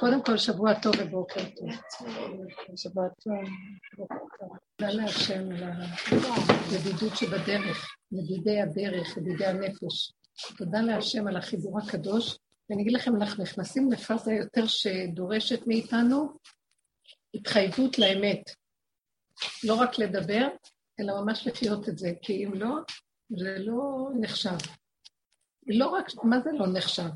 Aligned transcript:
קודם 0.00 0.22
כל 0.24 0.38
שבוע 0.38 0.74
טוב 0.80 0.94
ובוקר 0.98 1.40
טוב. 1.56 1.68
שבוע 2.76 3.08
טוב, 3.08 3.34
בוקר 3.96 4.14
טוב. 4.38 4.56
תודה 4.76 4.92
להשם 4.92 5.50
על 5.50 5.82
הידידות 6.70 7.16
שבדרך, 7.16 7.96
ידידי 8.12 8.60
הדרך, 8.60 9.16
ידידי 9.16 9.46
הנפש. 9.46 10.12
תודה 10.58 10.80
להשם 10.80 11.26
על 11.26 11.36
החיבור 11.36 11.78
הקדוש. 11.78 12.38
ואני 12.70 12.82
אגיד 12.82 12.92
לכם, 12.92 13.16
אנחנו 13.16 13.42
נכנסים 13.42 13.92
לפאזה 13.92 14.32
יותר 14.32 14.66
שדורשת 14.66 15.66
מאיתנו 15.66 16.38
התחייבות 17.34 17.98
לאמת. 17.98 18.50
לא 19.64 19.74
רק 19.74 19.98
לדבר, 19.98 20.48
אלא 21.00 21.22
ממש 21.22 21.46
לחיות 21.46 21.88
את 21.88 21.98
זה, 21.98 22.12
כי 22.22 22.44
אם 22.44 22.54
לא, 22.54 22.76
זה 23.36 23.56
לא 23.58 24.08
נחשב. 24.20 24.56
לא 25.66 25.88
רק, 25.88 26.06
מה 26.22 26.40
זה 26.40 26.50
לא 26.52 26.66
נחשב? 26.72 27.08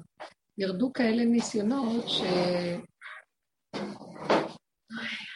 ירדו 0.60 0.92
כאלה 0.92 1.24
ניסיונות 1.24 2.08
ש... 2.08 2.20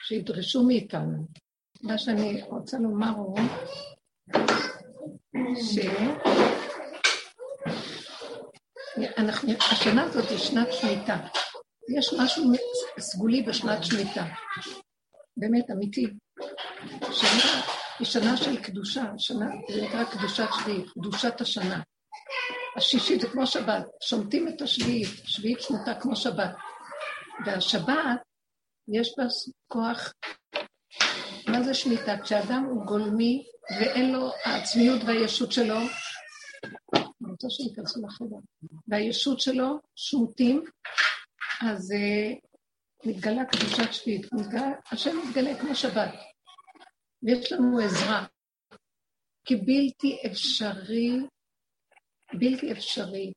שידרשו 0.09 0.63
מאיתנו. 0.63 1.27
מה 1.83 1.99
שאני 1.99 2.43
רוצה 2.43 2.79
לומר 2.79 3.11
הוא 3.11 3.39
ש... 5.57 5.79
אנחנו, 9.19 9.53
השנה 9.73 10.03
הזאת 10.03 10.31
היא 10.31 10.39
שנת 10.39 10.69
שמיטה. 10.73 11.17
יש 11.97 12.15
משהו 12.21 12.45
סגולי 12.99 13.43
בשנת 13.43 13.85
שמיטה. 13.85 14.25
באמת, 15.37 15.71
אמיתי. 15.71 16.07
שנה 17.13 17.63
היא 17.99 18.07
שנה 18.07 18.37
של 18.37 18.63
קדושה, 18.63 19.05
שנה, 19.19 19.51
זה 19.71 19.83
נקרא 19.83 20.05
קדושת 20.05 20.49
שביעית, 20.61 20.87
קדושת 20.91 21.41
השנה. 21.41 21.83
השישית 22.77 23.21
זה 23.21 23.29
כמו 23.29 23.47
שבת, 23.47 23.85
שומטים 24.03 24.49
את 24.49 24.63
השביעית, 24.63 25.09
שביעית 25.25 25.61
שמותה 25.61 25.95
כמו 26.01 26.17
שבת. 26.17 26.55
והשבת, 27.47 28.21
יש 28.89 29.15
בה 29.19 29.25
כוח, 29.69 30.13
מה 31.49 31.63
זה 31.63 31.75
שמיטה? 31.75 32.19
כשאדם 32.23 32.65
הוא 32.71 32.85
גולמי 32.87 33.45
ואין 33.81 34.13
לו 34.13 34.31
העצמיות 34.45 35.03
והישות 35.07 35.53
שלו, 35.53 35.79
אני 36.95 37.31
רוצה 37.31 37.51
שייכנסו 37.51 38.07
לחדר, 38.07 38.37
והישות 38.89 39.41
שלו 39.41 39.79
שומטים, 39.97 40.65
אז 41.61 41.93
uh, 41.93 42.39
מתגלה 43.07 43.45
קדושת 43.45 43.93
שביעית, 43.93 44.27
השם 44.93 45.17
מתגלה 45.19 45.61
כמו 45.61 45.75
שבת. 45.75 46.15
ויש 47.23 47.53
לנו 47.53 47.79
עזרה, 47.79 48.27
כי 49.45 49.57
בלתי 49.57 50.19
אפשרי 50.27 51.21
בלתי 52.33 52.73
אפשרי 52.73 53.33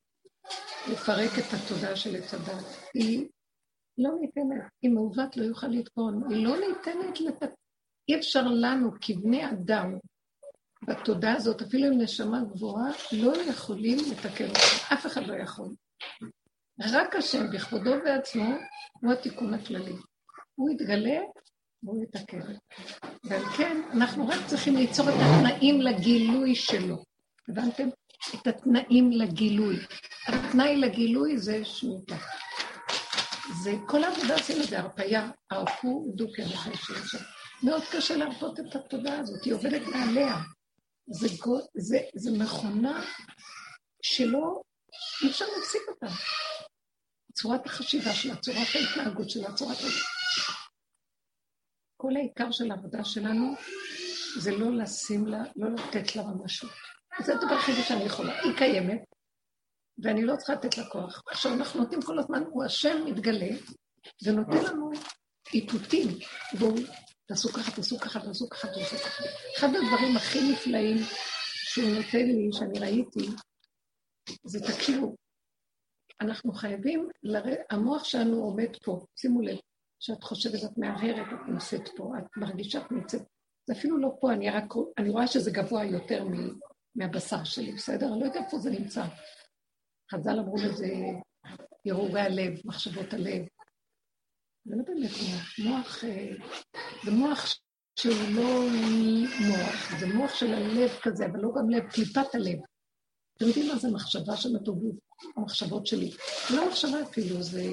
לפרק 0.91 1.31
את 1.39 1.53
התודעה 1.53 1.95
של 1.95 2.15
עץ 2.15 2.33
הדת. 2.33 2.65
היא 2.93 3.27
לא 3.97 4.11
ניתנת, 4.21 4.71
היא 4.81 4.91
מעוות 4.91 5.37
לא 5.37 5.43
יוכל 5.43 5.67
לתקון, 5.67 6.33
היא 6.33 6.45
לא 6.45 6.55
ניתנת 6.57 7.21
לת... 7.21 7.43
אי 8.09 8.15
אפשר 8.15 8.43
לנו 8.47 8.91
כבני 9.01 9.49
אדם 9.51 9.97
בתודעה 10.87 11.35
הזאת, 11.35 11.61
אפילו 11.61 11.85
עם 11.85 12.01
נשמה 12.01 12.39
גבוהה, 12.43 12.91
לא 13.11 13.37
יכולים 13.37 13.97
לתקן 14.11 14.47
אותה, 14.47 14.93
אף 14.93 15.05
אחד 15.05 15.27
לא 15.27 15.35
יכול. 15.35 15.75
רק 16.81 17.15
השם 17.15 17.51
בכבודו 17.53 17.91
בעצמו 18.03 18.55
הוא 19.01 19.13
התיקון 19.13 19.53
הכללי. 19.53 19.95
הוא 20.55 20.69
יתגלה 20.69 21.19
והוא 21.83 22.03
יתקן. 22.03 22.39
ועל 23.23 23.45
כן 23.57 23.81
אנחנו 23.93 24.27
רק 24.27 24.39
צריכים 24.47 24.75
ליצור 24.75 25.09
את 25.09 25.13
התנאים 25.13 25.81
לגילוי 25.81 26.55
שלו. 26.55 27.03
הבנתם? 27.49 27.89
את 28.35 28.47
התנאים 28.47 29.11
לגילוי. 29.11 29.75
התנאי 30.27 30.77
לגילוי 30.77 31.37
זה 31.37 31.65
שמיטה. 31.65 32.17
זה, 33.63 33.73
כל 33.87 34.03
העבודה 34.03 34.33
עושים 34.33 34.61
את 34.61 34.67
זה, 34.67 34.79
הרפאיה, 34.79 35.29
הרפו 35.51 36.11
דוקר 36.15 36.43
שם. 36.47 37.17
מאוד 37.63 37.81
קשה 37.91 38.15
להרפות 38.15 38.59
את 38.59 38.75
התודעה 38.75 39.19
הזאת, 39.19 39.43
היא 39.45 39.53
עובדת 39.53 39.81
מעליה. 39.81 40.37
זה, 41.07 41.27
זה, 41.77 41.97
זה 42.15 42.31
מכונה 42.39 43.03
שלא, 44.01 44.61
אי 45.23 45.29
אפשר 45.29 45.45
להפסיק 45.57 45.81
אותה. 45.87 46.07
צורת 47.33 47.65
החשיבה 47.65 48.13
שלה, 48.13 48.35
צורת 48.35 48.67
ההתנהגות 48.75 49.29
שלה, 49.29 49.53
צורת... 49.53 49.77
כל 51.97 52.15
העיקר 52.15 52.51
של 52.51 52.71
העבודה 52.71 53.03
שלנו 53.03 53.55
זה 54.39 54.51
לא 54.51 54.71
לשים 54.71 55.27
לה, 55.27 55.43
לא 55.55 55.69
לתת 55.69 56.15
לה 56.15 56.23
ממשות. 56.23 56.71
זה 57.25 57.33
הדבר 57.35 57.53
היחידי 57.53 57.81
שאני 57.81 58.03
יכולה. 58.03 58.41
היא 58.41 58.57
קיימת, 58.57 59.03
ואני 60.03 60.25
לא 60.25 60.35
צריכה 60.35 60.53
לתת 60.53 60.77
לה 60.77 60.89
כוח. 60.89 61.23
עכשיו, 61.27 61.53
אנחנו 61.53 61.79
נותנים 61.79 62.01
כל 62.01 62.19
הזמן, 62.19 62.43
הוא 62.49 62.63
השם 62.63 63.05
מתגלה, 63.05 63.49
ונותן 64.23 64.63
לנו 64.63 64.91
איתותים, 65.53 66.07
והוא, 66.57 66.79
תעשו 67.27 67.49
ככה, 67.49 67.71
תעשו 67.71 67.99
ככה, 67.99 68.19
תעשו 68.19 68.49
ככה, 68.49 68.67
תעשו 68.67 68.95
ככה. 68.95 69.23
אחד 69.57 69.67
הדברים 69.67 70.17
הכי 70.17 70.51
נפלאים 70.51 70.97
שהוא 71.43 71.89
נותן 71.89 72.25
לי, 72.25 72.49
שאני 72.51 72.79
ראיתי, 72.79 73.27
זה 74.45 74.59
תכירו, 74.59 75.15
אנחנו 76.21 76.53
חייבים, 76.53 77.07
לר... 77.23 77.43
המוח 77.69 78.03
שלנו 78.03 78.43
עומד 78.43 78.69
פה, 78.83 79.05
שימו 79.15 79.41
לב, 79.41 79.57
שאת 79.99 80.23
חושבת, 80.23 80.63
את 80.63 80.77
מהרהרת, 80.77 81.27
את 81.33 81.49
נמצאת 81.49 81.89
פה, 81.95 82.11
את 82.17 82.37
מרגישה, 82.37 82.79
את 82.79 82.91
נמצאת, 82.91 83.21
זה 83.67 83.73
אפילו 83.73 83.97
לא 83.97 84.09
פה, 84.21 84.33
אני 84.33 84.49
רק, 84.49 84.73
אני 84.97 85.09
רואה 85.09 85.27
שזה 85.27 85.51
גבוה 85.51 85.85
יותר 85.85 86.23
מהבשר 86.97 87.43
שלי, 87.43 87.71
בסדר? 87.71 88.07
אני 88.13 88.19
לא 88.19 88.25
יודעת 88.25 88.43
איפה 88.45 88.59
זה 88.59 88.69
נמצא. 88.69 89.03
חז"ל 90.11 90.39
אמרו 90.39 90.55
לזה 90.55 90.87
הרהורי 91.85 92.21
הלב, 92.21 92.53
מחשבות 92.65 93.13
הלב. 93.13 93.45
זה 94.65 94.75
לא 94.75 94.83
באמת 94.87 95.11
מוח. 95.11 95.59
מוח 95.59 96.03
אה, 96.03 96.31
זה 97.05 97.11
מוח 97.11 97.45
שהוא 97.99 98.13
לא 98.35 98.67
מוח, 99.47 99.99
זה 99.99 100.07
מוח 100.13 100.33
של 100.33 100.53
הלב 100.53 100.89
כזה, 101.01 101.25
אבל 101.25 101.39
לא 101.39 101.49
גם 101.57 101.69
לב, 101.69 101.89
קליפת 101.91 102.35
הלב. 102.35 102.59
אתם 103.37 103.45
יודעים 103.45 103.67
מה 103.67 103.75
זה 103.75 103.91
מחשבה 103.91 104.37
של 104.37 104.55
הטובות, 104.55 104.95
המחשבות 105.35 105.87
שלי? 105.87 106.11
זה 106.49 106.55
לא 106.55 106.67
מחשבה 106.67 107.03
אפילו, 107.03 107.43
זה... 107.43 107.63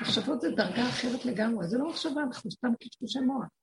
מחשבות 0.00 0.40
זה 0.40 0.50
דרגה 0.50 0.88
אחרת 0.88 1.24
לגמרי, 1.24 1.68
זה 1.68 1.78
לא 1.78 1.88
מחשבה, 1.88 2.22
אנחנו 2.22 2.50
סתם 2.50 2.72
קשקושי 2.80 3.20
מוח. 3.20 3.61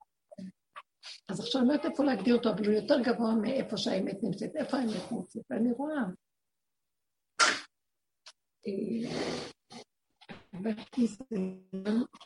אז 1.30 1.40
עכשיו 1.40 1.62
אני 1.62 1.68
לא 1.70 1.74
יודעת 1.74 1.92
איפה 1.92 2.04
להגדיר 2.04 2.36
אותו, 2.36 2.50
אבל 2.50 2.66
הוא 2.66 2.74
יותר 2.74 2.96
גבוה 3.04 3.36
מאיפה 3.42 3.78
שהאמת 3.78 4.24
נמצאת. 4.24 4.56
איפה 4.56 4.78
האמת 4.78 5.12
נמצאת? 5.12 5.44
ואני 5.50 5.72
רואה. 5.72 6.04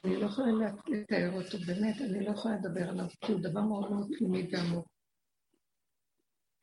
אני 0.05 0.15
לא 0.21 0.25
יכולה 0.25 0.47
לתאר 0.87 1.31
אותו, 1.33 1.57
באמת, 1.67 2.01
אני 2.01 2.25
לא 2.25 2.31
יכולה 2.31 2.55
לדבר 2.55 2.89
עליו, 2.89 3.05
כי 3.21 3.31
הוא 3.31 3.41
דבר 3.41 3.61
מאוד 3.61 3.91
מאוד 3.91 4.07
פנימי 4.17 4.47
ועמוק. 4.51 4.87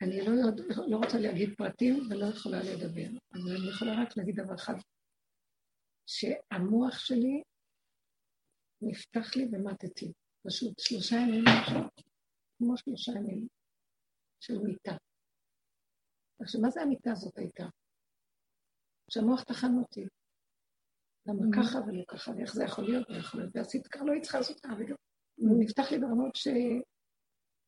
אני 0.01 0.21
לא, 0.21 0.31
יודע, 0.31 0.63
לא 0.87 0.97
רוצה 0.97 1.19
להגיד 1.19 1.49
פרטים 1.57 2.07
ולא 2.09 2.25
יכולה 2.25 2.59
לדבר, 2.63 3.07
אבל 3.33 3.55
אני 3.57 3.69
יכולה 3.69 4.01
רק 4.01 4.17
להגיד 4.17 4.35
דבר 4.35 4.55
אחד, 4.55 4.73
שהמוח 6.07 6.99
שלי 6.99 7.41
נפתח 8.81 9.35
לי 9.35 9.47
ומטתי. 9.51 10.11
פשוט 10.47 10.79
שלושה 10.79 11.15
ימים 11.15 11.43
עכשיו. 11.47 11.81
כמו 12.61 12.77
שלושה 12.77 13.11
ימים 13.11 13.47
של 14.39 14.57
מיטה. 14.57 14.95
עכשיו, 16.41 16.61
מה 16.61 16.69
זה 16.69 16.81
המיטה 16.81 17.11
הזאת 17.11 17.37
הייתה? 17.37 17.65
שהמוח 19.11 19.43
טחן 19.43 19.77
אותי. 19.79 20.05
למה 21.25 21.39
mm-hmm. 21.41 21.63
ככה 21.63 21.77
ולא 21.77 22.03
ככה, 22.07 22.31
ואיך 22.31 22.53
זה 22.53 22.63
יכול 22.63 22.83
להיות, 22.83 23.09
ואיך 23.09 23.35
להיות, 23.35 23.55
ועשית 23.55 23.87
ככה, 23.87 24.05
לא 24.05 24.11
היית 24.11 24.23
צריכה 24.23 24.37
לעשות 24.37 24.59
ככה, 24.59 24.73
וגם 24.79 24.95
הוא 25.35 25.63
נפתח 25.63 25.91
לי 25.91 25.99
ברמות 25.99 26.35
ש... 26.35 26.47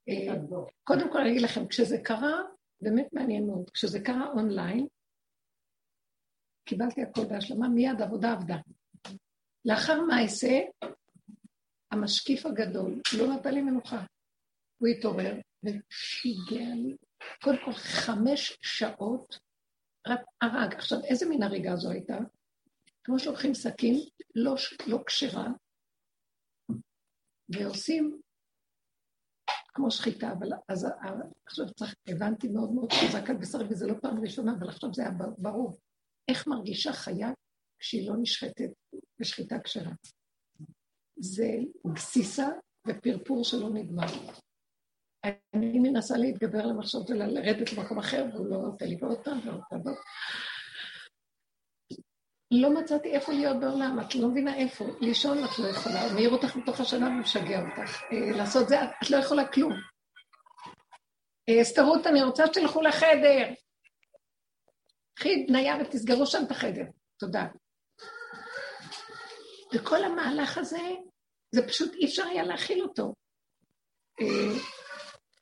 אה, 0.10 0.36
קודם 0.84 1.12
כל 1.12 1.18
אני 1.18 1.32
אגיד 1.32 1.42
לכם, 1.42 1.68
כשזה 1.68 1.98
קרה, 2.04 2.42
באמת 2.82 3.08
מעניין 3.14 3.48
מאוד, 3.48 3.70
כשזה 3.70 4.00
קרה 4.00 4.28
אונליין, 4.28 4.88
קיבלתי 6.66 7.02
הכל 7.02 7.22
בהשלמה, 7.30 7.70
מיד 7.70 8.02
עבודה 8.02 8.32
עבדה. 8.32 8.58
לאחר 9.66 10.02
מעשה, 10.02 10.60
המשקיף 11.92 12.46
הגדול 12.46 13.02
לא 13.18 13.36
נתן 13.36 13.54
לי 13.54 13.62
מנוחה. 13.62 14.06
הוא 14.78 14.88
התעורר 14.88 15.34
ושיגע 15.64 16.76
לי. 16.76 16.96
קודם 17.44 17.58
כל, 17.66 17.74
חמש 17.74 18.58
שעות 18.62 19.40
רק 20.08 20.20
הרג. 20.42 20.74
עכשיו, 20.74 21.00
איזה 21.04 21.30
מין 21.30 21.44
הריגה 21.44 21.76
זו 21.76 21.92
הייתה? 21.92 22.18
כמו 23.04 23.20
שלוקחים 23.20 23.54
סכין, 23.54 23.96
לא, 24.36 24.56
לא 24.88 25.00
כשרה, 25.08 25.48
ועושים 27.50 28.22
כמו 29.74 29.92
שחיטה, 29.92 30.32
אבל 30.32 30.50
אז 30.68 30.88
עכשיו 31.46 31.74
צריך, 31.74 31.96
הבנתי 32.08 32.48
מאוד 32.48 32.72
מאוד 32.72 32.92
חזק 32.92 33.30
על 33.30 33.38
בשרי, 33.38 33.68
וזה 33.70 33.88
לא 33.88 33.94
פעם 34.02 34.22
ראשונה, 34.22 34.54
אבל 34.60 34.70
עכשיו 34.70 34.94
זה 34.94 35.02
היה 35.02 35.12
ברור. 35.38 35.80
איך 36.28 36.48
מרגישה 36.48 36.94
חיה 36.94 37.30
כשהיא 37.80 38.10
לא 38.10 38.16
נשחטת 38.22 38.72
בשחיטה 39.20 39.60
כשרה? 39.60 39.92
זה 41.18 41.50
גסיסה 41.94 42.48
ופרפור 42.88 43.44
שלא 43.44 43.70
נגמר. 43.70 44.08
אני 45.24 45.80
מנסה 45.80 46.18
להתגבר 46.18 46.60
על 46.60 46.70
המחשבות 46.70 47.10
ולרדת 47.10 47.74
למקום 47.74 48.00
אחר, 48.00 48.26
והוא 48.34 48.50
לא 48.50 48.58
נותן 48.58 48.86
לי 48.86 48.98
ועוד 49.02 49.24
פעם 49.24 49.40
ועוד 49.46 49.62
פעם. 49.70 49.82
לא 52.52 52.74
מצאתי 52.74 53.12
איפה 53.12 53.34
להיות 53.34 53.60
בעולם, 53.60 54.00
את 54.00 54.16
לא 54.16 54.28
מבינה 54.28 54.56
איפה. 54.56 54.86
לישון 55.02 55.38
את 55.44 55.60
לא 55.60 55.68
יכולה, 55.68 56.04
הוא 56.04 56.14
מעיר 56.14 56.30
אותך 56.30 56.56
מתוך 56.56 56.80
השנה 56.80 57.08
ומשגע 57.08 57.60
אותך. 57.60 58.02
אה, 58.12 58.38
לעשות 58.38 58.70
זה, 58.70 58.84
את 58.84 59.10
לא 59.10 59.18
יכולה 59.18 59.48
כלום. 59.48 59.72
אה, 61.50 61.64
סתרות, 61.64 62.08
אני 62.08 62.24
רוצה 62.24 62.48
שתלכו 62.48 62.82
לחדר. 62.82 63.54
קחי 65.14 65.46
בניה 65.48 65.76
ותסגרו 65.82 66.26
שם 66.26 66.44
את 66.46 66.52
החדר. 66.52 66.86
תודה. 67.20 67.46
וכל 69.74 70.04
המהלך 70.04 70.58
הזה, 70.58 70.82
זה 71.56 71.68
פשוט 71.68 71.94
אי 71.94 72.06
אפשר 72.06 72.24
היה 72.24 72.44
להכיל 72.44 72.84
אותו. 72.84 73.14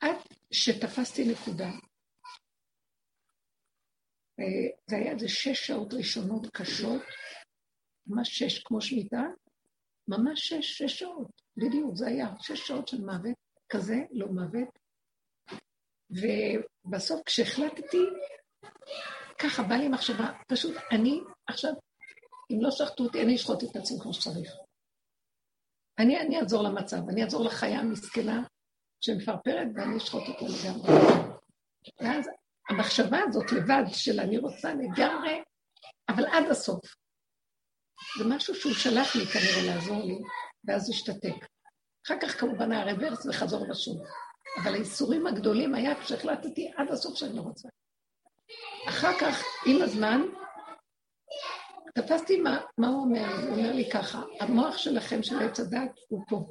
עד 0.02 0.16
שתפסתי 0.50 1.24
נקודה. 1.24 1.70
אה, 4.40 4.68
זה 4.90 4.96
היה 4.96 5.12
איזה 5.12 5.28
שש 5.28 5.66
שעות 5.66 5.94
ראשונות 5.94 6.46
קשות, 6.52 7.02
ממש 8.06 8.38
שש 8.38 8.62
כמו 8.62 8.80
שמיטה, 8.80 9.22
ממש 10.08 10.48
שש, 10.48 10.78
שש 10.78 10.98
שעות, 10.98 11.30
בדיוק, 11.56 11.96
זה 11.96 12.06
היה 12.06 12.26
שש 12.40 12.68
שעות 12.68 12.88
של 12.88 13.00
מוות, 13.00 13.36
כזה, 13.68 13.96
לא 14.10 14.26
מוות. 14.26 14.68
ובסוף 16.10 17.20
כשהחלטתי, 17.26 18.04
ככה 19.38 19.62
בא 19.62 19.74
לי 19.74 19.88
מחשבה, 19.88 20.32
פשוט 20.48 20.76
אני 20.90 21.20
עכשיו, 21.46 21.72
אם 22.50 22.58
לא 22.60 22.70
שחטו 22.70 23.04
אותי, 23.04 23.22
אני 23.22 23.36
אשחוט 23.36 23.62
את 23.64 23.76
עצמי 23.76 23.98
כמו 24.02 24.14
שצריך. 24.14 24.52
אני, 25.98 26.20
אני 26.20 26.40
אעזור 26.40 26.62
למצב, 26.62 27.08
אני 27.08 27.24
אעזור 27.24 27.44
לחיה 27.44 27.80
המסכנה 27.80 28.42
שמפרפרת 29.04 29.68
ואני 29.74 29.96
אשחוט 29.96 30.22
אותה 30.28 30.44
לגמרי. 30.44 30.92
ואז 32.00 32.28
המחשבה 32.68 33.18
הזאת 33.28 33.52
לבד 33.52 33.84
של 33.92 34.20
אני 34.20 34.38
רוצה 34.38 34.74
לגמרי, 34.74 35.42
אבל 36.08 36.26
עד 36.26 36.50
הסוף. 36.50 36.80
זה 38.18 38.24
משהו 38.28 38.54
שהוא 38.54 38.72
שלח 38.72 39.16
לי 39.16 39.26
כנראה 39.26 39.74
לעזור 39.74 40.04
לי, 40.04 40.18
ואז 40.64 40.90
השתתק. 40.90 41.46
אחר 42.06 42.14
כך 42.22 42.40
כמובן 42.40 42.72
היה 42.72 42.84
רוורס 42.84 43.26
וחזור 43.26 43.70
ושוב. 43.70 44.02
אבל 44.62 44.74
האיסורים 44.74 45.26
הגדולים 45.26 45.74
היה 45.74 46.00
כשהחלטתי 46.00 46.72
עד 46.76 46.90
הסוף 46.90 47.16
שאני 47.16 47.36
לא 47.36 47.40
רוצה. 47.42 47.68
אחר 48.88 49.18
כך, 49.20 49.44
עם 49.66 49.82
הזמן, 49.82 50.20
תפסתי 51.94 52.40
מה, 52.40 52.60
מה 52.78 52.88
הוא 52.88 53.04
אומר, 53.04 53.34
הוא 53.42 53.56
אומר 53.56 53.72
לי 53.72 53.90
ככה, 53.90 54.22
המוח 54.40 54.76
שלכם, 54.76 55.22
של 55.22 55.42
עץ 55.42 55.60
הדת, 55.60 56.00
הוא 56.08 56.24
פה. 56.28 56.50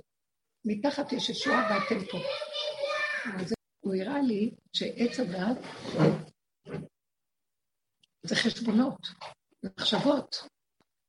מתחת 0.65 1.11
יש 1.11 1.29
ישועה 1.29 1.67
ואתם 1.69 2.05
פה. 2.11 2.17
הוא 3.79 3.95
הראה 3.95 4.21
לי 4.21 4.55
שעץ 4.73 5.19
הדת 5.19 5.57
זה 8.25 8.35
חשבונות, 8.35 9.07
מחשבות, 9.63 10.35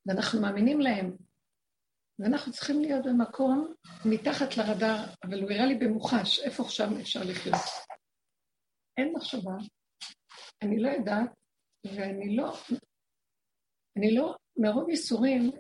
ואנחנו 0.07 0.41
מאמינים 0.41 0.81
להם. 0.81 1.17
ואנחנו 2.19 2.53
צריכים 2.53 2.81
להיות 2.81 3.05
במקום 3.05 3.75
מתחת 4.05 4.57
לרדאר, 4.57 5.05
אבל 5.25 5.43
הוא 5.43 5.51
הראה 5.51 5.67
לי 5.67 5.75
במוחש, 5.75 6.41
איפה 6.41 6.65
שם 6.69 7.01
אפשר 7.01 7.21
לחיות. 7.25 7.63
אין 8.99 9.13
מחשבה, 9.17 9.57
אני 10.63 10.79
לא 10.79 10.89
יודעת, 10.89 11.31
ואני 11.85 12.37
לא, 12.37 12.53
אני 13.99 14.15
לא, 14.15 14.37
מרוב 14.57 14.89
ייסורים, 14.89 15.51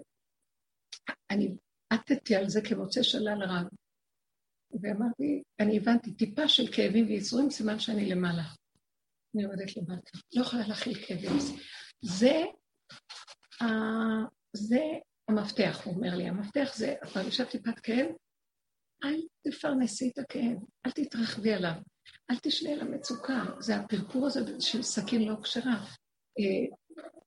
אני 1.30 1.54
עטתי 1.90 2.36
על 2.36 2.48
זה 2.48 2.60
כמוצא 2.68 3.02
שלל 3.02 3.42
רב. 3.42 3.81
ואמרתי, 4.80 5.42
אני 5.60 5.76
הבנתי, 5.76 6.12
טיפה 6.12 6.48
של 6.48 6.72
כאבים 6.72 7.06
וייסורים, 7.06 7.50
סימן 7.50 7.78
שאני 7.78 8.08
למעלה. 8.08 8.42
אני 9.34 9.42
יורדת 9.42 9.76
למטה. 9.76 10.18
לא 10.34 10.42
יכולה 10.42 10.66
להכיל 10.66 10.94
כאבים. 11.06 11.32
זה, 12.02 12.44
uh, 13.62 13.66
זה 14.52 14.80
המפתח, 15.28 15.80
הוא 15.84 15.94
אומר 15.94 16.16
לי. 16.16 16.28
המפתח 16.28 16.72
זה, 16.76 16.94
את 17.04 17.16
מרגישה 17.16 17.44
טיפת 17.44 17.78
כאב? 17.78 18.06
אל 19.04 19.20
תפרנסי 19.42 20.08
את 20.08 20.18
הכאב, 20.18 20.56
אל 20.86 20.90
תתרחבי 20.90 21.52
עליו, 21.52 21.74
אל 22.30 22.36
תשנה 22.42 22.72
על 22.72 22.80
המצוקה. 22.80 23.44
זה 23.60 23.76
הפרפור 23.76 24.26
הזה 24.26 24.60
של 24.60 24.82
סכין 24.82 25.22
לא 25.22 25.34
כשרה. 25.42 25.84
Uh, 26.40 26.76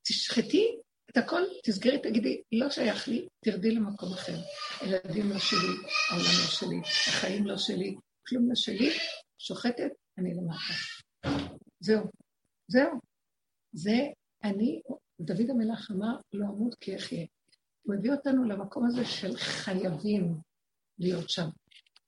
תשחטי 0.07 0.77
את 1.15 1.23
הכל, 1.23 1.41
תסגרי, 1.63 2.00
תגידי, 2.01 2.41
לא 2.51 2.69
שייך 2.69 3.07
לי, 3.07 3.27
תרדי 3.45 3.71
למקום 3.71 4.13
אחר. 4.13 4.38
ילדים 4.81 5.29
לא 5.29 5.39
שלי, 5.39 5.75
העולם 6.12 6.35
לא 6.41 6.47
שלי, 6.50 6.79
החיים 6.85 7.47
לא 7.47 7.57
שלי, 7.57 7.95
כלום 8.27 8.50
לא 8.50 8.56
שלי, 8.56 8.89
שוחטת, 9.38 9.91
אני 10.17 10.33
למטה. 10.33 11.39
זהו, 11.79 12.03
זהו. 12.67 13.00
זה 13.73 13.97
אני, 14.44 14.81
דוד 15.21 15.50
המלך 15.50 15.91
אמר, 15.91 16.15
לא 16.33 16.45
אמות 16.45 16.75
כי 16.75 16.95
אחיה. 16.95 17.25
הוא 17.85 17.95
הביא 17.95 18.11
אותנו 18.11 18.44
למקום 18.44 18.85
הזה 18.85 19.06
של 19.06 19.38
חייבים 19.38 20.38
להיות 21.00 21.29
שם. 21.29 21.47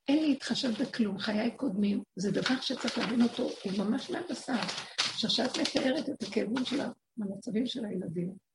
אין 0.07 0.29
להתחשב 0.29 0.69
בכלום, 0.81 1.19
חיי 1.19 1.57
קודמים, 1.57 2.03
זה 2.15 2.31
דבר 2.31 2.61
שצריך 2.61 2.97
להבין 2.97 3.21
אותו, 3.21 3.49
הוא 3.63 3.73
ממש 3.77 4.09
מהבשר. 4.09 4.53
עכשיו, 4.99 5.29
כשאת 5.29 5.57
מתארת 5.57 6.09
את 6.09 6.23
הכאבים 6.23 6.65
של 6.65 6.79
המצבים 7.19 7.67
של 7.67 7.85
הילדים, 7.85 8.46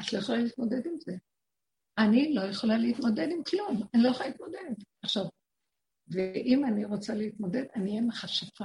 את 0.00 0.12
לא 0.12 0.18
יכולה 0.18 0.38
להתמודד 0.38 0.86
עם 0.86 1.00
זה. 1.00 1.12
אני 1.98 2.34
לא 2.34 2.40
יכולה 2.40 2.78
להתמודד 2.78 3.28
עם 3.30 3.44
כלום, 3.44 3.82
אני 3.94 4.02
לא 4.02 4.08
יכולה 4.08 4.28
להתמודד. 4.28 4.74
עכשיו, 5.02 5.24
ואם 6.08 6.64
אני 6.64 6.84
רוצה 6.84 7.14
להתמודד, 7.14 7.64
אני 7.76 7.90
אהיה 7.90 8.02
מכשפה. 8.02 8.64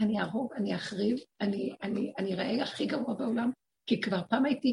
אני 0.00 0.20
אהרוג, 0.20 0.52
אני 0.52 0.74
אחריב, 0.74 1.18
אני, 1.40 1.74
אני, 1.82 2.12
אני 2.18 2.34
אראה 2.34 2.62
הכי 2.62 2.86
גרוע 2.86 3.14
בעולם, 3.14 3.50
כי 3.86 4.00
כבר 4.00 4.22
פעם 4.28 4.44
הייתי, 4.44 4.72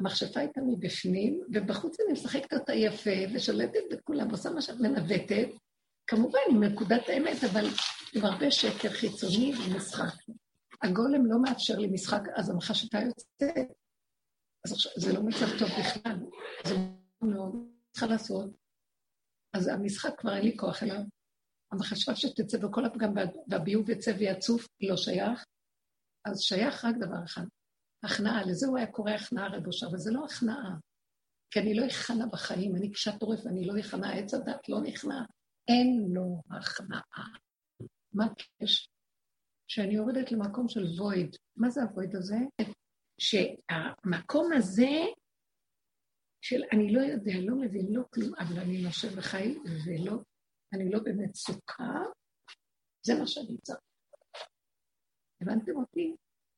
המכשפה 0.00 0.40
הייתה 0.40 0.60
מבפנים, 0.60 1.40
ובחוץ 1.54 2.00
אני 2.00 2.12
משחקת 2.12 2.52
אותה 2.52 2.74
יפה, 2.74 3.10
ושולטת 3.34 3.80
בכולם, 3.90 4.30
עושה 4.30 4.50
מה 4.50 4.62
שאת 4.62 4.80
מנווטת, 4.80 5.48
כמובן 6.06 6.38
עם 6.50 6.64
נקודת 6.64 7.08
האמת, 7.08 7.44
אבל 7.52 7.64
עם 8.14 8.24
הרבה 8.24 8.50
שקר 8.50 8.88
חיצוני 8.88 9.52
ומשחק. 9.54 10.14
הגולם 10.82 11.26
לא 11.26 11.42
מאפשר 11.42 11.78
לי 11.78 11.86
משחק, 11.86 12.22
אז 12.34 12.50
המכשפה 12.50 12.98
יוצאת. 12.98 13.66
אז 14.68 14.72
עכשיו, 14.72 14.92
זה 14.96 15.12
לא 15.12 15.22
מצב 15.22 15.46
טוב 15.58 15.68
בכלל, 15.80 16.18
זה 16.66 16.74
מאוד 17.22 17.54
צריכה 17.90 18.06
לעשות. 18.06 18.50
אז 19.52 19.68
המשחק 19.68 20.10
כבר 20.18 20.36
אין 20.36 20.44
לי 20.44 20.56
כוח 20.56 20.82
אליו. 20.82 21.00
המחשבה 21.72 22.16
שתצא 22.16 22.58
וכל 22.64 22.84
הפגם 22.84 23.14
והביוב 23.48 23.90
יצא 23.90 24.12
ויצוף 24.18 24.66
לא 24.80 24.96
שייך, 24.96 25.44
אז 26.24 26.40
שייך 26.40 26.84
רק 26.84 26.94
דבר 26.96 27.24
אחד, 27.24 27.44
הכנעה. 28.04 28.44
לזה 28.46 28.66
הוא 28.66 28.78
היה 28.78 28.92
קורא 28.92 29.10
הכנעה 29.10 29.56
רבושה, 29.56 29.86
אבל 29.86 29.98
זה 29.98 30.10
לא 30.12 30.24
הכנעה. 30.24 30.76
כי 31.50 31.60
אני 31.60 31.74
לא 31.74 31.86
אכנע 31.86 32.26
בחיים, 32.26 32.76
אני 32.76 32.92
קשת 32.92 33.22
עורף, 33.22 33.46
אני 33.46 33.66
לא 33.66 33.80
אכנע, 33.80 34.12
עץ 34.12 34.34
הדת 34.34 34.68
לא 34.68 34.80
נכנע. 34.80 35.22
אין 35.68 36.04
לו 36.14 36.42
הכנעה. 36.50 37.26
מה 38.12 38.26
יש? 38.60 38.88
שאני 39.70 39.94
יורדת 39.94 40.32
למקום 40.32 40.68
של 40.68 40.84
וויד. 40.98 41.36
מה 41.56 41.70
זה 41.70 41.82
הוויד 41.82 42.16
הזה? 42.16 42.36
שהמקום 43.18 44.52
הזה 44.52 45.04
של 46.40 46.62
אני 46.72 46.92
לא 46.92 47.00
יודע, 47.00 47.32
לא 47.40 47.56
מבין, 47.56 47.86
לא 47.90 48.02
כלום, 48.14 48.34
אבל 48.38 48.60
אני 48.60 48.82
נושב 48.82 49.18
וחי, 49.18 49.54
ולא, 49.86 50.12
אני 50.74 50.90
לא 50.90 50.98
במצוקה, 51.04 51.92
זה 53.06 53.14
מה 53.20 53.26
שאני 53.26 53.58
צריך. 53.62 53.78
הבנתם 55.42 55.76
אותי? 55.76 56.14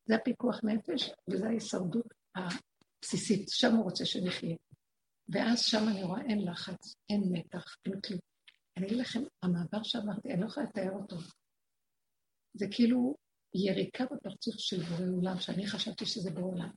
זה 0.09 0.15
הפיקוח 0.15 0.61
נפש, 0.65 1.11
וזה 1.31 1.47
ההישרדות 1.47 2.15
הבסיסית, 2.35 3.49
שם 3.49 3.75
הוא 3.75 3.85
רוצה 3.85 4.05
שנחיה. 4.05 4.57
ואז 5.29 5.61
שם 5.61 5.89
אני 5.91 6.03
רואה 6.03 6.23
אין 6.23 6.51
לחץ, 6.51 6.95
אין 7.11 7.23
מתח, 7.33 7.77
אין 7.87 8.01
כלום. 8.01 8.21
אני 8.77 8.87
אגיד 8.87 8.99
לכם, 8.99 9.21
המעבר 9.43 9.83
שעברתי, 9.83 10.33
אני 10.33 10.41
לא 10.41 10.47
יכולה 10.47 10.67
לתאר 10.67 10.91
אותו. 10.91 11.17
זה 12.55 12.67
כאילו 12.71 13.17
יריקה 13.55 14.05
בפרצוף 14.05 14.55
של 14.59 14.83
בורא 14.83 15.11
עולם, 15.17 15.41
שאני 15.41 15.67
חשבתי 15.67 16.07
שזה 16.07 16.31
בורא 16.31 16.47
עולם. 16.47 16.71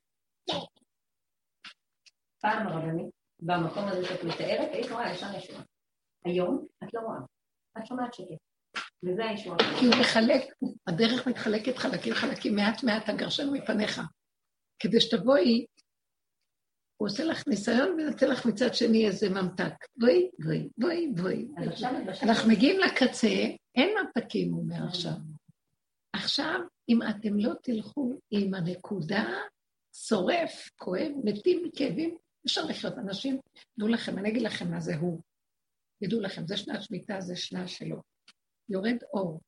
פעם 2.41 2.67
הרבנית, 2.67 3.11
במקום 3.39 3.87
הזה 3.87 4.05
שאת 4.05 4.23
מתארת, 4.23 4.69
היית 4.71 4.91
רואה 4.91 5.11
ישר 5.11 5.35
ישועה. 5.37 5.63
היום 6.25 6.67
את 6.83 6.93
לא 6.93 6.99
רואה, 7.01 7.19
את 7.77 7.85
שומעת 7.85 8.13
שקט. 8.13 8.37
וזה 9.03 9.25
הישועה. 9.25 9.57
כי 9.79 9.85
הוא 9.85 9.95
מחלק, 10.01 10.41
הדרך 10.87 11.27
מתחלקת 11.27 11.77
חלקים 11.77 12.13
חלקים, 12.13 12.55
מעט 12.55 12.83
מעט 12.83 13.09
הגרשנו 13.09 13.51
מפניך. 13.51 14.01
כדי 14.79 15.01
שתבואי, 15.01 15.65
הוא 16.97 17.07
עושה 17.07 17.23
לך 17.23 17.47
ניסיון 17.47 17.89
ונותן 17.89 18.29
לך 18.29 18.45
מצד 18.45 18.73
שני 18.73 19.07
איזה 19.07 19.29
ממתק. 19.29 19.73
בואי, 19.97 20.29
בואי, 20.39 20.69
בואי, 20.77 21.07
בואי. 21.15 21.47
אנחנו 22.23 22.49
מגיעים 22.49 22.79
לקצה, 22.79 23.27
אין 23.75 23.89
ממתקים, 23.97 24.53
הוא 24.53 24.61
אומר 24.61 24.87
עכשיו. 24.87 25.11
עכשיו, 26.13 26.59
אם 26.89 26.99
אתם 27.09 27.37
לא 27.37 27.53
תלכו 27.63 28.13
עם 28.31 28.53
הנקודה, 28.53 29.23
שורף, 29.95 30.69
כואב, 30.75 31.11
מתים 31.23 31.63
מכאבים, 31.63 32.17
אפשר 32.45 32.65
לחיות. 32.65 32.97
אנשים, 32.97 33.39
דעו 33.79 33.87
לכם, 33.87 34.17
אני 34.17 34.29
אגיד 34.29 34.41
לכם 34.41 34.71
מה 34.71 34.79
זה 34.79 34.95
הוא. 34.95 35.19
תדעו 36.03 36.21
לכם, 36.21 36.47
זה 36.47 36.57
שנת 36.57 36.83
שמיטה, 36.83 37.21
זה 37.21 37.35
שנה 37.35 37.67
שלו. 37.67 38.01
יורד 38.69 38.97
אור. 39.13 39.39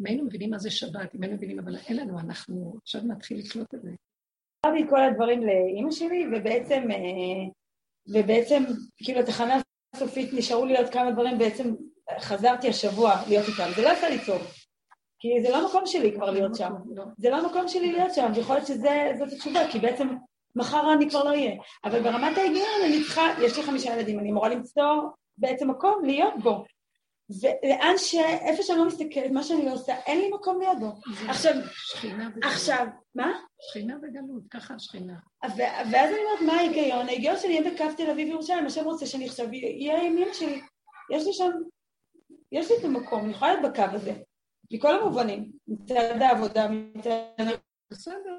אם 0.00 0.06
היינו 0.06 0.24
מבינים 0.24 0.50
מה 0.50 0.58
זה 0.58 0.70
שבת, 0.70 1.14
אם 1.14 1.22
היינו 1.22 1.36
מבינים, 1.36 1.58
אבל 1.58 1.76
אין 1.76 1.96
לנו, 1.96 2.18
אנחנו 2.18 2.78
עכשיו 2.82 3.02
נתחיל 3.02 3.38
לקלוט 3.38 3.74
את 3.74 3.82
זה. 3.82 3.90
סיפרתי 4.66 4.84
את 4.84 4.90
כל 4.90 5.00
הדברים 5.02 5.46
לאימא 5.46 5.90
שלי, 5.90 6.26
ובעצם, 6.26 6.90
אה, 6.90 7.52
ובעצם, 8.08 8.62
כאילו, 8.96 9.20
התחנה 9.20 9.60
הסופית 9.94 10.30
נשארו 10.32 10.66
לי 10.66 10.76
עוד 10.76 10.92
כמה 10.92 11.10
דברים, 11.10 11.38
בעצם 11.38 11.74
חזרתי 12.20 12.68
השבוע 12.68 13.14
להיות 13.28 13.46
איתם. 13.48 13.70
זה 13.76 13.82
לא 13.82 13.88
יפה 13.88 14.08
לי 14.08 14.26
טוב, 14.26 14.42
כי 15.18 15.42
זה 15.42 15.50
לא 15.50 15.56
המקום 15.56 15.86
שלי 15.86 16.12
כבר 16.12 16.30
להיות 16.30 16.54
שם. 16.54 16.72
זה 17.18 17.30
לא 17.30 17.36
המקום 17.36 17.68
שלי 17.68 17.92
להיות 17.92 18.14
שם, 18.14 18.32
ויכול 18.34 18.56
להיות 18.56 18.66
שזאת 18.66 19.32
התשובה, 19.32 19.60
כי 19.70 19.78
בעצם 19.78 20.08
מחר 20.56 20.92
אני 20.92 21.10
כבר 21.10 21.24
לא 21.24 21.30
אהיה. 21.30 21.52
אבל 21.84 22.02
ברמת 22.02 22.38
ההיגיון 22.38 22.80
אני 22.84 23.02
צריכה, 23.02 23.22
יש 23.42 23.56
לי 23.56 23.62
חמישה 23.62 23.94
ילדים, 23.94 24.18
אני 24.18 24.30
אמורה 24.30 24.48
למצוא 24.48 24.94
בעצם 25.38 25.70
מקום 25.70 26.04
להיות 26.04 26.34
בו. 26.42 26.64
ולאן 27.30 27.94
ש... 27.98 28.14
איפה 28.40 28.62
שאני 28.62 28.78
לא 28.78 28.86
מסתכלת, 28.86 29.30
מה 29.30 29.42
שאני 29.42 29.66
לא 29.66 29.72
עושה, 29.72 29.96
אין 30.06 30.18
לי 30.18 30.30
מקום 30.30 30.60
להיות 30.60 30.78
בו. 30.78 30.92
עכשיו, 31.28 31.52
שכינה 31.72 32.28
בגלות. 32.28 32.44
עכשיו, 32.52 32.86
מה? 33.14 33.32
שכינה 33.60 33.94
בגלות, 33.98 34.42
ככה 34.50 34.74
השכינה. 34.74 35.14
ואז 35.90 36.10
אני 36.10 36.18
אומרת, 36.18 36.40
מה 36.46 36.52
ההיגיון? 36.52 37.08
ההיגיון 37.08 37.36
שאני 37.36 37.58
אהיה 37.58 37.70
בקו 37.70 37.84
תל 37.96 38.10
אביב 38.10 38.28
ירושלים, 38.28 38.66
השם 38.66 38.84
רוצה 38.84 39.06
שאני 39.06 39.26
עכשיו 39.26 39.46
אהיה 39.46 40.02
עם 40.02 40.18
אמא 40.18 40.32
שלי. 40.32 40.60
יש 41.10 41.26
לי 41.26 41.32
שם, 41.32 41.50
יש 42.52 42.70
לי 42.70 42.76
את 42.78 42.84
המקום, 42.84 43.24
אני 43.24 43.30
יכולה 43.30 43.54
להיות 43.54 43.72
בקו 43.72 43.82
הזה. 43.92 44.12
מכל 44.72 44.94
המובנים. 45.00 45.50
מצד 45.68 46.22
העבודה, 46.22 46.68
מצד... 46.68 47.10
בסדר. 47.90 48.36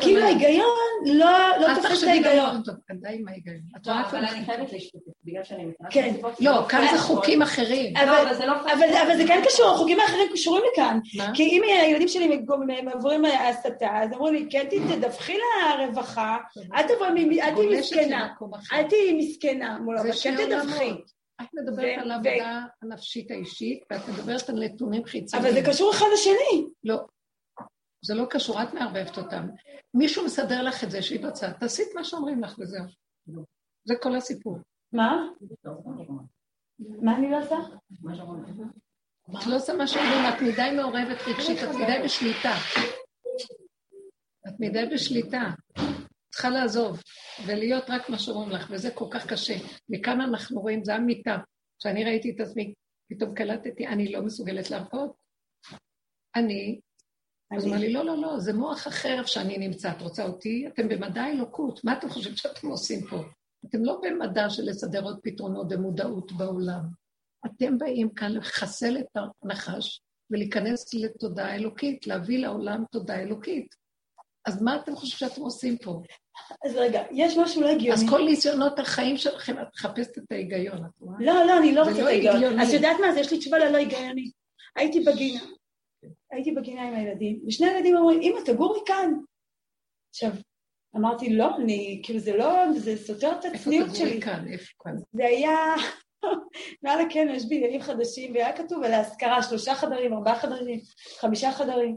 כאילו 0.00 0.22
ההיגיון 0.22 0.66
לא, 1.06 1.48
לא 1.60 1.74
תופס 1.74 2.02
את 2.02 2.08
ההיגיון. 2.08 2.62
טוב, 2.62 2.74
די 2.92 3.08
עם 3.12 3.28
ההיגיון. 3.28 3.56
לא, 3.86 3.92
אבל 4.10 4.24
אני 4.24 4.44
חייבת 4.44 4.72
להשתתף, 4.72 5.12
בגלל 5.24 5.44
שאני 5.44 5.64
מכירה 5.64 5.90
כן. 5.90 6.14
לא, 6.40 6.68
כאן 6.68 6.86
זה 6.92 6.98
חוקים 6.98 7.42
אחרים. 7.42 7.96
אבל 7.96 9.16
זה 9.16 9.24
כן 9.28 9.42
קשור, 9.46 9.74
החוקים 9.74 10.00
האחרים 10.00 10.28
קשורים 10.32 10.62
לכאן. 10.72 10.98
כי 11.34 11.42
אם 11.42 11.62
הילדים 11.62 12.08
שלי 12.08 12.44
עוברים 12.92 13.24
הסתה, 13.24 13.88
אז 13.92 14.12
אמרו 14.12 14.30
לי, 14.30 14.46
קטי, 14.48 14.80
תדווחי 14.80 15.36
לרווחה, 15.78 16.36
אל 16.74 16.82
תהיי 16.86 17.78
מסכנה, 17.78 18.28
אל 18.72 18.82
תהיי 18.82 19.12
מסכנה 19.12 19.78
מול 19.78 19.98
הרווחה, 19.98 20.22
כן 20.22 20.36
תדווחי. 20.36 20.92
את 21.42 21.48
מדברת 21.54 21.98
על 21.98 22.10
העבודה 22.10 22.66
הנפשית 22.82 23.30
האישית, 23.30 23.84
ואת 23.90 24.00
מדברת 24.08 24.48
על 24.48 24.64
נתונים 24.64 25.04
חיצוניים. 25.04 25.46
אבל 25.46 25.62
זה 25.62 25.70
קשור 25.70 25.90
אחד 25.90 26.06
לשני. 26.14 26.66
לא, 26.84 26.96
זה 28.04 28.14
לא 28.14 28.24
קשור, 28.30 28.62
את 28.62 28.74
מערבבת 28.74 29.18
אותם. 29.18 29.48
מישהו 29.94 30.24
מסדר 30.24 30.62
לך 30.62 30.84
את 30.84 30.90
זה, 30.90 31.02
שהיא 31.02 31.26
בצד, 31.26 31.52
תעשי 31.52 31.82
את 31.82 31.94
מה 31.94 32.04
שאומרים 32.04 32.42
לך 32.42 32.58
וזהו. 32.58 32.84
זה 33.84 33.94
כל 34.02 34.16
הסיפור. 34.16 34.58
מה? 34.92 35.28
מה 36.78 37.16
אני 37.16 37.30
לא 37.30 37.38
עושה? 37.38 37.56
את 39.30 39.46
לא 39.46 39.56
עושה 39.56 39.76
מה 39.76 39.86
שאומרים, 39.86 40.24
את 40.28 40.42
מדי 40.42 40.76
מעורבת 40.76 41.18
רגשית, 41.28 41.58
את 41.62 41.74
מדי 41.74 42.04
בשליטה. 42.04 42.52
את 44.48 44.60
מדי 44.60 44.86
בשליטה. 44.94 45.50
צריכה 46.32 46.50
לעזוב, 46.50 47.00
ולהיות 47.46 47.84
רק 47.88 48.10
מה 48.10 48.18
שאומרים 48.18 48.50
לך, 48.50 48.68
וזה 48.70 48.90
כל 48.90 49.06
כך 49.10 49.26
קשה. 49.26 49.54
מכאן 49.88 50.20
אנחנו 50.20 50.60
רואים, 50.60 50.84
זה 50.84 50.94
המיטה. 50.94 51.36
כשאני 51.78 52.04
ראיתי 52.04 52.30
את 52.30 52.40
עצמי, 52.40 52.74
פתאום 53.10 53.34
קלטתי, 53.34 53.86
אני 53.86 54.12
לא 54.12 54.22
מסוגלת 54.22 54.70
להרפות. 54.70 55.12
אני 56.36 56.80
אז 57.56 57.64
הוא 57.64 57.72
אמר 57.72 57.80
לי, 57.80 57.92
לא, 57.92 58.04
לא, 58.04 58.16
לא, 58.16 58.38
זה 58.38 58.52
מוח 58.52 58.88
אחר 58.88 59.18
איפה 59.18 59.28
שאני 59.28 59.58
נמצא. 59.58 59.90
את 59.90 60.02
רוצה 60.02 60.24
אותי? 60.24 60.66
אתם 60.66 60.88
במדע 60.88 61.26
אלוקות, 61.26 61.84
מה 61.84 61.98
אתם 61.98 62.08
חושבים 62.08 62.36
שאתם 62.36 62.66
עושים 62.66 63.06
פה? 63.10 63.16
אתם 63.68 63.84
לא 63.84 64.00
במדע 64.02 64.50
של 64.50 64.62
לסדר 64.66 65.04
עוד 65.04 65.20
פתרונות 65.22 65.66
ומודעות 65.70 66.32
בעולם. 66.32 66.82
אתם 67.46 67.78
באים 67.78 68.14
כאן 68.14 68.32
לחסל 68.32 68.98
את 68.98 69.16
הנחש 69.42 70.00
ולהיכנס 70.30 70.94
לתודעה 70.94 71.54
אלוקית, 71.54 72.06
להביא 72.06 72.38
לעולם 72.38 72.84
תודעה 72.90 73.22
אלוקית. 73.22 73.81
אז 74.46 74.62
מה 74.62 74.76
אתם 74.76 74.96
חושבים 74.96 75.28
שאתם 75.30 75.42
עושים 75.42 75.78
פה? 75.78 76.02
אז 76.64 76.76
רגע, 76.76 77.02
יש 77.10 77.36
משהו 77.36 77.62
לא 77.62 77.68
הגיוני. 77.68 77.92
אז 77.92 78.10
כל 78.10 78.24
ניסיונות 78.24 78.78
החיים 78.78 79.16
שלכם, 79.16 79.58
את 79.62 79.66
מחפשת 79.74 80.18
את 80.18 80.32
ההיגיון, 80.32 80.84
את 80.84 81.00
רואה? 81.00 81.16
לא, 81.20 81.46
לא, 81.46 81.58
אני 81.58 81.74
לא 81.74 81.82
רוצה 81.82 82.02
את 82.02 82.06
ההיגיון. 82.06 82.60
אז 82.60 82.72
יודעת 82.72 82.96
מה? 83.00 83.08
אז 83.08 83.16
יש 83.16 83.32
לי 83.32 83.38
תשובה 83.38 83.58
ללא 83.58 83.78
הגיוני. 83.78 84.30
הייתי 84.76 85.00
בגינה, 85.00 85.40
הייתי 86.30 86.52
בגינה 86.52 86.82
עם 86.88 86.94
הילדים, 86.94 87.40
ושני 87.46 87.66
הילדים 87.66 87.96
אומרים, 87.96 88.20
אמא, 88.22 88.40
תגורי 88.44 88.80
כאן. 88.86 89.14
עכשיו, 90.10 90.30
אמרתי, 90.96 91.34
לא, 91.36 91.56
אני, 91.56 92.00
כאילו, 92.04 92.18
זה 92.18 92.36
לא, 92.36 92.72
זה 92.76 92.96
סותר 92.96 93.32
את 93.40 93.44
הצניעות 93.44 93.94
שלי. 93.94 94.04
איפה 94.04 94.20
תגורי 94.20 94.20
כאן? 94.20 94.52
איפה 94.52 94.72
כאן? 94.84 94.92
זה 95.12 95.24
היה, 95.24 95.74
מעל 96.82 97.00
יש 97.30 97.44
בניינים 97.44 97.80
חדשים, 97.80 98.34
והיה 98.34 98.56
כתוב 98.56 98.82
על 98.82 98.92
ההשכרה, 98.92 99.42
שלושה 99.42 99.74
חדרים, 99.74 100.12
ארבעה 100.12 100.40
חדרים, 100.40 100.80
חמישה 101.20 101.52
חדרים. 101.52 101.96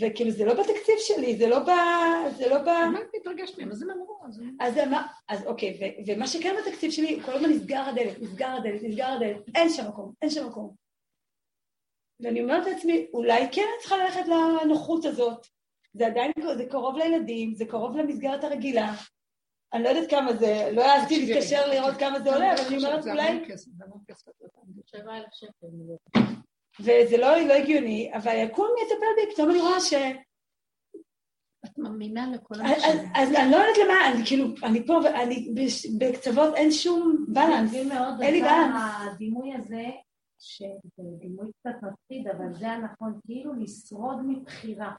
וכאילו, 0.00 0.30
זה 0.30 0.44
לא 0.44 0.54
בתקציב 0.54 0.94
שלי, 0.98 1.36
זה 1.36 1.48
לא 1.48 1.58
ב... 1.58 1.70
זה 2.36 2.48
לא 2.48 2.58
ב... 2.58 2.64
מה 2.64 3.00
את 3.00 3.06
מתרגשת 3.16 3.58
מהם? 3.58 3.70
אז 3.70 3.82
הם 3.82 3.90
אמרו, 3.90 4.18
אז... 4.60 4.80
אז 5.28 5.46
אוקיי, 5.46 5.94
ומה 6.06 6.26
שכן 6.26 6.54
בתקציב 6.58 6.90
שלי, 6.90 7.20
כל 7.24 7.32
הזמן 7.32 7.50
נסגר 7.50 7.80
הדלת, 7.80 8.22
נסגר 8.22 8.48
הדלת, 8.48 8.82
נסגר 8.82 9.06
הדלת, 9.06 9.36
אין 9.54 9.68
שם 9.70 9.88
מקום, 9.88 10.12
אין 10.22 10.30
שם 10.30 10.46
מקום. 10.46 10.74
ואני 12.20 12.42
אומרת 12.42 12.66
לעצמי, 12.66 13.06
אולי 13.14 13.46
כן 13.52 13.66
את 13.76 13.80
צריכה 13.80 13.96
ללכת 13.96 14.24
לנוחות 14.28 15.04
הזאת. 15.04 15.46
זה 15.94 16.06
עדיין, 16.06 16.32
זה 16.56 16.66
קרוב 16.66 16.96
לילדים, 16.96 17.54
זה 17.54 17.64
קרוב 17.64 17.96
למסגרת 17.96 18.44
הרגילה. 18.44 18.94
אני 19.72 19.82
לא 19.82 19.88
יודעת 19.88 20.10
כמה 20.10 20.32
זה, 20.32 20.70
לא 20.72 20.84
העזתי 20.84 21.26
להתקשר 21.26 21.68
לראות 21.68 21.94
כמה 21.98 22.20
זה 22.20 22.34
עולה, 22.34 22.54
אבל 22.54 22.62
אני 22.66 22.76
אומרת 22.76 23.06
אולי... 23.06 23.44
וזה 26.80 27.16
לא, 27.18 27.36
לא 27.40 27.54
הגיוני, 27.54 28.10
אבל 28.14 28.32
יקום 28.34 28.68
יטפל 28.82 29.06
בי, 29.16 29.32
פתאום 29.34 29.50
אני 29.50 29.60
רואה 29.60 29.80
ש... 29.80 29.94
את 31.64 31.78
מאמינה 31.78 32.30
לכל 32.32 32.54
אנשים. 32.54 33.10
אז 33.14 33.34
אני 33.34 33.50
לא 33.50 33.56
יודעת 33.56 33.76
למה, 33.84 33.94
אני 34.12 34.26
כאילו, 34.26 34.46
אני 34.62 34.86
פה, 34.86 35.00
ואני 35.04 35.54
בקצוות 35.98 36.54
אין 36.54 36.70
שום 36.70 37.26
בלנס, 37.28 37.74
אין 37.74 38.34
לי 38.34 38.42
בלנס. 38.42 38.82
הדימוי 39.14 39.54
הזה 39.54 39.84
שזה 40.38 41.02
דימוי 41.18 41.50
קצת 41.60 41.76
מפחיד, 41.82 42.28
אבל 42.28 42.54
זה 42.54 42.70
הנכון, 42.70 43.20
כאילו 43.26 43.52
לשרוד 43.54 44.26
מבחירה. 44.26 44.92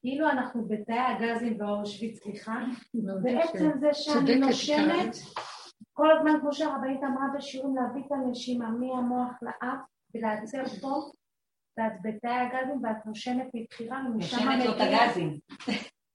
כאילו 0.00 0.28
אנחנו 0.28 0.68
בתאי 0.68 0.98
הגזים 0.98 1.58
באושוויץ, 1.58 2.22
סליחה, 2.22 2.64
בעצם 3.22 3.70
זה 3.80 3.88
שאני 3.92 4.36
נושמת, 4.36 5.16
כל 5.92 6.16
הזמן 6.16 6.40
כמו 6.40 6.52
שהרבנית 6.52 7.00
אמרה 7.02 7.26
בשיעורים, 7.36 7.76
להביא 7.76 8.02
את 8.06 8.12
הנשימה 8.12 8.70
מהמוח 8.70 9.32
לאף 9.42 9.78
ולעצר 10.18 10.64
פה, 10.80 11.10
ואת 11.78 11.92
בתאי 12.02 12.30
הגזים 12.30 12.84
ואת 12.84 13.06
נושמת 13.06 13.46
מבחירה, 13.54 14.02
ומשם 14.06 14.36
נושמת 14.36 14.64
לו 14.64 14.76
את 14.76 14.80
הגזים. 14.80 15.38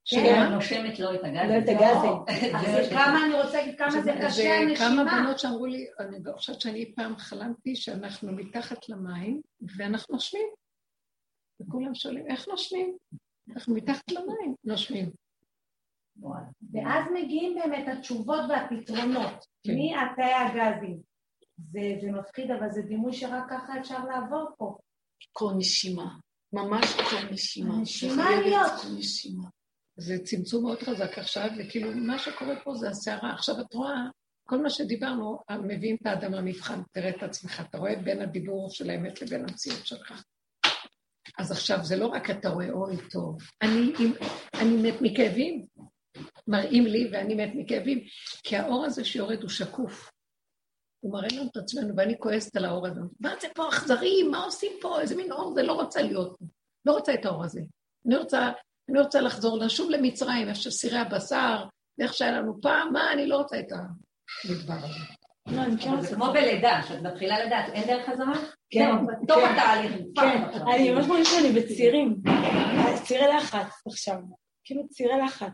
כן, 0.04 0.52
נושמת 0.52 0.98
לו 0.98 1.14
את 1.14 1.20
הגזים. 1.24 1.48
לא 1.48 1.58
את 1.58 1.68
הגזים. 1.68 2.54
אז 2.54 2.88
כמה 2.90 3.26
אני 3.26 3.42
רוצה 3.42 3.52
להגיד, 3.52 3.78
כמה 3.78 3.90
זה 3.90 4.12
קשה 4.24 4.54
הנשימה. 4.54 4.88
כמה 4.88 5.04
בנות 5.04 5.38
שאמרו 5.38 5.66
לי, 5.66 5.86
אני 6.00 6.16
לא 6.24 6.32
חושבת 6.32 6.60
שאני 6.60 6.94
פעם 6.94 7.16
חלמתי 7.16 7.76
שאנחנו 7.76 8.32
מתחת 8.32 8.88
למים 8.88 9.40
ואנחנו 9.76 10.14
נושמים. 10.14 10.46
וכולם 11.60 11.94
שואלים, 11.94 12.26
איך 12.26 12.48
נושמים? 12.48 12.96
אנחנו 13.54 13.74
מתחת 13.74 14.10
למים 14.10 14.54
נושמים. 14.64 15.10
ואז 16.72 17.04
מגיעים 17.14 17.54
באמת 17.54 17.88
התשובות 17.88 18.40
והפתרונות, 18.48 19.46
כן. 19.66 19.72
מהתאי 19.72 20.32
הגזים. 20.34 21.11
זה 21.72 22.10
מפחיד, 22.12 22.50
אבל 22.50 22.70
זה 22.70 22.82
דימוי 22.82 23.12
שרק 23.12 23.44
ככה 23.50 23.80
אפשר 23.80 24.04
לעבור 24.04 24.50
פה. 24.58 24.78
כל 25.32 25.52
נשימה, 25.56 26.14
ממש 26.52 26.92
כל 27.10 27.32
נשימה. 27.32 27.76
נשימה 27.76 28.30
להיות. 28.40 28.72
זה 29.96 30.18
צמצום 30.24 30.64
מאוד 30.64 30.82
חזק 30.82 31.18
עכשיו, 31.18 31.48
וכאילו 31.58 31.90
מה 31.94 32.18
שקורה 32.18 32.54
פה 32.64 32.74
זה 32.74 32.88
הסערה. 32.88 33.32
עכשיו 33.34 33.60
את 33.60 33.74
רואה, 33.74 34.00
כל 34.48 34.62
מה 34.62 34.70
שדיברנו, 34.70 35.38
מביאים 35.62 35.96
את 36.02 36.06
האדם 36.06 36.32
למבחן, 36.32 36.80
תראה 36.92 37.10
את 37.10 37.22
עצמך, 37.22 37.62
אתה 37.68 37.78
רואה 37.78 37.96
בין 37.96 38.22
הדיבור 38.22 38.70
של 38.70 38.90
האמת 38.90 39.22
לבין 39.22 39.40
המציאות 39.40 39.86
שלך. 39.86 40.22
אז 41.38 41.52
עכשיו 41.52 41.78
זה 41.84 41.96
לא 41.96 42.06
רק 42.06 42.30
אתה 42.30 42.48
רואה, 42.48 42.70
אוי 42.70 42.96
טוב, 43.10 43.38
אני, 43.62 43.92
אני 44.54 44.76
מת 44.82 45.00
מכאבים, 45.00 45.66
מראים 46.48 46.86
לי 46.86 47.08
ואני 47.12 47.34
מת 47.34 47.50
מכאבים, 47.54 48.00
כי 48.42 48.56
האור 48.56 48.84
הזה 48.84 49.04
שיורד 49.04 49.42
הוא 49.42 49.50
שקוף. 49.50 50.11
הוא 51.02 51.12
מראה 51.12 51.28
לנו 51.32 51.50
את 51.50 51.56
עצמנו, 51.56 51.96
ואני 51.96 52.18
כועסת 52.18 52.56
על 52.56 52.64
האור 52.64 52.86
הזה. 52.86 53.00
מה 53.20 53.34
זה 53.40 53.48
פה 53.54 53.68
אכזרי? 53.68 54.22
מה 54.22 54.44
עושים 54.44 54.72
פה? 54.80 55.00
איזה 55.00 55.16
מין 55.16 55.32
אור 55.32 55.54
זה? 55.54 55.62
לא 55.62 55.72
רוצה 55.72 56.02
להיות 56.02 56.36
פה. 56.38 56.44
לא 56.84 56.92
רוצה 56.92 57.14
את 57.14 57.24
האור 57.24 57.44
הזה. 57.44 57.60
אני 58.06 58.16
רוצה 58.16 58.52
אני 58.90 59.00
רוצה 59.00 59.20
לחזור, 59.20 59.58
לשוב 59.58 59.90
למצרים, 59.90 60.48
איך 60.48 60.56
שסירי 60.56 60.98
הבשר, 60.98 61.64
ואיך 61.98 62.14
שהיה 62.14 62.32
לנו 62.32 62.60
פעם, 62.62 62.92
מה, 62.92 63.12
אני 63.12 63.26
לא 63.26 63.36
רוצה 63.36 63.60
את 63.60 63.72
המדבר 63.72 64.74
הזה. 64.74 65.00
לא, 65.46 65.62
כן 65.80 66.00
זה 66.00 66.14
כמו 66.14 66.26
בלידה, 66.32 66.80
שאת 66.88 67.02
מתחילה 67.02 67.44
לדעת, 67.44 67.72
אין 67.72 67.86
דרך 67.86 68.08
חזרה? 68.08 68.32
כן, 68.70 68.90
בתוך 69.22 69.36
כן. 69.38 69.54
התהליך. 69.54 69.92
כן, 70.14 70.42
אני 70.74 70.90
ממש 70.90 71.06
מרגישה 71.06 71.30
שאני 71.30 71.60
בצירים, 71.60 72.16
צירי 73.04 73.26
לחץ 73.36 73.82
עכשיו, 73.86 74.16
כאילו 74.64 74.88
צירי 74.88 75.20
לחץ. 75.26 75.52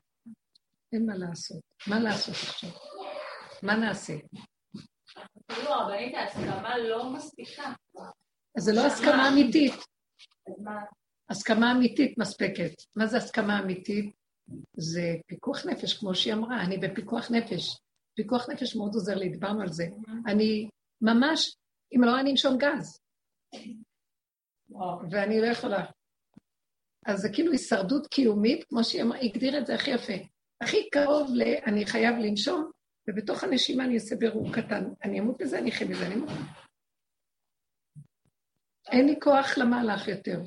אין 0.93 1.07
מה 1.07 1.15
לעשות, 1.17 1.61
מה 1.87 1.99
לעשות 1.99 2.35
עכשיו? 2.35 2.71
מה 3.63 3.77
נעשה? 3.77 4.15
אפילו 5.53 5.69
הרבנית 5.69 6.15
ההסכמה 6.15 6.79
לא 6.79 7.11
מספיקה. 7.11 7.73
אז 8.57 8.63
זה 8.65 8.73
לא 8.73 8.87
הסכמה 8.87 9.29
אמיתית. 9.29 9.73
הסכמה 11.31 11.73
אמיתית 11.73 12.19
מספקת. 12.19 12.73
מה 12.97 13.07
זה 13.07 13.17
הסכמה 13.17 13.61
אמיתית? 13.61 14.15
זה 14.77 15.03
פיקוח 15.27 15.67
נפש, 15.67 15.99
כמו 15.99 16.15
שהיא 16.15 16.35
אמרה, 16.35 16.63
אני 16.65 16.79
בפיקוח 16.79 17.31
נפש. 17.31 17.79
פיקוח 18.17 18.49
נפש 18.51 18.77
מאוד 18.77 18.95
עוזר 18.95 19.15
לי, 19.15 19.29
דיברנו 19.29 19.63
על 19.63 19.69
זה. 19.69 19.85
אני 20.27 20.69
ממש, 21.01 21.57
אם 21.97 22.05
לא, 22.05 22.21
אני 22.21 22.31
אנשום 22.31 22.57
גז. 22.59 23.01
ואני 25.11 25.41
לא 25.41 25.47
יכולה. 25.47 25.85
אז 27.07 27.19
זה 27.19 27.29
כאילו 27.33 27.53
הישרדות 27.53 28.07
קיומית, 28.07 28.65
כמו 28.65 28.85
שהיא 28.85 29.03
הגדירה 29.23 29.59
את 29.59 29.67
זה 29.67 29.75
הכי 29.75 29.91
יפה. 29.91 30.13
הכי 30.61 30.91
קרוב 30.91 31.31
ל... 31.35 31.43
אני 31.67 31.87
חייב 31.87 32.17
לנשום, 32.19 32.71
ובתוך 33.09 33.45
הנשימה 33.45 33.85
אני 33.85 33.95
אעשה 33.95 34.17
בירור 34.17 34.53
קטן. 34.53 34.85
אני 35.05 35.21
אמות 35.21 35.37
בזה, 35.41 35.59
אני 35.59 35.71
אחיה 35.71 35.87
בזה, 35.87 36.07
אני 36.07 36.15
אמות. 36.15 36.31
אין 38.91 39.07
לי 39.07 39.15
כוח 39.21 39.59
למהלך 39.59 40.09
יותר. 40.09 40.41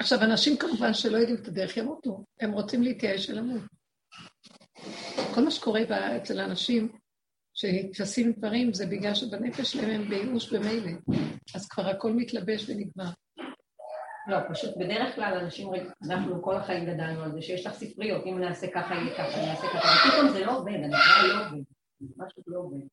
עכשיו, 0.00 0.22
אנשים 0.22 0.56
כמובן 0.56 0.94
שלא 0.94 1.16
יודעים 1.16 1.42
את 1.42 1.48
הדרך 1.48 1.76
ימותו, 1.76 2.24
הם 2.40 2.52
רוצים 2.52 2.82
להתייאש 2.82 3.30
ולמות. 3.30 3.62
כל 5.34 5.44
מה 5.44 5.50
שקורה 5.50 5.80
אצל 6.16 6.40
האנשים 6.40 6.98
שנתפסים 7.54 8.32
דברים 8.32 8.74
זה 8.74 8.86
בגלל 8.86 9.14
שבנפש 9.14 9.72
שלהם 9.72 9.90
הם 9.90 10.08
בייאוש 10.08 10.52
במילא, 10.52 10.92
אז 11.54 11.68
כבר 11.68 11.86
הכל 11.86 12.12
מתלבש 12.12 12.68
ונגמר. 12.68 13.10
לא, 14.26 14.36
פשוט 14.50 14.76
בדרך 14.76 15.14
כלל 15.14 15.38
אנשים, 15.38 15.70
אנחנו 16.08 16.42
כל 16.42 16.56
החיים 16.56 16.84
גדלנו 16.84 17.22
על 17.22 17.32
זה 17.32 17.42
שיש 17.42 17.66
לך 17.66 17.72
ספריות, 17.72 18.26
אם 18.26 18.38
נעשה 18.38 18.66
ככה 18.74 18.94
יהיה 18.94 19.14
ככה, 19.14 19.46
נעשה 19.46 19.66
ככה, 19.66 20.08
ופתאום 20.08 20.28
זה 20.28 20.44
לא 20.44 20.58
עובד, 20.58 20.72
כבר 20.72 21.28
לא 21.28 21.46
עובד, 21.46 21.62
משהו 22.16 22.42
לא 22.46 22.58
עובד. 22.58 22.86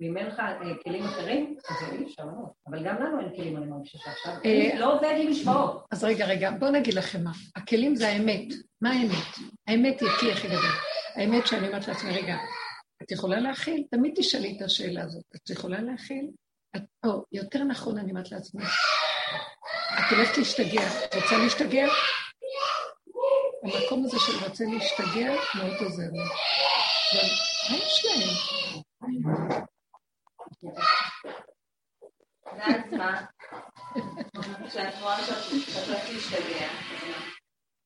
ואם 0.00 0.16
אין 0.16 0.26
לך 0.26 0.40
אה, 0.40 0.74
כלים 0.84 1.04
אחרים, 1.04 1.56
אז 1.68 1.92
אי 1.92 2.04
אפשר, 2.04 2.24
לא. 2.24 2.46
אבל 2.66 2.84
גם 2.84 3.02
לנו 3.02 3.20
אין 3.20 3.36
כלים, 3.36 3.56
אני 3.56 3.66
מרגישה 3.66 3.98
שעכשיו, 3.98 4.32
אה, 4.44 4.78
לא 4.78 4.96
עובד 4.96 5.14
עם 5.20 5.30
משוואות. 5.30 5.84
אז 5.90 6.04
רגע, 6.04 6.26
רגע, 6.26 6.50
בואו 6.50 6.70
נגיד 6.70 6.94
לכם 6.94 7.24
מה. 7.24 7.32
הכלים 7.56 7.96
זה 7.96 8.08
האמת. 8.08 8.46
מה 8.80 8.90
האמת? 8.90 9.48
האמת 9.66 10.00
היא 10.00 10.08
הכי 10.08 10.32
הכי 10.32 10.48
גדול. 10.48 10.74
האמת 11.14 11.46
שאני 11.46 11.68
אומרת 11.68 11.88
לעצמי, 11.88 12.10
רגע, 12.10 12.36
את 13.02 13.12
יכולה 13.12 13.40
להכיל? 13.40 13.84
תמיד 13.90 14.14
תשאלי 14.16 14.56
את 14.56 14.62
השאלה 14.62 15.02
הזאת. 15.02 15.24
את 15.36 15.50
יכולה 15.50 15.80
להכיל? 15.80 16.30
או, 17.06 17.24
יותר 17.32 17.64
נכון, 17.64 17.98
אני 17.98 18.10
אומרת 18.10 18.32
לעצמי, 18.32 18.62
את 19.98 20.12
הולכת 20.12 20.38
להשתגע. 20.38 20.88
רוצה 21.14 21.36
להשתגע? 21.44 21.86
המקום 23.62 24.04
הזה 24.04 24.16
של 24.18 24.44
רוצה 24.44 24.64
להשתגע 24.64 25.34
מאוד 25.54 25.76
עוזר 25.80 26.02
לי. 26.12 26.24
מה 27.70 27.76
יש 27.76 28.04
להם? 28.04 28.28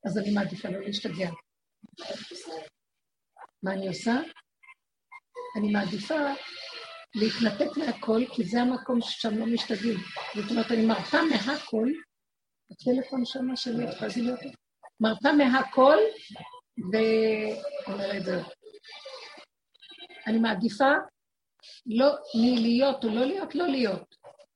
אז 0.06 0.18
אני 0.18 0.30
מעדיפה 0.34 0.68
לא 0.68 0.80
להשתגע. 0.80 1.30
מה 3.62 3.72
אני 3.72 3.88
עושה? 3.88 4.12
אני 5.56 5.72
מעדיפה 5.72 6.14
להתנתק 7.14 7.76
מהכל, 7.76 8.20
כי 8.32 8.44
זה 8.44 8.60
המקום 8.60 9.00
ששם 9.00 9.38
לא 9.38 9.46
משתגעים. 9.46 9.98
זאת 10.34 10.50
אומרת, 10.50 10.72
אני 10.72 10.86
מרפה 10.86 11.18
מהכל, 11.22 11.88
הטלפון 12.70 13.24
שמה 13.24 13.56
שלי, 13.56 13.84
להגיד 13.84 14.28
אותו? 14.28 14.48
מרפה 15.00 15.32
מהכל, 15.32 15.96
ואומרת 16.92 18.24
זהו. 18.24 18.42
אני 20.26 20.38
מעדיפה 20.38 20.92
לא 21.86 22.10
מלהיות 22.34 23.04
או 23.04 23.08
לא 23.08 23.24
להיות, 23.24 23.54
לא 23.54 23.66
להיות. 23.66 24.14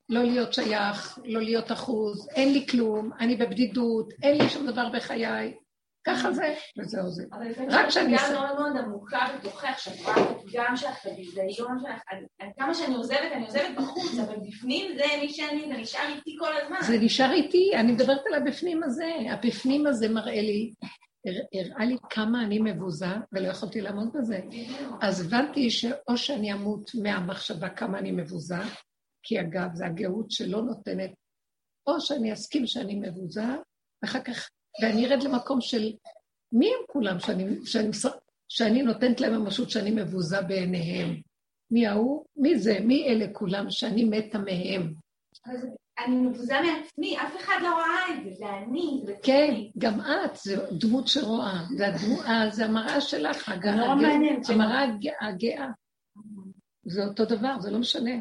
לא 0.08 0.22
להיות 0.22 0.54
שייך, 0.54 1.18
לא 1.24 1.40
להיות 1.42 1.72
אחוז, 1.72 2.28
אין 2.28 2.52
לי 2.52 2.66
כלום, 2.66 3.10
אני 3.20 3.36
בבדידות, 3.36 4.12
אין 4.22 4.38
לי 4.38 4.48
שום 4.48 4.66
דבר 4.66 4.88
בחיי. 4.88 5.54
ככה 6.06 6.32
זה, 6.32 6.54
וזהו 6.78 7.10
זה. 7.10 7.24
רק 7.70 7.88
שאני... 7.88 8.16
אבל 8.16 8.34
מאוד 8.34 8.58
מאוד 8.58 8.76
עמוקה 8.76 9.26
בתוכך, 9.38 9.78
שאת 9.78 10.00
רואה 10.00 10.30
את 10.30 10.36
הפגם 10.36 10.76
שלך, 10.76 11.06
את 11.06 11.12
הביזיון 11.12 11.78
שלך. 11.80 12.02
כמה 12.58 12.74
שאני 12.74 12.94
עוזבת, 12.94 13.32
אני 13.32 13.44
עוזבת 13.44 13.76
בחוץ, 13.76 14.18
אבל 14.18 14.36
בפנים 14.48 14.96
זה 14.96 15.04
מי 15.20 15.28
שאני, 15.28 15.64
זה 15.68 15.74
נשאר 15.76 16.08
איתי 16.16 16.36
כל 16.40 16.56
הזמן. 16.62 16.76
זה 16.80 16.98
נשאר 16.98 17.32
איתי, 17.32 17.70
אני 17.74 17.92
מדברת 17.92 18.20
על 18.26 18.34
הבפנים 18.34 18.82
הזה. 18.82 19.12
הבפנים 19.30 19.86
הזה 19.86 20.08
מראה 20.08 20.42
לי 20.42 20.72
הראה 21.54 21.84
לי 21.84 21.96
כמה 22.10 22.44
אני 22.44 22.58
מבוזה, 22.58 23.06
ולא 23.32 23.48
יכולתי 23.48 23.80
לעמוד 23.80 24.08
בזה. 24.14 24.40
אז 25.00 25.26
הבנתי 25.26 25.70
שאו 25.70 26.16
שאני 26.16 26.52
אמות 26.52 26.90
מהמחשבה 27.02 27.68
כמה 27.68 27.98
אני 27.98 28.12
מבוזה, 28.12 28.58
כי 29.22 29.40
אגב, 29.40 29.74
זו 29.74 29.84
הגאות 29.84 30.30
שלא 30.30 30.62
נותנת, 30.62 31.10
או 31.86 32.00
שאני 32.00 32.32
אסכים 32.32 32.66
שאני 32.66 32.94
מבוזה, 32.94 33.46
ואחר 34.02 34.20
כך, 34.20 34.48
ואני 34.82 35.06
ארד 35.06 35.22
למקום 35.22 35.60
של 35.60 35.92
מי 36.52 36.66
הם 36.66 36.86
כולם 36.86 37.18
שאני, 37.18 37.66
שאני, 37.66 37.90
שאני 38.48 38.82
נותנת 38.82 39.20
להם 39.20 39.42
ממשות 39.42 39.70
שאני 39.70 39.90
מבוזה 39.90 40.42
בעיניהם? 40.42 41.20
מי 41.70 41.86
ההוא? 41.86 42.24
מי 42.36 42.58
זה? 42.58 42.78
מי 42.80 43.08
אלה 43.08 43.26
כולם 43.32 43.70
שאני 43.70 44.04
מתה 44.04 44.38
מהם? 44.38 44.94
אני 45.98 46.16
מבוזה 46.16 46.54
מעצמי, 46.60 47.18
אף 47.18 47.36
אחד 47.36 47.54
לא 47.62 47.68
ראה 47.68 48.18
את 48.18 48.24
זה, 48.24 48.30
זה 48.38 48.44
אני, 48.50 49.00
זה 49.06 49.14
כן, 49.22 49.54
גם 49.78 50.00
את, 50.00 50.36
זו 50.36 50.54
דמות 50.78 51.08
שרואה, 51.08 51.64
זה, 51.76 51.86
זה 52.50 52.64
המראה 52.64 53.00
שלך, 53.00 53.48
הגאה, 53.48 53.76
נורא 53.76 53.94
מעניין. 53.94 54.40
המראה 54.48 54.84
הגאה. 55.20 55.68
זה 56.86 57.04
אותו 57.04 57.24
דבר, 57.24 57.60
זה 57.60 57.70
לא 57.70 57.78
משנה. 57.78 58.14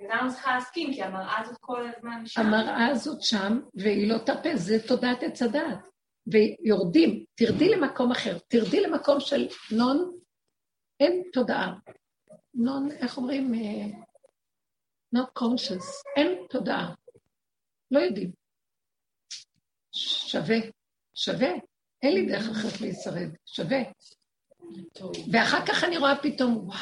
בגלל 0.00 0.18
אני 0.18 0.30
צריכה 0.30 0.54
להסכים, 0.54 0.92
כי 0.94 1.02
המראה 1.02 1.40
הזאת 1.40 1.56
כל 1.60 1.88
הזמן 1.88 2.26
שם. 2.26 2.40
המראה 2.40 2.86
הזאת 2.86 3.22
שם, 3.22 3.60
והיא 3.74 4.12
לא 4.12 4.18
תאפה, 4.18 4.56
זה 4.56 4.76
תודעת 4.88 5.22
עץ 5.22 5.42
הדעת. 5.42 5.78
ויורדים, 6.26 7.24
תרדי 7.34 7.68
למקום 7.68 8.12
אחר, 8.12 8.38
תרדי 8.38 8.80
למקום 8.80 9.20
של 9.20 9.48
נון, 9.70 10.18
אין 11.00 11.22
תודעה. 11.32 11.74
נון, 12.54 12.90
איך 12.90 13.16
אומרים? 13.16 13.54
אה, 13.54 13.98
not 15.16 15.28
conscious, 15.38 15.86
אין 16.16 16.46
תודעה. 16.50 16.94
לא 17.90 17.98
יודעים. 17.98 18.32
שווה, 19.92 20.58
שווה. 21.14 21.50
אין 22.02 22.14
לי 22.14 22.26
דרך 22.26 22.48
אחרת 22.48 22.80
להישרד, 22.80 23.28
שווה. 23.46 23.78
ואחר 25.32 25.66
כך 25.66 25.84
אני 25.84 25.98
רואה 25.98 26.22
פתאום, 26.22 26.56
וואו, 26.56 26.78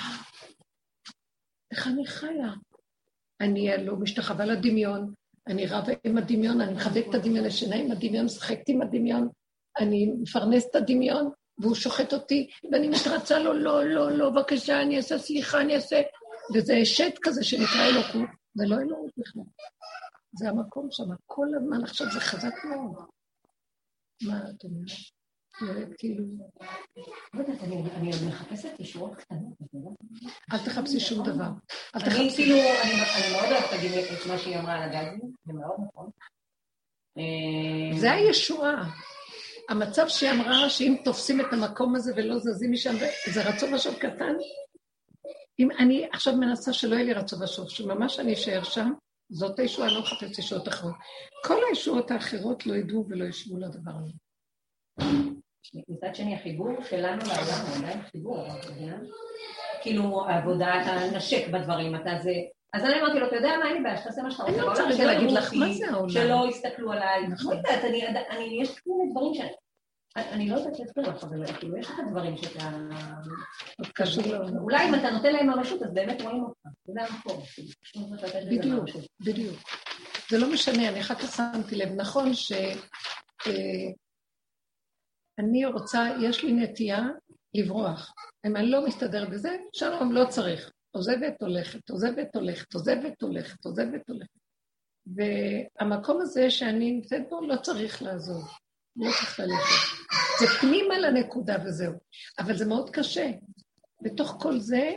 איך 1.71 1.87
אני 1.87 2.07
חיה? 2.07 2.53
אני 3.41 3.85
לא 3.85 3.97
משתחווה 3.97 4.45
לדמיון, 4.47 5.15
אני 5.47 5.67
רבה 5.67 5.93
עם 6.05 6.19
הדמיון, 6.19 6.61
אני 6.61 6.73
מחבק 6.73 7.05
את 7.11 7.15
הדמיון, 7.15 7.47
ישנה 7.47 7.77
עם 7.77 7.91
הדמיון, 7.91 8.25
משחקת 8.25 8.69
עם 8.69 8.83
הדמיון, 8.83 9.29
אני 9.79 10.13
מפרנס 10.23 10.67
את 10.71 10.75
הדמיון, 10.75 11.31
והוא 11.59 11.75
שוחט 11.75 12.13
אותי, 12.13 12.51
ואני 12.73 12.89
מתרצה 12.89 13.39
לו, 13.39 13.53
לא, 13.53 13.85
לא, 13.85 14.11
לא, 14.13 14.31
בבקשה, 14.31 14.83
אני 14.83 14.97
אעשה 14.97 15.19
סליחה, 15.19 15.61
אני 15.61 15.75
אעשה... 15.75 16.01
וזה 16.55 16.85
שט 16.85 17.19
כזה 17.23 17.45
שנקרא 17.45 17.87
אלוקות, 17.87 18.31
זה 18.55 18.65
לא 18.67 18.77
אלוקות 18.77 19.11
בכלל. 19.17 19.43
זה 20.33 20.49
המקום 20.49 20.89
שם, 20.91 21.05
כל 21.27 21.47
הזמן 21.57 21.85
עכשיו 21.85 22.07
זה 22.13 22.21
חזק 22.21 22.65
מאוד. 22.65 23.05
מה 24.23 24.41
את 24.51 24.65
אומרת? 24.65 25.18
כאילו... 25.99 26.25
יודעת, 27.35 27.63
אני 27.63 28.11
עוד 28.13 28.29
מחפשת 28.29 28.81
ישורות 28.81 29.17
קטנות. 29.17 29.53
אל 30.53 30.59
תחפשי 30.59 31.01
שום 31.01 31.27
דבר. 31.27 31.49
אני 31.95 32.31
כאילו, 32.37 32.57
אני 32.57 33.33
מאוד 33.33 33.53
אוהבת 33.53 33.73
להגיד 33.73 33.93
את 33.93 34.27
מה 34.29 34.39
שהיא 34.39 34.59
אמרה 34.59 34.75
על 34.75 34.83
הגזים, 34.83 35.33
זה 35.45 35.53
מאוד 35.53 35.77
נכון. 35.89 36.11
זה 38.01 38.13
הישועה. 38.13 38.91
המצב 39.69 40.09
שהיא 40.09 40.31
אמרה, 40.31 40.71
שאם 40.71 40.97
תופסים 41.05 41.41
את 41.41 41.47
המקום 41.53 41.97
הזה 41.97 42.13
ולא 42.17 42.39
זזים 42.39 42.73
משם, 42.73 42.95
זה 43.33 43.49
רצון 43.49 43.75
משהו 43.75 43.93
קטן, 43.99 44.35
אם 45.59 45.69
אני 45.71 46.07
עכשיו 46.13 46.37
מנסה 46.37 46.73
שלא 46.73 46.95
יהיה 46.95 47.05
לי 47.05 47.13
רצון 47.13 47.43
ושוב, 47.43 47.69
שממש 47.69 48.21
אני 48.21 48.35
אשאר 48.35 48.63
שם, 48.63 48.93
זאת 49.31 49.59
הישועה, 49.59 49.89
אני 49.89 49.95
לא 49.95 50.03
מחפשת 50.03 50.39
ישועות 50.39 50.69
אחרות. 50.69 50.95
כל 51.45 51.61
הישועות 51.69 52.11
האחרות 52.11 52.67
לא 52.67 52.75
ידעו 52.75 53.07
ולא 53.09 53.25
ישבו 53.25 53.59
לדבר 53.59 53.93
הזה. 54.05 54.13
מצד 55.89 56.15
שני, 56.15 56.35
החיבור 56.35 56.69
שלנו 56.89 57.23
לעולם 57.27 57.67
הוא 57.67 57.77
עדיין 57.77 58.03
חיבור, 58.03 58.47
אתה 58.61 58.67
יודע? 58.67 58.97
כאילו, 59.83 60.27
העבודה, 60.29 60.83
אתה 60.83 61.17
נשק 61.17 61.49
בדברים, 61.49 61.97
אתה 61.97 62.11
זה... 62.23 62.33
אז 62.73 62.85
אני 62.85 63.01
אמרתי 63.01 63.19
לו, 63.19 63.27
אתה 63.27 63.37
יודע 63.37 63.49
מה, 63.59 63.69
אין 63.69 63.77
לי 63.77 63.83
בעיה, 63.83 63.97
שתעשה 63.97 64.23
מה 64.23 64.31
שאתה 64.31 64.43
רוצה. 64.43 64.55
אני 64.55 64.63
לא 64.63 64.71
רוצה 64.71 64.85
רגע 64.89 65.05
להגיד 65.05 65.31
לך, 65.31 65.55
מה 65.55 65.73
זה 65.73 65.91
העולם? 65.91 66.09
שלא 66.09 66.47
יסתכלו 66.49 66.93
עליי. 66.93 67.27
נכון. 67.27 67.55
לא 67.55 67.59
יודעת, 67.59 67.85
יש 68.63 68.79
כל 68.81 68.91
מיני 68.91 69.11
דברים 69.13 69.35
ש... 69.35 69.41
אני 70.17 70.49
לא 70.49 70.57
יודעת 70.57 70.79
להסביר 70.79 71.09
לך, 71.09 71.25
אבל 71.25 71.47
כאילו 71.47 71.77
יש 71.77 71.87
לך 71.87 72.01
דברים 72.11 72.37
שאתה... 72.37 72.71
אולי 74.61 74.89
אם 74.89 74.95
אתה 74.95 75.11
נותן 75.11 75.33
להם 75.33 75.51
ממשות, 75.51 75.83
אז 75.83 75.95
באמת 75.95 76.23
רואים 76.23 76.43
אותך. 76.43 76.59
זה 76.85 77.01
המקום. 77.03 77.41
בדיוק, 78.51 78.85
בדיוק. 79.21 79.57
זה 80.31 80.39
לא 80.39 80.53
משנה, 80.53 80.89
אני 80.89 81.01
אחר 81.01 81.15
כך 81.15 81.37
שמתי 81.37 81.77
לב. 81.77 81.89
נכון 81.97 82.35
ש... 82.35 82.53
אני 85.39 85.67
רוצה, 85.67 86.09
יש 86.23 86.45
לי 86.45 86.53
נטייה 86.53 87.03
לברוח. 87.55 88.15
אם 88.47 88.57
אני 88.57 88.71
לא 88.71 88.87
מסתדרת 88.87 89.31
בזה, 89.31 89.57
שלום, 89.73 90.13
לא 90.13 90.25
צריך. 90.29 90.71
עוזבת, 90.91 91.43
הולכת, 91.43 91.91
עוזבת, 91.91 92.35
הולכת, 92.35 92.75
עוזבת, 92.75 93.23
הולכת, 93.23 93.65
עוזבת, 93.65 94.09
הולכת. 94.09 94.39
והמקום 95.07 96.21
הזה 96.21 96.51
שאני 96.51 96.93
נמצאת 96.93 97.29
בו 97.29 97.41
לא 97.41 97.57
צריך 97.57 98.03
לעזוב, 98.03 98.49
לא 98.97 99.11
צריך 99.21 99.41
ללכת. 99.41 100.09
זה 100.41 100.47
פנימה 100.61 100.99
לנקודה 100.99 101.57
וזהו. 101.65 101.93
אבל 102.39 102.57
זה 102.57 102.67
מאוד 102.67 102.91
קשה. 102.91 103.31
בתוך 104.03 104.37
כל 104.41 104.59
זה, 104.59 104.93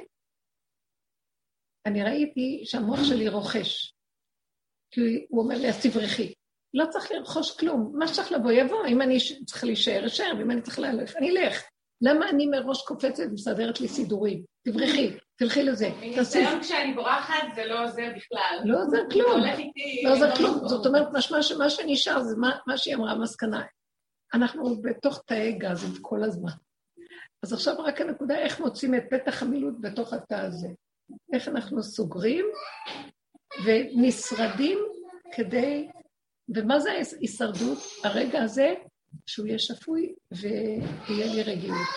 אני 1.86 2.04
ראיתי 2.04 2.62
שהמוח 2.66 3.00
שלי 3.04 3.30
רוכש. 3.30 3.94
כי 4.92 5.26
הוא 5.30 5.44
אומר 5.44 5.56
לי, 5.56 5.70
אז 5.70 5.86
תברכי. 5.86 6.34
לא 6.74 6.86
צריך 6.86 7.12
לרכוש 7.12 7.58
כלום, 7.58 7.92
מה 7.94 8.08
שצריך 8.08 8.32
לבוא 8.32 8.52
יבוא, 8.52 8.86
אם 8.88 9.02
אני 9.02 9.18
צריך 9.46 9.64
להישאר, 9.64 10.06
אשאר, 10.06 10.34
ואם 10.38 10.52
אני 10.52 10.62
צריך 10.62 10.80
ללכת, 10.80 11.18
אני 11.18 11.30
אלך. 11.30 11.64
למה 12.02 12.30
אני 12.30 12.48
מראש 12.48 12.82
קופצת 12.82 13.24
ומסדרת 13.30 13.82
לי 13.82 13.88
סידורים? 13.88 14.44
תברכי, 14.68 15.18
תלכי 15.36 15.64
לזה. 15.64 15.90
מניסיון 16.02 16.62
כשאני 16.62 16.94
בורחת 16.94 17.44
זה 17.56 17.66
לא 17.66 17.84
עוזר 17.84 18.08
בכלל. 18.16 18.60
לא 18.66 18.84
עוזר 18.84 19.10
כלום. 19.12 19.42
לא 20.04 20.14
עוזר 20.14 20.36
כלום. 20.36 20.68
זאת 20.68 20.86
אומרת, 20.86 21.08
מה 21.58 21.70
שנשאר 21.70 22.24
זה 22.24 22.36
מה 22.68 22.78
שהיא 22.78 22.96
אמרה, 22.96 23.16
מסקנה. 23.16 23.64
אנחנו 24.34 24.82
בתוך 24.82 25.24
תאי 25.26 25.52
גז 25.52 26.00
כל 26.02 26.24
הזמן. 26.24 26.52
אז 27.44 27.54
עכשיו 27.54 27.76
רק 27.78 28.02
הנקודה, 28.02 28.38
איך 28.38 28.60
מוצאים 28.60 28.96
את 28.96 29.04
פתח 29.10 29.44
המילוט 29.44 29.74
בתוך 29.82 30.14
התא 30.14 30.36
הזה. 30.36 30.68
איך 31.34 31.48
אנחנו 31.48 31.84
סוגרים 31.84 32.46
ונשרדים 33.66 34.80
כדי... 35.36 35.88
ומה 36.56 36.80
זה 36.80 36.90
ההישרדות? 36.92 37.78
הרגע 38.04 38.44
הזה 38.44 38.74
שהוא 39.26 39.48
יהיה 39.48 39.60
שפוי 39.60 40.14
ויהיה 40.32 41.34
לי 41.36 41.44
רגיעות. 41.44 41.88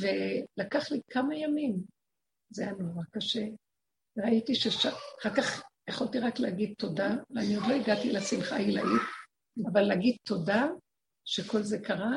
ולקח 0.00 0.90
לי 0.90 1.00
כמה 1.10 1.34
ימים. 1.36 1.82
זה 2.50 2.62
היה 2.62 2.72
נורא 2.72 3.02
קשה. 3.10 3.44
ראיתי 4.18 4.54
שש... 4.54 4.86
אחר 4.86 5.34
כך 5.36 5.62
יכולתי 5.88 6.18
רק 6.18 6.40
להגיד 6.40 6.74
תודה, 6.78 7.10
ואני 7.30 7.54
עוד 7.56 7.64
לא 7.68 7.74
הגעתי 7.74 8.12
לשמחה 8.12 8.56
העילאית, 8.56 9.02
אבל 9.72 9.82
להגיד 9.82 10.16
תודה 10.22 10.66
שכל 11.24 11.62
זה 11.62 11.78
קרה, 11.78 12.16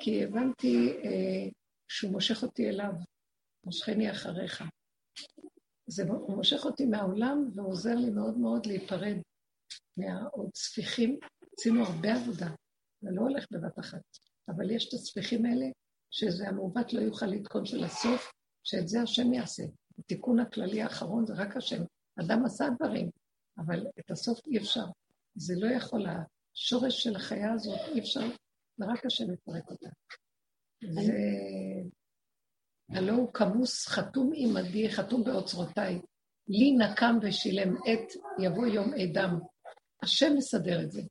כי 0.00 0.24
הבנתי 0.24 0.96
אה, 1.04 1.50
שהוא 1.88 2.12
מושך 2.12 2.42
אותי 2.42 2.68
אליו, 2.68 2.92
מושכני 3.64 4.10
אחריך. 4.10 4.64
זה, 5.86 6.02
הוא 6.08 6.36
מושך 6.36 6.64
אותי 6.64 6.86
מהעולם 6.86 7.50
ועוזר 7.54 7.94
לי 7.94 8.10
מאוד 8.10 8.38
מאוד 8.38 8.66
להיפרד 8.66 9.16
מהעוד 9.96 10.50
ספיחים. 10.54 11.18
עשינו 11.58 11.84
הרבה 11.84 12.14
עבודה, 12.14 12.48
זה 13.00 13.10
לא 13.12 13.22
הולך 13.22 13.46
בבת 13.50 13.78
אחת, 13.78 14.02
אבל 14.48 14.70
יש 14.70 14.88
את 14.88 14.92
הספיחים 14.92 15.46
האלה, 15.46 15.66
שזה 16.10 16.48
המעוות 16.48 16.92
לא 16.92 17.00
יוכל 17.00 17.26
לתקון 17.26 17.66
של 17.66 17.84
הסוף, 17.84 18.32
שאת 18.64 18.88
זה 18.88 19.02
השם 19.02 19.32
יעשה. 19.32 19.62
התיקון 19.98 20.40
הכללי 20.40 20.82
האחרון 20.82 21.26
זה 21.26 21.34
רק 21.34 21.56
השם. 21.56 21.82
אדם 22.20 22.44
עשה 22.44 22.64
דברים, 22.78 23.10
אבל 23.58 23.86
את 24.00 24.10
הסוף 24.10 24.46
אי 24.46 24.58
אפשר. 24.58 24.84
זה 25.34 25.54
לא 25.56 25.66
יכול, 25.76 26.06
השורש 26.06 27.02
של 27.02 27.16
החיה 27.16 27.52
הזאת, 27.52 27.78
אי 27.94 28.00
אפשר, 28.00 28.26
ורק 28.78 29.06
השם 29.06 29.32
יפרק 29.32 29.70
אותה. 29.70 29.88
זה... 30.92 31.12
הלא 32.90 33.12
הוא 33.12 33.32
כמוס 33.34 33.88
חתום 33.88 34.32
עמדי, 34.34 34.90
חתום 34.90 35.24
באוצרותיי. 35.24 36.00
לי 36.48 36.76
נקם 36.78 37.18
ושילם 37.22 37.74
עת, 37.76 38.12
יבוא 38.38 38.66
יום 38.66 38.90
אדם. 38.94 39.38
השם 40.02 40.34
מסדר 40.36 40.82
את 40.82 40.92
זה. 40.92 41.02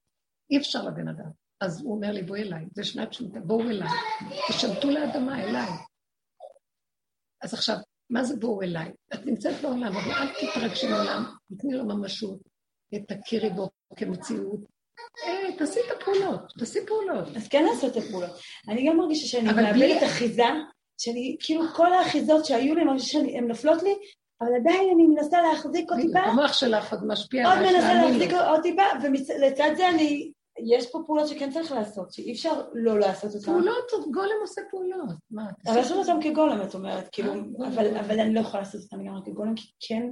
אי 0.51 0.57
אפשר 0.57 0.83
לבן 0.83 1.07
אדם. 1.07 1.29
אז 1.61 1.81
הוא 1.81 1.95
אומר 1.95 2.11
לי, 2.11 2.23
בואי 2.23 2.41
אליי, 2.41 2.65
זה 2.73 2.83
שנת 2.83 3.13
שמיטה, 3.13 3.39
בואו 3.39 3.69
אליי. 3.69 3.89
תשמטו 4.49 4.89
לאדמה, 4.89 5.43
אליי. 5.43 5.69
אז 7.41 7.53
עכשיו, 7.53 7.77
מה 8.09 8.23
זה 8.23 8.35
בואו 8.35 8.61
אליי? 8.61 8.91
את 9.13 9.25
נמצאת 9.25 9.61
בעולם, 9.61 9.93
אבל 9.95 10.11
אל 10.11 10.27
תתרגשי 10.27 10.87
מעולם, 10.87 11.23
תתני 11.53 11.73
לו 11.73 11.85
ממשות, 11.85 12.39
תכירי 13.07 13.49
בו 13.49 13.69
כמציאות. 13.95 14.59
אה, 15.25 15.57
תעשי 15.57 15.79
את 15.79 16.01
הפעולות, 16.01 16.41
תעשי 16.59 16.79
פעולות. 16.87 17.27
אז 17.35 17.47
כן 17.47 17.65
לעשות 17.65 17.97
את 17.97 18.03
הפעולות. 18.03 18.31
אני 18.67 18.87
גם 18.89 18.97
מרגישה 18.97 19.27
שאני 19.27 19.53
מאבדת 19.53 20.03
אחיזה, 20.05 20.43
שאני, 20.97 21.37
כאילו 21.39 21.61
כל 21.75 21.93
האחיזות 21.93 22.45
שהיו 22.45 22.75
לי, 22.75 22.83
מרגישה 22.83 23.07
שהן 23.07 23.47
נופלות 23.47 23.83
לי, 23.83 23.95
אבל 24.41 24.55
עדיין 24.55 24.89
אני 24.95 25.07
מנסה 25.07 25.41
להחזיק 25.41 25.91
עוד 25.91 25.99
טיפה. 26.01 26.19
המוח 26.19 26.53
שלך 26.53 26.93
עוד 26.93 27.07
משפיע 27.07 27.49
עוד 27.49 27.59
מנסה 27.59 27.93
להחזיק 27.93 28.31
עוד 28.33 28.61
טיפה, 28.61 28.83
ולצד 29.03 29.69
זה 29.77 29.89
אני 29.89 30.31
יש 30.59 30.91
פה 30.91 31.03
פעולות 31.05 31.27
שכן 31.27 31.51
צריך 31.51 31.71
לעשות, 31.71 32.13
שאי 32.13 32.31
אפשר 32.31 32.61
לא 32.73 32.99
לעשות 32.99 33.35
אותן. 33.35 33.45
פעולות, 33.45 33.91
גולם 34.11 34.35
עושה 34.41 34.61
פעולות. 34.69 35.09
מה? 35.31 35.49
אבל 35.67 35.75
לעשות 35.75 36.07
אותן 36.07 36.21
כגולם, 36.21 36.61
את 36.61 36.75
אומרת, 36.75 37.09
כאילו, 37.11 37.33
אה, 37.33 37.99
אבל 37.99 38.19
אני 38.19 38.33
לא 38.33 38.39
יכולה 38.39 38.63
לעשות 38.63 38.81
אותן 38.81 39.05
גם 39.07 39.21
כגולם, 39.25 39.55
כי 39.55 39.71
כן... 39.79 40.09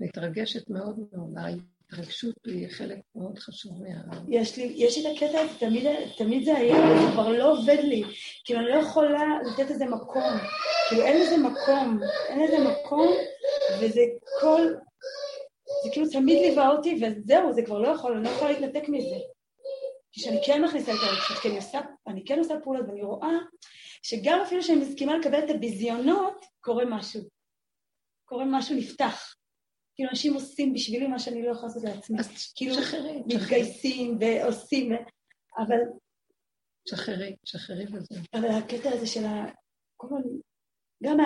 מתרגשת 0.00 0.70
מאוד 0.70 0.98
מאוד, 1.12 1.34
ההתרגשות 1.98 2.34
היא 2.44 2.68
חלק 2.68 2.98
מאוד 3.14 3.38
חשוב 3.38 3.72
מה... 3.82 4.20
יש 4.28 4.56
לי, 4.56 4.72
יש 4.76 4.98
לי 4.98 5.10
את 5.10 5.16
הקטע 5.16 5.46
תמיד, 5.58 5.86
תמיד 6.16 6.44
זה 6.44 6.56
היה, 6.56 6.74
זה 6.74 7.12
כבר 7.12 7.28
לא 7.28 7.52
עובד 7.52 7.78
לי. 7.82 8.02
כאילו, 8.44 8.60
אני 8.60 8.68
לא 8.68 8.74
יכולה 8.74 9.22
לתת 9.44 9.70
לזה 9.70 9.84
מקום. 9.84 10.32
כאילו, 10.88 11.02
אין 11.02 11.22
לזה 11.22 11.36
מקום, 11.36 12.00
אין 12.28 12.42
לזה 12.42 12.58
מקום, 12.58 13.08
וזה 13.80 14.00
כל... 14.40 14.60
זה 15.84 15.90
כאילו 15.92 16.06
תמיד 16.10 16.38
ליווה 16.42 16.68
אותי, 16.68 16.94
וזהו, 17.02 17.52
זה 17.52 17.62
כבר 17.62 17.78
לא 17.78 17.88
יכול, 17.88 18.12
אני 18.12 18.24
לא 18.24 18.28
יכולה 18.28 18.52
להתנתק 18.52 18.88
מזה. 18.88 19.16
כשאני 20.12 20.40
כן 20.46 20.64
מכניסה 20.64 20.92
את 20.92 20.98
הרגשות, 21.02 21.36
כי 21.36 21.48
אני 21.48 21.56
עושה, 21.56 21.80
אני 22.06 22.24
כן 22.24 22.38
עושה 22.38 22.54
פעולות, 22.64 22.86
ואני 22.88 23.02
רואה 23.02 23.32
שגם 24.02 24.40
אפילו 24.40 24.62
שאני 24.62 24.78
מסכימה 24.78 25.18
לקבל 25.18 25.44
את 25.44 25.50
הביזיונות, 25.50 26.44
קורה 26.60 26.84
משהו. 26.84 27.20
קורה 28.24 28.44
משהו 28.44 28.76
נפתח. 28.76 29.34
כאילו 29.94 30.10
אנשים 30.10 30.34
עושים 30.34 30.74
בשבילי 30.74 31.06
מה 31.06 31.18
שאני 31.18 31.42
לא 31.42 31.50
יכולה 31.50 31.68
לעשות 31.68 31.84
לעצמי. 31.84 32.18
אז 32.18 32.52
כאילו, 32.56 32.74
שחררי. 32.74 33.22
מתגייסים 33.26 34.18
ועושים, 34.20 34.92
אבל... 35.58 35.78
שחררי, 36.88 37.36
שחררי 37.44 37.84
וזה. 37.92 38.20
אבל 38.34 38.48
הקטע 38.48 38.90
הזה 38.90 39.06
של 39.06 39.24
ה... 39.24 39.44
כל 39.96 40.06
הזמן, 40.06 40.38
גם, 41.02 41.16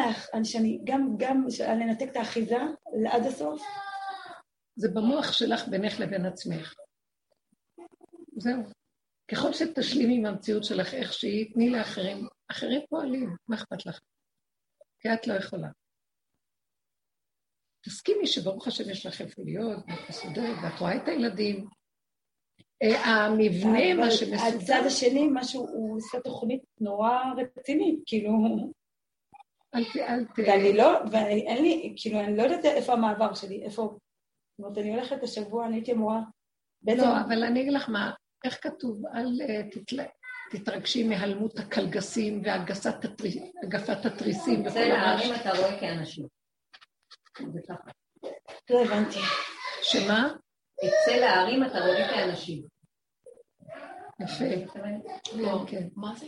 שאני, 0.44 0.80
גם, 0.84 1.14
גם 1.18 1.46
לנתק 1.60 2.08
את 2.10 2.16
האחיזה 2.16 2.56
עד 3.12 3.26
הסוף, 3.26 3.62
זה 4.78 4.88
במוח 4.88 5.32
שלך 5.32 5.68
בינך 5.68 6.00
לבין 6.00 6.26
עצמך. 6.26 6.74
זהו. 8.36 8.62
ככל 9.28 9.52
שתשלימי 9.52 10.16
עם 10.16 10.26
המציאות 10.26 10.64
שלך 10.64 10.94
איך 10.94 11.12
שהיא, 11.12 11.54
תני 11.54 11.70
לאחרים. 11.70 12.28
אחרים 12.50 12.80
פועלים, 12.88 13.36
מה 13.48 13.56
אכפת 13.56 13.86
לך? 13.86 14.00
כי 15.00 15.14
את 15.14 15.26
לא 15.26 15.34
יכולה. 15.34 15.68
תסכימי 17.84 18.26
שברוך 18.26 18.68
השם 18.68 18.90
יש 18.90 19.06
לך 19.06 19.20
איפה 19.20 19.42
להיות, 19.44 19.78
ואת 19.88 20.08
מסודרת, 20.08 20.56
ואת 20.62 20.80
רואה 20.80 20.96
את 20.96 21.08
הילדים. 21.08 21.66
אה, 22.82 23.04
המבנה, 23.04 23.94
מה 23.94 24.10
שמסודר... 24.10 24.62
הצד 24.62 24.82
השני, 24.86 25.28
משהו, 25.32 25.68
הוא 25.68 25.96
עושה 25.96 26.20
תוכנית 26.20 26.62
נורא 26.80 27.18
רצינית, 27.36 28.00
כאילו... 28.06 28.32
אל 29.74 29.84
ת... 29.84 29.96
אל 29.96 30.24
ת... 30.24 30.38
ואני 30.38 30.72
לא, 30.72 30.98
ואין 31.12 31.62
לי, 31.62 31.94
כאילו, 31.96 32.20
אני 32.20 32.36
לא 32.36 32.42
יודעת 32.42 32.64
איפה 32.64 32.92
המעבר 32.92 33.34
שלי, 33.34 33.62
איפה... 33.62 33.82
זאת 33.82 34.64
אומרת, 34.64 34.78
אני 34.78 34.94
הולכת 34.94 35.22
השבוע, 35.22 35.66
אני 35.66 35.76
הייתי 35.76 35.92
אמורה... 35.92 36.20
לא, 36.86 37.20
אבל 37.26 37.44
אני 37.44 37.60
אגיד 37.60 37.72
לך 37.72 37.88
מה, 37.88 38.12
איך 38.44 38.58
כתוב? 38.62 39.06
אל 39.06 39.38
אה, 39.48 39.70
תתלה... 39.70 40.04
תתרגשי 40.50 41.04
מהלמות 41.04 41.58
הקלגסים 41.58 42.42
והגפת 42.44 44.06
התריסים 44.06 44.60
וכל 44.66 44.78
הרעש. 44.78 45.26
זה 45.26 45.36
אתה 45.36 45.50
רואה 45.50 45.80
כאנשים. 45.80 46.37
לא 48.70 48.82
הבנתי. 48.84 49.18
שמה? 49.82 50.28
את 50.84 50.90
צל 51.04 51.22
הערים 51.22 51.64
אתה 51.64 51.78
רואה 51.78 52.08
כאנשים. 52.10 52.62
יפה. 54.20 54.44
לא, 55.36 55.64
כן. 55.66 55.88
מה 55.96 56.14
זה? 56.14 56.26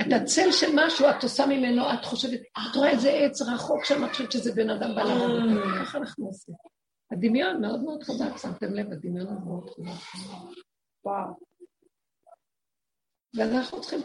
את 0.00 0.12
הצל 0.22 0.52
של 0.52 0.66
משהו, 0.74 1.06
את 1.10 1.22
עושה 1.22 1.46
ממנו, 1.46 1.82
את 1.94 2.04
חושבת, 2.04 2.40
את 2.40 2.76
רואה 2.76 2.90
איזה 2.90 3.10
עץ 3.10 3.42
רחוק 3.42 3.84
שם, 3.84 4.04
את 4.04 4.10
חושבת 4.10 4.32
שזה 4.32 4.52
בן 4.54 4.70
אדם 4.70 4.94
בא 4.94 5.02
לעבוד. 5.02 5.40
ככה 5.80 5.98
אנחנו 5.98 6.26
עושים. 6.26 6.54
הדמיון 7.12 7.60
מאוד 7.60 7.82
מאוד 7.84 8.02
חזק, 8.02 8.36
שמתם 8.36 8.74
לב, 8.74 8.92
הדמיון 8.92 9.44
מאוד 9.44 9.70
חזק. 9.70 10.18
וואו. 11.04 11.34
ואנחנו 13.36 13.80
צריכים 13.80 14.00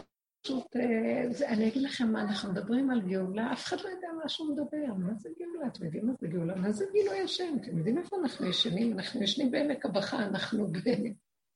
פשוט, 0.46 0.76
אה, 0.76 1.48
אני 1.48 1.68
אגיד 1.68 1.82
לכם 1.82 2.12
מה, 2.12 2.22
אנחנו 2.22 2.52
מדברים 2.52 2.90
על 2.90 3.00
גאולה, 3.00 3.52
אף 3.52 3.64
אחד 3.64 3.76
לא 3.80 3.88
יודע 3.88 4.08
מה 4.22 4.28
שהוא 4.28 4.52
מדבר, 4.52 4.94
מה 4.98 5.14
זה 5.14 5.28
גאולה? 5.38 5.66
אתם 5.66 5.84
יודעים 5.84 6.06
מה 6.06 6.12
זה 6.20 6.26
גאולה? 6.26 6.54
מה 6.54 6.72
זה 6.72 6.84
גילוי 6.92 7.20
השם? 7.20 7.56
אתם 7.60 7.78
יודעים 7.78 7.98
איפה 7.98 8.16
אנחנו 8.16 8.46
ישנים? 8.46 8.92
אנחנו 8.92 9.22
ישנים 9.22 9.50
בעמק 9.50 9.86
הבכה, 9.86 10.26
אנחנו 10.26 10.66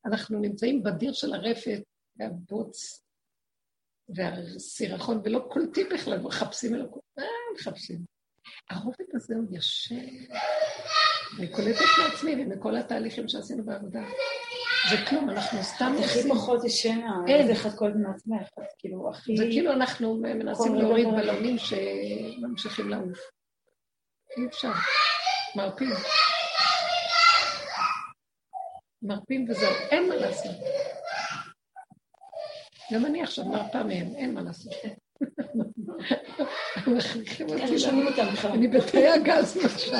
אנחנו 0.06 0.38
נמצאים 0.38 0.82
בדיר 0.82 1.12
של 1.12 1.34
הרפת, 1.34 1.82
והבוץ, 2.16 3.04
והסירחון, 4.08 5.20
ולא 5.24 5.48
קולטים 5.50 5.86
בכלל, 5.94 6.20
מחפשים 6.20 6.74
אלוקות. 6.74 7.02
מה 7.16 7.24
מחפשים? 7.54 7.98
הרובד 8.70 9.04
הזה 9.14 9.34
הוא 9.34 9.46
ישן. 9.50 10.06
אני 11.38 11.48
קולטת 11.52 11.98
לעצמי 11.98 12.44
ומכל 12.44 12.76
התהליכים 12.76 13.28
שעשינו 13.28 13.64
בעבודה. 13.64 14.02
זה 14.88 14.96
כלום, 15.08 15.30
אנחנו 15.30 15.62
סתם. 15.62 15.94
הכי 16.04 16.28
פחות 16.28 16.64
ישנה, 16.64 17.16
אין. 17.28 17.54
זה 17.54 17.70
כל 17.76 17.90
הזמן 17.90 18.02
מעצמך, 18.02 18.48
כאילו 18.78 19.10
הכי... 19.10 19.36
זה 19.36 19.44
כאילו 19.50 19.72
אנחנו 19.72 20.14
מנסים 20.14 20.74
להוריד 20.74 21.06
בלונים 21.08 21.56
שממשיכים 21.58 22.88
לעוף. 22.88 23.18
אי 24.36 24.46
אפשר, 24.46 24.72
מרפים. 25.56 25.90
מרפים 29.02 29.46
וזהו, 29.48 29.74
אין 29.90 30.08
מה 30.08 30.14
לעשות. 30.14 30.56
גם 32.92 33.06
אני 33.06 33.22
עכשיו 33.22 33.44
מרפה 33.44 33.82
מהם, 33.82 34.14
אין 34.16 34.34
מה 34.34 34.42
לעשות. 34.42 34.72
אני 38.44 38.68
בתאי 38.68 39.08
הגז 39.08 39.56
עכשיו. 39.64 39.98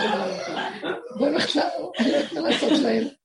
בואו 1.19 1.31
נחשב, 1.31 1.61
אני 2.01 2.13
לא 2.13 2.17
יכולה 2.17 2.51
לעשות 2.51 2.73
להם. 2.83 3.20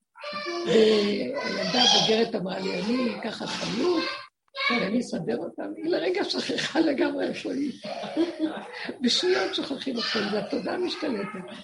והילדה 0.66 1.80
הבוגרת 1.82 2.34
אמרה 2.34 2.58
לי, 2.58 2.82
אני 2.82 3.20
אקח 3.20 3.42
אחריות, 3.42 4.04
ואני 4.70 5.00
אסדר 5.00 5.36
אותם. 5.36 5.72
היא 5.76 5.84
לרגע 5.84 6.24
שכחה 6.24 6.80
לגמרי 6.80 7.28
איפה 7.28 7.52
היא. 7.52 7.72
בשניות 9.00 9.54
שוכחים 9.54 9.96
אותם, 9.96 10.30
זה 10.30 10.38
התודעה 10.38 10.78
משתלטת. 10.78 11.56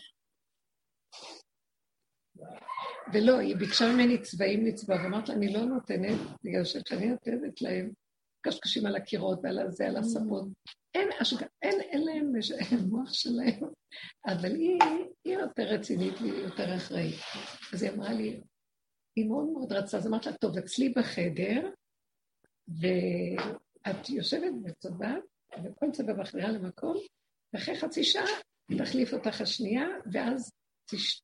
ולא, 3.13 3.39
היא 3.39 3.57
ביקשה 3.57 3.93
ממני 3.93 4.19
צבעים 4.23 4.67
לצבוע, 4.67 4.97
ואמרת 4.97 5.29
לה, 5.29 5.35
אני 5.35 5.53
לא 5.53 5.61
נותנת, 5.61 6.19
בגלל 6.45 6.65
שכשאני 6.65 7.07
נותנת 7.07 7.63
להם, 7.63 7.93
קשקשים 8.47 8.87
על 8.87 8.97
הקירות 8.97 9.41
ועל 9.43 9.59
הזה, 9.59 9.87
על 9.87 9.97
הספות. 9.97 10.45
אין. 10.95 11.09
אין, 11.63 11.81
אין 11.81 12.05
להם 12.05 12.33
מוח 12.91 13.13
שלהם, 13.13 13.61
אבל 14.27 14.55
היא, 14.55 14.79
היא 15.25 15.35
יותר 15.35 15.63
רצינית 15.63 16.21
והיא 16.21 16.35
יותר 16.35 16.77
אחראית. 16.77 17.15
אז 17.73 17.83
היא 17.83 17.91
אמרה 17.91 18.13
לי, 18.13 18.41
היא 19.17 19.29
מאוד 19.29 19.49
מאוד 19.49 19.73
רצתה, 19.73 19.97
אז 19.97 20.07
אמרת 20.07 20.27
לה, 20.27 20.33
טוב, 20.33 20.59
אצלי 20.59 20.89
בחדר, 20.89 21.71
ואת 22.69 24.09
יושבת 24.09 24.53
בצבא, 24.63 25.15
וכל 25.65 25.87
צבא 25.93 26.13
מחזירה 26.13 26.53
למקום, 26.53 26.97
ואחרי 27.53 27.79
חצי 27.79 28.05
שעה 28.05 28.27
תחליף 28.79 29.15
אותך 29.15 29.41
השנייה, 29.41 29.87
ואז 30.13 30.53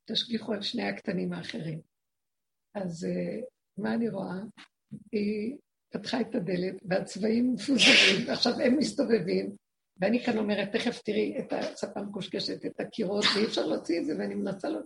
תשגיחו 0.05 0.53
על 0.53 0.63
שני 0.63 0.83
הקטנים 0.83 1.33
האחרים. 1.33 1.81
אז 2.75 3.05
uh, 3.05 3.45
מה 3.79 3.95
אני 3.95 4.09
רואה? 4.09 4.41
היא 5.13 5.57
פתחה 5.93 6.21
את 6.21 6.35
הדלת, 6.35 6.75
והצבעים 6.85 7.53
מפוזרים, 7.55 8.29
ועכשיו 8.29 8.53
הם 8.61 8.79
מסתובבים, 8.79 9.57
ואני 10.01 10.25
כאן 10.25 10.39
אומרת, 10.39 10.73
תכף 10.73 11.03
תראי 11.03 11.39
את 11.39 11.53
השפה 11.53 12.01
המקושקשת, 12.01 12.67
את 12.67 12.81
הקירות, 12.81 13.25
ואי 13.35 13.45
אפשר 13.45 13.67
להוציא 13.67 14.01
את 14.01 14.05
זה, 14.07 14.13
ואני 14.19 14.35
מנסה 14.35 14.69
לו... 14.69 14.81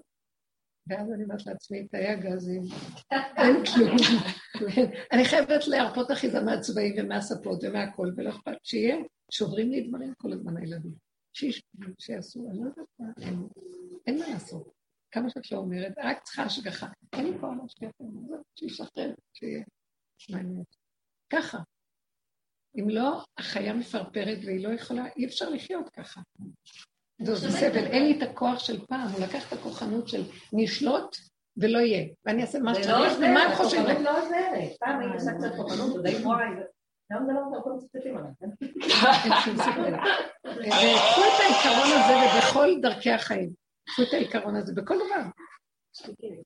ואז 0.86 1.12
אני 1.12 1.24
אומרת 1.24 1.46
לעצמי, 1.46 1.88
תאי 1.88 2.06
הגזים, 2.06 2.62
אין 3.12 3.56
כלום. 3.66 3.96
אני 5.12 5.24
חייבת 5.24 5.66
להרפות 5.66 6.10
אחיזה 6.10 6.40
מהצבעים 6.40 6.94
ומהספות 6.98 7.64
ומהכל, 7.64 8.12
ולא 8.16 8.30
אכפת 8.30 8.56
שיהיה, 8.62 8.96
שוברים 9.30 9.70
לי 9.70 9.88
דברים 9.88 10.14
כל 10.14 10.32
הזמן 10.32 10.56
הילדים. 10.56 10.92
שיעשו, 11.98 12.48
אני 12.50 12.58
לא 12.58 12.64
יודעת 12.64 12.86
מה, 12.98 13.06
אין 14.06 14.18
מה 14.18 14.28
לעשות. 14.28 14.72
כמה 15.10 15.30
שאת 15.30 15.52
לא 15.52 15.58
אומרת, 15.58 15.92
רק 15.98 16.22
צריכה 16.22 16.42
השגחה. 16.42 16.86
אין 17.12 17.26
לי 17.26 17.38
פה 17.40 17.52
על 17.52 17.58
השגחה, 17.64 18.04
שישחרר, 18.54 19.14
שיהיה 19.32 19.64
מעניין. 20.30 20.64
ככה. 21.32 21.58
אם 22.78 22.88
לא, 22.88 23.24
החיה 23.38 23.74
מפרפרת 23.74 24.38
והיא 24.44 24.66
לא 24.66 24.72
יכולה, 24.72 25.06
אי 25.16 25.26
אפשר 25.26 25.50
לחיות 25.50 25.88
ככה. 25.88 26.20
זה 27.24 27.50
סבל, 27.50 27.84
אין 27.86 28.06
לי 28.06 28.18
את 28.18 28.22
הכוח 28.22 28.58
של 28.58 28.86
פעם, 28.86 29.08
הוא 29.08 29.20
לקח 29.20 29.48
את 29.48 29.52
הכוחנות 29.52 30.08
של 30.08 30.22
נשלוט 30.52 31.16
ולא 31.56 31.78
יהיה, 31.78 32.06
ואני 32.24 32.42
אעשה 32.42 32.58
מה 32.58 32.74
שצריך, 32.74 33.12
ומה 33.18 33.42
הם 33.42 33.54
חושבים? 33.54 33.86
זה 33.86 34.02
לא 34.02 34.22
עוזרת, 34.22 34.78
פעם 34.80 35.00
הייתי 35.00 35.14
עושה 35.14 35.30
קצת 35.38 35.56
כוחנות, 35.56 35.92
זה 35.92 36.02
די 36.02 36.18
מורה, 36.22 36.46
היום 37.10 37.26
זה 37.26 37.32
לא 37.32 37.40
עוזר, 37.40 37.74
מצטטים. 37.74 38.16
וקחו 40.44 41.20
את 41.20 41.40
העיקרון 41.40 41.88
הזה 41.92 42.36
ובכל 42.36 42.80
דרכי 42.82 43.10
החיים, 43.10 43.50
קחו 43.84 44.02
את 44.02 44.12
העיקרון 44.12 44.56
הזה 44.56 44.74
בכל 44.74 44.94
דבר. 44.96 45.22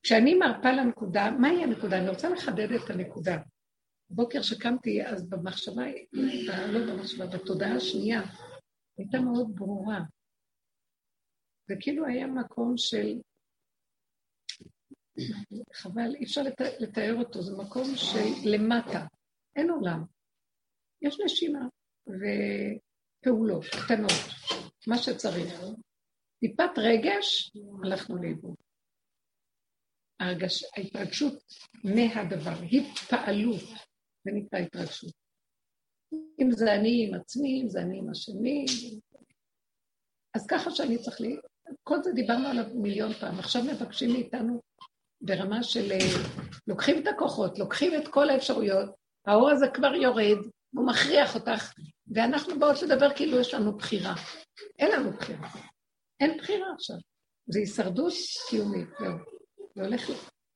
כשאני 0.02 0.34
מרפה 0.34 0.72
לנקודה, 0.72 1.30
מהי 1.30 1.62
הנקודה? 1.62 1.98
אני 1.98 2.08
רוצה 2.08 2.28
לחדד 2.28 2.72
את 2.72 2.90
הנקודה. 2.90 3.36
בוקר 4.10 4.42
שקמתי, 4.42 5.06
אז 5.06 5.28
במחשבה, 5.28 5.84
לא 6.68 6.92
במחשבה, 6.92 7.26
בתודעה 7.26 7.74
השנייה, 7.74 8.22
הייתה 8.98 9.20
מאוד 9.20 9.56
ברורה. 9.56 10.00
זה 11.68 11.74
כאילו 11.80 12.06
היה 12.06 12.26
מקום 12.26 12.76
של... 12.76 13.20
חבל, 15.72 16.14
אי 16.14 16.24
אפשר 16.24 16.42
לתאר 16.80 17.14
אותו, 17.18 17.42
זה 17.42 17.56
מקום 17.56 17.84
של 17.96 18.50
למטה, 18.54 19.06
אין 19.56 19.70
עולם. 19.70 20.04
יש 21.02 21.20
נשימה 21.24 21.68
ופעולות 22.06 23.64
קטנות, 23.64 24.10
מה 24.86 24.96
שצריך. 24.98 25.60
טיפת 26.40 26.78
רגש, 26.78 27.52
הלכנו 27.84 28.16
לאיבוד. 28.22 28.56
ההרגש, 30.20 30.64
ההתרגשות 30.76 31.34
מהדבר, 31.84 32.62
התפעלות, 32.72 33.62
זה 34.24 34.30
נקרא 34.34 34.58
התרגשות. 34.58 35.12
אם 36.12 36.50
זה 36.50 36.74
אני 36.74 37.06
עם 37.08 37.20
עצמי, 37.20 37.62
אם 37.62 37.68
זה 37.68 37.80
אני 37.80 37.98
עם 37.98 38.10
השני. 38.10 38.64
אז 40.34 40.46
ככה 40.50 40.70
שאני 40.70 40.98
צריך. 40.98 41.40
כל 41.82 42.02
זה 42.02 42.12
דיברנו 42.12 42.48
עליו 42.48 42.64
מיליון 42.74 43.12
פעם. 43.12 43.38
עכשיו 43.38 43.62
מבקשים 43.62 44.12
מאיתנו 44.12 44.60
ברמה 45.20 45.62
של... 45.62 45.92
אה, 45.92 45.98
לוקחים 46.66 47.02
את 47.02 47.06
הכוחות, 47.06 47.58
לוקחים 47.58 47.94
את 47.94 48.08
כל 48.08 48.30
האפשרויות, 48.30 48.90
האור 49.26 49.50
הזה 49.50 49.68
כבר 49.68 49.94
יורד, 49.94 50.38
הוא 50.74 50.86
מכריח 50.86 51.34
אותך, 51.34 51.72
ואנחנו 52.14 52.58
באות 52.58 52.82
לדבר 52.82 53.14
כאילו 53.16 53.40
יש 53.40 53.54
לנו 53.54 53.76
בחירה. 53.76 54.14
אין 54.78 54.90
לנו 54.92 55.10
בחירה. 55.12 55.48
אין 56.20 56.38
בחירה 56.38 56.66
עכשיו. 56.74 56.96
זה 57.46 57.58
הישרדות 57.58 58.12
קיומית, 58.50 58.88
זהו. 59.00 59.18
זה 59.74 59.84
הולך 59.84 60.10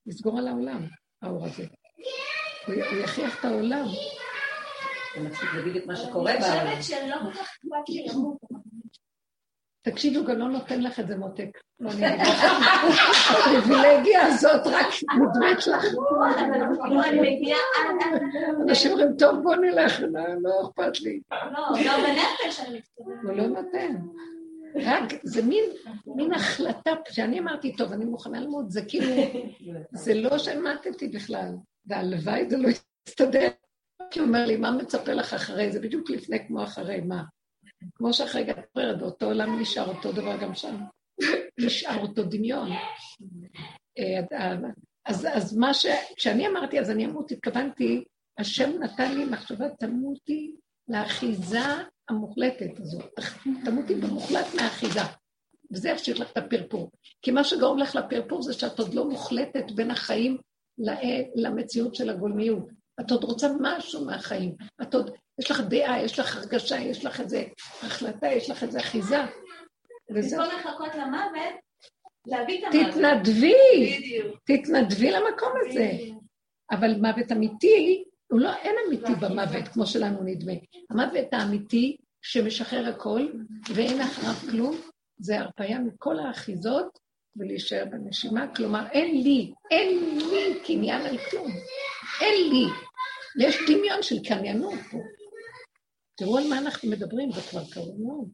לסגור 0.07 0.39
על 0.39 0.49
העולם, 0.49 0.87
האור 1.23 1.47
הזה. 1.47 1.65
הוא 2.67 2.75
יכריח 3.05 3.41
את 3.41 3.45
העולם. 3.45 3.87
זה 5.15 5.21
מצחיק, 5.21 5.49
זה 5.55 5.63
בדיוק 5.63 5.87
מה 5.87 5.97
שקורה 5.97 6.33
בעולם. 6.41 6.67
אני 6.67 6.83
חושבת 6.83 7.01
שלא 7.01 7.17
כל 7.17 7.33
כך 7.33 7.41
אכפת 7.41 7.89
לי 7.89 8.07
למות. 8.09 8.37
תקשיבו, 9.91 10.25
גם 10.25 10.39
לא 10.39 10.49
נותן 10.49 10.81
לך 10.81 11.01
את 11.01 11.09
זה 11.09 11.17
מותק. 11.17 11.59
לא. 11.81 11.91
הפריבילגיה 13.31 14.27
הזאת 14.27 14.67
רק 14.67 14.87
מודמת 15.19 15.67
לך. 15.67 15.85
אנשים 18.63 18.91
אומרים, 18.91 19.17
טוב, 19.19 19.43
בוא 19.43 19.57
נלך, 19.57 20.01
לא 20.41 20.63
אכפת 20.63 21.01
לי. 21.01 21.21
לא, 21.31 21.61
לא 21.85 21.93
בנפש 21.97 22.61
אני 22.61 22.79
מתכוונת. 22.79 23.19
הוא 23.23 23.33
לא 23.33 23.47
נותן. 23.47 23.97
רק, 24.77 25.05
זה 25.23 25.43
מין, 25.43 25.65
מין 26.07 26.33
החלטה, 26.33 26.91
כשאני 27.05 27.39
אמרתי, 27.39 27.77
טוב, 27.77 27.93
אני 27.93 28.05
מוכנה 28.05 28.41
ללמוד, 28.41 28.71
זה 28.71 28.83
כאילו, 28.89 29.13
זה 29.93 30.15
לא 30.15 30.39
שמטתי 30.39 31.09
בכלל, 31.09 31.49
והלוואי 31.87 32.51
זה 32.51 32.57
לא 32.57 32.69
יסתדר. 33.09 33.49
כי 34.11 34.19
הוא 34.19 34.29
אומר 34.29 34.47
לי, 34.47 34.57
מה 34.57 34.71
מצפה 34.71 35.13
לך 35.13 35.35
אחרי? 35.35 35.73
זה 35.73 35.81
בדיוק 35.81 36.11
לפני 36.11 36.47
כמו 36.47 36.65
אחרי, 36.65 37.01
מה? 37.01 37.23
כמו 37.95 38.13
שאחרי 38.13 38.45
גברת, 38.45 38.99
באותו 38.99 39.27
עולם 39.27 39.61
נשאר 39.61 39.89
אותו 39.89 40.13
דבר 40.13 40.37
גם 40.37 40.55
שם. 40.55 40.77
נשאר 41.61 42.01
אותו 42.01 42.23
דמיון. 42.23 42.69
אה, 43.99 44.57
אז, 45.07 45.27
אז 45.33 45.57
מה 45.57 45.75
ש... 45.75 45.87
כשאני 46.17 46.49
אמרתי, 46.49 46.81
אז 46.81 46.91
אני 46.91 47.07
אמות, 47.07 47.31
התכוונתי, 47.31 48.05
השם 48.39 48.71
נתן 48.83 49.15
לי 49.15 49.25
מחשבה, 49.25 49.69
תמותי 49.69 50.55
לאחיזה 50.89 51.61
המוחלטת 52.09 52.81
הזאת. 52.81 53.13
תמותי 53.65 53.95
במוחלט 53.95 54.47
מהאחיזה. 54.57 55.01
וזה 55.73 55.89
יפשיט 55.89 56.19
לך 56.19 56.31
את 56.33 56.37
הפרפור. 56.37 56.91
כי 57.23 57.31
מה 57.31 57.45
שגורם 57.45 57.79
לך 57.79 57.95
לפרפור 57.95 58.43
זה 58.43 58.53
שאת 58.53 58.79
עוד 58.79 58.95
לא 58.95 59.09
מוחלטת 59.09 59.71
בין 59.75 59.91
החיים 59.91 60.39
למציאות 61.35 61.95
של 61.95 62.11
הגולמיות. 62.11 62.69
את 63.01 63.11
עוד 63.11 63.25
רוצה 63.25 63.49
משהו 63.61 64.05
מהחיים. 64.05 64.55
את 64.83 64.95
עוד, 64.95 65.11
יש 65.41 65.51
לך 65.51 65.61
דעה, 65.61 66.03
יש 66.03 66.19
לך 66.19 66.37
הרגשה, 66.37 66.77
יש 66.77 67.05
לך 67.05 67.21
איזה 67.21 67.45
החלטה, 67.83 68.27
יש 68.27 68.51
לך 68.51 68.63
איזה 68.63 68.79
אחיזה. 68.79 69.19
וזה... 70.15 70.37
במקום 70.37 70.59
לחכות 70.59 70.95
למוות, 70.95 71.55
להביא 72.27 72.59
את 72.59 72.75
המוות. 72.75 72.95
תתנדבי, 72.95 73.55
תתנדבי 74.45 75.11
למקום 75.11 75.53
הזה. 75.67 75.91
אבל 76.71 76.95
מוות 76.95 77.33
אמיתי, 77.33 78.05
הוא 78.33 78.41
לא, 78.41 78.55
אין 78.55 78.75
אמיתי 78.87 79.15
במוות, 79.21 79.69
כמו 79.69 79.87
שלנו 79.87 80.23
נדמה. 80.25 80.53
המוות 80.91 81.27
האמיתי 81.33 81.97
שמשחרר 82.23 82.89
הכל 82.89 83.29
ואין 83.75 84.01
אחריו 84.01 84.35
כלום, 84.51 84.77
זה 85.19 85.41
הרפאיה 85.41 85.79
מכל 85.79 86.19
האחיזות 86.19 86.99
ולהישאר 87.37 87.85
בנשימה. 87.91 88.55
כלומר, 88.55 88.87
אין 88.93 89.23
לי, 89.23 89.53
אין 89.71 90.19
לי 90.19 90.61
קניין 90.67 91.07
על 91.07 91.19
כלום. 91.19 91.49
אין 92.21 92.49
לי. 92.51 92.65
יש 93.39 93.57
דמיון 93.69 94.03
של 94.03 94.25
קניינות 94.25 94.79
פה. 94.91 94.99
תראו 96.21 96.39
על 96.39 96.45
מה 96.51 96.59
אנחנו 96.59 96.91
מדברים, 96.91 97.33
זה 97.33 97.41
כבר 97.51 97.71
קרוב 97.73 98.01
מאוד. 98.01 98.29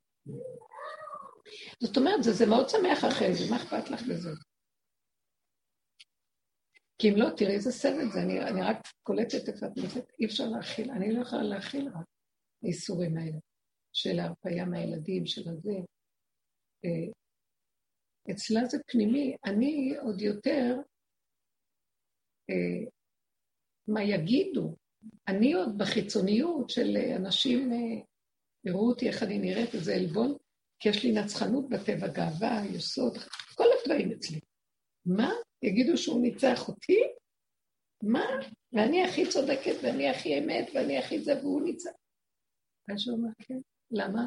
זאת 1.80 1.96
אומרת, 1.96 2.22
זה, 2.22 2.32
זה 2.32 2.46
מאוד 2.46 2.68
שמח 2.68 3.04
אחרי 3.08 3.34
זה, 3.34 3.44
מה 3.50 3.56
אכפת 3.56 3.90
לך 3.90 4.02
בזה? 4.02 4.30
כי 6.98 7.10
אם 7.10 7.14
לא, 7.16 7.26
תראי 7.36 7.54
איזה 7.54 7.72
סבל 7.72 8.10
זה, 8.12 8.22
אני, 8.22 8.40
אני 8.40 8.62
רק 8.62 8.76
קולטת 9.02 9.48
איפה 9.48 9.66
את 9.66 9.72
נמצאת, 9.76 10.04
אי 10.20 10.26
אפשר 10.26 10.44
להכיל, 10.44 10.90
אני 10.90 11.14
לא 11.14 11.22
יכולה 11.22 11.42
להכיל 11.42 11.88
רק 11.88 12.06
האיסורים 12.62 13.16
האלה, 13.18 13.38
של 13.92 14.18
ההרפאיה 14.18 14.64
מהילדים, 14.64 15.26
של 15.26 15.48
הזה. 15.48 15.76
אה, 16.84 17.12
אצלה 18.30 18.64
זה 18.64 18.78
פנימי, 18.86 19.36
אני 19.44 19.96
עוד 20.02 20.20
יותר 20.20 20.76
אה, 22.50 22.90
מה 23.88 24.02
יגידו. 24.02 24.76
אני 25.28 25.52
עוד 25.52 25.78
בחיצוניות 25.78 26.70
של 26.70 26.96
אנשים, 27.16 27.72
אה, 27.72 28.02
יראו 28.64 28.88
אותי 28.88 29.08
איך 29.08 29.22
אני 29.22 29.38
נראית, 29.38 29.74
איזה 29.74 29.94
עלבון, 29.94 30.36
כי 30.80 30.88
יש 30.88 31.04
לי 31.04 31.12
נצחנות 31.12 31.68
בטבע, 31.68 32.08
גאווה, 32.08 32.62
יסוד, 32.74 33.18
כל 33.54 33.64
הדברים 33.80 34.12
אצלי. 34.12 34.40
מה? 35.06 35.30
יגידו 35.62 35.96
שהוא 35.96 36.22
ניצח 36.22 36.68
אותי? 36.68 37.00
מה? 38.02 38.24
ואני 38.72 39.04
הכי 39.04 39.28
צודקת, 39.28 39.74
ואני 39.82 40.08
הכי 40.08 40.38
אמת, 40.38 40.70
ואני 40.74 40.98
הכי 40.98 41.20
זה, 41.20 41.32
והוא 41.40 41.62
ניצח. 41.62 41.90
ואז 42.88 43.08
הוא 43.08 43.18
אומר, 43.18 43.30
כן. 43.38 43.58
למה? 43.90 44.26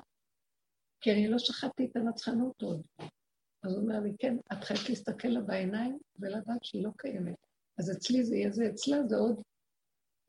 כי 1.01 1.11
אני 1.11 1.27
לא 1.27 1.39
שכחתי 1.39 1.85
את 1.85 1.95
הנצחנות 1.95 2.61
עוד. 2.61 2.81
אז 3.63 3.73
הוא 3.73 3.81
אומר 3.81 3.99
לי, 3.99 4.11
כן, 4.19 4.37
את 4.53 4.63
חייבת 4.63 4.89
להסתכל 4.89 5.27
לה 5.27 5.41
בעיניים 5.41 5.97
ולדעת 6.19 6.63
שהיא 6.63 6.83
לא 6.83 6.89
קיימת. 6.97 7.35
אז 7.79 7.91
אצלי 7.91 8.23
זה 8.23 8.35
יהיה 8.35 8.51
זה, 8.51 8.69
אצלה 8.69 8.97
זה 9.07 9.15
עוד, 9.15 9.41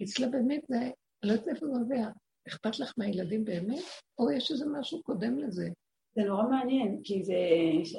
אצלה 0.02 0.26
באמת 0.26 0.60
זה, 0.68 0.78
אני 0.78 0.92
לא 1.22 1.32
יודעת 1.32 1.48
איפה 1.48 1.66
זה 1.66 1.72
נובע. 1.72 2.08
אכפת 2.48 2.78
לך 2.78 2.94
מהילדים 2.98 3.44
באמת, 3.44 3.84
או 4.18 4.30
יש 4.30 4.50
איזה 4.50 4.64
משהו 4.66 5.02
קודם 5.02 5.38
לזה? 5.38 5.68
זה 6.14 6.22
נורא 6.22 6.42
מעניין, 6.42 7.00
כי 7.04 7.24
זה 7.24 7.34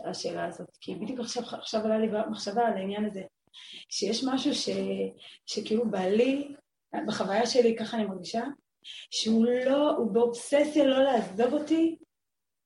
השאלה 0.10 0.46
הזאת, 0.46 0.78
כי 0.82 0.96
בדיוק 0.96 1.20
עכשיו, 1.20 1.44
עכשיו 1.44 1.86
עלה 1.86 1.98
לי 1.98 2.08
מחשבה 2.30 2.68
על 2.68 2.74
העניין 2.74 3.06
הזה, 3.06 3.22
שיש 3.90 4.24
משהו 4.24 4.54
ש, 4.54 4.70
שכאילו 5.46 5.90
בעלי, 5.90 6.56
בחוויה 7.08 7.46
שלי, 7.46 7.76
ככה 7.76 7.98
אני 7.98 8.06
מרגישה, 8.06 8.44
שהוא 9.12 9.46
לא, 9.66 9.96
הוא 9.98 10.12
באובססיה 10.12 10.86
לא 10.86 11.04
לעזוב 11.04 11.54
אותי, 11.54 11.96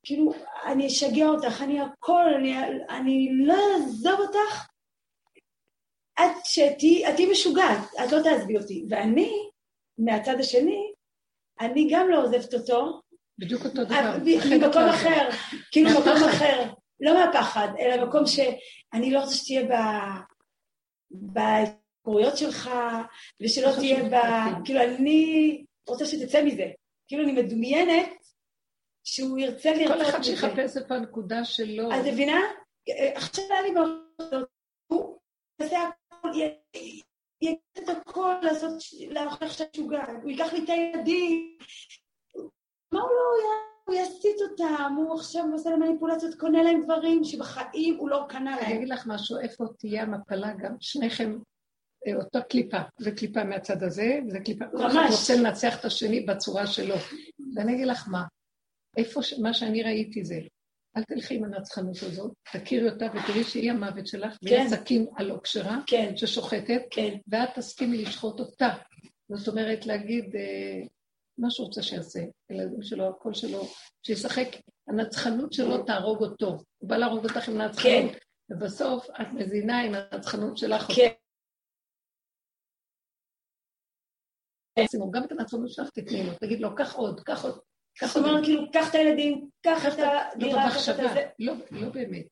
כאילו, 0.03 0.33
אני 0.65 0.87
אשגע 0.87 1.25
אותך, 1.25 1.61
אני 1.61 1.79
הכל, 1.79 2.33
אני, 2.37 2.55
אני 2.89 3.29
לא 3.45 3.55
אעזוב 3.73 4.19
אותך 4.19 4.67
עד 6.15 6.31
שתהיי 6.43 7.31
משוגעת, 7.31 7.79
את 8.03 8.11
לא 8.11 8.19
תעזבי 8.23 8.57
אותי. 8.57 8.85
ואני, 8.89 9.31
מהצד 9.97 10.39
השני, 10.39 10.91
אני 11.59 11.87
גם 11.91 12.09
לא 12.09 12.23
עוזבת 12.23 12.53
אותו. 12.53 13.01
בדיוק 13.39 13.65
אותו 13.65 13.83
דבר. 13.83 14.17
ממקום 14.49 14.83
אחר, 14.83 15.29
כאילו 15.71 15.89
מקום 15.89 16.29
אחר. 16.29 16.73
לא 16.99 17.13
מהפחד, 17.13 17.67
אלא 17.79 18.05
מקום 18.07 18.23
שאני 18.25 19.11
לא 19.11 19.19
רוצה 19.19 19.35
שתהיה 19.35 19.63
ב... 19.63 19.73
בהתקוריות 21.11 22.37
שלך, 22.37 22.69
ושלא 23.41 23.71
תהיה 23.75 24.03
ב... 24.03 24.15
כאילו, 24.65 24.81
אני 24.81 25.63
רוצה 25.87 26.05
שתצא 26.05 26.43
מזה. 26.43 26.65
כאילו, 27.07 27.23
אני 27.23 27.31
מדומיינת 27.31 28.09
שהוא 29.03 29.39
ירצה 29.39 29.73
לרצות 29.73 29.95
מזה. 29.95 30.03
כל 30.03 30.09
אחד 30.09 30.23
שיחפש 30.23 30.77
איפה 30.77 30.95
הנקודה 30.95 31.45
שלו. 31.45 31.91
את 31.91 32.05
מבינה? 32.05 32.41
עכשיו 33.15 33.45
היה 33.51 33.61
לי 33.61 33.71
מאוד... 33.71 33.89
הוא 34.87 35.17
יעשה 35.61 35.79
יעשה 37.41 37.57
את 37.77 37.89
הכל, 37.89 38.33
לעשות, 38.41 38.73
להוכיח 39.09 39.53
שאת 39.53 39.75
שוגעת, 39.75 40.09
הוא 40.23 40.31
ייקח 40.31 40.53
לי 40.53 40.63
את 40.63 40.69
הילדים. 40.69 41.57
מה 42.91 43.01
הוא 43.01 43.09
לא 43.09 43.43
יעשה? 43.43 43.65
הוא 43.85 43.95
יסיט 43.95 44.41
אותם, 44.51 44.93
הוא 44.97 45.15
עכשיו 45.15 45.43
עושה 45.51 45.69
להם 45.69 45.79
מניפולציות, 45.79 46.35
קונה 46.35 46.63
להם 46.63 46.83
דברים 46.83 47.23
שבחיים 47.23 47.97
הוא 47.97 48.09
לא 48.09 48.25
קנה 48.29 48.55
להם. 48.55 48.65
אני 48.65 48.75
אגיד 48.75 48.89
לך 48.89 49.07
משהו, 49.07 49.39
איפה 49.39 49.65
תהיה 49.79 50.03
המפלה 50.03 50.53
גם, 50.53 50.75
שניכם 50.79 51.37
אה, 52.07 52.15
אותה 52.15 52.41
קליפה, 52.41 52.77
זה 52.97 53.11
קליפה 53.11 53.43
מהצד 53.43 53.83
הזה, 53.83 54.19
וזה 54.27 54.39
קליפה, 54.39 54.65
ממש. 54.65 54.81
כל 54.81 54.87
אחד 54.87 55.07
רוצה 55.11 55.35
לנצח 55.35 55.79
את 55.79 55.85
השני 55.85 56.19
בצורה 56.19 56.67
שלו. 56.67 56.95
ואני 57.55 57.75
אגיד 57.75 57.87
לך 57.87 58.07
מה, 58.11 58.23
איפה, 58.97 59.23
ש... 59.23 59.39
מה 59.39 59.53
שאני 59.53 59.83
ראיתי 59.83 60.23
זה, 60.23 60.39
אל 60.97 61.03
תלכי 61.03 61.35
עם 61.35 61.43
הנצחנות 61.43 61.95
הזאת, 62.01 62.33
תכירי 62.53 62.89
אותה 62.89 63.05
ותראי 63.05 63.43
שהיא 63.43 63.71
המוות 63.71 64.07
שלך, 64.07 64.37
כן. 64.41 64.55
והיא 64.55 64.67
סכין 64.67 65.07
הלא 65.17 65.39
כשרה, 65.43 65.77
כן. 65.87 66.17
ששוחטת, 66.17 66.81
כן. 66.91 67.17
ואת 67.27 67.49
תסכימי 67.55 67.97
לשחוט 67.97 68.39
אותה. 68.39 68.69
זאת 69.31 69.47
אומרת, 69.47 69.85
להגיד 69.85 70.35
אה, 70.35 70.87
מה 71.37 71.51
שהוא 71.51 71.65
רוצה 71.67 71.81
שיעשה, 71.81 72.19
הילדים 72.49 72.81
שלו, 72.81 73.09
הקול 73.09 73.33
שלו, 73.33 73.63
שישחק, 74.03 74.47
הנצחנות 74.87 75.53
שלו 75.53 75.83
תהרוג 75.83 76.23
אותו. 76.23 76.57
הוא 76.77 76.89
בא 76.89 76.97
להרוג 76.97 77.23
אותך 77.23 77.49
עם 77.49 77.61
הנצחנות, 77.61 77.83
כן. 77.83 78.17
ובסוף 78.49 79.07
את 79.21 79.27
מזינה 79.33 79.81
עם 79.81 79.93
הנצחנות 79.93 80.57
שלך. 80.57 80.87
כן. 80.95 81.11
גם 85.11 85.23
את 85.23 85.31
הנצחנות 85.31 85.69
שלך 85.69 85.89
תתני 85.89 86.23
לו, 86.23 86.33
תגיד 86.39 86.59
לו, 86.59 86.75
קח 86.75 86.95
עוד, 86.95 87.19
קח 87.19 87.43
עוד. 87.43 87.59
זאת 88.01 88.17
אומרת, 88.17 88.43
כאילו, 88.43 88.71
קח 88.71 88.89
את 88.89 88.95
הילדים, 88.95 89.47
קח 89.61 89.85
את 89.85 89.99
הדירה, 90.33 90.69
קח 90.69 90.89
את 90.89 90.95
זה. 90.95 91.25
לא, 91.39 91.53
לא 91.71 91.89
באמת. 91.89 92.25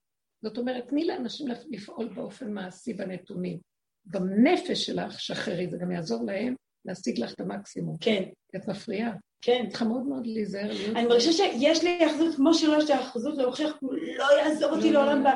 זאת 0.43 0.57
אומרת, 0.57 0.87
תני 0.87 1.05
לאנשים 1.05 1.47
לפעול 1.69 2.07
באופן 2.07 2.53
מעשי 2.53 2.93
בנתונים. 2.93 3.57
בנפש 4.05 4.85
שלך, 4.85 5.19
שחררי, 5.19 5.67
זה 5.69 5.77
גם 5.77 5.91
יעזור 5.91 6.25
להם 6.25 6.55
להשיג 6.85 7.19
לך 7.19 7.33
את 7.33 7.39
המקסימום. 7.39 7.97
כן. 8.01 8.23
את 8.55 8.67
מפריעה. 8.67 9.11
כן. 9.41 9.65
צריכה 9.69 9.85
מאוד 9.85 10.03
מאוד 10.03 10.27
להיזהר. 10.27 10.71
אני 10.95 11.07
מרגישה 11.07 11.31
שיש 11.31 11.83
לי 11.83 12.05
אחזות, 12.05 12.35
כמו 12.35 12.53
שלא 12.53 12.77
יש 12.77 12.89
לי 12.89 12.95
אחזות 12.95 13.39
הוא 13.79 13.93
לא 14.17 14.25
יעזוב 14.39 14.71
אותי 14.71 14.91
לא, 14.91 15.05
לעולם 15.05 15.23
לא. 15.23 15.31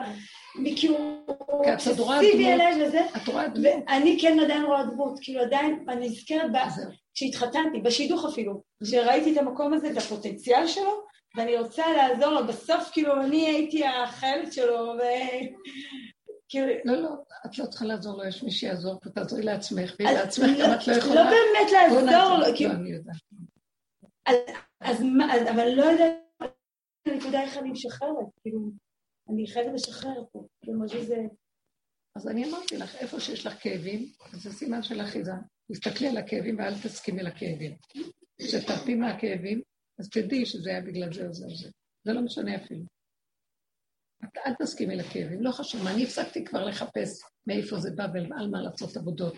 כי 0.76 0.88
הוא 0.88 1.26
אובססיבי 1.50 2.54
אליי 2.54 2.84
וזה. 2.84 3.00
את 3.16 3.28
רואה 3.28 3.48
דמות. 3.48 3.66
ואני 3.88 4.18
כן 4.22 4.40
עדיין 4.40 4.64
רואה 4.64 4.84
דמות, 4.84 5.20
כאילו 5.22 5.42
עדיין, 5.42 5.86
אני 5.90 6.08
נזכרת 6.08 6.52
כשהתחתנתי, 7.18 7.82
בשידוך 7.82 8.26
אפילו, 8.26 8.64
כשראיתי 8.84 9.34
את 9.34 9.38
המקום 9.38 9.74
הזה, 9.74 9.92
את 9.92 9.98
הפוטנציאל 9.98 10.68
שלו, 10.68 11.04
ואני 11.38 11.58
רוצה 11.58 11.84
לעזור 11.94 12.30
לו, 12.30 12.48
בסוף 12.48 12.90
כאילו 12.92 13.22
אני 13.22 13.48
הייתי 13.48 13.86
החיילת 13.86 14.54
שלו, 14.54 14.94
ו... 14.98 15.02
כאילו... 16.50 16.68
לא, 16.86 17.02
לא, 17.02 17.10
את 17.46 17.58
לא 17.58 17.66
צריכה 17.66 17.86
לעזור 17.86 18.18
לו, 18.18 18.28
יש 18.28 18.44
מי 18.44 18.52
שיעזור 18.52 19.00
פה, 19.00 19.10
תעזרי 19.10 19.44
לעצמך, 19.44 19.96
ואם 20.00 20.08
לעצמך 20.14 20.48
גם 20.62 20.74
את 20.74 20.88
לא 20.88 20.94
יכולה... 20.94 21.16
לא 21.16 21.30
באמת 21.30 21.72
לעזור 21.72 22.38
לו, 22.38 22.56
כאילו... 22.56 22.74
לא, 22.74 22.80
אני 22.80 22.90
יודעת. 22.92 23.16
אז 24.82 25.02
מה, 25.02 25.34
אבל 25.52 25.70
לא 25.70 25.84
יודעת, 25.84 26.18
הנקודה 27.08 27.42
איך 27.42 27.58
אני 27.58 27.72
משחררת, 27.72 28.28
כאילו, 28.42 28.60
אני 29.30 29.48
חייבת 29.48 29.74
לשחרר 29.74 30.24
פה, 30.32 30.44
כאילו, 30.62 30.80
מה 30.80 30.88
שזה... 30.88 31.16
אז 32.18 32.28
אני 32.28 32.50
אמרתי 32.50 32.78
לך, 32.78 32.96
איפה 32.96 33.20
שיש 33.20 33.46
לך 33.46 33.54
כאבים, 33.60 34.12
זה 34.34 34.52
סימן 34.52 34.84
של 34.84 35.02
אחיזה. 35.02 35.32
תסתכלי 35.72 36.08
על 36.08 36.18
הכאבים 36.18 36.60
ואל 36.60 36.74
תסכימי 36.84 37.24
לכאבים. 37.24 37.78
כשתרפי 38.42 38.96
מהכאבים, 38.96 39.62
אז 40.00 40.10
תדעי 40.10 40.46
שזה 40.46 40.70
היה 40.70 40.82
בגלל 40.82 41.14
זה 41.14 41.28
או 41.28 41.34
זה 41.34 41.46
או 41.46 41.56
זה. 41.56 41.70
זה 42.04 42.14
לא 42.14 42.22
משנה 42.22 42.56
אפילו. 42.56 42.86
את 44.24 44.38
אל 44.46 44.54
תסכימי 44.62 44.96
לכאבים, 44.96 45.44
לא 45.44 45.52
חשוב. 45.52 45.88
אני 45.88 46.04
הפסקתי 46.04 46.46
כבר 46.46 46.66
לחפש 46.66 47.22
מאיפה 47.48 47.80
זה 47.80 47.90
בא 47.96 48.08
ועל 48.14 48.50
מה 48.50 48.62
לעשות 48.62 48.98
עבודות. 48.98 49.36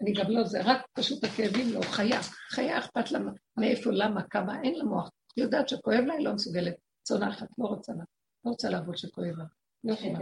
אני 0.00 0.12
גם 0.12 0.30
לא 0.30 0.44
זה, 0.44 0.58
רק 0.64 0.86
פשוט 0.92 1.24
הכאבים 1.24 1.72
לא, 1.72 1.80
חיה. 1.82 2.20
חיה 2.50 2.78
אכפת 2.78 3.10
לה 3.10 3.18
מאיפה, 3.56 3.90
למה, 3.92 4.22
כמה, 4.30 4.62
אין 4.62 4.74
לה 4.74 4.84
מוח. 4.84 5.10
היא 5.36 5.44
יודעת 5.44 5.68
שכואב 5.68 6.04
לה, 6.06 6.14
היא 6.14 6.24
לא 6.24 6.34
מסוגלת. 6.34 6.74
צונחת, 7.02 7.48
לא 7.58 7.66
רוצה 7.66 7.92
לה. 7.92 8.04
לא 8.44 8.50
רוצה 8.50 8.70
לעבוד 8.70 8.96
שכואב 8.96 9.36
לה. 9.36 9.44
לא 9.84 9.92
יכולה. 9.92 10.18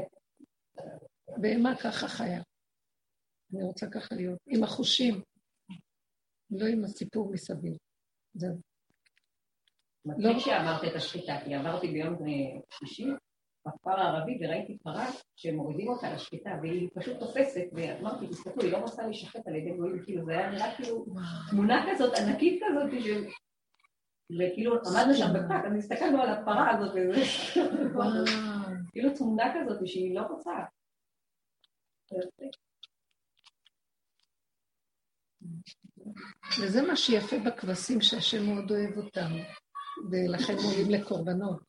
בהמה 1.36 1.76
ככה 1.76 2.08
חיה. 2.08 2.42
אני 3.54 3.62
רוצה 3.62 3.86
ככה 3.90 4.14
להיות, 4.14 4.38
עם 4.46 4.64
החושים, 4.64 5.22
לא 6.50 6.66
עם 6.66 6.84
הסיפור 6.84 7.32
מסביב. 7.32 7.76
זהו. 8.34 8.56
לא 10.04 10.38
שאמרת 10.38 10.84
את 10.84 10.96
השחיטה, 10.96 11.38
כי 11.44 11.54
עברתי 11.54 11.88
ביום 11.88 12.16
שישי 12.70 13.06
בכפר 13.66 14.00
הערבי 14.00 14.38
וראיתי 14.40 14.78
פרה 14.78 15.06
שמורידים 15.36 15.88
אותה 15.88 16.14
לשחיטה 16.14 16.50
והיא 16.62 16.88
פשוט 16.94 17.18
תופסת 17.18 17.64
ואמרתי, 17.72 18.26
תסתכלו, 18.26 18.62
היא 18.62 18.72
לא 18.72 18.76
רוצה 18.76 19.06
להישחט 19.06 19.48
על 19.48 19.54
ידי 19.54 19.76
גויים, 19.76 20.02
כאילו 20.04 20.24
זה 20.24 20.32
היה 20.32 20.50
נראה 20.50 20.76
כאילו 20.76 21.06
תמונה 21.50 21.86
כזאת 21.90 22.18
ענקית 22.18 22.62
כזאת. 22.62 23.02
וכאילו 24.40 24.74
עמדנו 24.74 25.14
שם 25.14 25.32
בפרק, 25.34 25.64
אז 25.64 25.78
הסתכלנו 25.78 26.22
על 26.22 26.28
הפרה 26.28 26.70
הזאת 26.70 26.90
וזה 26.94 27.20
כאילו 28.92 29.10
תמונה 29.16 29.54
כזאת 29.54 29.86
שהיא 29.86 30.14
לא 30.14 30.22
רוצה. 30.22 30.50
וזה 36.62 36.82
מה 36.82 36.96
שיפה 36.96 37.36
בכבשים 37.46 38.00
שהשם 38.00 38.46
מאוד 38.46 38.70
אוהב 38.70 38.96
אותם, 38.96 39.30
ולכן 40.10 40.52
עולים 40.52 40.90
לקורבנות, 40.90 41.62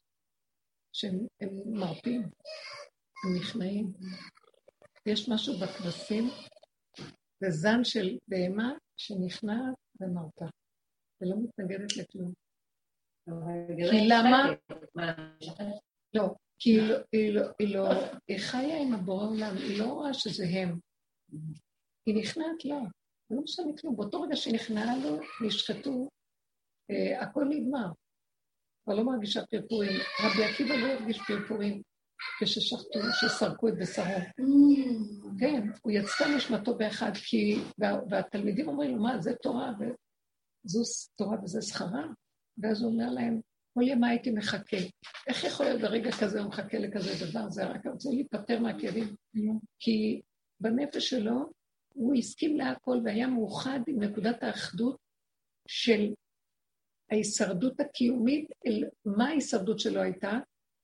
שהם 0.94 1.28
מרפים, 1.66 2.22
הם 2.22 3.36
נכנעים. 3.40 3.94
יש 5.06 5.30
משהו 5.30 5.54
בכבשים, 5.60 6.24
זה 7.40 7.50
זן 7.50 7.84
של 7.84 8.18
בהמה 8.28 8.74
שנכנעת 8.98 9.76
ומרפה, 10.00 10.46
ולא 11.22 11.36
מתנגדת 11.44 11.98
לכלום. 11.98 12.34
כי 13.92 14.08
למה? 14.10 14.44
לא, 16.14 16.36
כי 16.64 16.70
היא 16.70 16.82
לא, 16.82 16.96
היא 17.12 17.34
לא, 17.34 17.42
היא 17.60 17.76
לא, 17.76 17.90
היא 18.28 18.38
חיה 18.38 18.82
עם 18.82 18.94
הבורא 18.94 19.26
עולם, 19.26 19.56
היא 19.58 19.80
לא 19.80 19.86
רואה 19.86 20.14
שזה 20.14 20.46
הם. 20.50 20.80
היא 22.06 22.16
נכנעת 22.22 22.66
לה. 22.66 22.80
לא 23.30 23.42
משנה 23.42 23.78
כלום. 23.82 23.96
באותו 23.96 24.22
רגע 24.22 24.36
שנכנעה 24.36 24.98
לו, 24.98 25.20
נשחטו, 25.46 26.10
אה, 26.92 27.22
הכל 27.22 27.44
נגמר. 27.50 27.88
כבר 28.84 28.96
לא 28.96 29.04
מרגישה 29.04 29.46
פרפורים. 29.46 29.92
רבי 30.24 30.44
עקיבא 30.44 30.76
לא 30.76 30.88
הרגיש 30.88 31.20
פרפורים. 31.28 31.82
כששחטו, 32.42 33.00
שסרקו 33.22 33.68
את 33.68 33.74
בשרו. 33.82 34.06
כן, 35.40 35.70
הוא 35.82 35.92
יצא 35.92 36.36
נשמתו 36.38 36.78
באחד, 36.78 37.12
כי, 37.16 37.56
וה, 37.78 38.00
והתלמידים 38.10 38.68
אומרים 38.68 38.96
לו, 38.96 39.04
מה, 39.04 39.22
זה 39.22 39.36
תורה, 39.36 39.72
וזו 39.80 40.82
תורה 41.16 41.38
וזה 41.44 41.62
שכרה? 41.62 42.06
ואז 42.58 42.82
הוא 42.82 42.92
אומר 42.92 43.10
להם, 43.10 43.42
כל 43.74 43.82
ימה 43.84 44.10
הייתי 44.10 44.32
מחכה. 44.32 44.78
איך 45.28 45.44
יכול 45.44 45.66
להיות 45.66 45.82
ברגע 45.82 46.12
כזה 46.22 46.42
הוא 46.42 46.50
מחכה 46.50 46.80
לכזה 46.80 47.26
דבר? 47.26 47.50
זה 47.50 47.66
רק 47.66 47.86
רוצה 47.86 48.10
להיפטר 48.10 48.60
מהכאבים. 48.60 49.16
כי 49.80 50.22
בנפש 50.60 51.10
שלו 51.10 51.50
הוא 51.94 52.16
הסכים 52.16 52.58
להכל 52.58 52.98
והיה 53.04 53.28
מאוחד 53.28 53.80
עם 53.88 54.04
נקודת 54.04 54.44
האחדות 54.44 54.98
של 55.68 56.14
ההישרדות 57.12 57.80
הקיומית, 57.80 58.52
אל 58.66 58.84
מה 59.06 59.28
ההישרדות 59.28 59.80
שלו 59.80 60.02
הייתה? 60.02 60.40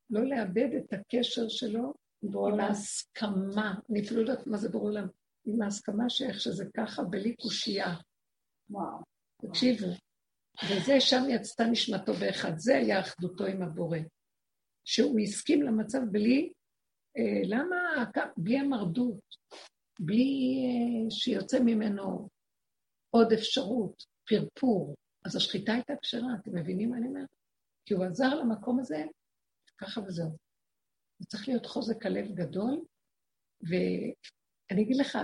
לא 0.10 0.26
לאבד 0.26 0.70
את 0.78 0.94
הקשר 0.94 1.50
שלו 1.50 1.94
עם 2.24 2.60
ההסכמה. 2.60 3.74
אני 3.90 4.02
אפילו 4.02 4.24
לא 4.24 4.30
יודעת 4.30 4.48
מה 4.48 4.58
זה 4.58 4.70
ברור 4.70 4.92
להם. 4.92 5.08
עם 5.46 5.62
ההסכמה 5.62 6.10
שאיך 6.10 6.42
שזה 6.42 6.66
ככה, 6.78 7.04
בלי 7.04 7.36
קושייה. 7.36 7.96
וואו. 8.70 8.98
תקשיבו, 9.42 9.88
וזה, 10.66 11.02
שם 11.02 11.24
יצתה 11.30 11.64
נשמתו 11.64 12.14
באחד. 12.14 12.52
זה 12.58 12.78
היה 12.78 13.00
אחדותו 13.00 13.46
עם 13.46 13.62
הבורא. 13.62 13.98
שהוא 14.86 15.20
הסכים 15.20 15.64
למצב 15.64 16.00
בלי, 16.12 16.52
אה, 17.18 17.42
למה, 17.44 17.76
בלי 18.38 18.58
המרדות, 18.60 19.36
בלי 20.00 20.56
אה, 20.66 21.12
שיוצא 21.12 21.60
ממנו 21.60 22.30
עוד 23.10 23.34
אפשרות, 23.34 24.04
פרפור. 24.30 24.96
אז 25.26 25.36
השחיטה 25.36 25.74
הייתה 25.74 25.94
כשרה, 26.02 26.28
אתם 26.42 26.56
מבינים 26.56 26.90
מה 26.90 26.98
אני 26.98 27.08
אומרת? 27.08 27.28
כי 27.86 27.94
הוא 27.94 28.06
עזר 28.06 28.36
למקום 28.36 28.80
הזה, 28.80 29.04
ככה 29.78 30.02
וזהו. 30.02 30.38
זה 31.20 31.26
צריך 31.26 31.48
להיות 31.48 31.66
חוזק 31.66 32.06
הלב 32.06 32.26
גדול, 32.34 32.86
ואני 33.62 34.82
אגיד 34.84 34.98
לך, 34.98 35.18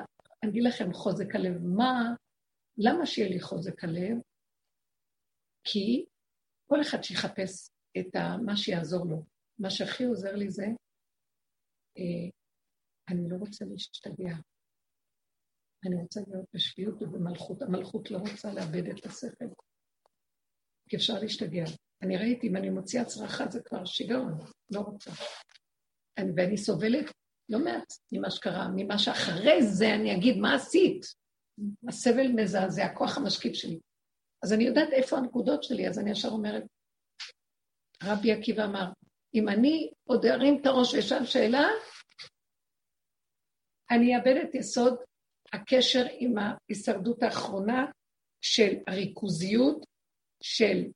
אני 0.44 0.52
אגיד 0.52 0.64
לכם 0.64 0.94
חוזק 0.94 1.36
הלב, 1.36 1.58
מה, 1.64 2.14
למה 2.78 3.06
שיהיה 3.06 3.30
לי 3.30 3.40
חוזק 3.40 3.84
הלב? 3.84 4.18
כי 5.66 6.06
כל 6.68 6.82
אחד 6.82 7.04
שיחפש 7.04 7.70
את 7.98 8.16
ה, 8.16 8.38
מה 8.46 8.58
שיעזור 8.58 9.06
לו. 9.06 9.24
מה 9.60 9.70
שהכי 9.70 10.04
עוזר 10.04 10.36
לי 10.36 10.50
זה, 10.50 10.66
אה, 11.98 12.30
אני 13.10 13.30
לא 13.30 13.36
רוצה 13.36 13.66
להשתגע. 13.66 14.36
אני 15.86 15.96
רוצה 15.96 16.22
להיות 16.28 16.46
בשפיות 16.54 17.02
ובמלכות. 17.02 17.62
המלכות 17.62 18.12
לא 18.12 18.18
רוצה 18.18 18.54
לאבד 18.54 18.88
את 18.88 19.06
השכל, 19.06 19.46
כי 20.90 20.96
אפשר 20.96 21.20
להשתגע. 21.20 21.64
אני 22.02 22.18
ראיתי, 22.18 22.48
אם 22.48 22.56
אני 22.56 22.70
מוציאה 22.70 23.06
צרחה 23.06 23.46
זה 23.50 23.62
כבר 23.64 23.86
שיגעון, 23.86 24.40
לא 24.72 24.80
רוצה. 24.80 25.12
אני, 26.18 26.32
ואני 26.38 26.58
סובלת 26.58 27.06
לא 27.50 27.60
מעט 27.60 27.94
ממה 28.12 28.32
שקרה, 28.32 28.68
ממה 28.76 28.98
שאחרי 28.98 29.64
זה 29.64 29.96
אני 29.96 30.16
אגיד, 30.16 30.38
מה 30.38 30.56
עשית? 30.56 31.06
הסבל 31.88 32.28
מזעזע, 32.36 32.86
הכוח 32.86 33.18
המשקיף 33.18 33.54
שלי. 33.54 33.80
אז 34.44 34.54
אני 34.54 34.64
יודעת 34.64 34.90
איפה 34.92 35.18
הנקודות 35.18 35.64
שלי, 35.64 35.88
אז 35.88 36.00
אני 36.00 36.12
ישר 36.12 36.30
אומרת, 36.30 36.64
רבי 38.04 38.32
עקיבא 38.32 38.66
אמר, 38.66 38.86
אם 39.34 39.50
אני 39.50 39.92
עוד 40.04 40.26
ארים 40.26 40.62
את 40.62 40.66
הראש 40.66 40.94
ואשאל 40.94 41.26
שאלה, 41.26 41.68
אני 43.92 44.16
אאבד 44.16 44.36
את 44.44 44.56
יסוד 44.56 44.96
הקשר 45.54 46.06
עם 46.20 46.36
ההישרדות 46.38 47.24
האחרונה 47.24 47.86
של 48.42 48.74
הריכוזיות, 48.88 49.86
של 50.44 50.92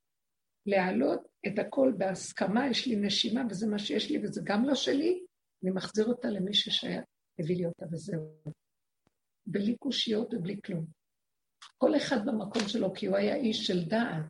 להעלות 0.66 1.20
את 1.48 1.60
הכל 1.60 1.94
בהסכמה, 1.98 2.68
יש 2.72 2.88
לי 2.88 2.96
נשימה 2.96 3.42
וזה 3.50 3.68
מה 3.68 3.80
שיש 3.80 4.12
לי 4.12 4.20
וזה 4.24 4.42
גם 4.44 4.66
לא 4.66 4.76
שלי, 4.76 5.24
אני 5.64 5.72
מחזיר 5.72 6.06
אותה 6.06 6.28
למי 6.28 6.54
שהביא 6.54 7.56
לי 7.58 7.66
אותה 7.66 7.86
וזהו. 7.92 8.42
בלי 9.46 9.76
קושיות 9.78 10.34
ובלי 10.34 10.60
כלום. 10.66 10.99
כל 11.78 11.98
אחד 11.98 12.18
במקום 12.26 12.62
שלו, 12.68 12.94
כי 12.94 13.06
הוא 13.06 13.18
היה 13.18 13.36
איש 13.36 13.68
של 13.68 13.86
דעת. 13.88 14.26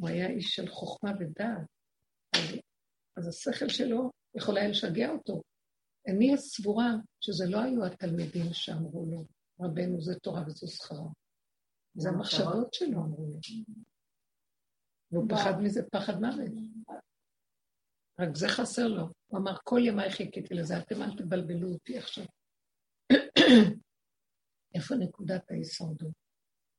הוא 0.00 0.08
היה 0.08 0.26
איש 0.26 0.54
של 0.54 0.68
חוכמה 0.68 1.10
ודעת. 1.20 1.66
אז, 2.36 2.56
אז 3.16 3.28
השכל 3.28 3.68
שלו 3.68 4.10
יכול 4.34 4.58
היה 4.58 4.68
לשגע 4.68 5.10
אותו. 5.10 5.42
אני 6.08 6.36
סבורה 6.38 6.90
שזה 7.20 7.44
לא 7.48 7.58
היו 7.58 7.84
התלמידים 7.84 8.52
שאמרו 8.52 9.06
לו, 9.10 9.24
רבנו 9.60 10.00
זה 10.00 10.14
תורה 10.22 10.42
וזו 10.46 10.68
שכרה. 10.68 11.06
זה 11.94 12.08
המחשבות 12.08 12.74
שלו 12.74 12.98
אמרו 12.98 13.26
לו. 13.26 13.38
והוא 15.12 15.28
פחד 15.28 15.60
מזה 15.60 15.80
פחד 15.92 16.20
מוות. 16.20 16.50
רק 18.20 18.36
זה 18.36 18.48
חסר 18.48 18.88
לו. 18.88 19.08
הוא 19.26 19.38
אמר, 19.38 19.56
כל 19.64 19.80
ימיי 19.84 20.10
חיכיתי 20.10 20.54
לזה, 20.54 20.78
אתם 20.78 21.02
אל 21.02 21.16
תבלבלו 21.16 21.72
אותי 21.72 21.98
עכשיו. 21.98 22.24
איפה 24.74 24.94
נקודת 24.94 25.50
ההישרדות? 25.50 26.12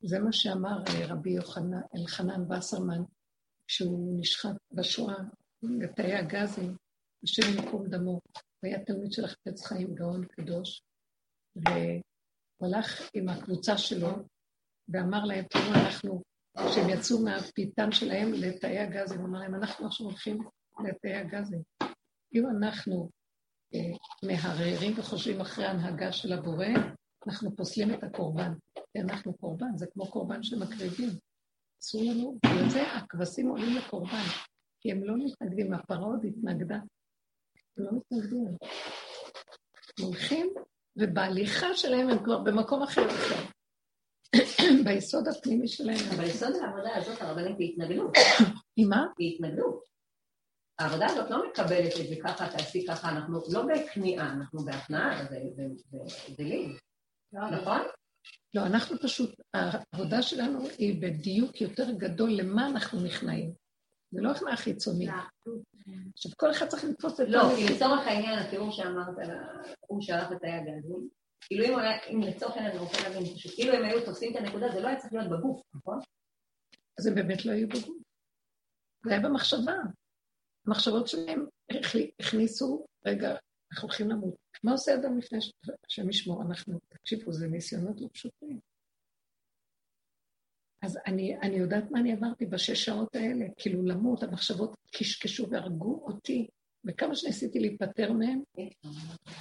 זה 0.04 0.20
מה 0.20 0.32
שאמר 0.32 0.84
אה, 0.88 1.08
רבי 1.08 1.32
יוחנן, 1.32 1.82
אלחנן 1.96 2.52
וסרמן, 2.52 3.04
כשהוא 3.68 4.20
נשחט 4.20 4.56
בשואה 4.72 5.16
בתאי 5.64 6.16
הגזים, 6.16 6.76
השם 7.24 7.42
ייקום 7.58 7.88
דמו. 7.88 8.12
הוא 8.12 8.22
היה 8.64 8.86
תלמיד 8.86 9.12
של 9.12 9.26
החפץ 9.26 9.66
חיים, 9.66 9.96
גאון 9.96 10.26
קדוש, 10.26 10.82
והוא 11.56 12.76
הלך 12.76 13.10
עם 13.14 13.30
הקבוצה 13.30 13.78
שלו 13.78 14.10
ואמר 14.90 15.24
להם, 15.26 15.46
תראו, 15.50 15.74
אנחנו, 15.74 16.22
כשהם 16.58 16.90
יצאו 16.90 17.24
מהפיתן 17.24 17.92
שלהם 17.92 18.34
לתאי 18.34 18.80
הגזים, 18.80 19.20
הוא 19.20 19.28
אמר 19.30 19.40
להם, 19.40 19.56
אנחנו 19.56 19.88
עכשיו 19.88 20.06
הולכים 20.08 20.38
לתאי 20.86 21.14
הגזים. 21.14 21.62
אם 22.34 22.44
אנחנו 22.50 23.10
אה, 23.74 23.98
מהרהרים 24.24 25.00
וחושבים 25.00 25.42
אחרי 25.42 25.66
ההנהגה 25.66 26.12
של 26.12 26.34
הבורא, 26.34 26.68
אנחנו 27.28 27.56
פוסלים 27.56 27.94
את 27.94 28.04
הקורבן. 28.04 28.54
כי 28.94 29.02
אנחנו 29.02 29.34
קורבן, 29.34 29.78
זה 29.78 29.86
כמו 29.94 30.12
קורבן 30.12 30.44
שמקריבים. 30.44 31.10
אסור 31.84 32.02
לנו, 32.02 32.40
בגלל 32.46 32.70
זה 32.70 32.82
הכבשים 32.92 33.48
עולים 33.48 33.78
לקורבן, 33.78 34.26
כי 34.80 34.92
הם 34.92 35.04
לא 35.04 35.16
מתנגדים, 35.18 35.74
הפרה 35.74 36.06
עוד 36.06 36.26
התנגדה. 36.26 36.76
הם 37.78 37.84
לא 37.84 37.92
מתנגדים. 37.92 38.46
הם 40.00 40.06
הולכים, 40.06 40.54
ובהליכה 40.96 41.74
שלהם 41.74 42.10
הם 42.10 42.24
כבר 42.24 42.40
במקום 42.40 42.84
אחר 42.84 43.06
עכשיו. 43.06 43.46
ביסוד 44.86 45.28
הפנימי 45.28 45.68
שלהם. 45.68 46.10
אבל 46.16 46.24
יסוד 46.24 46.56
העבודה 46.56 46.96
הזאת, 46.96 47.22
הרבנית, 47.22 47.60
היא 47.60 47.74
התנגדות. 47.74 48.12
היא 48.78 48.86
מה? 48.86 49.06
היא 49.20 49.36
התנגדות. 49.36 49.84
העבודה 50.80 51.06
הזאת 51.06 51.30
לא 51.30 51.50
מקבלת 51.50 51.94
את 52.02 52.08
זה 52.08 52.16
ככה, 52.24 52.50
תעשי 52.50 52.86
ככה, 52.88 53.10
אנחנו 53.10 53.40
לא 53.54 53.64
בכניעה, 53.66 54.34
אנחנו 54.34 54.66
בהכנעה, 54.66 55.26
זה 56.38 56.44
לי. 56.44 56.78
נכון? 57.34 57.82
לא, 58.54 58.66
אנחנו 58.66 58.98
פשוט, 59.00 59.42
העבודה 59.54 60.22
שלנו 60.22 60.68
היא 60.78 61.02
בדיוק 61.02 61.62
יותר 61.62 61.92
גדול 61.92 62.32
למה 62.32 62.68
אנחנו 62.68 63.04
נכנעים. 63.04 63.54
זה 64.12 64.22
לא 64.22 64.32
הכנעה 64.32 64.58
חיצונית. 64.58 65.10
עכשיו, 66.14 66.32
כל 66.38 66.52
אחד 66.52 66.68
צריך 66.68 66.84
לתפוס 66.84 67.22
את... 67.22 67.26
לא, 67.30 67.42
כי 67.56 67.76
לצורך 67.76 68.08
העניין, 68.08 68.40
התיאור 68.40 68.72
שאמרת, 68.72 69.16
הוא 69.88 70.02
שלח 70.02 70.32
את 70.32 70.44
היד 70.44 70.64
הגזים, 70.68 71.10
כאילו 71.42 71.66
אם, 71.66 71.80
היה, 71.80 71.98
אם 72.10 72.22
לצורך 72.22 72.56
העניין, 72.56 72.72
אני 72.72 72.80
רוצה 72.80 72.98
להבין, 73.04 73.36
פשוט, 73.36 73.52
כאילו 73.56 73.74
הם 73.74 73.84
היו 73.84 74.06
תופסים 74.06 74.32
את 74.32 74.42
הנקודה, 74.42 74.72
זה 74.72 74.82
לא 74.82 74.88
היה 74.88 75.00
צריך 75.00 75.14
להיות 75.14 75.30
בגוף, 75.30 75.62
נכון? 75.74 76.00
אז 77.00 77.08
הם 77.08 77.16
באמת 77.16 77.46
לא 77.46 77.52
היו 77.52 77.68
בגוף. 77.68 77.98
זה 79.06 79.12
היה 79.12 79.20
במחשבה. 79.20 79.74
המחשבות 80.68 81.08
שלהם 81.08 81.46
הכניסו, 82.20 82.86
רגע, 83.06 83.36
אנחנו 83.72 83.88
הולכים 83.88 84.10
למות. 84.10 84.36
מה 84.64 84.72
עושה 84.72 84.96
אדם 84.96 85.18
לפני 85.18 85.40
השם 85.88 86.10
ישמור? 86.10 86.42
אנחנו, 86.42 86.80
תקשיבו, 86.90 87.34
זה 87.34 87.48
ניסיונות 87.48 88.02
לא 88.02 88.08
פשוטים. 88.14 88.60
אז 90.82 91.00
אני, 91.08 91.38
אני 91.38 91.56
יודעת 91.56 91.92
מה 91.92 92.00
אני 92.00 92.12
עברתי 92.12 92.46
בשש 92.46 92.86
שעות 92.86 93.16
האלה, 93.16 93.46
כאילו 93.58 93.86
למות, 93.86 94.24
המחשבות 94.24 94.76
קשקשו 94.92 95.50
והרגו 95.50 96.04
אותי, 96.08 96.48
וכמה 96.86 97.16
שניסיתי 97.16 97.60
להיפטר 97.60 98.14
מהם, 98.14 98.42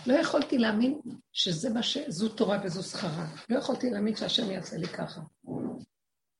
לא 0.06 0.14
יכולתי 0.14 0.58
להאמין 0.58 1.00
שזה 1.32 1.70
מה 1.70 1.82
ש... 1.82 1.98
זו 2.08 2.28
תורה 2.28 2.60
וזו 2.64 2.82
שכרה. 2.82 3.26
לא 3.48 3.58
יכולתי 3.58 3.90
להאמין 3.90 4.16
שהשם 4.16 4.50
יעשה 4.50 4.76
לי 4.76 4.86
ככה. 4.86 5.20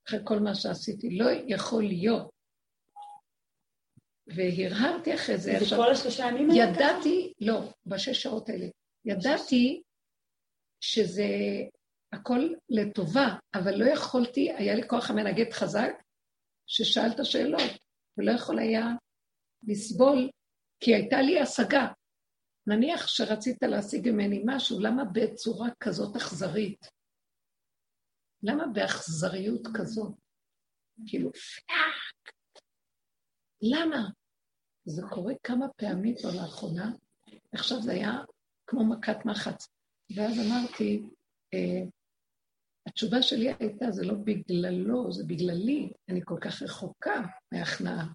אחרי 0.08 0.20
כל 0.24 0.38
מה 0.38 0.54
שעשיתי, 0.54 1.10
לא 1.18 1.26
יכול 1.46 1.82
להיות 1.82 2.30
והרהרתי 4.26 5.14
אחרי 5.14 5.38
זה. 5.38 5.52
זה 5.60 5.76
כל 5.76 5.90
השלושה 5.92 6.26
ימים 6.28 6.50
האלה? 6.50 6.62
ידעתי, 6.62 7.32
לא, 7.40 7.72
בשש 7.86 8.22
שעות 8.22 8.48
האלה. 8.48 8.66
ידעתי 9.04 9.82
שזה 10.80 11.24
הכל 12.12 12.48
לטובה, 12.68 13.26
אבל 13.54 13.74
לא 13.74 13.84
יכולתי, 13.84 14.52
היה 14.52 14.74
לי 14.74 14.88
כוח 14.88 15.10
המנגד 15.10 15.52
חזק, 15.52 15.92
ששאל 16.66 17.10
את 17.14 17.20
השאלות, 17.20 17.70
ולא 18.18 18.32
יכול 18.32 18.58
היה 18.58 18.86
לסבול, 19.62 20.30
כי 20.80 20.94
הייתה 20.94 21.22
לי 21.22 21.40
השגה. 21.40 21.86
נניח 22.66 23.06
שרצית 23.06 23.62
להשיג 23.62 24.10
ממני 24.10 24.42
משהו, 24.46 24.80
למה 24.80 25.02
בצורה 25.04 25.68
כזאת 25.80 26.16
אכזרית? 26.16 26.86
למה 28.42 28.66
באכזריות 28.66 29.62
כזאת? 29.74 30.12
כאילו, 31.06 31.32
fuck. 31.32 32.34
למה? 33.62 34.08
זה 34.84 35.02
קורה 35.10 35.34
כמה 35.42 35.66
פעמים 35.76 36.14
כבר 36.16 36.30
לאחרונה, 36.42 36.92
עכשיו 37.52 37.82
זה 37.82 37.92
היה 37.92 38.18
כמו 38.66 38.84
מכת 38.84 39.24
מחץ. 39.24 39.68
ואז 40.16 40.38
אמרתי, 40.46 41.02
אה, 41.54 41.82
התשובה 42.86 43.22
שלי 43.22 43.52
הייתה, 43.58 43.90
זה 43.90 44.04
לא 44.04 44.14
בגללו, 44.14 45.12
זה 45.12 45.24
בגללי, 45.26 45.92
אני 46.08 46.20
כל 46.24 46.38
כך 46.40 46.62
רחוקה 46.62 47.22
מהכנעה. 47.52 48.06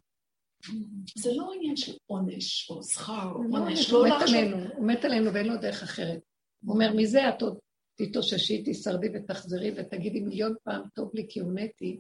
זה 1.18 1.30
לא 1.34 1.52
עניין 1.56 1.76
של 1.76 1.94
עונש 2.06 2.70
או 2.70 2.84
שכר 2.84 3.32
או 3.36 3.44
לא, 3.44 3.58
עונש, 3.58 3.90
לא 3.90 4.06
עלינו, 4.22 4.58
הוא 4.78 4.88
מת 4.88 5.06
עלינו 5.06 5.34
ואין 5.34 5.48
לו 5.48 5.58
דרך 5.58 5.84
אחרת. 5.84 6.20
הוא 6.64 6.74
אומר, 6.74 6.94
מזה 6.96 7.30
את 7.30 7.42
עוד 7.42 7.58
תתאוששי, 7.96 8.64
תשרדי 8.66 9.08
ותחזרי 9.14 9.72
ותגידי 9.78 10.20
מיליון 10.20 10.56
פעם, 10.64 10.82
טוב 10.94 11.12
לי 11.14 11.26
כי 11.30 11.40
הונאתי, 11.40 12.00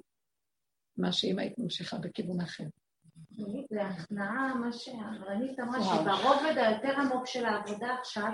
מה 0.97 1.11
שאם 1.11 1.39
היית 1.39 1.57
ממשיכה 1.57 1.97
בכיוון 1.97 2.41
אחר. 2.41 2.63
זה 3.69 3.81
הכנעה, 3.81 4.55
מה 4.55 4.73
שהרנית 4.73 5.59
אמרה, 5.59 5.83
שברובד 5.83 6.57
היותר 6.57 7.01
עמוק 7.01 7.27
של 7.27 7.45
העבודה 7.45 7.95
עכשיו, 7.99 8.31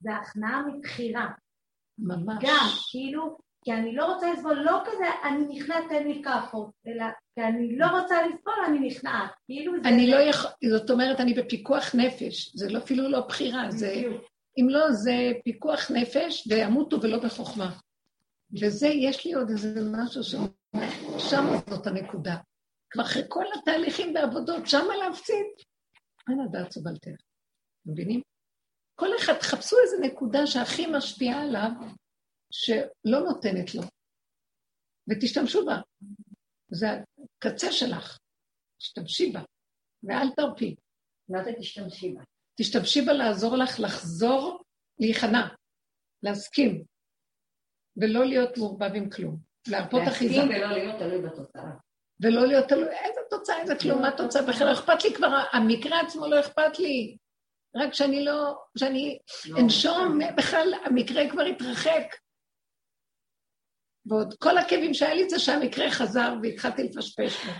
זה 0.00 0.14
הכנעה 0.14 0.62
מבחירה. 0.62 1.28
ממש. 1.98 2.44
גם, 2.44 2.66
כאילו, 2.90 3.38
כי 3.64 3.72
אני 3.72 3.94
לא 3.94 4.14
רוצה 4.14 4.32
לסבול, 4.32 4.54
לא 4.54 4.82
כזה, 4.86 5.04
אני 5.24 5.44
נכנעת, 5.48 5.84
תן 5.88 6.06
לי 6.06 6.22
כאפות, 6.24 6.70
אלא 6.86 7.04
כי 7.34 7.40
אני 7.42 7.78
לא 7.78 7.86
רוצה 7.86 8.26
לסבול, 8.26 8.54
אני 8.66 8.86
נכנעת. 8.86 9.30
כאילו 9.46 9.72
זה... 9.82 9.88
אני 9.88 10.10
לא 10.10 10.16
יכול, 10.16 10.50
זאת 10.70 10.90
אומרת, 10.90 11.20
אני 11.20 11.34
בפיקוח 11.34 11.94
נפש, 11.94 12.56
זה 12.56 12.70
לא, 12.70 12.78
אפילו 12.78 13.08
לא 13.08 13.20
בחירה, 13.20 13.70
זה... 13.70 14.02
אם 14.58 14.68
לא, 14.68 14.92
זה 14.92 15.32
פיקוח 15.44 15.90
נפש, 15.90 16.48
וימותו 16.50 17.02
ולא 17.02 17.18
בחוכמה. 17.18 17.70
וזה, 18.60 18.88
יש 18.88 19.26
לי 19.26 19.34
עוד 19.34 19.50
איזה 19.50 19.80
משהו 19.92 20.22
שם, 20.24 20.44
שם 21.18 21.44
זאת 21.70 21.86
הנקודה. 21.86 22.36
אחרי 23.00 23.22
כל 23.28 23.44
התהליכים 23.58 24.14
והעבודות, 24.14 24.66
שמה 24.66 24.96
להפסיד. 24.96 25.46
אין 26.30 26.40
הדעת 26.40 26.72
סובלתך. 26.72 27.22
מבינים? 27.86 28.20
כל 28.94 29.08
אחד, 29.20 29.32
תחפשו 29.40 29.76
איזו 29.82 29.96
נקודה 30.06 30.46
שהכי 30.46 30.86
משפיעה 30.86 31.42
עליו, 31.42 31.70
שלא 32.50 33.20
נותנת 33.20 33.74
לו, 33.74 33.82
ותשתמשו 35.10 35.66
בה. 35.66 35.76
זה 36.72 36.86
הקצה 37.36 37.72
שלך, 37.72 38.18
תשתמשי 38.78 39.32
בה, 39.32 39.40
ואל 40.02 40.30
תרפי. 40.36 40.76
מה 41.28 41.44
זה 41.44 41.50
תשתמשי 41.58 42.12
בה? 42.12 42.22
תשתמשי 42.60 43.00
בה 43.02 43.12
לעזור 43.12 43.56
לך 43.56 43.80
לחזור, 43.80 44.62
להיכנע, 45.00 45.48
להסכים, 46.22 46.84
ולא 47.96 48.24
להיות 48.24 48.58
מעורבב 48.58 48.90
עם 48.94 49.10
כלום. 49.10 49.36
להרפות 49.68 50.02
אחיזה. 50.08 50.34
להסכים 50.34 50.56
ולא 50.56 50.72
להיות 50.72 50.98
תלוי 50.98 51.22
בתוצאה. 51.22 51.70
ולא 52.22 52.46
להיות 52.46 52.68
תלוי, 52.68 52.88
איזה 52.88 53.20
תוצאה, 53.30 53.60
איזה 53.60 53.74
כלום, 53.82 54.02
מה 54.02 54.08
התוצאה 54.08 54.42
בכלל, 54.42 54.66
לא 54.66 54.72
אכפת 54.72 55.04
לי 55.04 55.14
כבר, 55.14 55.44
המקרה 55.52 56.00
עצמו 56.00 56.26
לא 56.26 56.40
אכפת 56.40 56.78
לי. 56.78 57.16
רק 57.76 57.94
שאני 57.94 58.24
לא, 58.24 58.64
שאני 58.78 59.18
אנשום, 59.62 60.18
בכלל 60.36 60.74
המקרה 60.84 61.30
כבר 61.30 61.42
התרחק. 61.42 62.06
ועוד 64.06 64.34
כל 64.38 64.58
הכאבים 64.58 64.94
שהיה 64.94 65.14
לי 65.14 65.30
זה 65.30 65.38
שהמקרה 65.38 65.90
חזר 65.90 66.34
והתחלתי 66.42 66.82
לפשפש 66.82 67.44
בו. 67.46 67.52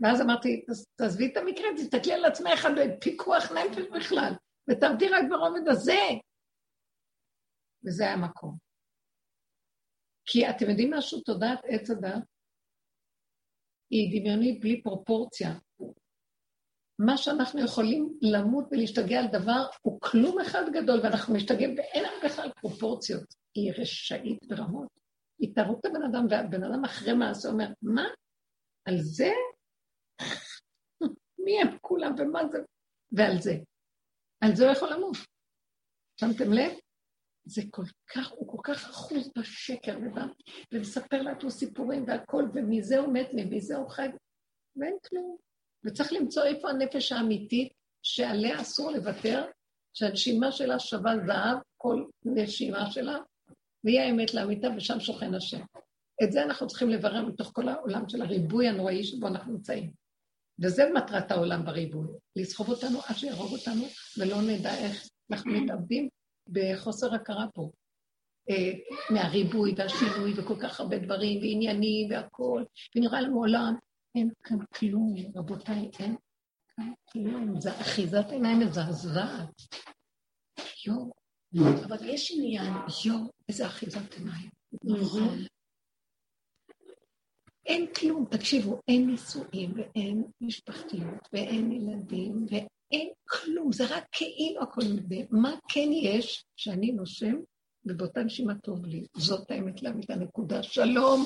ואז 0.00 0.20
אמרתי, 0.20 0.64
תעזבי 0.96 1.32
את 1.32 1.36
המקרה, 1.36 1.66
תסתכלי 1.76 2.12
על 2.12 2.24
עצמך 2.24 2.68
בפיקוח 2.76 3.52
נפש 3.52 3.84
בכלל, 3.96 4.32
ותעבדי 4.70 5.08
רק 5.08 5.24
ברובד 5.30 5.68
הזה. 5.68 6.00
וזה 7.86 8.04
היה 8.04 8.16
מקום. 8.16 8.56
כי 10.26 10.50
אתם 10.50 10.70
יודעים 10.70 10.94
משהו? 10.94 11.20
תודעת 11.20 11.60
עץ 11.64 11.90
הדת 11.90 12.33
היא 13.94 14.20
דמיונית 14.20 14.60
בלי 14.60 14.82
פרופורציה. 14.82 15.50
מה 16.98 17.16
שאנחנו 17.16 17.64
יכולים 17.64 18.18
למות 18.22 18.64
ולהשתגע 18.70 19.20
על 19.20 19.26
דבר 19.32 19.66
הוא 19.82 20.00
כלום 20.00 20.40
אחד 20.40 20.62
גדול, 20.72 21.00
ואנחנו 21.02 21.34
משתגעים 21.34 21.74
ואין 21.78 22.04
לנו 22.04 22.16
בכלל 22.24 22.50
פרופורציות. 22.60 23.34
היא 23.54 23.72
רשאית 23.78 24.38
ברמות. 24.48 24.88
היא 25.38 25.54
תהרוג 25.54 25.78
את 25.78 25.86
הבן 25.86 26.02
אדם, 26.02 26.26
והבן 26.30 26.64
אדם 26.64 26.84
אחרי 26.84 27.12
מעשה 27.12 27.48
אומר, 27.48 27.66
מה? 27.82 28.04
על 28.84 28.94
זה? 28.98 29.30
מי 31.44 31.60
הם 31.62 31.78
כולם 31.80 32.14
ומה 32.18 32.40
זה? 32.52 32.58
ועל 33.12 33.40
זה. 33.40 33.52
על 34.40 34.56
זה 34.56 34.64
הוא 34.64 34.72
יכול 34.72 34.92
למות. 34.92 35.16
שמתם 36.20 36.52
לב? 36.52 36.72
זה 37.44 37.62
כל 37.70 37.84
כך, 38.06 38.30
הוא 38.30 38.48
כל 38.48 38.62
כך 38.62 38.88
אחוז 38.90 39.30
בשקר 39.38 39.98
ובא, 40.02 40.24
ומספר 40.72 41.22
לעצמו 41.22 41.50
סיפורים 41.50 42.04
והכל, 42.06 42.44
ומזה 42.54 42.98
הוא 42.98 43.12
מת, 43.12 43.30
ומזה 43.32 43.76
הוא 43.76 43.88
חי, 43.88 44.06
ואין 44.76 44.96
כלום. 45.08 45.36
וצריך 45.84 46.12
למצוא 46.12 46.44
איפה 46.44 46.70
הנפש 46.70 47.12
האמיתית 47.12 47.72
שעליה 48.02 48.60
אסור 48.60 48.90
לוותר, 48.90 49.44
שהנשימה 49.94 50.52
שלה 50.52 50.78
שווה 50.78 51.12
זהב, 51.26 51.58
כל 51.76 52.04
נשימה 52.24 52.90
שלה, 52.90 53.18
והיא 53.84 54.00
האמת 54.00 54.34
לאמיתה, 54.34 54.68
ושם 54.76 55.00
שוכן 55.00 55.34
השם. 55.34 55.60
את 56.24 56.32
זה 56.32 56.42
אנחנו 56.42 56.66
צריכים 56.66 56.90
לברר 56.90 57.26
מתוך 57.26 57.50
כל 57.54 57.68
העולם 57.68 58.08
של 58.08 58.22
הריבוי 58.22 58.68
הנוראי 58.68 59.04
שבו 59.04 59.26
אנחנו 59.26 59.52
נמצאים. 59.52 59.90
וזה 60.62 60.82
מטרת 60.94 61.30
העולם 61.30 61.64
בריבוי, 61.64 62.06
לסחוב 62.36 62.68
אותנו 62.68 62.98
עד 63.08 63.16
שיהרוג 63.16 63.52
אותנו, 63.52 63.84
ולא 64.18 64.42
נדע 64.42 64.74
איך 64.78 65.08
אנחנו 65.32 65.52
מתאבדים 65.52 66.08
בחוסר 66.48 67.14
הכרה 67.14 67.46
פה. 67.54 67.70
אה, 68.50 68.72
מהריבוי 69.10 69.74
והשינוי 69.76 70.32
וכל 70.36 70.54
כך 70.62 70.80
הרבה 70.80 70.98
דברים, 70.98 71.40
ועניינים 71.40 72.10
והכול, 72.10 72.64
ונראה 72.96 73.20
לנו 73.20 73.38
עולם, 73.38 73.74
אין 74.14 74.30
כאן 74.42 74.58
כלום, 74.74 75.14
רבותיי, 75.36 75.90
אין 75.98 76.16
כאן 76.76 76.92
כלום. 77.12 77.60
זה 77.60 77.80
אחיזת 77.80 78.30
עיניים 78.30 78.60
מזעזעת. 78.60 79.62
יואו. 80.86 81.12
אבל 81.84 82.08
יש 82.08 82.32
עניין. 82.36 82.72
יואו, 83.06 83.30
איזה 83.48 83.66
אחיזת 83.66 84.14
עיניים. 84.14 84.50
נכון. 84.84 85.38
אין 87.66 87.86
כלום, 88.00 88.24
תקשיבו, 88.30 88.80
אין 88.88 89.06
נישואים 89.06 89.72
ואין 89.76 90.24
משפחתיות 90.40 91.28
ואין 91.32 91.72
ילדים 91.72 92.46
ואין 92.50 92.66
כלום, 93.28 93.72
זה 93.72 93.84
רק 93.84 94.04
כאילו 94.12 94.62
הכל 94.62 94.82
נגדה. 94.94 95.16
מה 95.30 95.54
כן 95.68 95.88
יש 95.92 96.44
שאני 96.56 96.92
נושם 96.92 97.34
ובאותה 97.86 98.22
נשימה 98.22 98.54
טוב 98.54 98.86
לי? 98.86 99.04
זאת 99.16 99.50
האמת 99.50 99.82
לאמיתה, 99.82 100.14
נקודה. 100.14 100.62
שלום. 100.62 101.24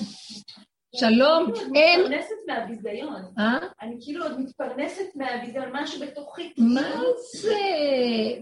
שלום, 0.97 1.53
אין... 1.75 2.01
אני 2.01 2.03
מתפרנסת 2.03 2.35
מהביזיון. 2.47 3.23
אה? 3.39 3.59
אני 3.83 3.97
כאילו 4.01 4.25
עוד 4.25 4.41
מתפרנסת 4.41 5.07
מהביזיון, 5.15 5.69
משהו 5.73 6.01
בתוכי. 6.01 6.53
מה 6.59 7.03
זה? 7.33 7.59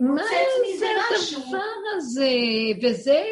מה 0.01 0.23
זה 0.79 0.87
הדבר 1.37 1.59
הזה? 1.97 2.33
וזה 2.83 3.25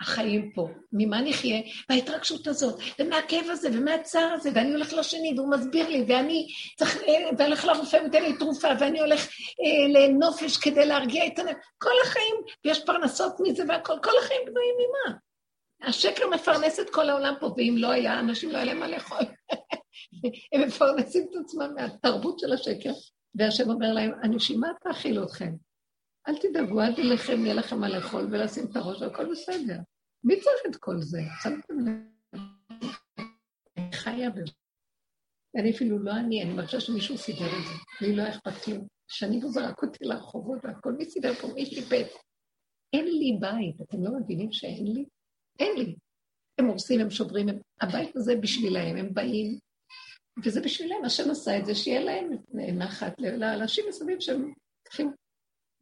החיים 0.00 0.52
פה. 0.54 0.68
ממה 0.92 1.20
נחיה? 1.20 1.60
מההתרגשות 1.90 2.46
הזאת, 2.46 2.80
ומהכאב 2.98 3.44
הזה, 3.50 3.68
ומהצער 3.72 4.32
הזה, 4.32 4.50
ואני 4.54 4.70
הולך 4.70 4.92
לשני, 4.92 5.34
והוא 5.36 5.50
מסביר 5.50 5.88
לי, 5.88 6.04
ואני 6.08 6.46
צריך, 6.76 6.98
והולך 7.38 7.64
לרופא 7.64 7.96
ונותן 7.96 8.22
לי 8.22 8.38
תרופה, 8.38 8.68
ואני 8.80 9.00
הולך 9.00 9.28
אה, 9.28 10.00
לנופש 10.00 10.56
כדי 10.56 10.86
להרגיע 10.86 11.26
את 11.26 11.38
הנפש. 11.38 11.56
כל 11.78 11.94
החיים, 12.04 12.34
ויש 12.64 12.84
פרנסות 12.84 13.32
מזה 13.40 13.64
והכל, 13.68 13.94
כל 14.02 14.18
החיים 14.22 14.40
בנויים 14.46 14.74
ממה? 14.78 15.16
השקר 15.82 16.28
מפרנס 16.30 16.80
את 16.80 16.90
כל 16.90 17.10
העולם 17.10 17.34
פה, 17.40 17.54
ואם 17.56 17.74
לא 17.78 17.90
היה, 17.90 18.20
אנשים 18.20 18.50
לא 18.50 18.56
היה 18.56 18.64
להם 18.64 18.80
מה 18.80 18.88
לאכול. 18.88 19.18
הם 20.52 20.60
מפרנסים 20.60 21.26
את 21.30 21.44
עצמם 21.44 21.74
מהתרבות 21.74 22.38
של 22.38 22.52
השקר, 22.52 22.92
והשם 23.34 23.70
אומר 23.70 23.92
להם, 23.92 24.12
הנשימה 24.22 24.68
תאכיל 24.82 25.22
אתכם. 25.22 25.65
אל 26.28 26.38
תדאגו, 26.38 26.80
עד 26.80 26.98
אליכם 26.98 27.44
יהיה 27.44 27.54
לכם 27.54 27.78
מה 27.80 27.88
לאכול 27.88 28.28
ולשים 28.30 28.64
את 28.70 28.76
הראש, 28.76 29.02
והכל 29.02 29.30
בסדר. 29.30 29.78
מי 30.24 30.40
צריך 30.40 30.60
את 30.70 30.76
כל 30.76 31.00
זה? 31.00 31.20
שמתם 31.42 31.74
לב? 31.78 32.40
חיה 33.92 34.30
בזה. 34.30 34.52
אני 35.56 35.70
אפילו 35.70 35.98
לא 35.98 36.12
אני, 36.12 36.42
אני 36.42 36.52
מרגישה 36.52 36.80
שמישהו 36.80 37.18
סידר 37.18 37.46
את 37.46 37.64
זה, 37.66 38.06
לי 38.06 38.16
לא 38.16 38.28
אכפת 38.28 38.64
כלום. 38.64 38.86
שנים 39.08 39.42
הוא 39.42 39.52
זרק 39.52 39.82
אותי 39.82 40.04
לרחובות 40.04 40.58
והכל, 40.62 40.92
מי 40.92 41.04
סידר 41.04 41.34
פה? 41.34 41.48
מי 41.54 41.66
שיפט? 41.66 42.06
אין 42.92 43.04
לי 43.04 43.38
בית, 43.40 43.80
אתם 43.80 44.04
לא 44.04 44.10
מבינים 44.20 44.52
שאין 44.52 44.86
לי? 44.86 45.04
אין 45.58 45.78
לי. 45.78 45.96
הם 46.58 46.66
הורסים, 46.66 47.00
הם 47.00 47.10
שוברים, 47.10 47.48
הם... 47.48 47.58
הבית 47.80 48.16
הזה 48.16 48.36
בשבילהם, 48.36 48.96
הם 48.96 49.14
באים, 49.14 49.58
וזה 50.44 50.60
בשבילם, 50.60 51.04
השם 51.04 51.30
עשה 51.30 51.58
את 51.58 51.66
זה, 51.66 51.74
שיהיה 51.74 52.00
להם 52.00 52.30
נחת, 52.54 53.20
לאנשים 53.20 53.84
מסביב 53.88 54.20
שהם 54.20 54.52
צריכים 54.84 55.12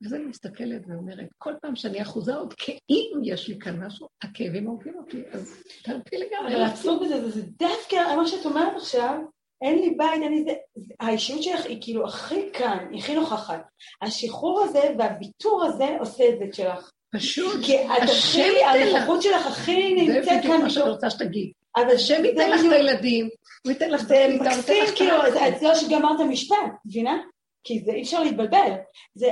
אז 0.07 0.15
אני 0.15 0.25
מסתכלת 0.25 0.83
ואומרת, 0.89 1.29
כל 1.39 1.53
פעם 1.63 1.77
שאני 1.77 2.03
אחוזה 2.03 2.35
עוד 2.35 2.55
כאילו 2.55 3.21
יש 3.25 3.49
לי 3.49 3.59
כאן 3.59 3.87
משהו, 3.87 4.07
הכאבים 4.23 4.67
הורגים 4.67 4.95
אותי, 4.99 5.23
אז 5.33 5.63
תרפי 5.83 6.17
לגמרי. 6.17 6.55
אבל 6.55 6.63
העצוב 6.63 7.05
בזה, 7.05 7.31
זה 7.31 7.43
דווקא 7.59 8.17
מה 8.17 8.27
שאת 8.27 8.45
אומרת 8.45 8.77
עכשיו, 8.77 9.19
אין 9.63 9.79
לי 9.79 9.91
בית, 9.91 10.23
אין 10.23 10.33
לי 10.33 10.45
זה, 10.45 10.53
האישיות 11.01 11.43
שלך 11.43 11.67
היא 11.67 11.79
כאילו 11.81 12.07
הכי 12.07 12.53
כאן, 12.53 12.87
היא 12.91 12.99
הכי 12.99 13.15
נוכחת. 13.15 13.63
השחרור 14.03 14.61
הזה 14.61 14.81
והוויתור 14.99 15.65
הזה 15.65 15.97
עושה 16.01 16.25
את 16.29 16.39
זה 16.39 16.45
שלך. 16.53 16.91
פשוט, 17.13 17.65
כי 17.65 17.87
את 17.87 18.03
הכי, 18.03 18.65
הנוכחות 18.65 19.23
שלך 19.23 19.47
הכי 19.47 19.95
נמצאת 19.95 20.25
כאן. 20.25 20.35
זה 20.35 20.39
בדיוק 20.39 20.63
מה 20.63 20.71
שאני 20.71 20.91
רוצה 20.91 21.11
שתגיד. 21.11 21.53
אבל 21.77 21.95
השם 21.95 22.25
ייתן 22.25 22.51
לך 22.51 22.61
את 22.67 22.73
הילדים, 22.73 23.29
הוא 23.65 23.73
ייתן 23.73 23.91
לך 23.91 24.01
את 24.01 24.11
הקליטה, 24.11 24.51
הוא 24.51 24.59
ייתן 24.59 24.85
לך 24.85 24.91
את 24.91 24.97
כאילו, 24.97 25.17
את 25.27 25.63
לא 25.63 25.75
שגמרת 25.75 26.21
משפט, 26.29 26.57
מבינה? 26.87 27.17
כי 27.65 27.83
זה 27.85 27.93
אי 27.93 28.03
אפשר 28.03 28.23
להתבלבל. 28.23 28.73
זה 29.15 29.31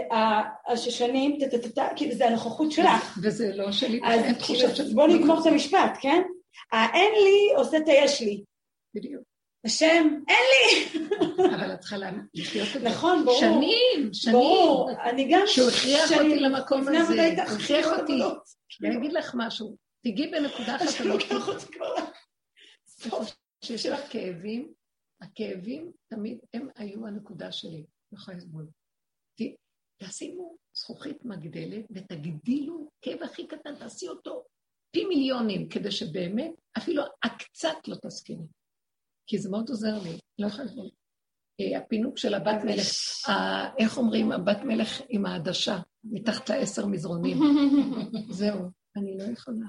השושנים, 0.69 1.39
כאילו 1.97 2.15
זה 2.15 2.27
הנוכחות 2.29 2.73
שלך. 2.73 3.19
וזה 3.23 3.53
לא 3.55 3.73
שלי, 3.73 4.01
אז 4.05 4.95
בואו 4.95 5.07
נגמור 5.07 5.41
את 5.41 5.47
המשפט, 5.47 5.99
כן? 6.01 6.23
האין 6.73 7.13
לי 7.13 7.55
עושה 7.57 7.77
את 7.77 7.89
היש 7.89 8.21
לי. 8.21 8.45
בדיוק. 8.95 9.23
השם, 9.65 10.09
אין 10.29 10.45
לי. 10.53 10.87
אבל 11.57 11.75
את 11.75 11.81
צריכה 11.81 11.97
לחיות 12.35 12.69
את 12.77 12.83
זה. 12.83 12.89
נכון, 12.89 13.25
ברור. 13.25 13.41
שנים, 13.41 14.13
שנים. 14.13 14.37
ברור, 14.37 14.91
אני 15.03 15.29
גם... 15.31 15.43
שהוא 15.47 15.69
הכריח 15.69 16.13
אותי 16.13 16.41
למקום 16.41 16.81
הזה. 16.89 16.99
הוא 17.49 17.57
הכריח 17.57 17.87
אותי. 17.87 18.13
אני 18.85 18.97
אגיד 18.97 19.13
לך 19.13 19.35
משהו, 19.37 19.77
תגיעי 20.05 20.31
בנקודה 20.31 20.77
אחת. 20.77 21.01
אני 21.01 21.09
לוקח 21.09 21.49
אותי 21.49 21.67
כבר. 21.67 21.95
שיש 23.65 23.87
לך 23.87 24.01
כאבים, 24.11 24.73
הכאבים 25.23 25.91
תמיד 26.09 26.39
הם 26.55 26.69
היו 26.77 27.07
הנקודה 27.07 27.53
שלי, 27.53 27.85
יכולה 28.17 28.37
לסבול. 28.37 28.67
תשימו 30.03 30.57
זכוכית 30.75 31.25
מגדלת 31.25 31.85
ותגדילו 31.91 32.91
כאב 33.03 33.23
הכי 33.23 33.47
קטן, 33.47 33.75
תעשי 33.79 34.09
אותו 34.09 34.45
פי 34.91 35.05
מיליונים, 35.05 35.69
כדי 35.69 35.91
שבאמת 35.91 36.53
אפילו 36.79 37.03
הקצת 37.23 37.89
לא 37.89 37.97
תסכימי. 38.07 38.47
כי 39.27 39.39
זה 39.39 39.51
מאוד 39.51 39.69
עוזר 39.69 39.99
לי, 40.03 40.19
לא 40.39 40.47
יכולה 40.47 40.65
לסבול. 40.65 40.91
אה, 41.61 41.79
הפינוק 41.79 42.19
של 42.19 42.35
הבת 42.35 42.65
מלך, 42.65 42.87
איך 43.79 43.99
אומרים, 43.99 44.33
הבת 44.33 44.59
מלך 44.65 45.01
עם 45.09 45.27
העדשה, 45.27 45.79
מתחת 46.05 46.51
לעשר 46.51 46.87
מזרונים. 46.87 47.37
זהו, 48.39 48.61
אני 48.97 49.19
לא 49.19 49.23
יכולה. 49.23 49.67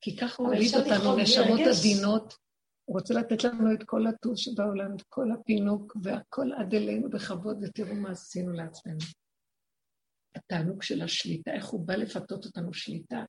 כי 0.00 0.16
ככה 0.16 0.42
הוליד 0.42 0.74
אותנו, 0.74 1.16
נשמות 1.16 1.60
עדינות. 1.60 2.45
הוא 2.86 2.98
רוצה 2.98 3.14
לתת 3.14 3.44
לנו 3.44 3.72
את 3.74 3.82
כל 3.86 4.06
הטוב 4.06 4.36
שבעולם, 4.36 4.96
את 4.96 5.02
כל 5.08 5.32
הפינוק, 5.32 5.96
והכל 6.02 6.52
עד 6.58 6.74
אלינו 6.74 7.10
בכבוד, 7.10 7.56
ותראו 7.62 7.94
מה 7.94 8.10
עשינו 8.10 8.52
לעצמנו. 8.52 8.98
התענוג 10.36 10.82
של 10.82 11.02
השליטה, 11.02 11.52
איך 11.52 11.66
הוא 11.66 11.86
בא 11.86 11.94
לפתות 11.94 12.44
אותנו 12.44 12.74
שליטה. 12.74 13.24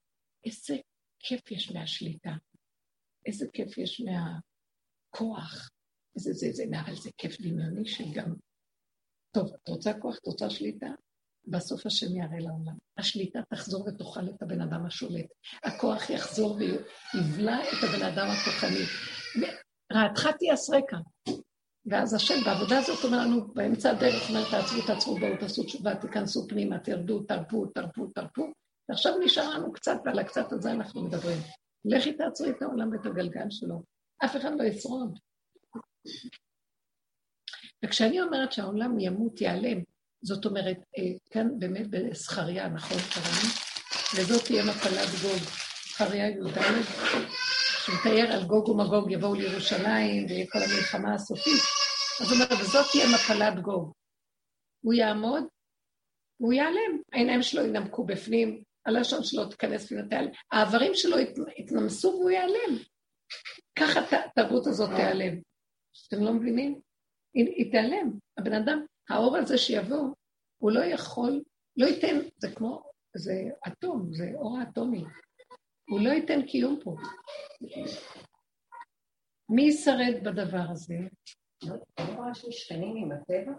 איזה 0.46 0.76
כיף 1.20 1.52
יש 1.52 1.72
מהשליטה. 1.72 2.32
איזה 3.26 3.46
כיף 3.54 3.78
יש 3.78 4.02
מהכוח. 4.02 5.70
איזה 6.16 6.34
זה, 6.34 6.48
זה, 6.52 6.64
אבל 6.86 6.96
זה 6.96 7.10
כיף 7.18 7.42
דמיוני 7.42 7.88
שגם... 7.88 8.34
טוב, 9.32 9.54
את 9.64 9.68
רוצה 9.68 9.92
כוח, 10.00 10.18
את 10.18 10.26
רוצה 10.26 10.50
שליטה? 10.50 10.88
בסוף 11.48 11.86
השם 11.86 12.16
יראה 12.16 12.40
לעולם. 12.40 12.78
השליטה 12.98 13.40
תחזור 13.50 13.88
ותאכל 13.88 14.30
את 14.30 14.42
הבן 14.42 14.62
אדם 14.62 14.86
השולט. 14.86 15.26
הכוח 15.64 16.10
יחזור 16.10 16.58
ויבלע 16.58 17.64
את 17.64 17.84
הבן 17.84 18.06
אדם 18.06 18.28
הכוחני. 18.28 18.86
רעתך 19.94 20.28
תיאסרקה. 20.40 20.98
ואז 21.86 22.14
השם 22.14 22.44
בעבודה 22.46 22.78
הזאת 22.78 23.04
אומר 23.04 23.18
לנו, 23.18 23.48
באמצע 23.54 23.92
הדרך 23.92 24.30
אומר, 24.30 24.44
תעצרו, 24.52 24.82
תעצרו, 24.88 25.20
בואו, 25.20 25.38
תעשו 25.40 25.64
תשובה, 25.64 25.96
תיכנסו 25.96 26.48
פנימה, 26.48 26.80
תרדו, 26.80 27.24
תרפו, 27.24 27.66
תרפו, 27.66 28.08
תרפו. 28.08 28.52
ועכשיו 28.90 29.18
נשאר 29.18 29.50
לנו 29.50 29.74
קצת, 29.74 29.98
ועל 30.06 30.20
הקצת 30.20 30.52
הזה 30.52 30.72
אנחנו 30.72 31.04
מדברים. 31.04 31.38
לכי 31.86 32.14
תעצרי 32.14 32.50
את 32.50 32.62
העולם 32.62 32.92
ואת 32.92 33.06
הגלגל 33.06 33.50
שלו. 33.50 33.84
אף 34.26 34.36
אחד 34.36 34.52
לא 34.58 34.64
ישרוד. 34.64 35.20
וכשאני 37.86 38.22
אומרת 38.22 38.52
שהעולם 38.52 39.00
ימות, 39.00 39.42
ייעלם, 39.42 39.82
זאת 40.24 40.46
אומרת, 40.46 40.78
אה, 40.98 41.04
כאן 41.32 41.60
באמת 41.60 41.88
בזכריה, 41.90 42.70
נכון, 42.70 42.98
קראנו? 42.98 43.50
וזאת 44.16 44.46
תהיה 44.46 44.64
מפלת 44.64 45.10
גוג. 45.22 45.50
זכריה 45.90 46.30
י"ד, 46.30 46.58
שמתאר 47.88 48.32
על 48.32 48.44
גוג 48.48 48.70
ומגוג 48.70 49.12
יבואו 49.12 49.34
לירושלים, 49.34 50.26
ויהיה 50.26 50.46
כל 50.52 50.60
המלחמה 50.60 51.14
הסופית. 51.14 51.62
אז 52.22 52.32
הוא 52.32 52.34
אומר, 52.34 52.62
וזאת 52.62 52.86
תהיה 52.92 53.06
מפלת 53.16 53.64
גוג. 53.64 53.92
הוא 54.84 54.94
יעמוד, 54.94 55.44
והוא 56.40 56.54
ייעלם. 56.54 57.02
העיניים 57.14 57.42
שלו 57.42 57.66
ינמקו 57.66 58.06
בפנים, 58.06 58.64
הלשון 58.86 59.24
שלו 59.24 59.46
תיכנס 59.50 59.88
פנימה, 59.88 60.32
האיברים 60.52 60.92
שלו 60.96 61.16
יתנמסו 61.58 62.08
והוא 62.08 62.30
ייעלם. 62.30 62.78
ככה 63.80 64.00
התרבות 64.26 64.68
הזאת 64.68 64.90
תיעלם. 64.96 65.34
אתם 66.08 66.24
לא 66.24 66.34
מבינים? 66.34 66.82
היא, 67.34 67.46
היא 67.46 67.72
תיעלם. 67.72 68.12
הבן 68.38 68.54
אדם, 68.54 68.86
האור 69.10 69.38
הזה 69.38 69.58
שיבוא, 69.58 70.14
הוא 70.58 70.72
לא 70.72 70.80
יכול, 70.80 71.44
לא 71.78 71.86
ייתן, 71.86 72.20
זה 72.38 72.52
כמו, 72.56 72.84
זה 73.16 73.34
אטום, 73.68 74.14
זה 74.14 74.32
אור 74.36 74.58
האטומי. 74.60 75.04
הוא 75.90 76.00
לא 76.00 76.10
ייתן 76.10 76.42
קיום 76.42 76.80
פה. 76.84 76.96
מי 79.50 79.64
ישרד 79.64 80.24
בדבר 80.24 80.66
הזה? 80.72 80.98
אני 81.98 82.16
רואה 82.16 82.34
שיש 82.34 82.56
שכנים 82.56 82.96
עם 82.98 83.12
הטבע, 83.12 83.52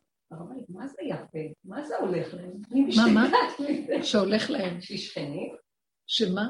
מה 0.69 0.87
זה 0.87 1.03
יפה? 1.03 1.39
מה 1.65 1.85
זה 1.85 1.97
הולך 1.97 2.35
להם? 2.35 2.53
מה, 2.97 3.29
מה? 3.29 4.03
שהולך 4.03 4.51
להם. 4.51 4.79
יש 4.79 4.91
לי 4.91 4.99
שכנים. 4.99 5.57
שמה? 6.07 6.49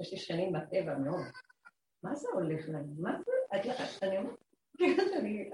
יש 0.00 0.12
לי 0.12 0.18
שכנים 0.18 0.52
בטבע 0.52 0.98
מאוד. 0.98 1.24
מה 2.02 2.14
זה 2.14 2.28
הולך 2.32 2.68
להם? 2.68 2.86
מה 2.98 3.18
זה? 3.18 3.32
אני 3.52 4.18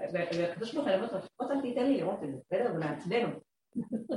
אומרת, 0.09 0.51
הקדוש 0.51 0.73
ברוך 0.73 0.87
הוא 0.87 0.95
אומר, 0.95 1.05
לפחות 1.05 1.51
אל 1.51 1.61
תיתן 1.61 1.83
לי 1.85 1.97
לראות 1.97 2.23
את 2.23 2.29
זה, 2.31 2.37
בסדר? 2.45 2.71
זה 2.73 2.79
מעצבן 2.79 3.25
אותי. 3.25 3.45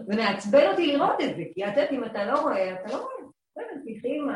זה 0.07 0.17
מעצבן 0.17 0.71
אותי 0.71 0.87
לראות 0.87 1.21
את 1.21 1.37
זה, 1.37 1.43
כי 1.55 1.65
את 1.65 1.69
יודעת, 1.69 1.93
אם 1.93 2.05
אתה 2.05 2.25
לא 2.25 2.41
רואה, 2.41 2.75
אתה 2.75 2.93
לא 2.93 3.03
רואה. 3.03 3.31
בסדר, 3.51 3.81
תלכי 3.85 4.17
עם 4.17 4.29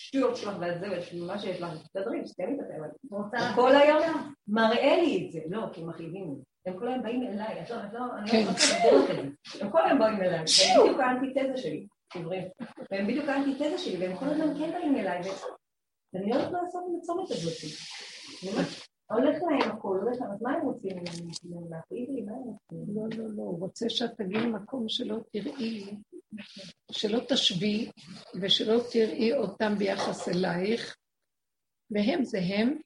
השטויות 0.00 0.36
שלך 0.36 0.56
והזה, 0.60 0.86
מה 1.26 1.38
שיש 1.38 1.60
לך, 1.60 1.68
תדברי, 1.92 2.26
סתמי 2.26 2.54
את 2.54 2.60
הטבע. 2.60 3.54
כל 3.54 3.76
היום 3.76 4.32
מראה 4.48 4.96
לי 4.96 5.26
את 5.26 5.32
זה. 5.32 5.40
לא, 5.48 5.66
כי 5.72 5.84
מחליבים 5.84 6.24
לי. 6.24 6.42
הם 6.66 6.78
כל 6.78 6.88
היום 6.88 7.02
באים 7.02 7.22
אליי, 7.22 7.62
את 7.62 7.70
לא, 7.70 7.76
את 7.76 7.92
לא, 7.92 8.00
אני 8.18 8.44
לא 8.44 8.50
יכולה 8.50 9.02
את 9.02 9.06
זה. 9.06 9.64
הם 9.64 9.70
כל 9.70 9.86
היום 9.86 9.98
באים 9.98 10.22
אליי, 10.22 10.38
והם 10.38 10.82
בדיוק 10.82 11.00
האנטיתזה 11.00 11.56
שלי, 11.56 11.86
עברים. 12.14 12.48
והם 12.90 13.06
בדיוק 13.06 13.28
האנטיתזה 13.28 13.78
שלי, 13.78 14.06
והם 14.06 14.16
כל 14.16 14.24
הזמן 14.24 14.58
כן 14.58 14.70
באים 14.72 14.96
אליי, 14.96 15.20
ואני 16.12 16.30
לא 16.30 16.36
יודעת 16.36 16.52
לעשות 16.52 16.82
את 16.90 16.98
הצומת 16.98 17.30
הזאת. 17.30 17.56
הולך 19.10 19.42
להם 19.42 19.70
הכול, 19.70 19.98
הולך 19.98 20.20
להם, 20.20 20.30
אז 20.32 20.42
מה 20.42 20.52
הם 20.52 20.62
רוצים? 20.62 20.96
להפעיל 21.70 22.10
לי? 22.10 22.22
מה 22.22 22.32
הם 22.32 22.42
רוצים? 22.42 22.94
לא, 22.96 23.02
לא, 23.18 23.30
לא, 23.36 23.42
הוא 23.42 23.60
רוצה 23.60 23.88
שאת 23.88 24.10
תגיעי 24.16 24.40
למקום 24.42 24.88
שלא 24.88 25.16
תראי, 25.32 25.96
שלא 26.92 27.20
תשווי 27.28 27.90
ושלא 28.40 28.80
תראי 28.92 29.32
אותם 29.32 29.74
ביחס 29.78 30.28
אלייך, 30.28 30.96
והם 31.90 32.24
זה 32.24 32.38
הם, 32.38 32.78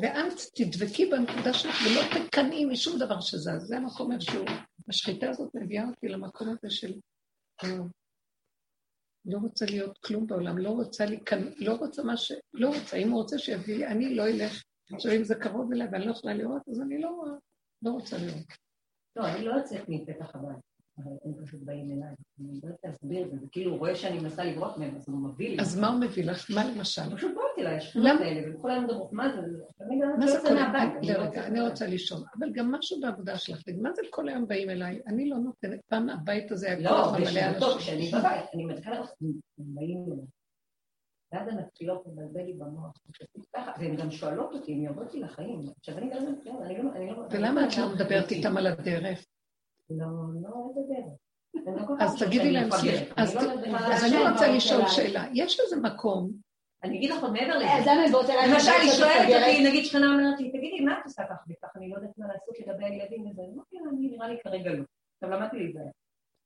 ואת 0.00 0.38
תדבקי 0.54 1.06
בנקודה 1.06 1.52
שלך 1.54 1.74
ולא 1.86 2.26
תקנאי 2.26 2.64
משום 2.64 2.98
דבר 2.98 3.20
שזז. 3.20 3.66
זה 3.66 3.76
המקום 3.76 4.12
איכשהו. 4.12 4.44
השחיטה 4.88 5.30
הזאת 5.30 5.54
מביאה 5.54 5.88
אותי 5.88 6.08
למקום 6.08 6.48
הזה 6.48 6.70
של... 6.70 6.92
לא 9.24 9.38
רוצה 9.38 9.66
להיות 9.66 9.98
כלום 9.98 10.26
בעולם, 10.26 10.58
לא 10.58 10.70
רוצה 10.70 11.06
להיכנע, 11.06 11.50
לא 11.56 11.74
רוצה 11.74 12.02
מה 12.02 12.16
ש... 12.16 12.32
לא 12.54 12.68
רוצה, 12.68 12.96
אם 12.96 13.10
הוא 13.10 13.20
רוצה 13.20 13.38
שיביא 13.38 13.76
לי, 13.76 13.86
אני 13.86 14.14
לא 14.14 14.26
אלך 14.26 14.62
עכשיו, 14.94 15.12
אם 15.12 15.24
זה 15.24 15.34
קרוב 15.34 15.72
אליי 15.72 15.88
ואני 15.92 16.06
לא 16.06 16.10
יכולה 16.10 16.34
לראות, 16.34 16.62
אז 16.68 16.80
אני 16.80 17.00
לא, 17.00 17.24
לא 17.82 17.90
רוצה 17.90 18.16
לראות. 18.18 18.46
לא, 19.16 19.28
אני 19.28 19.44
לא 19.44 19.52
יוצאת 19.52 19.88
מפתח 19.88 20.34
הבית, 20.34 20.69
אבל 21.04 21.12
הם 21.24 21.44
פשוט 21.44 21.60
באים 21.62 21.90
אליי. 21.90 22.14
אני 22.40 22.60
לא 22.62 22.68
יודעת 22.68 22.80
להסביר 22.84 23.26
את 23.26 23.30
זה, 23.30 23.46
כאילו, 23.52 23.70
הוא 23.70 23.78
רואה 23.78 23.94
שאני 23.94 24.18
מנסה 24.18 24.44
לברוח 24.44 24.78
מהם, 24.78 24.96
אז 24.96 25.08
הוא 25.08 25.18
מביא 25.18 25.48
לי. 25.48 25.60
אז 25.60 25.78
מה 25.80 25.88
הוא 25.88 26.00
מביא 26.00 26.24
לך? 26.24 26.50
מה 26.54 26.64
למשל? 26.64 27.16
פשוט 27.16 27.34
בוא 27.34 27.42
אליי, 27.58 27.76
השכונות 27.76 28.20
האלה, 28.20 28.40
והם 28.42 28.62
כל 28.62 28.70
היום 28.70 28.84
מדברות, 28.84 29.12
מה 29.12 29.32
זה? 29.32 29.40
מה 30.18 30.26
זה 30.26 30.38
כל 30.40 30.56
היום? 30.56 30.96
לרגע, 31.02 31.46
אני 31.46 31.60
רוצה 31.60 31.86
לשאול, 31.86 32.20
אבל 32.38 32.52
גם 32.52 32.72
משהו 32.72 33.00
בעבודה 33.00 33.38
שלך, 33.38 33.62
מה 33.82 33.92
זה 33.92 34.02
כל 34.10 34.28
היום 34.28 34.48
באים 34.48 34.70
אליי? 34.70 35.00
אני 35.06 35.28
לא 35.28 35.36
נותנת, 35.36 35.80
פעם 35.88 36.08
הבית 36.08 36.52
הזה 36.52 36.66
היה 36.66 36.88
כל 36.88 36.94
הזמן 36.94 37.20
מלא 37.20 37.40
אנשים. 37.40 37.60
לא, 37.60 37.76
כשאני 37.78 38.08
בבית, 38.08 38.44
אני 38.54 38.64
מתחילה, 38.64 38.96
הם 38.96 39.04
באים 39.58 40.04
אליי. 40.06 40.26
ואז 41.32 41.48
הן 41.48 41.58
מתחילות 41.58 42.02
לבלבל 42.06 42.44
לי 42.44 42.52
במוח, 42.52 42.92
והן 43.78 43.96
גם 43.96 44.10
שואלות 44.10 44.54
אותי 44.54 44.72
אם 44.72 44.82
יורדות 44.84 45.14
לי 45.14 45.20
לחיים. 45.20 45.60
עכשיו 45.78 45.98
אני 45.98 46.10
גם 46.10 46.16
אומרת, 46.46 46.96
אני 46.96 47.10
לא... 47.10 47.22
ולמה 47.30 47.64
את 47.64 47.78
לא 47.78 47.94
מדברת 47.94 48.30
איתם 48.30 48.56
על 48.56 48.66
הדרך? 48.66 49.26
לא, 49.90 50.06
לא, 50.42 50.50
דרך. 50.88 52.00
אז 52.00 52.22
תגידי 52.22 52.50
להם, 52.50 52.70
סליחה, 52.70 53.14
אז 53.16 54.04
אני 54.04 54.30
רוצה 54.30 54.48
לשאול 54.48 54.88
שאלה. 54.88 55.24
יש 55.34 55.60
איזה 55.60 55.76
מקום... 55.76 56.30
אני 56.82 56.98
אגיד 56.98 57.10
לך 57.10 57.22
עוד 57.22 57.32
מעבר 57.32 57.58
לזה. 57.58 57.90
למשל, 58.48 58.70
היא 58.70 58.90
שואלת 58.90 59.28
אותי, 59.28 59.68
נגיד 59.68 59.84
שכנה 59.84 60.06
אומרת 60.06 60.40
לי, 60.40 60.50
תגידי, 60.50 60.80
מה 60.80 60.92
את 60.92 61.04
עושה 61.04 61.22
כך 61.22 61.36
וכך? 61.48 61.68
אני 61.76 61.90
לא 61.90 61.94
יודעת 61.96 62.10
מה 62.18 62.26
לעשות 62.26 62.54
לגבי 62.60 62.84
הילדים 62.84 63.26
וזה. 63.26 63.42
אני 63.90 64.08
נראה 64.08 64.28
לי 64.28 64.36
כרגע 64.44 64.70
לא. 64.70 64.84
עכשיו 65.14 65.38
למדתי 65.38 65.56
להיזהר. 65.56 65.82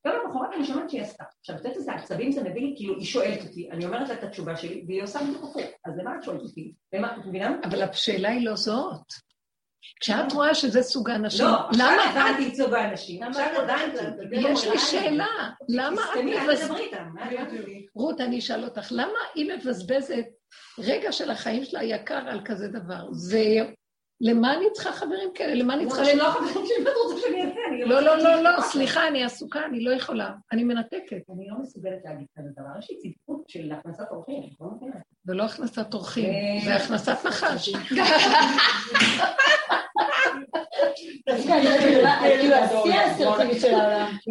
יום 0.07 0.15
למחרת 0.25 0.55
אני 0.57 0.65
שומעת 0.65 0.91
שהיא 0.91 1.03
עשתה. 1.03 1.25
עכשיו, 1.41 1.57
את 1.57 1.61
יודעת 1.61 1.77
איזה 1.77 1.93
עצבים 1.93 2.33
זה 2.33 2.41
מביא 2.43 2.63
לי, 2.63 2.75
כאילו, 2.77 2.95
היא 2.95 3.05
שואלת 3.05 3.43
אותי, 3.43 3.71
אני 3.71 3.87
אומרת 3.87 4.09
לה 4.09 4.15
את 4.15 4.23
התשובה 4.23 4.57
שלי, 4.57 4.85
והיא 4.87 5.03
עושה 5.03 5.19
בדיוק 5.19 5.45
הפוך. 5.45 5.57
אז 5.85 5.99
למה 5.99 6.17
את 6.17 6.23
שואלת 6.23 6.41
אותי? 6.41 6.73
למה, 6.95 7.17
את 7.17 7.27
מבינה? 7.27 7.57
אבל 7.65 7.83
השאלה 7.83 8.29
היא 8.29 8.47
לא 8.47 8.57
זאת. 8.57 9.07
כשאת 10.01 10.32
רואה 10.32 10.55
שזה 10.55 10.82
סוג 10.82 11.11
האנשים, 11.11 11.45
למה... 11.47 11.68
לא, 11.78 11.85
עכשיו 11.85 12.22
הבנתי 12.22 12.49
את 12.49 12.55
סוג 12.55 12.74
האנשים. 12.74 13.22
עכשיו 13.22 13.47
עדיין... 13.57 13.91
יש 14.32 14.66
לי 14.66 14.78
שאלה, 14.78 15.26
למה 15.68 16.01
את 16.14 16.18
מבזבזת... 16.24 16.99
רות, 17.95 18.20
אני 18.20 18.39
אשאל 18.39 18.64
אותך, 18.64 18.89
למה 18.91 19.18
היא 19.35 19.53
מבזבזת 19.53 20.24
רגע 20.78 21.12
של 21.12 21.30
החיים 21.30 21.64
שלה 21.64 21.82
יקר 21.82 22.28
על 22.28 22.41
כזה 22.45 22.68
דבר? 22.68 23.12
זה... 23.12 23.45
למה 24.20 24.55
אני 24.55 24.64
צריכה 24.72 24.93
חברים 24.93 25.28
כאלה? 25.35 25.55
למה 25.55 25.74
אני 25.74 25.87
צריכה... 25.87 26.11
אני 26.11 26.18
לא 26.18 26.30
חברים 26.30 26.66
שלי, 26.66 26.82
את 26.82 26.89
רוצה 27.05 27.20
שאני 27.20 27.45
אעשה? 27.45 27.61
לא, 27.87 28.01
לא, 28.01 28.18
לא, 28.18 28.43
לא, 28.43 28.61
סליחה, 28.61 29.09
אני 29.09 29.24
עסוקה, 29.24 29.66
אני 29.66 29.85
לא 29.85 29.91
יכולה, 29.91 30.32
אני 30.53 30.64
מנתקת. 30.64 31.30
אני 31.35 31.49
לא 31.49 31.57
מסוגלת 31.61 31.99
להגיד 32.05 32.26
כזה 32.39 32.49
דבר, 32.53 32.78
יש 32.78 32.91
לי 32.91 32.97
צדקות 32.97 33.49
של 33.49 33.72
הכנסת 33.72 34.05
אורחים, 34.11 34.43
לא 34.61 34.66
מבינה. 34.76 34.97
זה 35.25 35.35
לא 35.35 35.45
הכנסת 35.45 35.95
אורחים, 35.95 36.33
זה 36.64 36.70
אה, 36.70 36.77
הכנסת 36.77 37.27
נחש. 37.27 37.68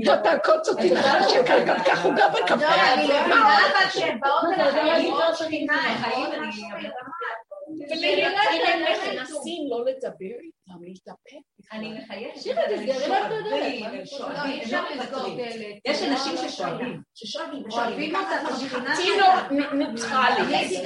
בוא 0.05 0.15
תעקוץ 0.15 0.69
אותי 0.69 0.91
נחש 0.91 1.31
יקר, 1.35 1.63
גם 1.65 1.75
כך 1.85 2.05
הוא 2.05 2.13
גר 2.13 2.29
בכפר. 2.29 2.93
אני 2.93 3.07
לא 3.07 3.13
יודעת 3.13 3.93
שהן 3.93 4.19
באות 4.19 4.43
מנסים 9.13 9.67
לא 9.69 9.85
לדבר 9.85 10.52
איתם, 10.68 10.84
להתאפק. 10.84 11.45
אני 11.72 11.99
מחייבת. 11.99 12.36
יש 15.86 16.01
אנשים 16.03 16.38
ששואבים. 16.38 17.01
ששואבים. 17.14 17.64
שואבים 17.72 18.16
אותה 18.16 18.36
טינו 18.95 19.26
ניטרלי. 19.74 20.78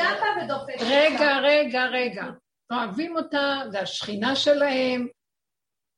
רגע, 0.79 1.37
רגע, 1.43 1.85
רגע. 1.85 2.23
אוהבים 2.71 3.17
אותה, 3.17 3.61
זה 3.71 3.79
השכינה 3.79 4.35
שלהם. 4.35 5.07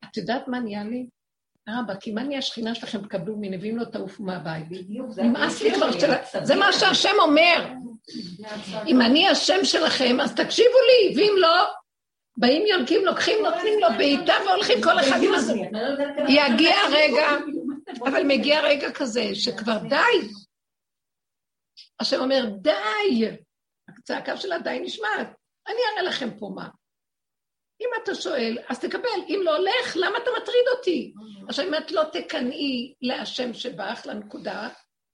את 0.05 0.17
יודעת 0.17 0.47
מה 0.47 0.59
נהיה 0.59 0.83
לי? 0.83 1.07
רבאק, 1.69 2.07
אם 2.07 2.17
אני 2.17 2.37
השכינה 2.37 2.75
שלכם, 2.75 3.01
תקבלו 3.01 3.35
מנביאים 3.37 3.77
לא 3.77 3.85
תעופו 3.85 4.23
מהבית. 4.23 4.69
בדיוק, 4.69 5.07
נמאס 5.17 5.61
לי 5.61 5.73
כבר 5.75 5.91
של... 5.91 6.11
זה 6.43 6.55
מה 6.55 6.73
שהשם 6.73 7.15
אומר. 7.19 7.73
אם 8.87 9.01
אני 9.01 9.27
השם 9.27 9.63
שלכם, 9.63 10.19
אז 10.19 10.35
תקשיבו 10.35 10.77
לי, 10.87 11.15
ואם 11.17 11.33
לא, 11.37 11.65
באים 12.37 12.65
יונקים, 12.65 13.05
לוקחים, 13.05 13.43
נותנים 13.43 13.79
לו 13.79 13.87
בעיטה 13.97 14.33
והולכים 14.45 14.77
כל 14.83 14.99
אחד 14.99 15.17
עם 15.23 15.33
הזה. 15.33 15.53
יגיע 16.29 16.75
רגע, 16.91 17.27
אבל 18.03 18.23
מגיע 18.27 18.61
רגע 18.61 18.91
כזה, 18.91 19.23
שכבר 19.33 19.77
די. 19.89 20.27
השם 21.99 22.19
אומר, 22.19 22.45
די! 22.61 23.37
הצעקה 23.97 24.37
של 24.37 24.51
הדי 24.51 24.79
נשמעת. 24.81 25.27
אני 25.67 25.77
אראה 25.93 26.03
לכם 26.03 26.39
פה 26.39 26.51
מה. 26.55 26.69
אם 27.81 27.89
אתה 28.03 28.15
שואל, 28.15 28.57
אז 28.69 28.79
תקבל. 28.79 29.19
אם 29.29 29.39
לא 29.43 29.55
הולך, 29.57 29.95
למה 29.95 30.17
אתה 30.17 30.31
מטריד 30.41 30.65
אותי? 30.77 31.13
עכשיו, 31.49 31.65
אם 31.67 31.75
את 31.75 31.91
לא 31.91 32.03
תקנאי 32.13 32.93
להשם 33.01 33.53
שבך, 33.53 34.01
לנקודה, 34.05 34.69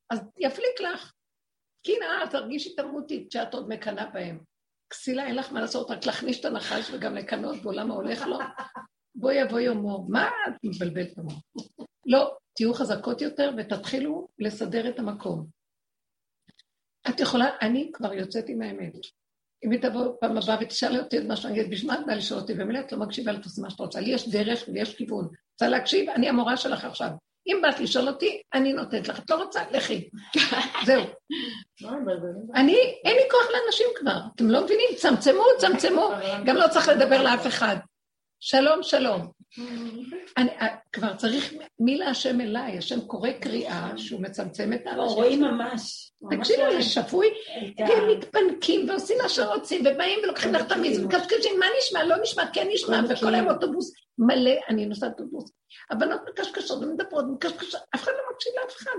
אז 0.10 0.20
יפליק 0.40 0.82
לך. 0.82 1.14
קנאה, 1.86 2.28
תרגישי 2.32 2.76
תרבותית, 2.76 3.32
שאת 3.32 3.54
עוד 3.54 3.70
מקנאה 3.70 4.06
בהם. 4.06 4.40
כסילה, 4.90 5.26
אין 5.26 5.36
לך 5.36 5.52
מה 5.52 5.62
לעשות, 5.62 5.92
רק 5.92 6.06
להכניס 6.06 6.40
את 6.40 6.46
הנחש 6.46 6.92
וגם 6.94 7.16
לקנות 7.16 7.56
בו, 7.56 7.72
למה 7.72 7.94
הולך 7.94 8.22
לו? 8.22 8.38
בוא 9.16 9.32
יבוא 9.32 9.60
יומו. 9.60 10.06
מה 10.10 10.28
את 10.48 10.54
מתבלבלת 10.64 11.18
במוח? 11.18 11.42
לא, 12.06 12.38
תהיו 12.56 12.74
חזקות 12.74 13.22
יותר 13.22 13.52
ותתחילו 13.58 14.28
לסדר 14.40 14.90
את 14.90 15.00
המקום. 15.00 15.48
את 17.10 17.20
יכולה, 17.20 17.46
אני 17.62 17.92
כבר 17.94 18.14
יוצאת 18.14 18.46
עם 18.48 18.62
האמת. 18.62 18.94
אם 19.66 19.72
היא 19.72 19.82
תבוא 19.82 20.16
פעם 20.22 20.38
הבאה 20.38 20.58
ותשאל 20.62 21.00
אותי 21.00 21.18
את 21.18 21.24
מה 21.24 21.36
שאני 21.36 21.54
אגיד, 21.54 21.72
בשביל 21.72 21.92
מה 21.92 22.00
את 22.00 22.18
לשאול 22.18 22.40
אותי? 22.40 22.54
ומילא 22.54 22.80
את 22.80 22.92
לא 22.92 23.00
מקשיבה, 23.00 23.32
אל 23.32 23.44
תעשי 23.44 23.62
מה 23.62 23.70
שאת 23.70 23.80
רוצה. 23.80 24.00
לי 24.00 24.14
יש 24.14 24.30
דרך 24.30 24.60
ויש 24.74 24.96
כיוון. 24.96 25.28
רוצה 25.52 25.68
להקשיב? 25.68 26.10
אני 26.10 26.30
המורה 26.30 26.58
שלך 26.58 26.86
עכשיו. 26.86 27.10
אם 27.48 27.60
באת 27.62 27.80
לשאול 27.80 28.08
אותי, 28.08 28.42
אני 28.54 28.74
נותנת 28.74 29.08
לך. 29.08 29.20
את 29.20 29.30
לא 29.30 29.44
רוצה? 29.44 29.62
לכי. 29.72 30.10
זהו. 30.86 31.04
אני, 32.56 32.78
אין 33.04 33.16
לי 33.16 33.24
כוח 33.32 33.48
לאנשים 33.54 33.88
כבר. 33.96 34.18
אתם 34.36 34.50
לא 34.50 34.64
מבינים? 34.64 34.88
צמצמו, 34.98 35.44
צמצמו. 35.58 36.10
גם 36.46 36.56
לא 36.56 36.68
צריך 36.68 36.90
לדבר 36.90 37.24
לאף 37.24 37.48
אחד. 37.48 37.76
שלום, 38.40 38.84
שלום. 38.84 39.28
אני, 40.38 40.50
אה, 40.62 40.76
כבר 40.94 41.16
צריך 41.16 41.54
מי 41.80 41.98
להשם 41.98 42.42
אליי, 42.42 42.78
השם 42.78 43.02
קורא 43.02 43.32
קריאה 43.32 43.98
שהוא 43.98 44.22
מצמצם 44.22 44.74
את 44.74 44.88
האנשים. 44.88 45.18
רואים 45.18 45.42
ממש. 45.42 46.12
תקשיבו, 46.30 46.64
זה 46.72 46.82
שפוי, 46.82 47.28
הם 47.78 48.10
מתפנקים 48.10 48.90
ועושים 48.90 49.18
מה 49.24 49.30
שרוצים, 49.30 49.82
ובאים 49.82 50.20
ולוקחים 50.24 50.54
לך 50.54 50.62
את 50.62 50.72
המיזם, 50.72 51.06
מקשקשים, 51.08 51.60
מה 51.60 51.66
נשמע, 51.80 52.04
לא 52.04 52.16
נשמע, 52.22 52.44
כן 52.54 52.68
נשמע, 52.74 53.02
וכל 53.10 53.36
היום 53.36 53.50
אוטובוס 53.50 53.94
מלא, 54.18 54.52
אני 54.70 54.86
נוסעת 54.86 55.20
אוטובוס. 55.20 55.52
הבנות 55.92 56.22
מקשקשות 56.30 56.84
ומדברות, 56.84 57.26
מקשקשות, 57.34 57.82
אף 57.96 58.04
אחד 58.04 58.12
לא 58.12 58.34
מקשיב 58.34 58.54
לאף 58.64 58.76
אחד. 58.78 58.92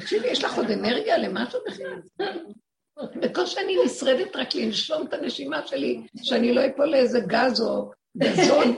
תקשיבי, 0.00 0.28
יש 0.28 0.44
לך 0.44 0.56
עוד 0.56 0.70
אנרגיה 0.70 1.18
למשהו 1.18 1.60
בכלל? 1.66 2.00
בקושי 3.16 3.60
אני 3.60 3.76
נשרדת 3.84 4.36
רק 4.36 4.54
לנשום 4.54 5.06
את 5.06 5.14
הנשימה 5.14 5.66
שלי, 5.66 6.00
שאני 6.22 6.54
לא 6.54 6.66
אפול 6.66 6.86
לאיזה 6.86 7.20
גז 7.20 7.60
או 7.60 7.90
גזון, 8.16 8.76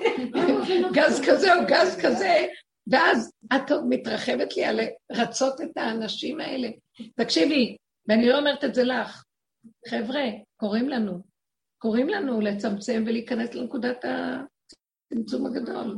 גז 0.92 1.20
כזה 1.26 1.54
או 1.54 1.60
גז 1.66 1.98
כזה, 2.02 2.46
ואז 2.86 3.32
את 3.56 3.72
מתרחבת 3.88 4.56
לי 4.56 4.64
על 4.64 4.80
רצות 5.12 5.60
את 5.60 5.76
האנשים 5.76 6.40
האלה. 6.40 6.68
תקשיבי, 7.16 7.76
ואני 8.08 8.28
לא 8.28 8.38
אומרת 8.38 8.64
את 8.64 8.74
זה 8.74 8.84
לך, 8.84 9.24
חבר'ה, 9.88 10.24
קוראים 10.56 10.88
לנו, 10.88 11.20
קוראים 11.78 12.08
לנו 12.08 12.40
לצמצם 12.40 13.04
ולהיכנס 13.06 13.54
לנקודת 13.54 14.04
הצמצום 14.04 15.46
הגדול. 15.46 15.96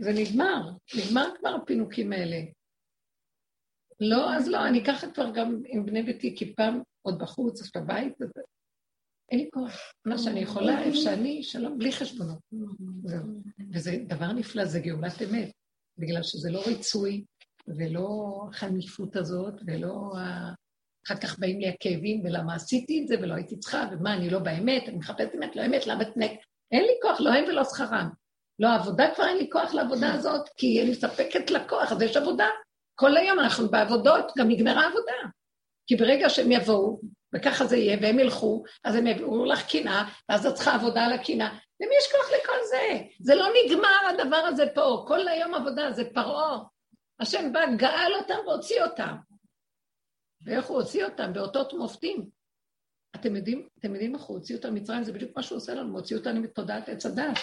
זה 0.00 0.12
נגמר, 0.12 0.70
נגמר 0.96 1.30
כבר 1.38 1.48
הפינוקים 1.48 2.12
האלה. 2.12 2.36
לא, 4.00 4.34
אז 4.34 4.48
לא, 4.48 4.66
אני 4.66 4.84
ככה 4.84 5.10
כבר 5.10 5.30
גם 5.34 5.62
עם 5.66 5.86
בני 5.86 6.02
ביתי, 6.02 6.36
כי 6.36 6.54
פעם 6.54 6.80
עוד 7.02 7.18
בחוץ, 7.18 7.60
אז 7.60 7.70
בבית, 7.76 8.14
אין 9.32 9.40
לי 9.40 9.48
כוח. 9.52 9.92
מה 10.04 10.18
שאני 10.18 10.40
יכולה, 10.40 10.82
איפה 10.82 10.96
שאני, 10.96 11.42
שלום, 11.42 11.78
בלי 11.78 11.92
חשבונות. 11.92 12.38
וזה 13.72 13.96
דבר 14.06 14.32
נפלא, 14.32 14.64
זה 14.64 14.80
גאולת 14.80 15.22
אמת, 15.22 15.50
בגלל 15.98 16.22
שזה 16.22 16.50
לא 16.50 16.62
ריצוי, 16.66 17.24
ולא 17.68 18.40
החניפות 18.50 19.16
הזאת, 19.16 19.54
ולא 19.66 20.12
אחר 21.06 21.16
כך 21.16 21.38
באים 21.38 21.60
לי 21.60 21.68
הכאבים, 21.68 22.20
ולמה 22.24 22.54
עשיתי 22.54 23.02
את 23.02 23.08
זה, 23.08 23.14
ולא 23.22 23.34
הייתי 23.34 23.58
צריכה, 23.58 23.88
ומה, 23.92 24.14
אני 24.14 24.30
לא 24.30 24.38
באמת, 24.38 24.82
אני 24.88 24.96
מחפשת 24.96 25.30
אמת, 25.34 25.56
לא 25.56 25.66
אמת, 25.66 25.86
למה 25.86 26.04
תנק? 26.04 26.30
אין 26.72 26.82
לי 26.82 26.92
כוח, 27.02 27.20
לא 27.20 27.30
הם 27.30 27.44
ולא 27.48 27.64
שכרם. 27.64 28.08
לא 28.58 28.74
עבודה, 28.74 29.14
כבר 29.14 29.24
אין 29.24 29.36
לי 29.36 29.50
כוח 29.50 29.74
לעבודה 29.74 30.14
הזאת, 30.14 30.48
כי 30.56 30.82
אני 30.82 30.90
מספקת 30.90 31.50
לכוח, 31.50 31.92
אז 31.92 32.02
יש 32.02 32.16
עבודה. 32.16 32.48
כל 32.94 33.16
היום 33.16 33.38
אנחנו 33.38 33.70
בעבודות, 33.70 34.32
גם 34.38 34.48
נגמרה 34.48 34.82
העבודה. 34.84 35.12
כי 35.86 35.96
ברגע 35.96 36.30
שהם 36.30 36.52
יבואו, 36.52 37.00
וככה 37.34 37.66
זה 37.66 37.76
יהיה, 37.76 37.98
והם 38.02 38.18
ילכו, 38.18 38.64
אז 38.84 38.94
הם 38.94 39.06
יביאו 39.06 39.44
לך 39.44 39.66
קינה, 39.66 40.08
ואז 40.28 40.46
את 40.46 40.54
צריכה 40.54 40.74
עבודה 40.74 41.04
על 41.04 41.12
הקינה. 41.12 41.58
למי 41.80 41.94
יש 41.98 42.12
כוח 42.12 42.30
לכל 42.30 42.66
זה? 42.70 43.04
זה 43.20 43.34
לא 43.34 43.46
נגמר 43.64 44.08
הדבר 44.10 44.36
הזה 44.36 44.64
פה, 44.74 45.04
כל 45.08 45.28
היום 45.28 45.54
עבודה, 45.54 45.92
זה 45.92 46.02
פרעה. 46.14 46.58
השם 47.20 47.52
בא, 47.52 47.60
גאל 47.76 48.12
אותם 48.18 48.38
והוציא 48.46 48.82
אותם. 48.82 49.16
ואיך 50.44 50.66
הוא 50.66 50.76
הוציא 50.76 51.04
אותם? 51.04 51.32
באותות 51.32 51.72
מופתים. 51.72 52.28
אתם 53.16 53.36
יודעים, 53.36 53.68
אתם 53.78 53.92
יודעים 53.92 54.14
איך 54.14 54.22
הוא 54.22 54.36
הוציא 54.36 54.56
אותם 54.56 54.74
ממצרים? 54.74 55.04
זה 55.04 55.12
בדיוק 55.12 55.36
מה 55.36 55.42
שהוא 55.42 55.56
עושה 55.56 55.74
לנו, 55.74 55.88
הוא 55.88 55.98
הוציא 55.98 56.16
אותנו 56.16 56.40
מתודעת 56.40 56.88
עץ 56.88 57.06
הדת. 57.06 57.38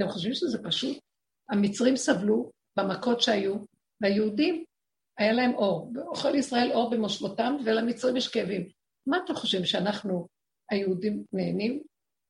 אתם 0.00 0.08
חושבים 0.08 0.34
שזה 0.34 0.62
פשוט? 0.62 0.98
המצרים 1.50 1.96
סבלו 1.96 2.50
במכות 2.78 3.20
שהיו, 3.20 3.56
והיהודים, 4.00 4.64
היה 5.18 5.32
להם 5.32 5.54
אור. 5.54 5.92
ואוכל 5.94 6.34
ישראל 6.34 6.72
אור 6.72 6.90
במושבותם, 6.90 7.56
ולמצרים 7.64 8.16
יש 8.16 8.28
כאבים. 8.28 8.68
מה 9.06 9.18
אתם 9.24 9.34
חושבים, 9.34 9.64
שאנחנו, 9.64 10.28
היהודים, 10.70 11.24
נהנים? 11.32 11.82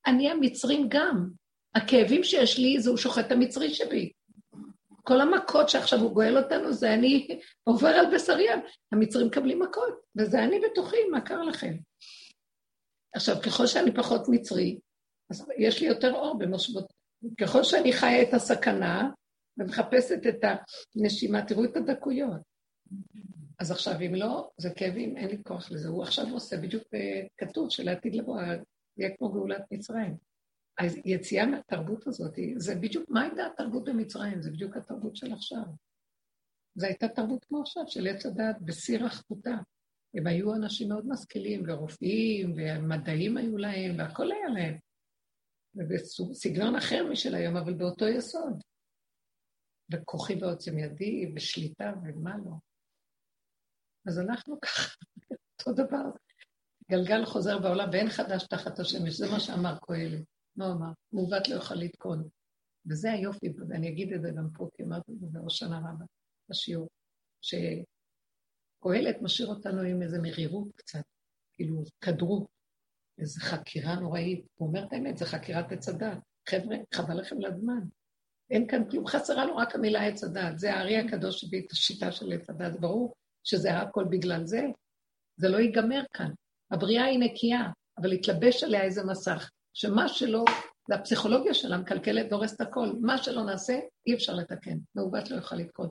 אני 0.07 0.31
המצרים 0.31 0.87
גם. 0.89 1.31
הכאבים 1.75 2.25
שיש 2.25 2.59
לי, 2.59 2.81
זה 2.81 2.91
הוא 2.91 2.99
שוחט 2.99 3.33
המצרי 3.33 3.75
שבי. 3.75 4.13
כל 5.03 5.21
המכות 5.21 5.69
שעכשיו 5.69 5.99
הוא 5.99 6.13
גואל 6.13 6.39
אותנו, 6.39 6.73
זה 6.73 6.95
אני 6.95 7.41
עובר 7.65 7.89
על 7.89 8.15
בשריה. 8.15 8.57
המצרים 8.93 9.27
מקבלים 9.27 9.63
מכות, 9.63 10.01
וזה 10.19 10.45
אני 10.45 10.61
בתוכי, 10.61 10.97
מה 11.11 11.21
קרה 11.21 11.45
לכם? 11.45 11.77
עכשיו, 13.15 13.37
ככל 13.43 13.67
שאני 13.67 13.95
פחות 13.95 14.23
מצרי, 14.29 14.79
אז 15.31 15.47
יש 15.59 15.81
לי 15.81 15.87
יותר 15.87 16.15
אור 16.15 16.39
במושבות. 16.39 16.98
ככל 17.41 17.65
שאני 17.65 17.93
חיה 17.93 18.23
את 18.23 18.35
הסכנה 18.35 19.11
ומחפשת 19.59 20.27
את 20.29 20.45
הנשימה, 20.97 21.47
תראו 21.47 21.65
את 21.65 21.77
הדקויות. 21.77 22.41
אז 23.59 23.71
עכשיו, 23.71 24.01
אם 24.01 24.15
לא, 24.15 24.51
זה 24.57 24.71
כאבים, 24.77 25.17
אין 25.17 25.29
לי 25.29 25.43
כוח 25.43 25.71
לזה. 25.71 25.89
הוא 25.89 26.03
עכשיו 26.03 26.25
עושה, 26.33 26.57
בדיוק 26.57 26.83
אה, 26.95 27.27
כתוב 27.37 27.71
שלעתיד 27.71 28.15
לבוא, 28.15 28.41
יהיה 28.97 29.17
כמו 29.17 29.33
גאולת 29.33 29.63
מצרים. 29.71 30.17
היציאה 30.79 31.47
מהתרבות 31.47 32.07
הזאת, 32.07 32.39
זה 32.57 32.75
בדיוק, 32.75 33.05
מה 33.09 33.23
הייתה 33.23 33.47
התרבות 33.47 33.85
במצרים? 33.85 34.43
זה 34.43 34.51
בדיוק 34.51 34.77
התרבות 34.77 35.17
של 35.17 35.33
עכשיו. 35.33 35.65
זו 36.75 36.87
הייתה 36.87 37.09
תרבות 37.09 37.45
כמו 37.45 37.61
עכשיו, 37.61 37.83
של 37.87 38.07
עץ 38.07 38.27
הדת, 38.27 38.57
בשיא 38.61 38.99
רחבותה. 38.99 39.55
הם 40.15 40.27
היו 40.27 40.55
אנשים 40.55 40.89
מאוד 40.89 41.09
משכילים, 41.09 41.63
ורופאים, 41.67 42.55
ומדעים 42.57 43.37
היו 43.37 43.57
להם, 43.57 43.99
והכל 43.99 44.33
היה 44.33 44.49
להם. 44.49 44.79
ובסגנון 45.79 46.77
אחר 46.77 47.07
משל 47.11 47.35
היום, 47.35 47.57
אבל 47.57 47.75
באותו 47.75 48.09
יסוד. 48.09 48.63
וכוחי 49.93 50.35
ועוצם 50.41 50.79
ידי, 50.79 51.33
ושליטה, 51.37 51.93
ומה 52.05 52.37
לא. 52.37 52.53
אז 54.07 54.19
אנחנו 54.19 54.61
ככה, 54.61 54.95
אותו 55.59 55.73
דבר. 55.73 56.11
גלגל 56.91 57.25
חוזר 57.25 57.59
בעולם 57.59 57.89
ואין 57.93 58.11
חדש 58.11 58.47
תחת 58.51 58.79
השמש, 58.79 59.15
זה 59.15 59.27
מה 59.33 59.41
שאמר 59.41 59.79
קהלת. 59.83 60.25
מה 60.57 60.73
אמר? 60.73 60.93
מעוות 61.13 61.49
לא 61.49 61.55
יוכל 61.55 61.75
לתקון. 61.75 62.29
וזה 62.87 63.13
היופי, 63.13 63.47
ואני 63.69 63.89
אגיד 63.89 64.13
את 64.13 64.23
זה 64.23 64.31
גם 64.37 64.49
פה, 64.55 64.69
כי 64.77 64.83
אמרתי 64.83 65.13
את 65.13 65.21
זה 65.21 65.27
בראש 65.31 65.59
שנה 65.59 65.79
רבה, 65.79 66.05
בשיעור, 66.49 66.89
שקהלת 67.41 69.17
משאיר 69.23 69.49
אותנו 69.49 69.81
עם 69.81 70.03
איזו 70.03 70.17
מרירות 70.23 70.69
קצת, 70.77 71.03
כאילו, 71.55 71.83
כדרות, 72.01 72.47
איזו 73.19 73.41
חקירה 73.41 73.95
נוראית. 73.95 74.47
הוא 74.55 74.69
אומר 74.69 74.85
את 74.85 74.93
האמת, 74.93 75.17
זו 75.17 75.25
חקירת 75.25 75.73
עץ 75.73 75.89
הדת. 75.89 76.19
חבר'ה, 76.49 76.77
חבל 76.95 77.21
לכם 77.21 77.41
לזמן. 77.41 77.81
אין 78.51 78.67
כאן 78.67 78.91
כלום, 78.91 79.07
חסרה 79.07 79.45
לו 79.45 79.57
רק 79.57 79.75
המילה 79.75 80.07
עץ 80.07 80.25
הדת. 80.25 80.59
זה 80.59 80.75
הארי 80.75 80.97
הקדוש 80.97 81.41
שהביא 81.41 81.63
את 81.67 81.73
השיטה 81.73 82.13
של 82.13 82.33
עץ 82.33 82.51
הדת. 82.51 82.81
ברור 82.81 83.15
שזה 83.45 83.79
הכל 83.79 84.05
בגלל 84.11 84.47
זה. 84.47 84.67
זה 85.37 85.49
לא 85.49 85.59
ייגמר 85.59 86.03
כאן. 86.13 86.31
הבריאה 86.71 87.05
היא 87.05 87.19
נקייה, 87.19 87.63
אבל 87.99 88.13
התלבש 88.13 88.65
עליה 88.65 88.83
איזה 88.83 89.05
מסך, 89.05 89.51
שמה 89.75 90.09
שלא, 90.09 90.45
זה 90.89 90.95
הפסיכולוגיה 90.95 91.55
שלה 91.55 91.79
מקלקלת, 91.79 92.29
דורסת 92.29 92.61
הכל. 92.61 92.93
מה 93.01 93.19
שלא 93.19 93.45
נעשה, 93.45 93.79
אי 94.07 94.15
אפשר 94.15 94.35
לתקן. 94.35 94.79
מעוות 94.95 95.31
לא 95.31 95.37
יוכל 95.37 95.57
לתקון. 95.57 95.89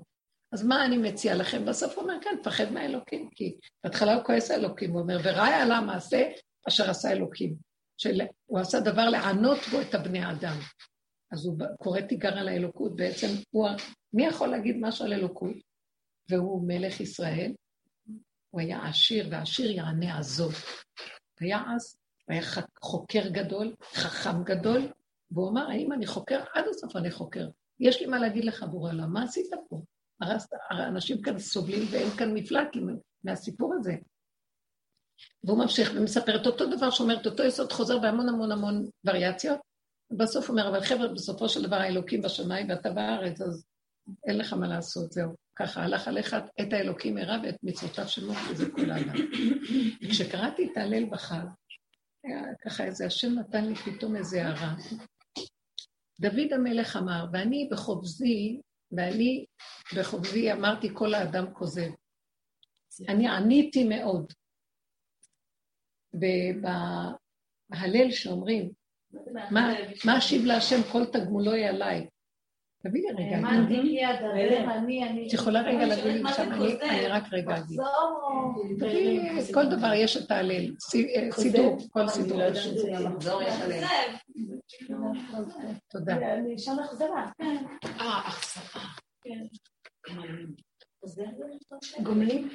אז 0.51 0.65
מה 0.65 0.85
אני 0.85 0.97
מציע 0.97 1.35
לכם? 1.35 1.65
בסוף 1.65 1.95
הוא 1.95 2.03
אומר, 2.03 2.17
כן, 2.21 2.35
תפחד 2.43 2.71
מהאלוקים, 2.71 3.29
כי 3.35 3.57
בהתחלה 3.83 4.15
הוא 4.15 4.23
כועס 4.23 4.51
האלוקים, 4.51 4.91
הוא 4.91 5.01
אומר, 5.01 5.17
וראיה 5.23 5.63
על 5.63 5.71
המעשה 5.71 6.23
אשר 6.67 6.89
עשה 6.89 7.11
אלוקים. 7.11 7.55
שהוא 7.97 8.59
עשה 8.59 8.79
דבר 8.79 9.09
לענות 9.09 9.57
בו 9.71 9.81
את 9.81 9.95
הבני 9.95 10.19
האדם. 10.19 10.57
אז 11.31 11.45
הוא 11.45 11.57
קורא 11.77 12.01
תיגר 12.01 12.37
על 12.37 12.47
האלוקות, 12.47 12.95
בעצם 12.95 13.27
הוא, 13.49 13.67
מי 14.13 14.25
יכול 14.25 14.47
להגיד 14.47 14.75
משהו 14.79 15.05
על 15.05 15.13
אלוקות? 15.13 15.55
והוא 16.29 16.67
מלך 16.67 17.01
ישראל, 17.01 17.53
הוא 18.49 18.61
היה 18.61 18.85
עשיר, 18.87 19.27
והעשיר 19.31 19.71
יענה 19.71 20.19
עזוב. 20.19 20.53
היה 21.39 21.63
אז, 21.75 21.97
הוא 22.25 22.33
היה 22.33 22.41
חוקר 22.81 23.29
גדול, 23.29 23.75
חכם 23.93 24.43
גדול, 24.43 24.91
והוא 25.31 25.49
אמר, 25.49 25.69
האם 25.69 25.93
אני 25.93 26.07
חוקר? 26.07 26.43
עד 26.53 26.65
הסוף 26.69 26.95
אני 26.95 27.11
חוקר. 27.11 27.47
יש 27.79 28.01
לי 28.01 28.07
מה 28.07 28.19
להגיד 28.19 28.45
לך, 28.45 28.63
בורא 28.63 28.91
לה, 28.91 29.05
מה 29.05 29.23
עשית 29.23 29.49
פה? 29.69 29.81
הרי 30.69 30.87
אנשים 30.87 31.21
כאן 31.21 31.39
סובלים 31.39 31.83
ואין 31.91 32.09
כאן 32.09 32.33
מפלט 32.33 32.67
מהסיפור 33.23 33.73
הזה. 33.73 33.95
והוא 35.43 35.59
ממשיך 35.59 35.91
ומספר 35.95 36.41
את 36.41 36.45
אותו 36.45 36.65
דבר 36.65 36.89
שאומר 36.89 37.21
את 37.21 37.25
אותו 37.25 37.43
יסוד 37.43 37.71
חוזר 37.71 37.99
בהמון 37.99 38.29
המון 38.29 38.51
המון 38.51 38.89
וריאציות. 39.05 39.59
ובסוף 40.11 40.49
הוא 40.49 40.57
אומר, 40.57 40.69
אבל 40.69 40.83
חבר'ה, 40.83 41.07
בסופו 41.07 41.49
של 41.49 41.63
דבר 41.63 41.75
האלוקים 41.75 42.21
בשמיים 42.21 42.69
ואתה 42.69 42.91
בארץ, 42.91 43.41
אז 43.41 43.65
אין 44.27 44.37
לך 44.37 44.53
מה 44.53 44.67
לעשות, 44.67 45.11
זהו. 45.11 45.35
ככה 45.55 45.83
הלך 45.83 46.07
עליך 46.07 46.35
את 46.61 46.73
האלוקים 46.73 47.17
הרע 47.17 47.37
ואת 47.43 47.55
מצוותיו 47.63 48.07
של 48.07 48.25
מוח, 48.25 48.37
וזה 48.51 48.71
כל 48.71 48.91
האדם. 48.91 49.15
כשקראתי 50.09 50.69
את 50.71 50.77
ההלל 50.77 51.05
בחג, 51.05 51.45
ככה 52.65 52.83
איזה 52.83 53.05
השם 53.05 53.39
נתן 53.39 53.65
לי 53.65 53.75
פתאום 53.75 54.15
איזה 54.15 54.45
הערה. 54.45 54.75
דוד 56.19 56.53
המלך 56.53 56.95
אמר, 56.95 57.25
ואני 57.33 57.69
בחובזי, 57.71 58.61
ואני 58.91 59.45
בחובזי 59.97 60.51
אמרתי 60.51 60.89
כל 60.93 61.13
האדם 61.13 61.53
כוזב. 61.53 61.89
אני 63.09 63.27
עניתי 63.27 63.83
מאוד. 63.83 64.33
בהלל 66.13 68.11
שאומרים, 68.11 68.69
מה 70.05 70.17
אשיב 70.17 70.45
להשם 70.45 70.83
כל 70.91 71.05
תגמולו 71.05 71.51
היא 71.51 71.65
עליי? 71.65 72.07
תביא 72.83 73.01
לי 73.01 73.25
רגע. 73.25 73.39
את 75.27 75.33
יכולה 75.33 75.61
רגע 75.61 75.85
להביא 75.85 76.11
לי 76.11 76.23
שם, 76.35 76.51
אני 76.53 77.07
רק 77.07 77.23
רגע 77.31 77.57
אגיד. 77.57 77.79
כל 79.53 79.65
דבר 79.65 79.93
יש 79.93 80.17
את 80.17 80.31
ההלל, 80.31 80.75
סידור, 81.31 81.77
כל 81.91 82.07
סידור. 82.07 82.41
תודה. 85.89 86.17
אה, 87.99 88.27
אכזבה. 88.27 88.81
גומלים? 92.03 92.49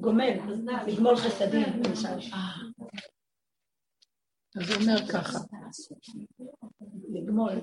גומל, 0.00 0.38
לגמול 0.86 1.16
חסדים, 1.16 1.66
אז 4.56 4.70
הוא 4.70 4.80
אומר 4.80 5.08
ככה. 5.12 5.38
לגמול. 7.12 7.60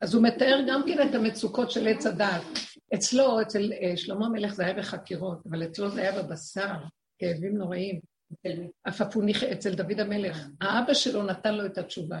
אז 0.00 0.14
הוא 0.14 0.22
מתאר 0.22 0.64
גם 0.68 0.82
כן 0.86 1.08
את 1.08 1.14
המצוקות 1.14 1.70
של 1.70 1.88
עץ 1.88 2.06
הדעת. 2.06 2.42
אצלו, 2.94 3.42
אצל 3.42 3.72
אה, 3.72 3.96
שלמה 3.96 4.26
המלך 4.26 4.54
זה 4.54 4.64
היה 4.64 4.74
בחקירות, 4.74 5.46
אבל 5.46 5.64
אצלו 5.64 5.90
זה 5.90 6.00
היה 6.00 6.22
בבשר, 6.22 6.74
כאבים 7.18 7.58
נוראים. 7.58 8.00
אף 8.88 9.00
אף 9.00 9.16
הוא 9.16 9.24
נכ... 9.24 9.42
אצל 9.42 9.74
דוד 9.74 10.00
המלך. 10.00 10.48
האבא 10.60 10.94
שלו 10.94 11.22
נתן 11.22 11.54
לו 11.54 11.66
את 11.66 11.78
התשובה. 11.78 12.20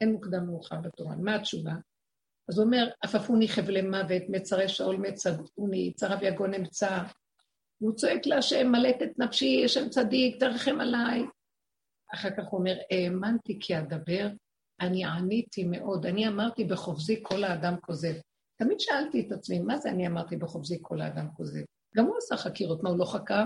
אין 0.00 0.12
מוקדם 0.12 0.46
מאוחר 0.46 0.80
בתורה. 0.80 1.16
מה 1.16 1.34
התשובה? 1.34 1.72
אז 2.48 2.58
הוא 2.58 2.66
אומר, 2.66 2.88
עפפוני 3.02 3.48
חבלי 3.48 3.82
מוות, 3.82 4.22
מצרי 4.28 4.68
שאול 4.68 4.96
מצדוני, 4.96 5.92
צרב 5.96 6.18
יגון 6.22 6.54
אמצע. 6.54 7.02
והוא 7.80 7.94
צועק 7.94 8.26
להשם, 8.26 8.72
מלט 8.72 9.02
את 9.02 9.18
נפשי, 9.18 9.62
השם 9.64 9.88
צדיק, 9.88 10.40
תרחם 10.40 10.80
עליי. 10.80 11.22
אחר 12.14 12.30
כך 12.30 12.44
הוא 12.50 12.58
אומר, 12.58 12.76
האמנתי 12.90 13.58
כי 13.60 13.78
אדבר, 13.78 14.28
אני 14.80 15.04
עניתי 15.04 15.64
מאוד. 15.64 16.06
אני 16.06 16.28
אמרתי 16.28 16.64
בחופזי 16.64 17.20
כל 17.22 17.44
האדם 17.44 17.76
כוזב. 17.80 18.14
תמיד 18.58 18.80
שאלתי 18.80 19.20
את 19.20 19.32
עצמי, 19.32 19.58
מה 19.58 19.78
זה 19.78 19.90
אני 19.90 20.06
אמרתי 20.06 20.36
בחופזי 20.36 20.78
כל 20.82 21.00
האדם 21.00 21.28
כוזב? 21.36 21.62
גם 21.96 22.06
הוא 22.06 22.16
עשה 22.16 22.36
חקירות, 22.36 22.82
מה 22.82 22.90
הוא 22.90 22.98
לא 22.98 23.04
חקר? 23.04 23.44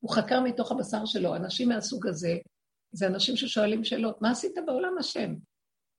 הוא 0.00 0.10
חקר 0.10 0.40
מתוך 0.40 0.72
הבשר 0.72 1.04
שלו. 1.04 1.36
אנשים 1.36 1.68
מהסוג 1.68 2.06
הזה, 2.06 2.38
זה 2.92 3.06
אנשים 3.06 3.36
ששואלים 3.36 3.84
שאלות, 3.84 4.22
מה 4.22 4.30
עשית 4.30 4.54
בעולם 4.66 4.98
השם? 4.98 5.34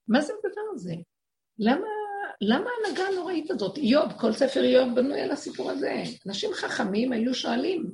מה 0.10 0.22
זה 0.22 0.34
הדבר 0.34 0.62
הזה? 0.74 0.96
למה, 1.60 1.88
למה 2.42 2.70
ההנהגה 2.70 3.04
הנוראית 3.08 3.52
הזאת? 3.52 3.78
איוב, 3.78 4.12
כל 4.20 4.34
ספר 4.34 4.64
איוב 4.64 4.96
בנוי 4.96 5.22
על 5.22 5.32
הסיפור 5.32 5.72
הזה. 5.72 6.04
אנשים 6.28 6.50
חכמים 6.54 7.12
היו 7.12 7.34
שואלים, 7.34 7.92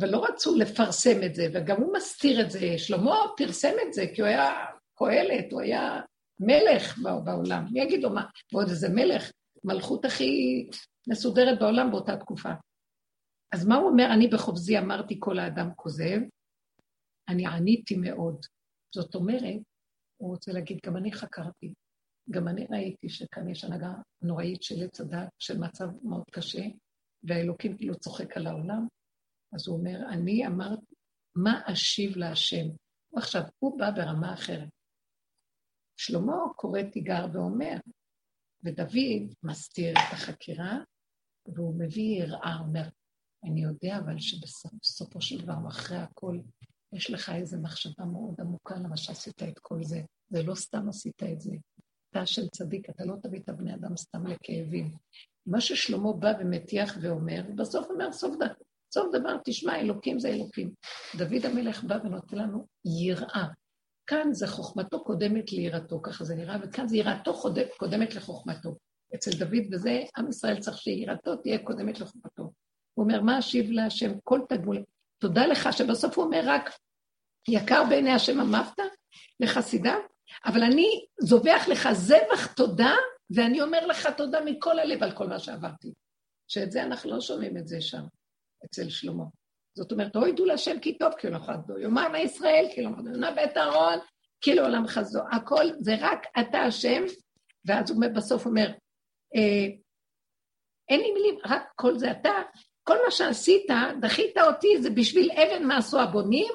אבל 0.00 0.10
לא 0.10 0.24
רצו 0.24 0.56
לפרסם 0.56 1.22
את 1.26 1.34
זה, 1.34 1.46
וגם 1.54 1.82
הוא 1.82 1.92
מסתיר 1.92 2.40
את 2.40 2.50
זה. 2.50 2.78
שלמה 2.78 3.16
פרסם 3.36 3.72
את 3.86 3.92
זה, 3.92 4.04
כי 4.14 4.20
הוא 4.20 4.28
היה 4.28 4.52
קהלת, 4.98 5.52
הוא 5.52 5.60
היה 5.60 6.00
מלך 6.40 6.98
בעולם. 7.24 7.64
מי 7.72 7.80
יגיד 7.80 8.02
לו 8.02 8.10
מה? 8.10 8.24
ועוד 8.52 8.68
איזה 8.68 8.88
מלך, 8.88 9.30
מלכות 9.64 10.04
הכי 10.04 10.66
מסודרת 11.08 11.58
בעולם 11.58 11.90
באותה 11.90 12.16
תקופה. 12.16 12.50
אז 13.52 13.66
מה 13.66 13.76
הוא 13.76 13.90
אומר? 13.90 14.06
אני 14.12 14.28
בחובזי 14.28 14.78
אמרתי 14.78 15.16
כל 15.18 15.38
האדם 15.38 15.70
כוזב, 15.76 16.18
אני 17.28 17.46
עניתי 17.46 17.96
מאוד. 17.96 18.46
זאת 18.94 19.14
אומרת, 19.14 19.60
הוא 20.16 20.30
רוצה 20.30 20.52
להגיד, 20.52 20.78
גם 20.86 20.96
אני 20.96 21.12
חקרתי, 21.12 21.74
גם 22.30 22.48
אני 22.48 22.66
ראיתי 22.70 23.08
שכאן 23.08 23.48
יש 23.48 23.64
הנהגה 23.64 23.92
נוראית 24.22 24.62
של 24.62 24.74
עץ 24.84 25.00
הדת, 25.00 25.28
של 25.38 25.58
מצב 25.58 25.86
מאוד 26.02 26.24
קשה, 26.30 26.62
והאלוקים 27.22 27.76
כאילו 27.76 27.98
צוחק 27.98 28.36
על 28.36 28.46
העולם. 28.46 28.86
אז 29.52 29.68
הוא 29.68 29.78
אומר, 29.78 29.98
אני 30.12 30.46
אמרתי, 30.46 30.94
מה 31.36 31.60
אשיב 31.64 32.16
להשם? 32.16 32.66
עכשיו, 33.16 33.42
הוא 33.58 33.78
בא 33.78 33.90
ברמה 33.90 34.34
אחרת. 34.34 34.68
שלמה 35.96 36.36
קורא 36.56 36.82
תיגר 36.82 37.26
ואומר, 37.32 37.76
ודוד 38.64 39.34
מסתיר 39.42 39.92
את 39.92 40.12
החקירה, 40.12 40.78
והוא 41.46 41.78
מביא 41.78 42.22
יראה, 42.22 42.56
אומר, 42.60 42.88
אני 43.44 43.62
יודע 43.62 43.98
אבל 43.98 44.18
שבסופו 44.18 45.20
של 45.20 45.42
דבר, 45.42 45.68
אחרי 45.68 45.98
הכל, 45.98 46.38
יש 46.92 47.10
לך 47.10 47.30
איזו 47.30 47.58
מחשבה 47.62 48.04
מאוד 48.04 48.34
עמוקה 48.40 48.74
למה 48.76 48.96
שעשית 48.96 49.42
את 49.42 49.58
כל 49.58 49.84
זה. 49.84 50.00
זה 50.28 50.42
לא 50.42 50.54
סתם 50.54 50.88
עשית 50.88 51.22
את 51.22 51.40
זה. 51.40 51.52
אתה 52.10 52.26
של 52.26 52.48
צדיק, 52.48 52.90
אתה 52.90 53.04
לא 53.04 53.14
תביא 53.22 53.40
את 53.40 53.48
הבני 53.48 53.74
אדם 53.74 53.96
סתם 53.96 54.26
לכאבים. 54.26 54.90
מה 55.46 55.60
ששלמה 55.60 56.12
בא 56.12 56.32
ומטיח 56.40 56.98
ואומר, 57.00 57.42
בסוף 57.54 57.86
אומר, 57.90 58.12
סוף, 58.12 58.36
ד... 58.36 58.42
סוף 58.94 59.06
דבר, 59.12 59.36
תשמע, 59.44 59.80
אלוקים 59.80 60.18
זה 60.18 60.28
אלוקים. 60.28 60.70
דוד 61.16 61.46
המלך 61.46 61.84
בא 61.84 61.98
ונותן 62.04 62.38
לנו 62.38 62.66
יראה. 62.84 63.46
כאן 64.06 64.28
זה 64.32 64.46
חוכמתו 64.46 65.04
קודמת 65.04 65.52
ליראתו, 65.52 66.02
ככה 66.02 66.24
זה 66.24 66.34
נראה, 66.34 66.56
וכאן 66.62 66.88
זה 66.88 66.96
יראתו 66.96 67.34
קודמת 67.78 68.14
לחוכמתו. 68.14 68.76
אצל 69.14 69.30
דוד 69.30 69.64
וזה, 69.72 70.00
עם 70.16 70.28
ישראל 70.28 70.60
צריך 70.60 70.78
שיראתו 70.78 71.36
תהיה 71.36 71.58
קודמת 71.58 72.00
לחוכמתו. 72.00 72.52
הוא 72.94 73.04
אומר, 73.04 73.20
מה 73.20 73.38
אשיב 73.38 73.70
להשם? 73.70 74.12
כל 74.24 74.40
תגמול. 74.48 74.84
תודה 75.18 75.46
לך 75.46 75.68
שבסוף 75.72 76.18
הוא 76.18 76.24
אומר 76.24 76.40
רק, 76.44 76.70
יקר 77.48 77.82
בעיני 77.88 78.12
השם 78.12 78.40
אמרת 78.40 78.78
לחסידיו, 79.40 79.98
אבל 80.44 80.62
אני 80.62 81.06
זובח 81.20 81.68
לך 81.68 81.88
זבח 81.92 82.46
תודה, 82.56 82.94
ואני 83.36 83.60
אומר 83.60 83.86
לך 83.86 84.08
תודה 84.16 84.40
מכל 84.44 84.78
הלב 84.78 85.02
על 85.02 85.12
כל 85.12 85.26
מה 85.26 85.38
שעברתי. 85.38 85.92
שאת 86.48 86.72
זה 86.72 86.82
אנחנו 86.82 87.10
לא 87.10 87.20
שומעים 87.20 87.56
את 87.56 87.68
זה 87.68 87.80
שם, 87.80 88.02
אצל 88.64 88.88
שלמה. 88.88 89.24
זאת 89.76 89.92
אומרת, 89.92 90.16
הוידו 90.16 90.44
להשם 90.44 90.80
כי 90.80 90.98
טוב 90.98 91.12
כי 91.18 91.30
לא 91.30 91.38
חדו, 91.38 91.78
יאמר 91.78 92.08
נא 92.08 92.16
ישראל 92.16 92.66
כי 92.74 92.82
לא 92.82 92.90
חדו, 92.96 93.10
נא 93.10 93.30
בית 93.30 93.56
אהרון 93.56 93.98
כי 94.40 94.54
לעולם 94.54 94.86
חזו. 94.86 95.20
הכל 95.32 95.64
זה 95.78 95.94
רק 96.00 96.26
אתה 96.40 96.58
השם, 96.58 97.02
ואז 97.64 97.90
הוא 97.90 98.02
בסוף 98.14 98.46
אומר, 98.46 98.66
אה, 99.36 99.66
אין 100.88 101.00
לי 101.00 101.12
מילים, 101.12 101.38
רק 101.44 101.62
כל 101.76 101.98
זה 101.98 102.10
אתה, 102.10 102.34
כל 102.88 102.96
מה 103.04 103.10
שעשית, 103.10 103.66
דחית 104.00 104.38
אותי, 104.38 104.82
זה 104.82 104.90
בשביל 104.90 105.30
אבן 105.30 105.64
מעשו 105.64 106.00
הבונים, 106.00 106.52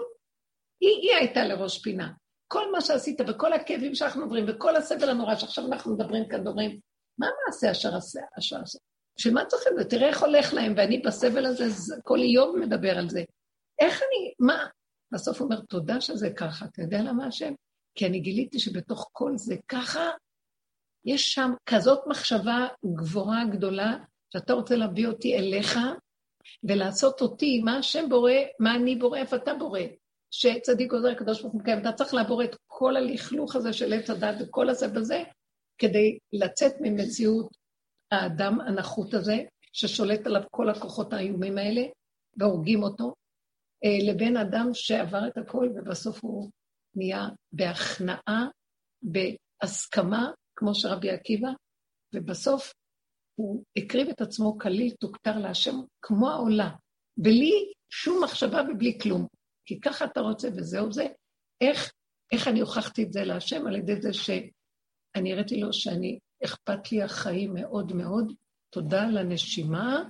היא, 0.81 0.97
היא 1.01 1.15
הייתה 1.15 1.45
לראש 1.45 1.79
פינה. 1.79 2.11
כל 2.47 2.71
מה 2.71 2.81
שעשית 2.81 3.21
וכל 3.27 3.53
הכאבים 3.53 3.95
שאנחנו 3.95 4.23
עוברים 4.23 4.45
וכל 4.47 4.75
הסבל 4.75 5.09
הנורא 5.09 5.35
שעכשיו 5.35 5.65
אנחנו 5.65 5.95
מדברים 5.95 6.27
כאן, 6.29 6.47
אומרים, 6.47 6.79
מה 7.17 7.27
מעשה 7.45 7.71
אשר 7.71 7.95
עשה? 7.95 8.19
אשר 8.39 8.61
עשה? 8.61 8.79
בשביל 9.17 9.33
מה 9.33 9.45
צריכים 9.45 9.73
את 9.73 9.77
זה? 9.77 9.89
תראה 9.89 10.07
איך 10.07 10.21
הולך 10.21 10.53
להם, 10.53 10.73
ואני 10.77 10.97
בסבל 10.97 11.45
הזה, 11.45 11.95
כל 12.03 12.19
יום 12.19 12.59
מדבר 12.59 12.97
על 12.97 13.09
זה. 13.09 13.23
איך 13.79 14.01
אני, 14.01 14.33
מה? 14.47 14.67
בסוף 15.13 15.41
הוא 15.41 15.45
אומר, 15.45 15.61
תודה 15.61 16.01
שזה 16.01 16.29
ככה. 16.29 16.65
אתה 16.65 16.81
יודע 16.81 17.01
למה 17.01 17.27
השם? 17.27 17.53
כי 17.95 18.05
אני 18.05 18.19
גיליתי 18.19 18.59
שבתוך 18.59 19.09
כל 19.11 19.31
זה 19.35 19.55
ככה, 19.67 20.09
יש 21.05 21.33
שם 21.33 21.51
כזאת 21.65 21.99
מחשבה 22.07 22.67
גבוהה 22.95 23.45
גדולה, 23.45 23.97
שאתה 24.33 24.53
רוצה 24.53 24.75
להביא 24.75 25.07
אותי 25.07 25.37
אליך 25.37 25.77
ולעשות 26.63 27.21
אותי, 27.21 27.61
מה 27.61 27.77
השם 27.77 28.09
בורא, 28.09 28.33
מה 28.59 28.75
אני 28.75 28.95
בורא, 28.95 29.17
איפה 29.17 29.35
אתה 29.35 29.53
בורא. 29.53 29.79
שצדיק 30.31 30.93
עוזר 30.93 31.07
הקדוש 31.07 31.41
ברוך 31.41 31.53
הוא 31.53 31.61
מקיים, 31.61 31.79
אתה 31.79 31.91
צריך 31.91 32.13
לעבור 32.13 32.43
את 32.43 32.55
כל 32.67 32.97
הלכלוך 32.97 33.55
הזה 33.55 33.73
של 33.73 33.93
עץ 33.93 34.09
הדת 34.09 34.35
וכל 34.39 34.69
הזה 34.69 34.87
בזה, 34.87 35.23
כדי 35.77 36.17
לצאת 36.33 36.73
ממציאות 36.79 37.47
האדם 38.11 38.61
הנחות 38.61 39.13
הזה, 39.13 39.37
ששולט 39.73 40.27
עליו 40.27 40.41
כל 40.51 40.69
הכוחות 40.69 41.13
האיומים 41.13 41.57
האלה, 41.57 41.81
והורגים 42.37 42.83
אותו, 42.83 43.13
אה, 43.85 44.11
לבין 44.11 44.37
אדם 44.37 44.69
שעבר 44.73 45.27
את 45.27 45.37
הכל 45.37 45.69
ובסוף 45.75 46.23
הוא 46.23 46.49
נהיה 46.95 47.27
בהכנעה, 47.51 48.47
בהסכמה, 49.01 50.31
כמו 50.55 50.75
שרבי 50.75 51.09
עקיבא, 51.09 51.49
ובסוף 52.15 52.73
הוא 53.41 53.63
הקריב 53.77 54.09
את 54.09 54.21
עצמו 54.21 54.57
כליל 54.57 54.91
תוכתר 54.99 55.37
להשם 55.37 55.75
כמו 56.01 56.29
העולה, 56.29 56.69
בלי 57.17 57.51
שום 57.89 58.23
מחשבה 58.23 58.61
ובלי 58.69 58.99
כלום. 59.01 59.27
כי 59.65 59.79
ככה 59.79 60.05
אתה 60.05 60.19
רוצה 60.19 60.49
וזהו 60.55 60.91
זה. 60.91 61.07
איך, 61.61 61.91
איך 62.31 62.47
אני 62.47 62.59
הוכחתי 62.59 63.03
את 63.03 63.13
זה 63.13 63.23
להשם? 63.23 63.67
על 63.67 63.75
ידי 63.75 64.01
זה 64.01 64.13
שאני 64.13 65.33
הראיתי 65.33 65.59
לו 65.59 65.73
שאני, 65.73 66.19
אכפת 66.45 66.91
לי 66.91 67.03
החיים 67.03 67.53
מאוד 67.53 67.93
מאוד, 67.93 68.33
תודה 68.69 69.07
על 69.07 69.17
הנשימה, 69.17 70.03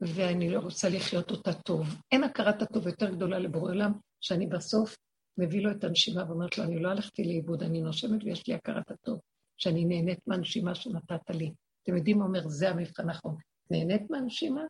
ואני 0.00 0.50
לא 0.50 0.58
רוצה 0.58 0.88
לחיות 0.88 1.30
אותה 1.30 1.52
טוב. 1.52 1.96
אין 2.12 2.24
הכרת 2.24 2.62
הטוב 2.62 2.86
יותר 2.86 3.10
גדולה 3.10 3.38
לבורא 3.38 3.70
עולם, 3.70 3.92
שאני 4.20 4.46
בסוף 4.46 4.96
מביא 5.38 5.60
לו 5.60 5.70
את 5.70 5.84
הנשימה 5.84 6.24
ואומרת 6.28 6.58
לו, 6.58 6.64
אני 6.64 6.78
לא 6.78 6.88
הלכתי 6.88 7.24
לאיבוד, 7.24 7.62
אני 7.62 7.80
נושמת 7.80 8.24
ויש 8.24 8.46
לי 8.46 8.54
הכרת 8.54 8.90
הטוב, 8.90 9.20
שאני 9.56 9.84
נהנית 9.84 10.18
מהנשימה 10.26 10.74
שנתת 10.74 11.30
לי. 11.30 11.52
אתם 11.84 11.96
יודעים 11.96 12.18
מה 12.18 12.24
אומר, 12.24 12.48
זה 12.48 12.70
המבחן 12.70 13.08
האחרון. 13.08 13.36
נהנית 13.70 14.10
מהנשימה? 14.10 14.62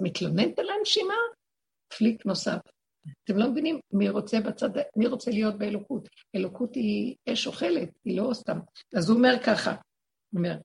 מתלוננת 0.00 0.58
על 0.58 0.66
הנשימה? 0.78 1.14
פליק 1.98 2.26
נוסף. 2.26 2.60
אתם 3.24 3.36
לא 3.36 3.50
מבינים 3.50 3.80
מי 3.92 4.08
רוצה 4.08 4.40
בצד, 4.40 4.68
מי 4.96 5.06
רוצה 5.06 5.30
להיות 5.30 5.58
באלוקות. 5.58 6.08
אלוקות 6.36 6.74
היא 6.74 7.16
אש 7.28 7.46
אוכלת, 7.46 7.88
היא 8.04 8.16
לא 8.16 8.34
סתם. 8.34 8.58
אז 8.96 9.10
הוא 9.10 9.18
אומר 9.18 9.34
ככה, 9.46 9.70
הוא 9.70 10.38
אומר, 10.38 10.58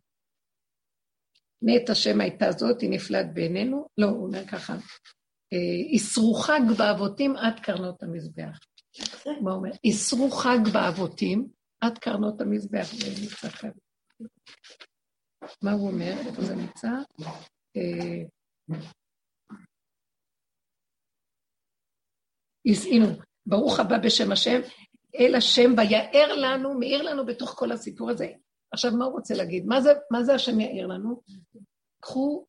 מת 1.61 1.89
השם 1.89 2.21
הייתה 2.21 2.51
זאת, 2.51 2.81
היא 2.81 2.89
נפלאת 2.89 3.33
בעינינו. 3.33 3.87
לא, 3.97 4.05
הוא 4.05 4.27
אומר 4.27 4.47
ככה, 4.47 4.75
איסרו 5.91 6.33
חג 6.33 6.61
באבותים 6.77 7.35
עד 7.35 7.59
קרנות 7.59 8.03
המזבח. 8.03 8.59
מה 9.41 9.51
הוא 9.51 9.59
אומר? 9.59 9.71
איסרו 9.83 10.31
חג 10.31 10.59
באבותים 10.73 11.47
עד 11.81 11.97
קרנות 11.97 12.41
המזבח. 12.41 12.87
מה 15.61 15.71
הוא 15.71 15.87
אומר? 15.87 16.13
איפה 16.27 16.41
זה 16.41 16.55
נמצא? 16.55 16.89
אה, 17.77 18.23
הנה, 22.65 23.05
ברוך 23.45 23.79
הבא 23.79 23.97
בשם 23.97 24.31
השם, 24.31 24.59
אל 25.19 25.35
השם 25.35 25.71
ויער 25.77 26.35
לנו, 26.35 26.79
מאיר 26.79 27.01
לנו 27.01 27.25
בתוך 27.25 27.53
כל 27.57 27.71
הסיפור 27.71 28.09
הזה. 28.09 28.27
עכשיו, 28.71 28.91
מה 28.91 29.05
הוא 29.05 29.13
רוצה 29.13 29.33
להגיד? 29.33 29.65
מה 29.65 29.81
זה, 29.81 29.93
מה 30.11 30.23
זה 30.23 30.33
השם 30.33 30.59
יעיר 30.59 30.87
לנו? 30.87 31.21
קחו 31.99 32.45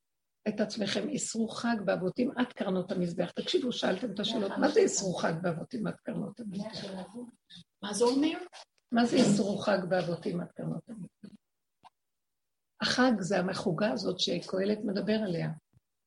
את 0.49 0.61
עצמכם, 0.61 1.09
איסרו 1.09 1.49
חג 1.49 1.76
באבותים 1.84 2.30
עד 2.36 2.53
קרנות 2.53 2.93
המזבח. 2.93 3.30
תקשיבו, 3.30 3.72
שאלתם 3.72 4.11
את 4.11 4.20
השאלות, 4.20 4.53
מה 4.61 4.68
זה 4.68 4.80
איסרו 4.80 5.14
חג 5.14 5.32
באבותים 5.43 5.86
עד 5.86 5.95
קרנות 5.95 6.40
המזבח? 6.40 6.84
מה 7.82 7.95
זה 7.95 8.05
אומר? 8.05 8.38
מה 8.93 9.05
זה 9.05 9.16
איסרו 9.16 9.59
חג 9.59 9.78
באבותים 9.88 10.40
עד 10.40 10.53
קרנות 10.53 10.88
המזבח? 10.88 11.41
החג 12.83 13.12
זה 13.20 13.39
המחוגה 13.39 13.93
הזאת 13.93 14.20
שקהלת 14.20 14.78
מדבר 14.85 15.16
עליה. 15.24 15.49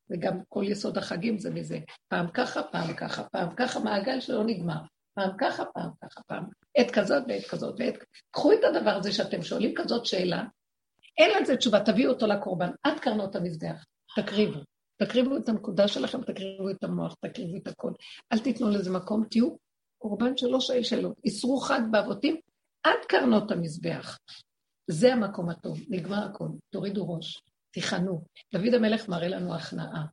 וגם 0.10 0.40
כל 0.50 0.64
יסוד 0.68 0.98
החגים 0.98 1.38
זה 1.38 1.54
מזה. 1.54 1.80
פעם 2.08 2.28
ככה, 2.28 2.64
פעם 2.64 2.94
ככה, 2.94 3.24
פעם 3.24 3.56
ככה, 3.56 3.80
מעגל 3.80 4.20
שלא 4.20 4.44
נגמר. 4.44 4.80
פעם 5.14 5.32
ככה, 5.38 5.64
פעם 5.66 5.90
ככה, 6.04 6.22
פעם. 6.28 6.44
עת 6.78 6.92
כזאת 6.92 7.24
ועת 7.28 7.46
כזאת 7.46 7.76
ועת... 7.80 7.96
קחו 8.32 8.54
את 8.54 8.60
הדבר 8.64 8.90
הזה 8.90 9.12
שאתם 9.12 9.42
שואלים 9.42 9.74
כזאת 9.76 10.06
שאלה, 10.06 10.44
אין 11.18 11.32
על 11.38 11.46
זה 11.46 11.58
תשובה, 11.58 11.80
תביאו 11.80 12.12
אותו 12.12 12.28
לקורבן, 12.28 12.70
עד 12.84 13.00
קרנות 13.00 13.36
המזבח, 13.36 13.84
תקריבו. 14.16 14.60
תקריבו 14.98 15.38
את 15.38 15.50
הנקודה 15.50 15.88
שלכם, 15.88 16.22
תקריבו 16.22 16.70
את 16.70 16.84
המוח, 16.84 17.16
תקריבו 17.26 17.58
את 17.58 17.68
הכל. 17.68 17.92
אל 18.34 18.40
תיתנו 18.40 18.70
לזה 18.70 18.92
מקום, 18.92 19.24
תהיו 19.30 19.56
קורבן 19.98 20.38
שלא 20.38 20.60
שואל 20.60 20.84
שאלות. 20.84 21.14
איסרו 21.26 21.58
חג 21.58 21.82
באבותים 21.92 22.36
עד 22.84 23.00
קרנות 23.08 23.52
המזבח. 23.52 24.18
זה 24.88 25.14
המקום 25.14 25.50
הטוב, 25.50 25.80
נגמר 25.90 26.26
הכל, 26.26 26.48
תורידו 26.70 27.14
ראש. 27.14 27.42
תיכנו. 27.76 28.22
דוד 28.54 28.74
המלך 28.74 29.10
מראה 29.10 29.28
לנו 29.28 29.56
הכנעה, 29.56 30.06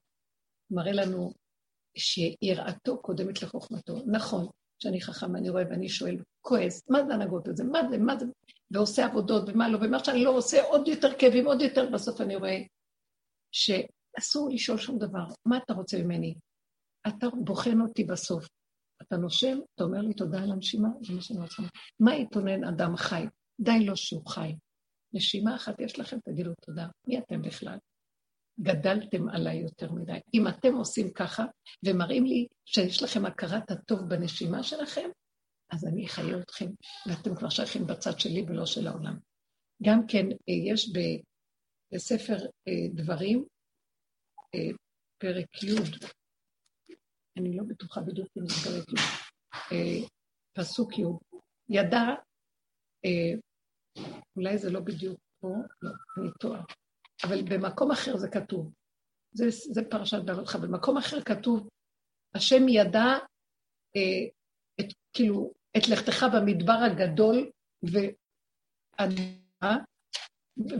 מראה 0.70 0.92
לנו 0.92 1.32
שיראתו 1.96 3.02
קודמת 3.02 3.42
לחוכמתו. 3.42 4.02
נכון, 4.06 4.46
שאני 4.82 5.00
חכם, 5.00 5.36
אני 5.36 5.50
רואה 5.50 5.62
ואני 5.70 5.88
שואל, 5.88 6.16
כועס, 6.40 6.82
מה 6.90 7.06
זה 7.06 7.14
הנהגות 7.14 7.48
הזה, 7.48 7.64
מה 7.64 7.78
זה, 7.90 7.98
מה 7.98 8.18
זה, 8.18 8.26
ועושה 8.70 9.06
עבודות 9.06 9.48
ומה 9.48 9.68
לא, 9.68 9.78
ומה 9.82 10.04
שאני 10.04 10.24
לא 10.24 10.30
עושה, 10.30 10.64
עוד 10.64 10.88
יותר 10.88 11.18
כאבים, 11.18 11.46
עוד 11.46 11.60
יותר, 11.60 11.90
בסוף 11.90 12.20
אני 12.20 12.36
רואה 12.36 12.58
שאסור 13.52 14.48
לשאול 14.52 14.78
שום 14.78 14.98
דבר, 14.98 15.24
מה 15.46 15.58
אתה 15.64 15.74
רוצה 15.74 16.02
ממני? 16.02 16.34
אתה 17.08 17.26
בוחן 17.44 17.80
אותי 17.80 18.04
בסוף. 18.04 18.46
אתה 19.02 19.16
נושם, 19.16 19.58
אתה 19.74 19.84
אומר 19.84 20.00
לי 20.00 20.14
תודה 20.14 20.42
על 20.42 20.52
הנשימה, 20.52 20.88
זה 21.00 21.14
מה 21.14 21.20
שאני 21.20 21.40
רוצה. 21.40 21.62
מה 22.00 22.14
יתונן 22.14 22.64
אדם 22.64 22.96
חי? 22.96 23.26
די 23.60 23.84
לו 23.86 23.96
שהוא 23.96 24.26
חי. 24.26 24.54
נשימה 25.14 25.56
אחת 25.56 25.80
יש 25.80 25.98
לכם, 25.98 26.18
תגידו 26.24 26.50
תודה. 26.66 26.86
מי 27.08 27.18
אתם 27.18 27.42
בכלל? 27.42 27.78
גדלתם 28.60 29.28
עליי 29.28 29.56
יותר 29.56 29.92
מדי. 29.92 30.18
אם 30.34 30.48
אתם 30.48 30.74
עושים 30.74 31.12
ככה 31.12 31.44
ומראים 31.86 32.24
לי 32.24 32.46
שיש 32.66 33.02
לכם 33.02 33.26
הכרת 33.26 33.70
הטוב 33.70 34.00
בנשימה 34.08 34.62
שלכם, 34.62 35.08
אז 35.72 35.84
אני 35.84 36.06
אחיה 36.06 36.38
אתכם, 36.40 36.66
ואתם 37.06 37.36
כבר 37.36 37.48
שייכים 37.48 37.86
בצד 37.86 38.18
שלי 38.18 38.44
ולא 38.48 38.66
של 38.66 38.86
העולם. 38.86 39.18
גם 39.82 40.06
כן, 40.08 40.26
אה, 40.30 40.72
יש 40.72 40.92
בספר 41.92 42.36
אה, 42.68 42.88
דברים, 42.94 43.44
אה, 44.54 44.76
פרק 45.18 45.62
י', 45.62 45.74
אני 47.38 47.56
לא 47.56 47.64
בטוחה 47.68 48.00
בדיוק 48.00 48.28
אם 48.38 48.48
זה 48.48 48.54
פרק 48.64 48.88
י', 48.88 50.06
פסוק 50.52 50.98
י', 50.98 51.02
ידע 51.68 52.02
אולי 54.36 54.58
זה 54.58 54.70
לא 54.70 54.80
בדיוק 54.80 55.20
פה, 55.40 55.48
לא, 55.82 55.90
אני 56.18 56.30
טועה. 56.40 56.62
אבל 57.24 57.42
במקום 57.42 57.90
אחר 57.90 58.16
זה 58.16 58.28
כתוב. 58.28 58.72
זה, 59.32 59.44
זה 59.50 59.80
פרשת 59.90 60.22
בעלותך. 60.24 60.56
במקום 60.56 60.96
אחר 60.96 61.20
כתוב, 61.20 61.68
השם 62.34 62.68
ידע 62.68 63.06
אה, 63.96 64.24
את, 64.80 64.86
כאילו, 65.12 65.52
את 65.76 65.88
לכתך 65.88 66.26
במדבר 66.34 66.78
הגדול, 66.86 67.50
ואדמה, 68.98 69.76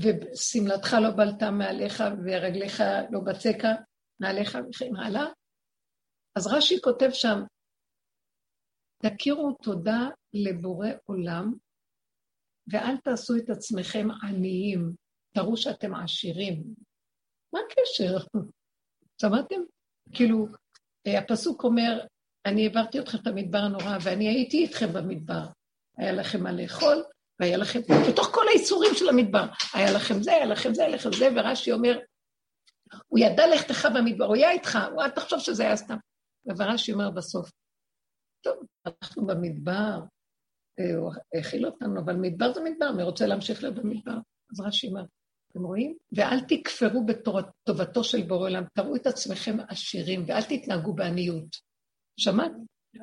ושמלתך 0.02 0.96
לא 1.02 1.10
בלטה 1.16 1.50
מעליך, 1.50 2.02
ורגליך 2.24 2.82
לא 3.10 3.20
בצקה 3.20 3.68
מעליך, 4.20 4.58
וכן 4.70 4.96
הלאה. 4.96 5.26
אז 6.36 6.46
רש"י 6.46 6.80
כותב 6.80 7.08
שם, 7.12 7.38
תכירו 8.98 9.52
תודה 9.62 10.08
לבורא 10.34 10.88
עולם 11.04 11.52
ואל 12.72 12.96
תעשו 12.96 13.36
את 13.36 13.50
עצמכם 13.50 14.08
עניים, 14.22 14.92
תראו 15.34 15.56
שאתם 15.56 15.94
עשירים. 15.94 16.62
מה 17.54 17.60
הקשר? 17.60 18.18
שמעתם? 19.20 19.60
כאילו, 20.12 20.46
אה, 21.06 21.18
הפסוק 21.18 21.64
אומר, 21.64 22.06
אני 22.46 22.66
העברתי 22.66 23.00
אתכם 23.00 23.18
את 23.18 23.26
המדבר 23.26 23.58
הנורא, 23.58 23.98
ואני 24.04 24.28
הייתי 24.28 24.56
איתכם 24.56 24.92
במדבר. 24.92 25.44
היה 25.96 26.12
לכם 26.12 26.42
מה 26.42 26.52
לאכול, 26.52 27.04
והיה 27.40 27.56
לכם, 27.56 27.80
בתוך 28.10 28.26
כל 28.34 28.48
האיסורים 28.48 28.94
של 28.94 29.08
המדבר, 29.08 29.44
היה 29.74 29.92
לכם 29.92 30.22
זה, 30.22 30.32
היה 30.32 30.46
לכם 30.46 30.74
זה, 30.74 30.84
היה 30.84 30.94
לכם 30.94 31.12
זה, 31.12 31.28
ורש"י 31.36 31.72
אומר, 31.72 31.98
הוא 33.08 33.18
ידע 33.18 33.46
לכתך 33.54 33.88
במדבר, 33.94 34.24
הוא 34.24 34.36
היה 34.36 34.50
איתך, 34.50 34.78
אל 35.00 35.10
תחשוב 35.10 35.38
שזה 35.38 35.62
היה 35.62 35.76
סתם. 35.76 35.96
ורש"י 36.58 36.92
אומר 36.92 37.10
בסוף, 37.10 37.50
טוב, 38.44 38.56
אנחנו 38.86 39.26
במדבר, 39.26 40.00
הוא 40.78 41.12
האכיל 41.34 41.66
אותנו, 41.66 42.00
אבל 42.00 42.16
מדבר 42.16 42.52
זה 42.52 42.60
מדבר, 42.60 42.92
מי 42.92 43.02
רוצה 43.02 43.26
להמשיך 43.26 43.62
להיות 43.62 43.76
במדבר? 43.76 44.16
אז 44.52 44.60
רש"י 44.60 44.88
אמר, 44.88 45.04
אתם 45.52 45.64
רואים? 45.64 45.96
ואל 46.12 46.40
תכפרו 46.40 47.06
בטובתו 47.06 48.04
של 48.04 48.22
בורא 48.22 48.48
עולם, 48.48 48.64
תראו 48.74 48.96
את 48.96 49.06
עצמכם 49.06 49.56
עשירים, 49.68 50.24
ואל 50.26 50.42
תתנהגו 50.42 50.92
בעניות. 50.92 51.56
שמעת? 52.20 52.52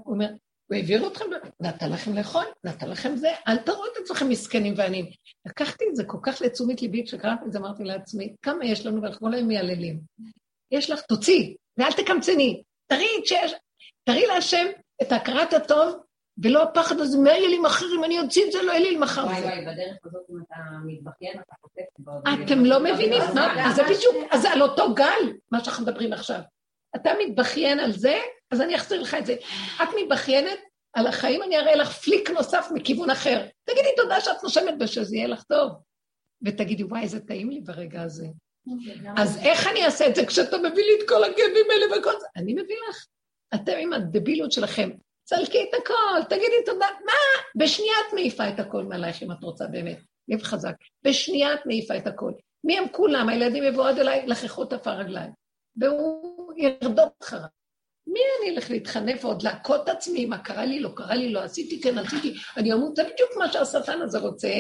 הוא 0.04 0.14
אומר, 0.14 0.30
הוא 0.70 0.76
העביר 0.76 1.08
אתכם, 1.08 1.26
נתן 1.60 1.92
לכם 1.92 2.14
לאכול, 2.14 2.46
נתן 2.64 2.90
לכם 2.90 3.16
זה, 3.16 3.30
אל 3.48 3.58
תראו 3.58 3.86
את 3.86 3.92
עצמכם 4.04 4.30
מסכנים 4.30 4.74
ועניים. 4.78 5.06
לקחתי 5.46 5.86
את 5.90 5.96
זה 5.96 6.04
כל 6.04 6.18
כך 6.24 6.42
לתשומת 6.42 6.82
ליבי, 6.82 7.06
כשקראתי 7.06 7.46
את 7.46 7.52
זה 7.52 7.60
אמרתי 7.60 7.84
לעצמי, 7.84 8.36
כמה 8.42 8.66
יש 8.66 8.86
לנו 8.86 9.02
ואנחנו 9.02 9.34
היום 9.34 9.48
מייללים. 9.48 10.00
יש 10.72 10.90
לך, 10.90 11.02
תוציאי, 11.02 11.56
ואל 11.78 11.92
תקמצני. 11.92 12.64
תראי 12.88 13.08
שיש, 13.26 13.54
תראי 14.04 14.26
להשם 14.28 14.66
את 15.02 15.12
הכרת 15.12 15.54
הטוב, 15.54 16.00
ולא 16.44 16.64
הפחד 16.64 17.00
הזה, 17.00 17.18
מה 17.18 17.30
יהיה 17.30 17.48
לי 17.48 17.60
מחר 17.60 17.86
אם 17.96 18.04
אני 18.04 18.20
אוציא 18.20 18.46
את 18.46 18.52
זה, 18.52 18.64
לא 18.64 18.72
יהיה 18.72 18.90
לי 18.92 18.98
מחר. 18.98 19.26
וואי 19.26 19.42
וואי, 19.42 19.62
בדרך 19.62 19.98
הזאת 20.06 20.22
אם 20.30 20.36
אתה 20.48 20.56
מתבכיין, 20.86 21.40
אתה 21.40 21.56
חוטף. 21.62 22.46
אתם 22.46 22.66
לא 22.66 22.80
מבינים, 22.80 23.22
אז 23.66 23.76
זה 23.76 23.84
בדיוק, 23.84 24.16
אז 24.32 24.46
על 24.46 24.62
אותו 24.62 24.94
גל, 24.94 25.34
מה 25.52 25.64
שאנחנו 25.64 25.84
מדברים 25.84 26.14
עכשיו. 26.14 26.40
אתה 26.96 27.12
מתבכיין 27.20 27.80
על 27.80 27.92
זה, 27.92 28.20
אז 28.52 28.62
אני 28.62 28.76
אחזיר 28.76 29.02
לך 29.02 29.14
את 29.14 29.26
זה. 29.26 29.36
את 29.84 29.90
מתבכיינת 30.02 30.60
על 30.94 31.08
החיים, 31.08 31.44
אני 31.44 31.58
אראה 31.58 31.76
לך 31.76 31.92
פליק 31.92 32.30
נוסף 32.30 32.70
מכיוון 32.74 33.10
אחר. 33.10 33.46
תגידי 33.66 33.90
תודה 33.98 34.22
שאת 34.22 34.44
נושמת 34.44 34.78
בשזה 34.78 35.16
יהיה 35.16 35.28
לך 35.28 35.44
טוב. 35.44 35.72
ותגידי, 36.46 36.84
וואי, 36.84 37.02
איזה 37.02 37.20
טעים 37.20 37.50
לי 37.50 37.62
ברגע 37.62 38.02
הזה. 38.02 38.28
אז 39.18 39.38
איך 39.38 39.68
אני 39.68 39.86
אעשה 39.86 40.08
את 40.08 40.16
זה 40.16 40.26
כשאתה 40.26 40.58
מביא 40.58 40.84
לי 40.84 40.92
את 41.00 41.10
כל 41.10 41.24
הכאבים 41.24 41.66
האלה 41.72 42.00
וכל 42.00 42.20
זה? 42.20 42.26
אני 42.36 42.54
מביא 42.54 42.76
לך. 42.90 43.06
אתם 43.56 43.74
עם 43.80 43.94
הדביליות 43.94 44.52
שלכם, 44.52 44.90
צלקי 45.30 45.64
את 45.70 45.82
הכל, 45.82 46.24
תגידי 46.30 46.66
תודה. 46.66 46.88
מה? 47.06 47.14
בשנייה 47.56 47.94
את 48.08 48.14
מעיפה 48.14 48.50
את 48.50 48.60
הכל 48.60 48.84
מעלייך 48.84 49.24
אם 49.24 49.32
את 49.32 49.44
רוצה 49.44 49.68
באמת. 49.68 50.00
לב 50.28 50.42
חזק. 50.42 50.76
בשנייה 51.04 51.54
את 51.54 51.60
מעיפה 51.66 51.98
את 51.98 52.08
הכל. 52.08 52.32
מי 52.64 52.78
הם 52.78 52.86
כולם? 52.92 53.30
הילדים 53.30 53.64
יבואו 53.64 53.88
עד 53.88 54.00
אליי, 54.00 54.28
לחכו 54.28 54.64
את 54.64 54.74
עפר 54.74 54.92
רגליים. 54.92 55.32
והוא 55.78 56.54
ירדום 56.58 57.10
אחריו. 57.24 57.46
מי 58.08 58.20
אני 58.40 58.56
אלך 58.56 58.72
להתחנף 58.72 59.26
ועוד 59.26 59.42
להכות 59.42 59.84
את 59.84 59.90
עצמי, 59.90 60.26
מה 60.26 60.38
קרה 60.38 60.66
לי, 60.66 60.80
לא 60.80 60.90
קרה 60.96 61.16
לי, 61.16 61.32
לא 61.32 61.40
עשיתי, 61.40 61.82
כן 61.82 61.98
עשיתי, 61.98 62.34
אני 62.58 62.74
אמות, 62.74 62.96
זה 62.96 63.04
בדיוק 63.04 63.30
מה 63.38 63.52
שהשטן 63.52 64.02
הזה 64.02 64.20
רוצה, 64.20 64.54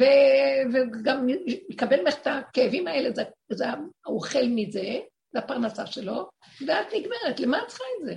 ו- 0.00 0.74
וגם 0.74 1.26
יקבל 1.70 2.00
ממך 2.00 2.14
את 2.22 2.26
הכאבים 2.26 2.86
האלה, 2.86 3.10
זה, 3.10 3.22
זה 3.52 3.64
האוכל 4.06 4.44
מזה, 4.48 4.98
זה 5.32 5.38
הפרנסה 5.38 5.86
שלו, 5.86 6.28
ואת 6.66 6.86
נגמרת, 6.94 7.40
למה 7.40 7.62
את 7.62 7.68
צריכה 7.68 7.84
את 8.00 8.06
זה? 8.06 8.14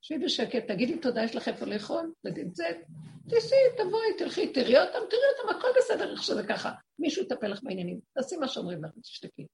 שבי 0.00 0.18
בשקט, 0.18 0.66
תגידי 0.68 0.98
תודה, 0.98 1.24
יש 1.24 1.36
לך 1.36 1.48
איפה 1.48 1.66
לאכול, 1.66 2.12
ותמצאת, 2.24 2.76
תיסעי, 3.28 3.58
תבואי, 3.76 4.16
תלכי, 4.18 4.52
תראי 4.52 4.78
אותם, 4.78 4.98
תראי 5.10 5.22
אותם, 5.38 5.58
הכל 5.58 5.68
בסדר 5.78 6.12
איך 6.12 6.22
שזה 6.22 6.42
ככה. 6.46 6.72
מישהו 6.98 7.22
יטפל 7.22 7.48
לך 7.48 7.62
בעניינים, 7.62 8.00
תעשי 8.14 8.36
מה 8.36 8.48
שאומרים 8.48 8.84
לך, 8.84 8.90
תשתקי. 9.02 9.46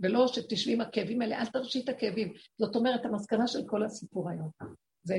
ולא 0.00 0.28
שתשבי 0.28 0.72
עם 0.72 0.80
הכאבים 0.80 1.22
האלה, 1.22 1.40
אל 1.40 1.46
תרשי 1.46 1.80
את 1.84 1.88
הכאבים. 1.88 2.32
זאת 2.58 2.76
אומרת, 2.76 3.04
המסקנה 3.04 3.46
של 3.46 3.60
כל 3.66 3.84
הסיפור 3.84 4.30
היום. 4.30 4.50
זה, 5.02 5.14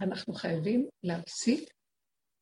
אנחנו 0.00 0.34
חייבים 0.34 0.88
להפסיק 1.02 1.70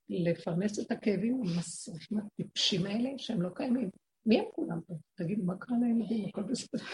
לפרנס 0.09 0.79
את 0.79 0.91
הכאבים 0.91 1.35
עם 1.35 1.41
המסריחים 1.41 2.19
הטיפשים 2.19 2.87
האלה, 2.87 3.11
שהם 3.17 3.43
לא 3.43 3.49
קיימים. 3.55 3.91
מי 4.27 4.39
הם 4.39 4.45
כולם 4.55 4.81
פה? 4.87 4.95
תגידו, 5.15 5.45
מה 5.45 5.57
קרה 5.57 5.77
לילדים? 5.83 6.29
הכל 6.29 6.43
בסדר. 6.43 6.85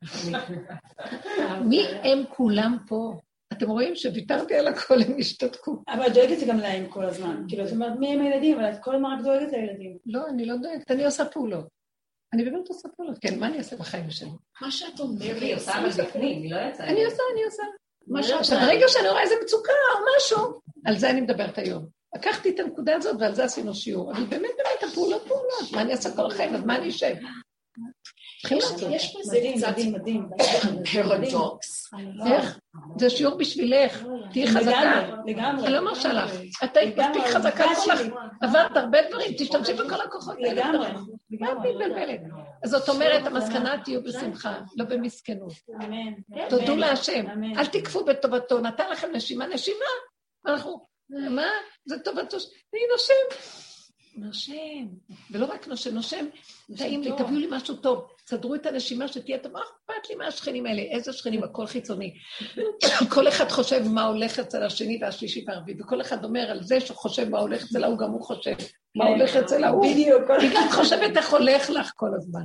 מי 1.68 1.80
הם 2.02 2.18
כולם 2.36 2.76
פה? 2.88 3.20
אתם 3.60 3.70
רואים 3.70 3.96
שוויתרתי 3.96 4.54
על 4.54 4.68
הכל, 4.68 5.02
הם 5.02 5.16
השתתקו. 5.18 5.82
אבל 5.88 6.06
את 6.06 6.14
דואגת 6.14 6.46
גם 6.48 6.58
להם 6.58 6.86
כל 6.88 7.04
הזמן. 7.04 7.44
כאילו, 7.48 7.64
את 7.64 7.70
אומרת, 7.70 7.92
מי 7.98 8.12
הם 8.12 8.20
הילדים? 8.20 8.60
אבל 8.60 8.72
את 8.72 8.78
כל 8.82 8.94
הזמן 8.94 9.08
רק 9.18 9.24
דואגת 9.24 9.52
לילדים. 9.52 9.98
לא, 10.06 10.26
אני 10.28 10.46
לא 10.46 10.56
דואגת, 10.56 10.90
אני 10.90 11.04
עושה 11.04 11.24
פעולות. 11.24 11.68
אני 12.34 12.44
באמת 12.44 12.68
עושה 12.68 12.88
פעולות, 12.96 13.18
כן, 13.18 13.38
מה 13.38 13.46
אני 13.46 13.58
אעשה 13.58 13.76
בחיים 13.76 14.10
שלי? 14.10 14.28
מה 14.62 14.70
שאת 14.70 15.00
אומרת, 15.00 15.42
היא 15.42 15.56
עושה 15.56 15.78
אבל 15.78 15.88
בפנים, 15.88 16.42
היא 16.42 16.54
לא 16.54 16.60
יצאה. 16.60 16.86
אני 16.88 17.04
עושה, 17.04 17.22
אני 17.32 17.44
עושה. 17.44 17.62
עכשיו, 18.38 18.58
ברגע 18.58 18.88
שאני 18.88 19.08
רואה 19.08 19.22
איזה 19.22 19.34
מצוקה 19.44 19.72
או 19.94 20.04
משהו, 20.16 20.60
על 20.86 20.98
זה 20.98 21.10
אני 21.10 21.20
מדברת 21.20 21.58
היום. 21.58 21.86
לקחתי 22.16 22.50
את 22.50 22.60
הנקודה 22.60 22.96
הזאת 22.96 23.16
ועל 23.20 23.34
זה 23.34 23.44
עשינו 23.44 23.74
שיעור. 23.74 24.12
אבל 24.12 24.24
באמת, 24.24 24.50
באמת, 24.56 24.92
הפעולות 24.92 25.22
פעולות. 25.22 25.72
מה 25.72 25.82
אני 25.82 25.92
אעשה 25.92 26.16
כל 26.16 26.26
החיים? 26.26 26.54
אז 26.54 26.64
מה 26.64 26.76
אני 26.76 26.88
אשב? 26.88 27.14
יש 28.90 29.16
בזה 29.16 29.38
קצת 29.56 29.74
פרדוקס. 30.92 31.90
איך? 32.26 32.58
זה 32.98 33.10
שיעור 33.10 33.36
בשבילך, 33.36 34.04
תהיי 34.32 34.46
חזקה. 34.46 35.18
לגמרי. 35.26 35.66
אני 35.66 35.72
לא 35.72 35.84
מרשה 35.84 36.12
לך. 36.12 36.30
את 36.64 36.76
היית 36.76 36.98
מספיק 36.98 37.22
חזקה 37.24 37.64
כולך, 37.74 38.00
עברת 38.42 38.76
הרבה 38.76 38.98
דברים, 39.08 39.32
תשתמשי 39.38 39.72
בכל 39.74 40.00
הכוחות 40.00 40.36
האלה. 40.38 40.52
לגמרי. 40.52 40.88
מה 41.30 41.52
את 41.52 41.56
מתבלבלת? 41.56 42.20
אז 42.64 42.70
זאת 42.70 42.88
אומרת, 42.88 43.26
המסקנה 43.26 43.74
תהיו 43.84 44.02
בשמחה, 44.02 44.60
לא 44.76 44.84
במסכנות. 44.84 45.52
אמן. 45.84 46.12
תודו 46.48 46.76
להשם. 46.76 47.26
אל 47.58 47.66
תקפו 47.66 48.04
בטובתו, 48.04 48.60
נתן 48.60 48.90
לכם 48.90 49.08
נשימה, 49.12 49.46
נשימה. 49.46 49.90
אנחנו, 50.46 50.86
מה? 51.10 51.46
זה 51.84 51.98
טובתו, 51.98 52.36
אני 52.36 52.82
נושם. 52.92 53.40
נושם, 54.16 54.86
ולא 55.30 55.46
רק 55.46 55.68
נושם, 55.68 55.94
נושם, 55.94 56.26
טעים 56.76 57.02
לי, 57.02 57.10
תביאו 57.18 57.38
לי 57.38 57.46
משהו 57.50 57.76
טוב, 57.76 58.08
סדרו 58.30 58.54
את 58.54 58.66
הנשימה 58.66 59.08
שתהיה 59.08 59.38
טוב, 59.38 59.52
מה 59.52 59.60
אכפת 59.60 60.10
לי 60.10 60.16
מהשכנים 60.16 60.66
האלה? 60.66 60.82
איזה 60.82 61.12
שכנים? 61.12 61.44
הכל 61.44 61.66
חיצוני. 61.66 62.14
כל 63.14 63.28
אחד 63.28 63.48
חושב 63.48 63.82
מה 63.88 64.04
הולך 64.04 64.38
אצל 64.38 64.62
השני 64.62 64.98
והשלישי 65.02 65.44
והרביעי, 65.46 65.80
וכל 65.80 66.00
אחד 66.00 66.24
אומר 66.24 66.40
על 66.50 66.62
זה 66.62 66.80
שחושב 66.80 67.28
מה 67.28 67.38
הולך 67.38 67.64
אצל 67.64 67.84
ההוא, 67.84 67.98
גם 67.98 68.10
הוא 68.10 68.22
חושב 68.22 68.54
מה 68.96 69.04
הולך 69.04 69.36
אצל 69.36 69.64
ההוא. 69.64 69.86
בדיוק. 69.92 70.30
היא 70.40 70.50
גם 70.54 70.68
חושבת 70.72 71.16
איך 71.16 71.32
הולך 71.32 71.70
לך 71.70 71.92
כל 71.96 72.08
הזמן. 72.16 72.44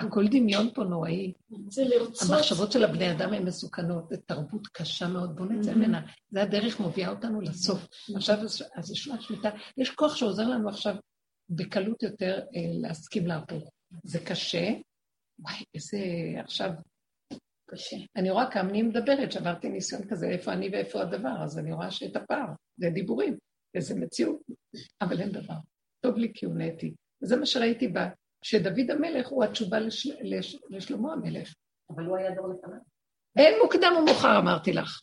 הכל 0.00 0.28
דמיון 0.28 0.68
פה 0.74 0.84
נוראי. 0.84 1.32
זה 1.68 1.84
לרצות. 1.84 2.30
המחשבות 2.30 2.72
של 2.72 2.84
הבני 2.84 3.12
אדם 3.12 3.32
הן 3.32 3.42
מסוכנות, 3.42 4.08
זו 4.10 4.16
תרבות 4.26 4.66
קשה 4.66 5.08
מאוד, 5.08 5.36
בואו 5.36 5.48
נצא 5.48 5.74
ממנה. 5.74 6.00
זה 6.30 6.42
הדרך 6.42 6.80
מובילה 6.80 7.10
אותנו 7.10 7.40
לסוף. 7.40 7.86
עכשיו, 8.16 8.36
אז 8.76 8.86
זה 8.86 8.96
שנת 8.96 9.22
שמיטה. 9.22 9.50
יש 9.76 9.90
כוח 9.90 10.16
שעוזר 10.16 10.48
לנו 10.48 10.68
עכשיו 10.68 10.94
בקלות 11.50 12.02
יותר 12.02 12.38
אה, 12.38 12.60
להסכים 12.80 13.26
להרפות. 13.26 13.79
זה 14.04 14.18
קשה. 14.24 14.72
וואי, 15.38 15.64
איזה... 15.74 15.98
עכשיו... 16.40 16.70
קשה. 17.70 17.96
אני 18.16 18.30
רואה 18.30 18.50
כמה 18.50 18.70
אני 18.70 18.82
מדברת, 18.82 19.32
שעברתי 19.32 19.68
ניסיון 19.68 20.08
כזה, 20.08 20.28
איפה 20.28 20.52
אני 20.52 20.68
ואיפה 20.72 21.00
הדבר, 21.00 21.42
אז 21.44 21.58
אני 21.58 21.72
רואה 21.72 21.90
שאת 21.90 22.16
הפער, 22.16 22.46
זה 22.76 22.90
דיבורים, 22.90 23.38
וזה 23.76 23.94
מציאות, 23.94 24.40
אבל 25.00 25.20
אין 25.20 25.32
דבר. 25.32 25.54
טוב 26.00 26.16
לי 26.16 26.32
כי 26.34 26.46
הוא 26.46 26.54
נהייתי. 26.54 26.94
וזה 27.22 27.36
מה 27.36 27.46
שראיתי 27.46 27.88
בה, 27.88 28.08
שדוד 28.44 28.90
המלך 28.90 29.28
הוא 29.28 29.44
התשובה 29.44 29.78
לש... 29.78 30.06
לש... 30.06 30.58
לשלמה 30.70 31.12
המלך. 31.12 31.54
אבל 31.90 32.04
הוא 32.06 32.16
היה 32.16 32.34
דור 32.34 32.48
לפניו. 32.48 32.78
אין 33.38 33.54
מוקדם 33.62 33.92
ומאוחר, 33.98 34.38
אמרתי 34.38 34.72
לך. 34.72 35.00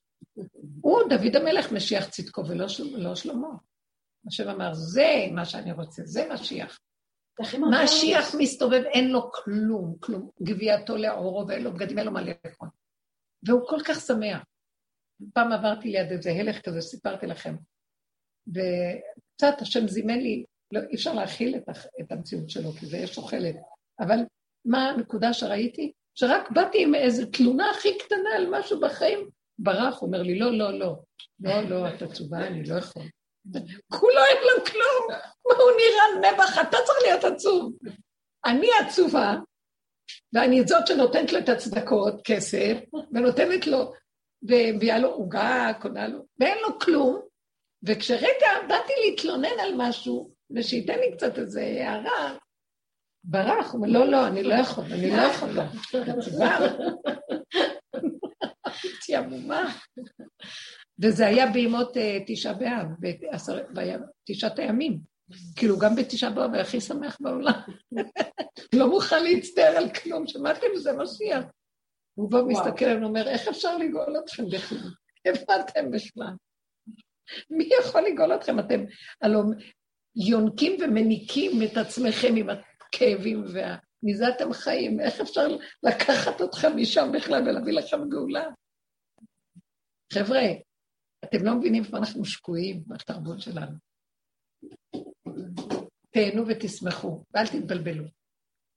הוא, 0.81 1.01
דוד 1.09 1.35
המלך, 1.35 1.71
משיח 1.71 2.09
צדקו 2.09 2.45
ולא 2.47 2.67
של... 2.67 2.97
לא 2.97 3.15
שלמה. 3.15 3.49
השם 4.27 4.49
אמר, 4.49 4.73
זה 4.73 5.27
מה 5.31 5.45
שאני 5.45 5.71
רוצה, 5.71 6.01
זה 6.05 6.29
משיח. 6.33 6.79
משיח 7.83 8.35
מסתובב, 8.37 8.83
אין 8.93 9.11
לו 9.11 9.31
כלום, 9.31 9.95
כלום. 9.99 10.29
גווייתו 10.39 10.97
לעורו 10.97 11.47
ואין 11.47 11.63
לו 11.63 11.73
בגדים, 11.73 11.97
אין 11.97 12.05
לו 12.05 12.11
מה 12.11 12.21
לאכול. 12.21 12.69
והוא 13.43 13.67
כל 13.67 13.79
כך 13.85 13.99
שמח. 13.99 14.43
פעם 15.33 15.51
עברתי 15.51 15.89
ליד 15.89 16.11
איזה 16.11 16.31
הלך 16.31 16.61
כזה, 16.61 16.81
סיפרתי 16.81 17.27
לכם. 17.27 17.55
וקצת 18.47 19.61
השם 19.61 19.87
זימן 19.87 20.19
לי, 20.19 20.43
לא, 20.71 20.79
אי 20.89 20.95
אפשר 20.95 21.13
להכיל 21.13 21.55
את, 21.55 21.69
את 22.01 22.11
המציאות 22.11 22.49
שלו, 22.49 22.71
כי 22.71 22.85
זה 22.85 22.97
יש 22.97 23.17
אוכלת. 23.17 23.55
אבל 23.99 24.17
מה 24.65 24.89
הנקודה 24.89 25.33
שראיתי? 25.33 25.91
שרק 26.15 26.51
באתי 26.51 26.83
עם 26.83 26.95
איזו 26.95 27.25
תלונה 27.25 27.69
הכי 27.69 27.97
קטנה 27.97 28.29
על 28.35 28.47
משהו 28.51 28.79
בחיים, 28.79 29.29
ברח, 29.59 30.01
אומר 30.01 30.21
לי, 30.21 30.39
לא, 30.39 30.51
לא, 30.51 30.79
לא. 30.79 30.95
לא, 31.39 31.61
לא, 31.61 31.87
את 31.87 32.01
עצובה, 32.01 32.47
אני 32.47 32.63
לא 32.63 32.75
יכול. 32.75 33.03
כולו 33.91 34.25
אין 34.29 34.37
לו 34.43 34.65
כלום. 34.65 35.19
מה 35.47 35.53
הוא 35.63 35.71
נראה 35.71 36.31
נבח, 36.31 36.61
אתה 36.61 36.77
צריך 36.85 36.99
להיות 37.01 37.23
עצוב. 37.23 37.73
אני 38.45 38.67
עצובה, 38.81 39.35
ואני 40.33 40.63
זאת 40.67 40.87
שנותנת 40.87 41.33
לו 41.33 41.39
את 41.39 41.49
הצדקות, 41.49 42.21
כסף, 42.23 42.77
ונותנת 43.11 43.67
לו, 43.67 43.93
ומביאה 44.43 44.99
לו 44.99 45.09
עוגה, 45.09 45.71
קונה 45.81 46.07
לו, 46.07 46.25
ואין 46.39 46.57
לו 46.61 46.79
כלום. 46.79 47.21
וכשרגע 47.83 48.47
באתי 48.67 48.93
להתלונן 49.05 49.59
על 49.59 49.73
משהו, 49.77 50.31
ושייתן 50.55 50.99
לי 50.99 51.11
קצת 51.17 51.37
איזו 51.37 51.59
הערה, 51.59 52.37
ברח, 53.23 53.71
הוא 53.71 53.85
אומר, 53.85 53.99
לא, 53.99 54.07
לא, 54.07 54.27
אני 54.27 54.43
לא 54.43 54.53
יכול, 54.53 54.83
אני 54.83 55.11
לא 55.11 55.21
יכול, 55.21 55.49
לא. 55.49 55.63
עצובה. 56.13 56.57
הייתי 58.83 59.15
עמומה. 59.15 59.73
וזה 61.01 61.27
היה 61.27 61.51
בימות 61.51 61.97
אה, 61.97 62.17
תשעה 62.27 62.53
באב, 62.53 62.87
בעשר- 62.99 63.65
בים- 63.73 64.05
תשעת 64.25 64.59
הימים. 64.59 64.99
כאילו, 65.55 65.77
גם 65.79 65.95
בתשעה 65.95 66.29
באב 66.29 66.53
היה 66.53 66.61
הכי 66.61 66.81
שמח 66.81 67.17
בעולם. 67.19 67.61
לא 68.75 68.87
מוכן 68.89 69.23
להצטער 69.23 69.77
על 69.77 69.89
כלום, 69.89 70.27
שמעתם? 70.27 70.67
זה 70.75 70.93
משיח. 70.93 71.45
הוא 72.13 72.31
בא 72.31 72.37
מסתכל 72.47 72.85
עלינו 72.85 73.01
ואומר, 73.05 73.27
איך 73.27 73.47
אפשר 73.47 73.77
לגאול 73.77 74.17
אתכם 74.23 74.43
בכלל? 74.49 74.77
איפה 75.25 75.59
אתם 75.59 75.91
בכלל? 75.91 76.33
מי 77.49 77.69
יכול 77.81 78.01
לגאול 78.01 78.35
אתכם? 78.35 78.59
אתם 78.59 78.83
הלוא 79.21 79.43
יונקים 80.15 80.77
ומניקים 80.81 81.51
את 81.63 81.77
עצמכם 81.77 82.35
עם 82.35 82.47
הכאבים 82.49 83.43
וה... 83.53 83.75
מזה 84.03 84.29
אתם 84.29 84.53
חיים, 84.53 84.99
איך 84.99 85.21
אפשר 85.21 85.47
לקחת 85.83 86.41
אתכם 86.41 86.77
משם 86.77 87.11
בכלל 87.13 87.41
ולהביא 87.49 87.73
לכם 87.73 88.09
גאולה? 88.09 88.45
חבר'ה, 90.13 90.41
אתם 91.23 91.45
לא 91.45 91.55
מבינים 91.55 91.83
איפה 91.83 91.97
אנחנו 91.97 92.25
שקועים 92.25 92.83
בתרבות 92.87 93.41
שלנו. 93.41 93.77
תהנו 96.09 96.47
ותשמחו, 96.47 97.23
ואל 97.33 97.47
תתבלבלו. 97.47 98.03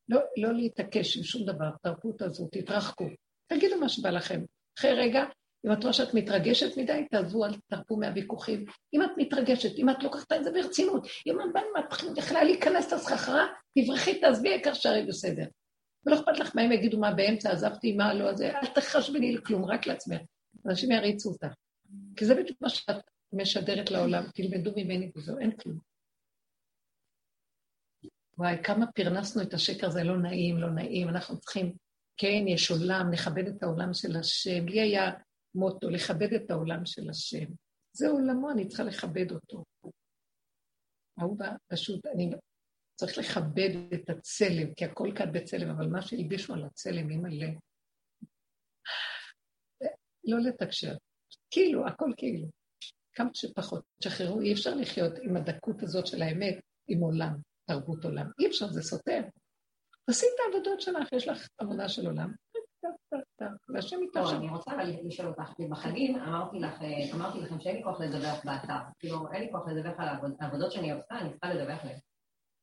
לא, 0.08 0.20
לא 0.36 0.52
להתעקש 0.52 1.16
עם 1.16 1.22
שום 1.22 1.44
דבר, 1.44 1.70
תרבות 1.82 2.22
הזאת, 2.22 2.52
תתרחקו. 2.52 3.04
תגידו 3.46 3.80
מה 3.80 3.88
שבא 3.88 4.10
לכם. 4.10 4.44
אחרי 4.78 4.92
רגע, 4.92 5.24
אם 5.66 5.72
את 5.72 5.82
רואה 5.82 5.92
שאת 5.92 6.14
מתרגשת 6.14 6.76
מדי, 6.76 7.06
תעזבו, 7.10 7.44
אל 7.44 7.50
תרפו 7.66 7.96
מהוויכוחים. 7.96 8.64
אם 8.94 9.02
את 9.02 9.10
מתרגשת, 9.16 9.78
אם 9.78 9.90
את 9.90 10.02
לוקחת 10.02 10.32
את 10.32 10.44
זה 10.44 10.52
ברצינות, 10.52 11.06
אם 11.26 11.40
את 11.40 12.16
יכולה 12.16 12.44
להיכנס 12.44 12.92
לסחרחרה, 12.92 13.46
תברחי, 13.78 14.20
תעזבי, 14.20 14.48
העיקר 14.48 14.74
שהרי 14.74 15.06
בסדר. 15.06 15.44
ולא 16.06 16.16
אכפת 16.16 16.38
לך 16.38 16.56
מה 16.56 16.62
הם 16.62 16.72
יגידו, 16.72 16.98
מה 16.98 17.14
באמצע, 17.14 17.50
עזבתי, 17.50 17.92
מה 17.92 18.14
לא, 18.14 18.34
זה, 18.34 18.50
אל 18.50 18.66
תחשבני 18.66 19.32
לכלום, 19.32 19.64
רק 19.64 19.86
לעצמך. 19.86 20.20
אנשים 20.66 20.90
יריצו 20.90 21.28
אותך. 21.28 21.54
כי 22.16 22.24
זה 22.24 22.34
בדיוק 22.34 22.58
מה 22.60 22.68
שאת 22.68 23.04
משדרת 23.32 23.90
לעולם, 23.90 24.22
תלמדו 24.34 24.72
ממני 24.76 25.12
וזהו, 25.16 25.38
אין 25.38 25.56
כלום. 25.56 25.78
וואי, 28.38 28.56
כמה 28.64 28.92
פרנסנו 28.92 29.42
את 29.42 29.54
השקר 29.54 29.86
הזה, 29.86 30.04
לא 30.04 30.18
נעים, 30.18 30.58
לא 30.58 30.70
נעים, 30.70 31.08
אנחנו 31.08 31.40
צריכים, 31.40 31.76
כן, 32.16 32.44
יש 32.48 32.70
עולם, 32.70 33.10
נכבד 33.12 33.46
את 33.48 33.62
העולם 33.62 33.94
של 33.94 34.16
השם. 34.16 34.66
לי 34.66 34.80
היה 34.80 35.10
מוטו, 35.54 35.90
לכבד 35.90 36.32
את 36.32 36.50
העולם 36.50 36.86
של 36.86 37.10
השם. 37.10 37.46
זה 37.92 38.08
עולמו, 38.08 38.50
אני 38.50 38.68
צריכה 38.68 38.82
לכבד 38.82 39.32
אותו. 39.32 39.64
ההוא 41.18 41.38
פשוט, 41.68 42.06
אני 42.06 42.30
צריך 42.94 43.18
לכבד 43.18 43.70
את 43.94 44.10
הצלם, 44.10 44.74
כי 44.74 44.84
הכל 44.84 45.12
כאן 45.16 45.32
בצלם, 45.32 45.70
אבל 45.70 45.86
מה 45.86 46.02
שהלבישו 46.02 46.54
על 46.54 46.64
הצלם, 46.64 47.08
היא 47.08 47.18
מלא. 47.18 47.48
לא 50.24 50.38
לתקשר. 50.38 50.94
כאילו, 51.50 51.86
הכל 51.86 52.12
כאילו. 52.16 52.46
כמה 53.14 53.30
שפחות 53.34 53.84
תשחררו, 54.02 54.40
אי 54.40 54.52
אפשר 54.52 54.74
לחיות 54.74 55.12
עם 55.22 55.36
הדקות 55.36 55.82
הזאת 55.82 56.06
של 56.06 56.22
האמת, 56.22 56.60
עם 56.88 57.00
עולם, 57.00 57.36
תרבות 57.66 58.04
עולם. 58.04 58.26
אי 58.40 58.46
אפשר, 58.46 58.68
זה 58.68 58.82
סותר. 58.82 59.20
תעשי 60.06 60.26
את 60.26 60.40
העבודות 60.44 60.80
שלך, 60.80 61.12
יש 61.12 61.28
לך 61.28 61.48
עבודה 61.58 61.88
של 61.88 62.06
עולם. 62.06 62.32
והשם 63.68 63.96
איתך. 64.02 64.30
אני 64.36 64.48
רוצה 64.48 64.70
לשאול 65.04 65.28
אותך, 65.28 65.52
בחגים 65.70 66.16
אמרתי 66.16 66.58
לכם 67.40 67.60
שאין 67.60 67.76
לי 67.76 67.82
כוח 67.82 68.00
לדווח 68.00 68.44
באתר. 68.44 68.74
כאילו, 68.98 69.32
אין 69.32 69.42
לי 69.42 69.48
כוח 69.52 69.68
לדווח 69.68 69.94
על 69.98 70.08
העבודות 70.40 70.72
שאני 70.72 70.92
עושה, 70.92 71.18
אני 71.18 71.30
צריכה 71.30 71.54
לדווח 71.54 71.82
עליהן. 71.82 71.98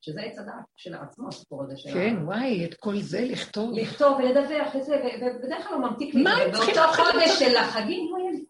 שזה 0.02 0.22
עץ 0.22 0.40
הדעת 0.40 0.66
של 0.76 0.96
עצמו, 0.96 1.28
הסיפור 1.28 1.64
הזה 1.64 1.78
של... 1.78 1.94
כן, 1.94 2.16
וואי, 2.24 2.66
את 2.66 2.74
כל 2.74 2.98
זה 2.98 3.22
לכתוב. 3.22 3.72
לכתוב 3.78 4.18
ולדווח 4.18 4.76
ובדרך 4.76 5.68
כלל 5.68 5.74
הוא 5.74 5.90
ממתיק 5.90 6.16
לי. 6.16 6.24
מה 6.24 6.34
הם 6.34 6.52
צריכים 6.52 6.76
באותו 6.76 6.94
חודש 6.94 7.40
של 7.40 7.56
החגים, 7.58 8.10
כוח, 8.12 8.47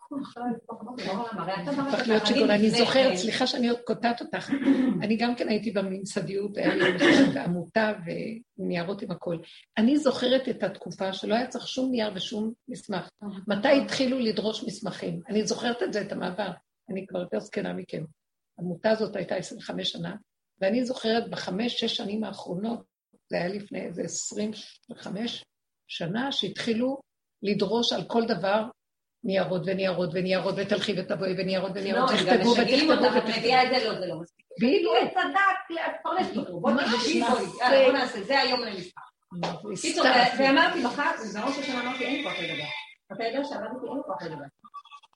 צריך 1.92 2.08
להיות 2.08 2.28
שיכון. 2.28 2.50
אני 2.50 2.70
זוכרת, 2.70 3.16
סליחה 3.16 3.48
שאני 3.48 3.70
עוד 3.70 3.80
קוטעת 3.80 4.22
אותך, 4.22 4.50
אני 5.02 5.18
גם 5.18 5.36
כן 5.36 5.50
הייתי 5.50 5.72
בממסדיות, 5.72 6.58
היה 6.58 6.76
לי 6.76 7.40
עמותה 7.40 7.94
וניירות 8.58 9.02
עם 9.02 9.12
הכל. 9.12 9.38
אני 9.78 9.98
זוכרת 9.98 10.50
את 10.50 10.64
התקופה 10.64 11.14
שלא 11.14 11.36
היה 11.36 11.48
צריך 11.48 11.68
שום 11.68 11.92
נייר 11.92 12.12
ושום 12.16 12.54
מסמך. 12.68 13.10
מתי 13.48 13.82
התחילו 13.84 14.20
לדרוש 14.20 14.64
מסמכים? 14.64 15.22
אני 15.30 15.48
זוכרת 15.48 15.84
את 15.84 15.94
זה, 15.94 16.02
את 16.02 16.12
המעבר. 16.12 16.52
אני 16.90 17.08
כבר 17.08 17.20
יותר 17.20 17.40
זקנה 17.40 17.74
מכם. 17.74 18.04
העמותה 18.58 18.90
הזאת 18.90 19.16
הייתה 19.16 19.36
25 19.36 19.92
שנה, 19.92 20.16
ואני 20.62 20.86
זוכרת 20.86 21.30
בחמש, 21.30 21.74
שש 21.74 21.98
שנים 21.98 22.24
האחרונות, 22.24 22.84
זה 23.30 23.38
היה 23.38 23.48
לפני 23.48 23.82
איזה 23.82 24.02
עשרים 24.02 24.52
וחמש 24.92 25.46
שנה, 25.88 26.32
שהתחילו 26.32 27.02
לדרוש 27.44 27.94
על 27.94 28.04
כל 28.08 28.26
דבר 28.26 28.64
ניירות 29.28 29.62
וניירות 29.66 30.10
וניירות, 30.14 30.56
ותלכי 30.58 30.94
ותבואי 30.98 31.34
וניירות 31.38 31.72
וניירות, 31.76 32.10
ותכתבו 32.10 32.30
ותכתבו. 32.30 32.50
לא, 32.50 32.56
גם 32.56 32.64
משגעים 32.64 32.92
אותך, 32.92 33.18
את 33.18 33.38
מביאה 33.38 33.64
את 33.64 33.70
זה, 33.70 33.90
לא, 33.90 34.00
זה 34.00 34.06
לא 34.06 34.20
מספיק. 34.20 34.46
בדיוק. 34.62 34.96
את 35.04 35.18
הדק, 35.18 35.60
לפרנס 35.70 36.38
אותו, 36.38 36.60
בוא 36.60 36.72
נעשה, 37.92 38.24
זה 38.24 38.40
היום 38.40 38.62
למשפחה. 38.62 39.02
קיצור, 39.82 40.06
ואמרתי 40.40 40.84
לך, 40.84 41.02
בראש 41.34 41.58
השנה 41.58 41.82
אמרתי, 41.82 42.06
אין 42.06 42.16
לי 42.16 42.24
כוח 42.24 42.34
לדבר. 42.40 42.64
אתה 43.14 43.24
יודע 43.24 43.44
שעבדתי, 43.44 43.88
אין 43.88 43.98
לי 43.98 44.04
כוח 44.06 44.22
לדבר. 44.22 44.46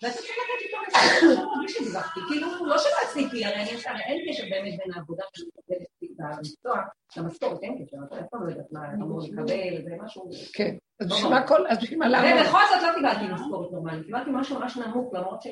ואתה 0.03 0.13
צריך 0.13 0.29
לתת 0.29 0.65
איתו 0.65 0.77
לסדר, 0.88 1.45
בלי 1.59 1.69
שדיווחתי, 1.69 2.19
כאילו, 2.27 2.65
לא 2.65 2.77
שלא 2.77 2.91
עשיתי, 3.03 3.45
הרי 3.45 3.55
אני 3.55 3.73
עושה, 3.73 3.89
אין 3.99 4.17
קשר 4.29 4.43
באמת 4.49 4.79
בין 4.79 4.93
העבודה 4.93 5.23
מקבלת 5.57 5.88
במקצוע 6.17 6.77
למשכורת, 7.17 7.63
אין 7.63 7.85
קשר, 7.85 7.97
אתה 8.19 8.38
לא 8.41 8.49
יודעת 8.49 8.71
מה 8.71 8.93
אמור 8.93 9.21
לקבל, 9.23 9.83
זה 9.83 9.95
משהו... 10.03 10.29
כן, 10.53 10.75
אז 11.02 11.07
בשביל 11.07 11.30
מה 11.30 11.48
כל, 11.48 11.68
אז 11.68 11.78
בשביל 11.78 11.99
מה 11.99 12.07
למה? 12.07 12.41
ובכל 12.41 12.60
זאת 12.73 12.84
לא 12.84 12.94
קיבלתי 12.95 13.34
משכורת 13.34 13.72
נורמלית, 13.72 14.06
קיבלתי 14.06 14.30
משהו 14.34 14.60
ממש 14.60 14.78
נמוך, 14.78 15.14
למרות 15.14 15.41
ש... 15.41 15.48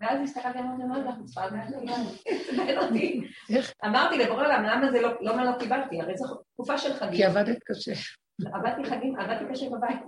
ואז 0.00 0.20
הסתכלתי, 0.22 0.58
אמרתי, 0.58 0.82
מה 0.82 1.02
זה 1.02 1.08
החוצפה 1.08 1.40
הזאת? 1.44 1.82
אמרתי 3.84 4.18
לבורא 4.18 4.44
עולם, 4.44 4.64
למה 4.64 4.90
זה 4.90 5.00
לא, 5.00 5.08
למה 5.20 5.44
לא 5.44 5.58
קיבלתי? 5.58 6.00
הרי 6.00 6.16
זו 6.16 6.24
תקופה 6.54 6.78
של 6.78 6.94
חגים. 6.94 7.16
כי 7.16 7.24
עבדת 7.24 7.58
קשה. 7.64 7.92
עבדתי 8.52 8.84
חגים, 8.90 9.20
עבדתי 9.20 9.44
קשה 9.52 9.66
בבית. 9.70 9.98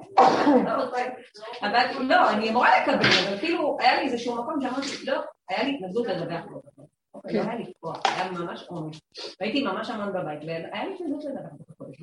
עבדתי, 1.61 1.99
לא, 2.05 2.31
אני 2.31 2.51
אמורה 2.51 2.71
לקבל, 2.83 3.07
אבל 3.29 3.39
כאילו, 3.39 3.77
היה 3.81 3.97
לי 3.97 4.03
איזשהו 4.03 4.43
מקום 4.43 4.61
שאמרתי, 4.61 5.07
לא, 5.07 5.21
היה 5.49 5.63
לי 5.63 5.75
התנגדות 5.75 6.07
לדווח 6.07 6.47
לו. 6.51 6.63
לא 7.25 7.41
היה 7.43 7.55
לי 7.55 7.73
כוח, 7.81 8.01
היה 8.05 8.31
ממש 8.31 8.63
עומס. 8.69 9.01
והייתי 9.41 9.63
ממש 9.63 9.91
המון 9.91 10.13
בבית, 10.13 10.41
והיה 10.47 10.85
לי 10.85 10.95
לדווח 10.95 11.53
לו 11.53 11.65
בחודש. 11.69 12.03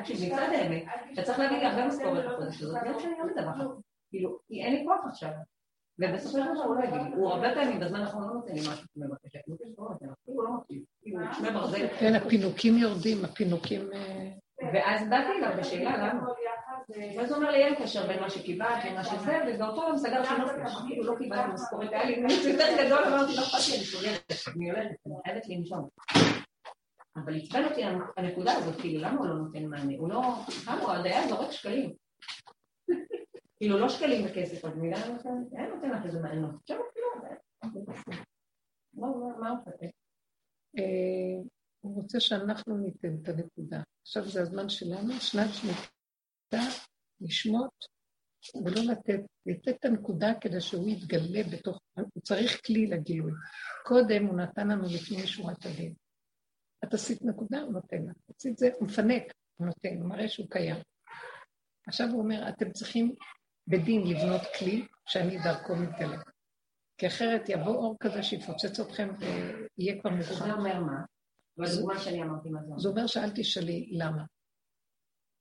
תקשיב, 0.00 0.32
מצד 0.32 0.48
האמת, 0.54 0.84
אתה 1.12 1.22
צריך 1.22 1.38
להביא 1.38 1.56
לי 1.56 1.66
הרבה 1.66 1.86
משכורת 1.86 2.24
בחודש 2.24 2.62
הזאת, 2.62 2.76
גם 2.86 3.00
שאני 3.00 3.12
לא 3.18 3.26
מדווחת. 3.26 3.66
כאילו, 4.10 4.38
אין 4.50 4.74
לי 4.74 4.84
כוח 4.84 5.00
עכשיו. 5.08 5.30
ובסופו 5.98 6.38
של 6.38 6.44
דבר 6.44 6.62
הוא 6.62 6.76
לא 6.76 6.84
יגיד 6.84 7.14
הוא 7.16 7.28
הרבה 7.28 7.54
פעמים 7.54 7.80
בזמן 7.80 8.00
האחרון 8.00 8.28
לא 8.28 8.34
נותן 8.34 8.54
לי 8.54 8.60
משהו 8.60 8.86
מבקש, 8.96 9.36
הוא 10.24 10.42
לא 10.44 10.50
מקשיב, 10.52 10.82
כאילו, 11.02 11.20
שמי 11.32 11.50
ברזל. 11.50 11.88
כן, 12.00 12.14
הפינוקים 12.14 12.78
יורדים, 12.78 13.24
הפינוקים... 13.24 13.90
ואז 14.72 15.08
באתי 15.10 15.32
אליו 15.38 15.56
בשאלה 15.58 15.96
למה. 15.96 16.26
ואז 17.16 17.30
הוא 17.30 17.36
אומר 17.36 17.50
לי, 17.50 17.64
אין 17.64 17.74
קשר 17.74 18.06
בין 18.06 18.20
מה 18.20 18.30
שקיבלת 18.30 18.84
למה 18.84 19.04
שזה, 19.04 19.38
ובאותו 19.46 19.82
יום 19.88 19.96
סגרתי 19.96 20.28
נופש, 20.38 20.76
כאילו 20.88 21.04
לא 21.04 21.14
קיבלתי 21.18 21.52
משכורת, 21.52 21.92
היה 21.92 22.04
לי 22.04 22.22
מיץ 22.22 22.44
יותר 22.44 22.66
גדול, 22.84 23.04
אמרתי, 23.04 23.36
לא 23.36 23.42
אכפת 23.42 23.68
לי, 23.70 23.76
אני 23.76 23.84
שוללת, 23.84 24.32
אני 24.56 24.70
הולכת, 24.70 24.96
אני 25.06 25.14
חייבת 25.24 25.42
לנשום. 25.48 25.88
אבל 27.16 27.36
עצבן 27.36 27.64
אותי 27.64 27.82
הנקודה 28.16 28.52
הזאת, 28.52 28.80
כאילו, 28.80 29.00
למה 29.00 29.18
הוא 29.18 29.26
לא 29.26 29.34
נותן 29.34 29.64
מענה? 29.64 29.92
הוא 29.98 30.08
לא, 30.08 30.22
כמה 30.64 30.80
הוא 30.80 30.90
היה 30.90 31.28
זורק 31.28 31.50
שקלים. 31.50 31.94
כאילו, 33.56 33.78
לא 33.78 33.88
שקלים 33.88 34.26
בכסף, 34.26 34.64
אז 34.64 34.76
מילה 34.76 34.96
אין 35.56 35.70
נותן 35.74 35.90
לך 35.90 36.04
איזה 36.04 36.20
מענה. 36.20 36.48
עכשיו, 36.60 36.78
כאילו, 36.92 37.08
מה 38.94 39.50
הוא 39.50 39.58
חושב? 39.64 39.86
הוא 41.88 42.02
רוצה 42.02 42.20
שאנחנו 42.20 42.78
ניתן 42.78 43.16
את 43.22 43.28
הנקודה. 43.28 43.82
עכשיו 44.02 44.28
זה 44.28 44.42
הזמן 44.42 44.68
שלנו, 44.68 45.20
שנת 45.20 45.54
שמיטה, 45.54 46.68
לשמוט 47.20 47.84
ולא 48.64 48.82
לתת, 48.92 49.20
לתת 49.46 49.68
את 49.68 49.84
הנקודה 49.84 50.34
כדי 50.40 50.60
שהוא 50.60 50.88
יתגלה 50.88 51.42
בתוך, 51.52 51.80
הוא 51.94 52.22
צריך 52.22 52.60
כלי 52.66 52.86
לגילוי. 52.86 53.32
קודם 53.84 54.26
הוא 54.26 54.36
נתן 54.36 54.68
לנו 54.68 54.82
לפני 54.82 55.26
שורת 55.26 55.66
הדין. 55.66 55.94
את 56.84 56.94
עשית 56.94 57.22
נקודה, 57.22 57.60
הוא 57.60 57.72
נותן 57.72 58.02
לך. 58.02 58.16
עשית 58.36 58.58
זה, 58.58 58.70
הוא 58.78 58.88
מפנק, 58.88 59.22
הוא 59.56 59.66
נותן, 59.66 59.96
הוא 60.00 60.08
מראה 60.08 60.28
שהוא 60.28 60.50
קיים. 60.50 60.76
עכשיו 61.86 62.08
הוא 62.12 62.22
אומר, 62.22 62.48
אתם 62.48 62.72
צריכים 62.72 63.14
בדין 63.66 64.06
לבנות 64.06 64.42
כלי 64.58 64.86
שאני 65.06 65.38
דרכו 65.44 65.76
מתגלה. 65.76 66.18
כי 66.98 67.06
אחרת 67.06 67.48
יבוא 67.48 67.74
אור 67.74 67.96
כזה 68.00 68.22
שיפוצץ 68.22 68.80
אתכם 68.80 69.08
ויהיה 69.18 70.00
כבר 70.00 70.10
מאוחר. 70.10 70.34
זה 70.34 70.52
אומר 70.52 70.80
מה? 70.80 71.04
בדוגמה 71.58 71.98
שאני 71.98 72.22
אמרתי 72.22 72.50
מה 72.50 72.60
זה 72.62 72.72
זה 72.76 72.88
אומר 72.88 73.06
שאל 73.06 73.30
תשאלי 73.34 73.88
למה. 73.92 74.24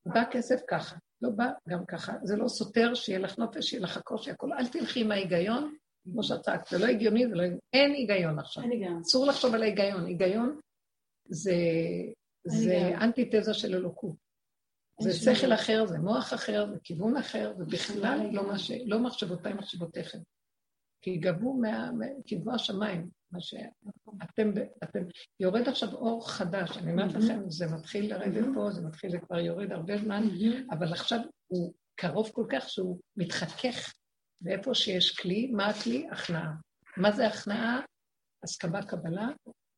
בא 0.06 0.24
כסף 0.32 0.62
ככה, 0.68 0.96
לא 1.22 1.30
בא 1.30 1.46
גם 1.70 1.86
ככה. 1.86 2.14
זה 2.24 2.36
לא 2.36 2.48
סותר 2.48 2.94
שיהיה 2.94 3.20
לך 3.20 3.40
נופש, 3.40 3.70
שיהיה 3.70 3.84
לך 3.84 3.98
קושי, 3.98 4.32
הכול. 4.32 4.54
אל 4.54 4.68
תלכי 4.68 5.02
עם 5.02 5.12
ההיגיון, 5.12 5.76
כמו 6.12 6.24
שאת 6.24 6.42
צעקת, 6.42 6.68
זה 6.68 6.78
לא 6.78 6.86
הגיוני, 6.86 7.28
זה 7.28 7.36
לא... 7.36 7.44
אין 7.74 7.92
היגיון 7.92 8.40
עכשיו. 8.40 8.64
אין 8.64 8.72
היגיון. 8.72 9.02
אסור 9.02 9.26
לחשוב 9.26 9.54
על 9.54 9.64
ההיגיון. 9.64 10.06
היגיון 10.06 10.60
זה, 11.30 11.56
זה 12.46 12.92
אנטיתזה 13.02 13.54
של 13.54 13.76
אלוקות. 13.76 14.16
זה 15.02 15.14
שכל 15.14 15.54
אחר, 15.54 15.86
זה 15.86 15.98
מוח 15.98 16.34
אחר, 16.34 16.68
זה 16.72 16.78
כיוון 16.84 17.18
אחר, 17.18 17.54
זה 17.58 17.66
בכלל 17.66 18.30
לא, 18.32 18.54
מש... 18.54 18.72
לא 18.86 19.00
מחשבותיי 19.00 19.54
מחשבותיכם. 19.54 20.18
כי 21.02 21.18
גבו 21.18 21.54
מה... 21.54 21.90
כי 22.26 22.36
גבו 22.36 22.54
השמיים. 22.54 23.10
מה 23.32 23.40
שאתם, 23.42 24.52
אתם, 24.84 25.00
יורד 25.40 25.68
עכשיו 25.68 25.94
אור 25.94 26.30
חדש, 26.30 26.78
אני 26.78 26.92
אומרת 26.92 27.14
לכם, 27.14 27.50
זה 27.50 27.66
מתחיל 27.68 28.14
לרדת 28.14 28.46
פה, 28.56 28.72
זה 28.72 28.82
מתחיל, 28.82 29.12
זה 29.12 29.20
כבר 29.20 29.40
יורד 29.40 29.72
הרבה 29.72 29.98
זמן, 29.98 30.24
אבל 30.72 30.94
עכשיו 30.94 31.20
הוא 31.48 31.74
קרוב 31.96 32.30
כל 32.30 32.46
כך 32.50 32.70
שהוא 32.70 33.00
מתחכך, 33.18 33.94
ואיפה 34.42 34.74
שיש 34.74 35.20
כלי, 35.20 35.52
מה 35.52 35.68
הכלי? 35.68 36.08
הכנעה. 36.12 36.54
מה 36.98 37.12
זה 37.12 37.28
הכנעה? 37.28 37.82
הסכמה, 38.44 38.86
קבלה, 38.86 39.28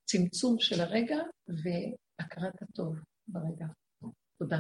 צמצום 0.05 0.59
של 0.59 0.81
הרגע 0.81 1.17
והכרת 1.47 2.61
הטוב 2.61 2.95
ברגע. 3.27 3.65
תודה. 4.39 4.59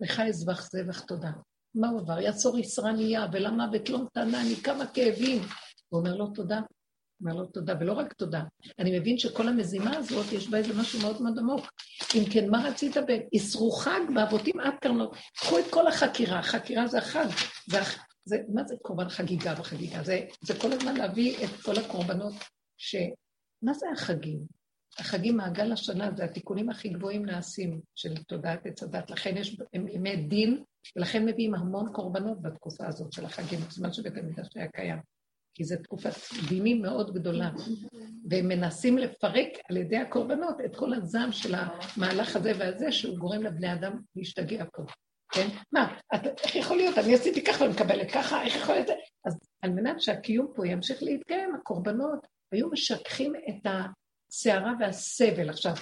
לך 0.00 0.20
אזבח 0.20 0.70
זבח 0.70 1.00
תודה. 1.00 1.30
מה 1.74 1.88
הוא 1.88 2.00
עבר? 2.00 2.20
יצור 2.20 2.58
ישרה 2.58 2.92
נהיה, 2.92 3.26
ולמוות 3.32 3.88
לא 3.88 3.98
נתנני, 3.98 4.56
כמה 4.64 4.84
כאבים, 4.94 5.42
הוא 5.88 6.00
אומר 6.00 6.16
לו 6.16 6.26
תודה. 6.26 6.60
אומר 7.20 7.34
לו 7.34 7.46
תודה, 7.46 7.74
ולא 7.80 7.92
רק 7.92 8.12
תודה. 8.12 8.42
אני 8.78 8.98
מבין 8.98 9.18
שכל 9.18 9.48
המזימה 9.48 9.96
הזאת, 9.96 10.32
יש 10.32 10.48
בה 10.48 10.58
איזה 10.58 10.80
משהו 10.80 11.00
מאוד 11.00 11.22
מאוד 11.22 11.38
עמוק. 11.38 11.66
אם 12.14 12.22
כן, 12.32 12.50
מה 12.50 12.68
רצית 12.68 12.96
ב... 12.96 13.10
איסרו 13.32 13.70
חג 13.70 14.00
באבותים 14.14 14.60
עד 14.60 14.74
קרנות. 14.80 15.16
קחו 15.36 15.58
את 15.58 15.64
כל 15.70 15.86
החקירה, 15.86 16.42
חקירה 16.42 16.86
זה 16.86 16.98
החג. 16.98 17.26
זה, 17.66 17.78
זה, 18.24 18.36
מה 18.54 18.64
זה 18.64 18.74
קורבן 18.82 19.08
חגיגה 19.08 19.54
וחגיגה? 19.58 20.02
זה, 20.02 20.20
זה 20.42 20.54
כל 20.60 20.72
הזמן 20.72 20.96
להביא 20.96 21.44
את 21.44 21.50
כל 21.62 21.78
הקורבנות 21.78 22.34
ש... 22.76 22.96
מה 23.62 23.74
זה 23.74 23.86
החגים? 23.92 24.38
החגים 24.98 25.36
מעגל 25.36 25.72
השנה 25.72 26.10
זה 26.16 26.24
התיקונים 26.24 26.70
הכי 26.70 26.88
גבוהים 26.88 27.26
נעשים 27.26 27.80
של 27.94 28.14
תודעת 28.16 28.66
עץ 28.66 28.82
הדת. 28.82 29.10
לכן 29.10 29.36
יש 29.36 29.56
ימי 29.72 30.16
דין, 30.16 30.62
ולכן 30.96 31.24
מביאים 31.24 31.54
המון 31.54 31.92
קורבנות 31.92 32.42
בתקופה 32.42 32.86
הזאת 32.86 33.12
של 33.12 33.24
החגים, 33.24 33.60
בזמן 33.60 33.92
שבית 33.92 34.16
המקדש 34.16 34.48
היה 34.54 34.68
קיים. 34.68 34.98
כי 35.58 35.64
זו 35.64 35.76
תקופת 35.82 36.10
דינים 36.48 36.82
מאוד 36.82 37.14
גדולה, 37.14 37.50
והם 38.30 38.48
מנסים 38.48 38.98
לפרק 38.98 39.48
על 39.70 39.76
ידי 39.76 39.96
הקורבנות 39.96 40.56
את 40.64 40.76
כל 40.76 40.94
הזעם 40.94 41.32
של 41.32 41.54
המהלך 41.54 42.36
הזה 42.36 42.52
והזה, 42.58 42.92
שהוא 42.92 43.18
גורם 43.18 43.42
לבני 43.42 43.72
אדם 43.72 44.00
להשתגע 44.16 44.64
פה. 44.72 44.82
כן? 45.32 45.48
מה, 45.72 45.98
את, 46.14 46.20
איך 46.44 46.56
יכול 46.56 46.76
להיות? 46.76 46.98
אני 46.98 47.14
עשיתי 47.14 47.44
ככה 47.44 47.64
ומקבלת 47.64 48.10
ככה, 48.10 48.42
איך 48.42 48.56
יכול 48.56 48.74
להיות? 48.74 48.88
אז 49.24 49.38
על 49.62 49.70
מנת 49.70 50.00
שהקיום 50.00 50.52
פה 50.54 50.66
ימשיך 50.66 51.02
להתקיים, 51.02 51.54
הקורבנות 51.54 52.26
היו 52.52 52.70
משככים 52.70 53.32
את 53.48 53.66
הסערה 53.66 54.72
והסבל. 54.80 55.50
עכשיו, 55.50 55.72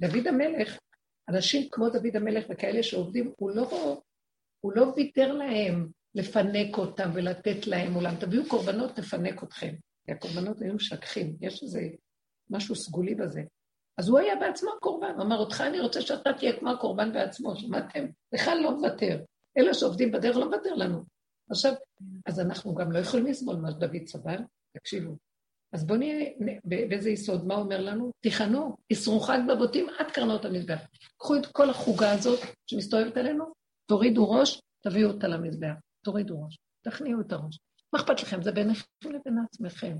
דוד 0.00 0.26
המלך, 0.26 0.78
אנשים 1.28 1.68
כמו 1.70 1.88
דוד 1.88 2.16
המלך 2.16 2.44
וכאלה 2.50 2.82
שעובדים, 2.82 3.32
הוא 3.36 3.50
לא, 3.50 4.00
הוא 4.60 4.72
לא 4.72 4.92
ויתר 4.96 5.32
להם 5.32 5.88
לפנק 6.16 6.78
אותם 6.78 7.10
ולתת 7.14 7.66
להם 7.66 7.94
עולם. 7.94 8.14
תביאו 8.20 8.48
קורבנות, 8.48 8.96
תפנק 8.96 9.42
אתכם. 9.42 9.74
כי 10.06 10.12
הקורבנות 10.12 10.62
היו 10.62 10.74
משככים, 10.74 11.36
יש 11.40 11.62
איזה 11.62 11.80
משהו 12.50 12.74
סגולי 12.74 13.14
בזה. 13.14 13.42
אז 13.98 14.08
הוא 14.08 14.18
היה 14.18 14.36
בעצמו 14.36 14.70
קורבן, 14.80 15.12
הוא 15.16 15.22
אמר, 15.22 15.38
אותך 15.38 15.60
אני 15.60 15.80
רוצה 15.80 16.02
שאתה 16.02 16.32
תהיה 16.32 16.58
כמו 16.58 16.70
הקורבן 16.70 17.12
בעצמו, 17.12 17.56
שמעתם? 17.56 18.06
לך 18.32 18.50
לא 18.62 18.76
מוותר. 18.76 19.24
אלה 19.58 19.74
שעובדים 19.74 20.12
בדרך 20.12 20.36
לא 20.36 20.44
מוותר 20.44 20.74
לנו. 20.74 21.04
עכשיו, 21.50 21.72
אז 22.26 22.40
אנחנו 22.40 22.74
גם 22.74 22.92
לא 22.92 22.98
יכולים 22.98 23.26
לסבול 23.26 23.56
מה 23.56 23.70
שדוד 23.70 24.06
סבל, 24.06 24.38
תקשיבו. 24.76 25.16
אז 25.72 25.86
בואו 25.86 25.98
נהיה 25.98 26.30
באיזה 26.64 27.10
יסוד, 27.10 27.46
מה 27.46 27.54
אומר 27.54 27.80
לנו? 27.80 28.10
תיכנו, 28.20 28.76
אסרו 28.92 29.20
חג 29.20 29.38
בבוטים 29.48 29.86
עד 29.98 30.10
קרנות 30.10 30.44
המזבח. 30.44 30.78
קחו 31.16 31.36
את 31.36 31.46
כל 31.46 31.70
החוגה 31.70 32.12
הזאת 32.12 32.40
שמסתובבת 32.70 33.16
עלינו, 33.16 33.44
תורידו 33.88 34.30
ראש, 34.30 34.60
תביאו 34.80 35.10
אותה 35.10 35.28
למזבח. 35.28 35.74
תורידו 36.06 36.44
ראש, 36.44 36.58
תכניעו 36.84 37.20
את 37.20 37.32
הראש. 37.32 37.58
מה 37.92 38.00
אכפת 38.00 38.22
לכם? 38.22 38.42
זה 38.42 38.52
ביניכם 38.52 38.86
לבין 39.04 39.38
עצמכם. 39.48 39.96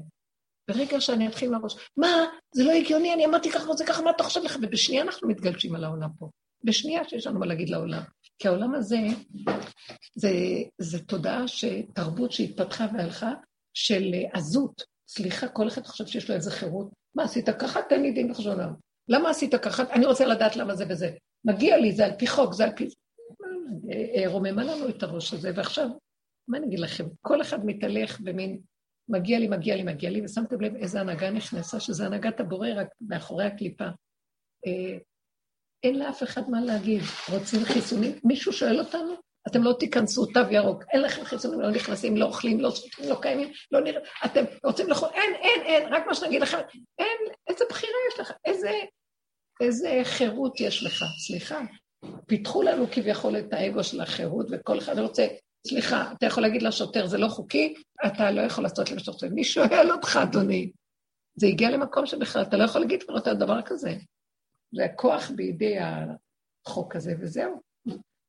ברגע 0.70 1.00
שאני 1.00 1.28
אתחיל 1.28 1.50
לראש, 1.50 1.90
מה, 1.96 2.08
זה 2.54 2.64
לא 2.64 2.72
הגיוני, 2.72 3.14
אני 3.14 3.26
אמרתי 3.26 3.50
ככה 3.50 3.70
וזה 3.70 3.84
ככה, 3.86 4.02
מה 4.02 4.10
אתה 4.10 4.22
חושב 4.22 4.40
לך? 4.44 4.56
ובשנייה 4.62 5.02
אנחנו 5.02 5.28
מתגלשים 5.28 5.74
על 5.74 5.84
העולם 5.84 6.08
פה. 6.18 6.30
בשנייה 6.64 7.08
שיש 7.08 7.26
לנו 7.26 7.40
מה 7.40 7.46
להגיד 7.46 7.70
לעולם. 7.70 8.02
כי 8.38 8.48
העולם 8.48 8.74
הזה, 8.74 8.98
זה, 10.14 10.30
זה 10.78 11.04
תודעה, 11.04 11.44
תרבות 11.94 12.32
שהתפתחה 12.32 12.86
והלכה, 12.92 13.32
של 13.74 14.14
עזות. 14.32 14.82
סליחה, 15.08 15.48
כל 15.48 15.68
אחד 15.68 15.86
חושב 15.86 16.06
שיש 16.06 16.28
לו 16.30 16.34
איזה 16.34 16.50
חירות. 16.50 16.88
מה 17.14 17.22
עשית 17.22 17.50
ככה? 17.50 17.80
תן 17.88 18.02
לי 18.02 18.12
דין 18.12 18.30
וחשבון. 18.30 18.74
למה 19.08 19.30
עשית 19.30 19.54
ככה? 19.54 19.82
אני 19.90 20.06
רוצה 20.06 20.26
לדעת 20.26 20.56
למה 20.56 20.74
זה 20.74 20.84
וזה. 20.88 21.10
מגיע 21.44 21.76
לי, 21.76 21.92
זה 21.92 22.04
על 22.06 22.12
פי 22.18 22.26
חוק, 22.26 22.52
זה 22.52 22.64
על 22.64 22.72
פי... 22.76 22.88
אה, 23.90 24.22
אה, 24.22 24.28
רוממה 24.28 24.64
לנו 24.64 24.88
את 24.88 25.02
הראש 25.02 25.34
הזה, 25.34 25.50
ועכשיו, 25.54 25.88
מה 26.48 26.58
אני 26.58 26.66
אגיד 26.66 26.80
לכם? 26.80 27.04
כל 27.22 27.42
אחד 27.42 27.66
מתהלך 27.66 28.20
במין, 28.20 28.60
מגיע 29.08 29.38
לי, 29.38 29.48
מגיע 29.48 29.76
לי, 29.76 29.82
מגיע 29.82 30.10
לי, 30.10 30.24
ושמתם 30.24 30.60
לב 30.60 30.76
איזה 30.76 31.00
הנהגה 31.00 31.30
נכנסה, 31.30 31.80
שזה 31.80 32.06
הנהגת 32.06 32.40
הבורא 32.40 32.68
רק 32.76 32.88
מאחורי 33.00 33.44
הקליפה. 33.44 33.84
אה, 34.66 34.98
אין 35.82 35.98
לאף 35.98 36.22
אחד 36.22 36.50
מה 36.50 36.60
להגיד. 36.60 37.02
רוצים 37.32 37.64
חיסונים? 37.64 38.12
מישהו 38.24 38.52
שואל 38.52 38.80
אותנו? 38.80 39.14
אתם 39.48 39.62
לא 39.62 39.76
תיכנסו, 39.78 40.26
תו 40.26 40.40
ירוק, 40.50 40.84
אין 40.92 41.02
לכם 41.02 41.24
חיסונים, 41.24 41.60
לא 41.60 41.70
נכנסים, 41.70 42.16
לא 42.16 42.24
אוכלים, 42.24 42.60
לא 42.60 42.70
שותים, 42.70 43.08
לא 43.08 43.18
קיימים, 43.22 43.52
לא 43.72 43.80
נראה, 43.80 44.00
אתם 44.24 44.44
רוצים 44.64 44.88
לאכול, 44.88 45.08
אין, 45.14 45.34
אין, 45.34 45.62
אין, 45.62 45.94
רק 45.94 46.06
מה 46.06 46.14
שנגיד 46.14 46.42
לכם, 46.42 46.58
אין, 46.98 47.18
איזה 47.48 47.64
בחירה 47.70 47.92
יש 48.12 48.20
לך, 48.20 48.32
איזה, 48.44 48.70
איזה 49.60 50.00
חירות 50.04 50.60
יש 50.60 50.82
לך, 50.82 51.04
סליחה. 51.26 51.60
פיתחו 52.26 52.62
לנו 52.62 52.86
כביכול 52.92 53.38
את 53.38 53.52
האגו 53.52 53.84
של 53.84 54.00
החירות, 54.00 54.46
וכל 54.50 54.78
אחד 54.78 54.98
רוצה, 54.98 55.26
סליחה, 55.66 56.12
אתה 56.12 56.26
יכול 56.26 56.42
להגיד 56.42 56.62
לשוטר, 56.62 57.06
זה 57.06 57.18
לא 57.18 57.28
חוקי, 57.28 57.74
אתה 58.06 58.30
לא 58.30 58.40
יכול 58.40 58.64
לעשות 58.64 58.90
למה 58.90 59.00
שאתה. 59.00 59.28
מי 59.30 59.44
שואל 59.44 59.90
אותך, 59.92 60.18
אדוני? 60.22 60.70
זה 61.36 61.46
הגיע 61.46 61.70
למקום 61.70 62.06
שבכלל 62.06 62.42
אתה 62.42 62.56
לא 62.56 62.64
יכול 62.64 62.80
להגיד 62.80 63.02
כבר 63.02 63.18
את 63.18 63.26
הדבר 63.26 63.62
כזה. 63.62 63.94
זה 64.74 64.84
הכוח 64.84 65.30
בידי 65.30 65.76
החוק 65.78 66.96
הזה, 66.96 67.14
וזהו. 67.20 67.60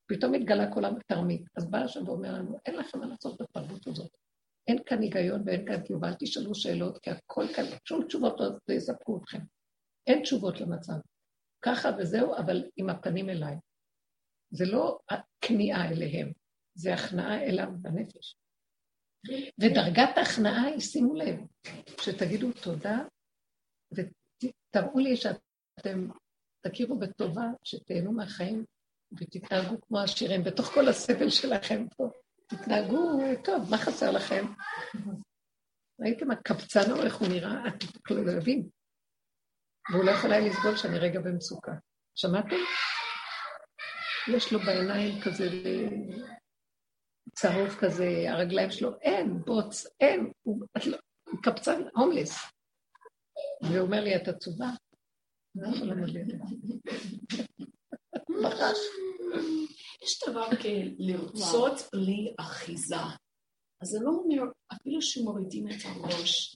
פתאום 0.08 0.34
התגלה 0.34 0.74
כל 0.74 0.86
התרמית. 0.86 1.42
אז 1.58 1.70
בא 1.70 1.78
השם 1.78 2.08
ואומר 2.08 2.34
לנו, 2.34 2.58
אין 2.66 2.76
לכם 2.76 3.00
מה 3.00 3.06
לעשות 3.06 3.42
בתרבות 3.42 3.88
הזאת. 3.88 4.10
אין 4.68 4.78
כאן 4.86 5.02
היגיון 5.02 5.42
ואין 5.46 5.66
כאן 5.66 5.82
קיום, 5.82 6.04
אל 6.04 6.14
תשאלו 6.20 6.56
שאלות, 6.56 6.98
כי 6.98 7.10
הכל 7.10 7.46
כאן, 7.56 7.64
שום 7.86 8.04
תשובות 8.08 8.40
לא 8.40 8.74
יספקו 8.74 9.18
אתכם. 9.18 9.40
אין 10.08 10.22
תשובות 10.22 10.62
למצב. 10.62 10.94
ככה 11.62 11.90
וזהו, 11.98 12.36
אבל 12.36 12.64
עם 12.78 12.90
הפנים 12.90 13.30
אליי. 13.30 13.56
זה 14.52 14.66
לא 14.66 15.00
הכניעה 15.10 15.90
אליהם, 15.90 16.32
זה 16.74 16.94
הכנעה 16.94 17.44
אליו 17.44 17.68
בנפש. 17.82 18.36
ודרגת 19.60 20.18
ההכנעה 20.18 20.64
היא, 20.64 20.80
שימו 20.80 21.14
לב, 21.14 21.36
שתגידו 22.02 22.52
תודה 22.52 22.98
ותראו 23.92 25.00
לי 25.00 25.18
שאתם 25.18 26.10
תכירו 26.62 27.00
בטובה, 27.00 27.46
שתהנו 27.64 28.12
מהחיים 28.12 28.66
ותתנהגו 29.12 29.82
כמו 29.82 30.00
עשירים. 30.00 30.44
בתוך 30.44 30.66
כל 30.66 30.88
הסבל 30.88 31.30
שלכם 31.30 31.88
פה, 31.98 32.10
תתנהגו 32.48 33.20
טוב, 33.44 33.70
מה 33.70 33.78
חסר 33.78 34.12
לכם? 34.12 34.46
ראיתם 36.02 36.32
הקבצן 36.32 36.92
או 36.92 37.04
איך 37.04 37.16
הוא 37.16 37.28
נראה? 37.28 37.68
אתם 37.68 38.26
לא 38.26 38.32
יודעים. 38.32 38.70
והוא 39.92 40.06
לא 40.06 40.12
יכול 40.12 40.32
היה 40.32 40.50
לסבול 40.50 40.76
שאני 40.78 41.00
רגע 41.00 41.20
במצוקה. 41.20 41.72
שמעתם? 42.16 42.56
יש 44.36 44.54
לו 44.54 44.60
בעיניים 44.60 45.22
כזה 45.22 45.50
צהוב 47.36 47.70
כזה, 47.80 48.26
הרגליים 48.28 48.72
שלו, 48.72 48.90
אין, 49.02 49.40
בוץ, 49.46 49.86
אין, 50.00 50.32
הוא, 50.42 50.62
לא, 50.86 50.98
קפצן 51.44 51.82
הומלס. 51.96 52.38
והוא 53.62 53.80
אומר 53.80 54.04
לי, 54.04 54.16
את 54.16 54.28
עצובה? 54.28 54.70
לא 55.56 55.68
יכולה 55.76 55.94
לדעת. 55.96 56.42
ממש. 58.44 58.78
יש 60.04 60.20
דבר 60.28 60.48
כלרצות 60.62 61.74
בלי 61.94 62.34
אחיזה. 62.40 62.96
אז 63.82 63.88
זה 63.88 64.00
לא 64.02 64.10
אומר, 64.10 64.44
אפילו 64.74 65.02
שמורידים 65.02 65.68
את 65.68 65.86
הראש, 65.86 66.56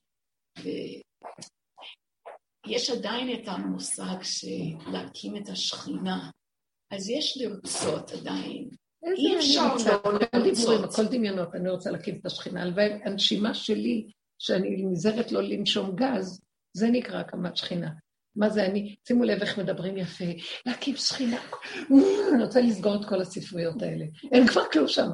ויש 2.67 2.89
עדיין 2.89 3.41
את 3.41 3.47
המושג 3.47 4.23
של 4.23 4.91
להקים 4.91 5.37
את 5.37 5.49
השכינה. 5.49 6.29
אז 6.91 7.09
יש 7.09 7.37
לרצות 7.37 8.11
עדיין. 8.11 8.69
אי 9.17 9.37
אפשר 9.37 9.75
לא 9.75 10.19
לרצות. 10.33 10.83
הכל 10.83 11.05
דמיונות, 11.05 11.55
אני 11.55 11.69
רוצה 11.69 11.91
להקים 11.91 12.17
את 12.21 12.25
השכינה. 12.25 12.61
הלוואי, 12.61 12.99
הנשימה 13.03 13.53
שלי, 13.53 14.11
שאני 14.39 14.85
נזהרת 14.85 15.31
לא 15.31 15.41
לנשום 15.41 15.95
גז, 15.95 16.41
זה 16.73 16.87
נקרא 16.87 17.19
הקמת 17.19 17.57
שכינה. 17.57 17.89
מה 18.35 18.49
זה 18.49 18.65
אני? 18.65 18.95
שימו 19.07 19.23
לב 19.23 19.41
איך 19.41 19.59
מדברים 19.59 19.97
יפה, 19.97 20.25
להקים 20.65 20.95
שכינה. 20.95 21.37
אני 22.33 22.43
רוצה 22.43 22.61
לסגור 22.61 22.95
את 22.95 23.09
כל 23.09 23.21
הספריות 23.21 23.81
האלה. 23.81 24.05
אין 24.31 24.47
כבר 24.47 24.63
כלום 24.71 24.87
שם. 24.87 25.07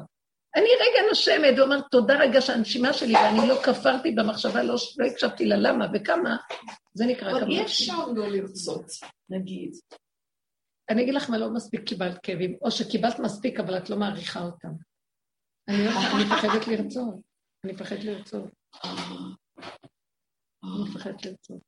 אני 0.56 0.68
רגע 0.80 1.08
נושמת 1.08 1.58
ואומרת, 1.58 1.84
תודה 1.90 2.18
רגע 2.18 2.40
שהנשימה 2.40 2.92
שלי, 2.92 3.14
ואני 3.14 3.48
לא 3.48 3.54
כפרתי 3.62 4.10
במחשבה, 4.10 4.62
לא, 4.62 4.74
לא 4.98 5.06
הקשבתי 5.06 5.44
לה 5.46 5.56
למה 5.56 5.86
וכמה, 5.94 6.36
זה 6.94 7.06
נקרא 7.06 7.30
כמה. 7.30 7.38
אבל 7.38 7.50
אי 7.50 7.62
אפשר 7.62 8.06
לא 8.06 8.28
לרצות, 8.28 8.86
נגיד. 9.30 9.70
אני 10.90 11.02
אגיד 11.02 11.14
לך 11.14 11.30
מה 11.30 11.38
לא 11.38 11.50
מספיק 11.50 11.88
קיבלת 11.88 12.18
כאבים, 12.22 12.56
או 12.62 12.70
שקיבלת 12.70 13.18
מספיק 13.18 13.60
אבל 13.60 13.76
את 13.76 13.90
לא 13.90 13.96
מעריכה 13.96 14.40
אותם. 14.40 14.68
אני 15.68 16.24
מפחדת 16.24 16.68
לרצות, 16.68 17.14
אני 17.64 17.72
מפחדת 17.72 18.04
לרצות. 18.04 18.44
אני 20.64 20.82
מפחדת 20.88 21.26
לרצות. 21.26 21.60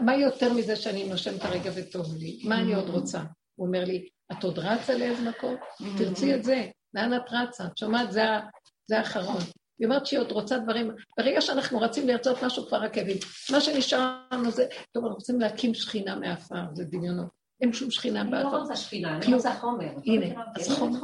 מה 0.00 0.16
יותר 0.16 0.52
מזה 0.52 0.76
שאני 0.76 1.08
נושמת 1.08 1.42
הרגע 1.42 1.70
וטוב 1.76 2.16
לי? 2.16 2.40
מה 2.44 2.60
אני 2.60 2.74
עוד 2.74 2.88
רוצה? 2.88 3.22
הוא 3.54 3.66
אומר 3.66 3.84
לי, 3.84 4.08
את 4.32 4.44
עוד 4.44 4.58
רצה 4.58 4.98
לאיזה 4.98 5.30
מקום? 5.30 5.56
תרצי 5.98 6.34
את 6.34 6.44
זה. 6.44 6.70
לאן 6.94 7.16
את 7.16 7.22
רצה? 7.30 7.66
את 7.66 7.78
שומעת? 7.78 8.12
זה 8.12 8.98
האחרון. 8.98 9.42
היא 9.78 9.86
אומרת 9.86 10.06
שהיא 10.06 10.20
עוד 10.20 10.32
רוצה 10.32 10.58
דברים, 10.58 10.90
ברגע 11.18 11.40
שאנחנו 11.40 11.80
רצים 11.80 12.08
לרצות 12.08 12.36
משהו 12.42 12.66
כבר 12.66 12.82
הכאבים. 12.82 13.16
מה 13.52 13.60
שנשאר 13.60 14.22
לנו 14.32 14.50
זה, 14.50 14.66
טוב, 14.92 15.04
אנחנו 15.04 15.14
רוצים 15.14 15.40
להקים 15.40 15.74
שכינה 15.74 16.16
מעפר, 16.16 16.74
זה 16.74 16.84
דמיונות. 16.84 17.37
אין 17.60 17.72
שום 17.72 17.90
שכינה 17.90 18.24
באדום. 18.24 18.36
אני 18.36 18.52
לא 18.52 18.58
רוצה 18.58 18.76
שכינה, 18.76 19.16
אני 19.16 19.34
רוצה 19.34 19.54
חומר. 19.54 19.90
הנה, 20.06 20.42
אז 20.56 20.68
חומר. 20.78 20.98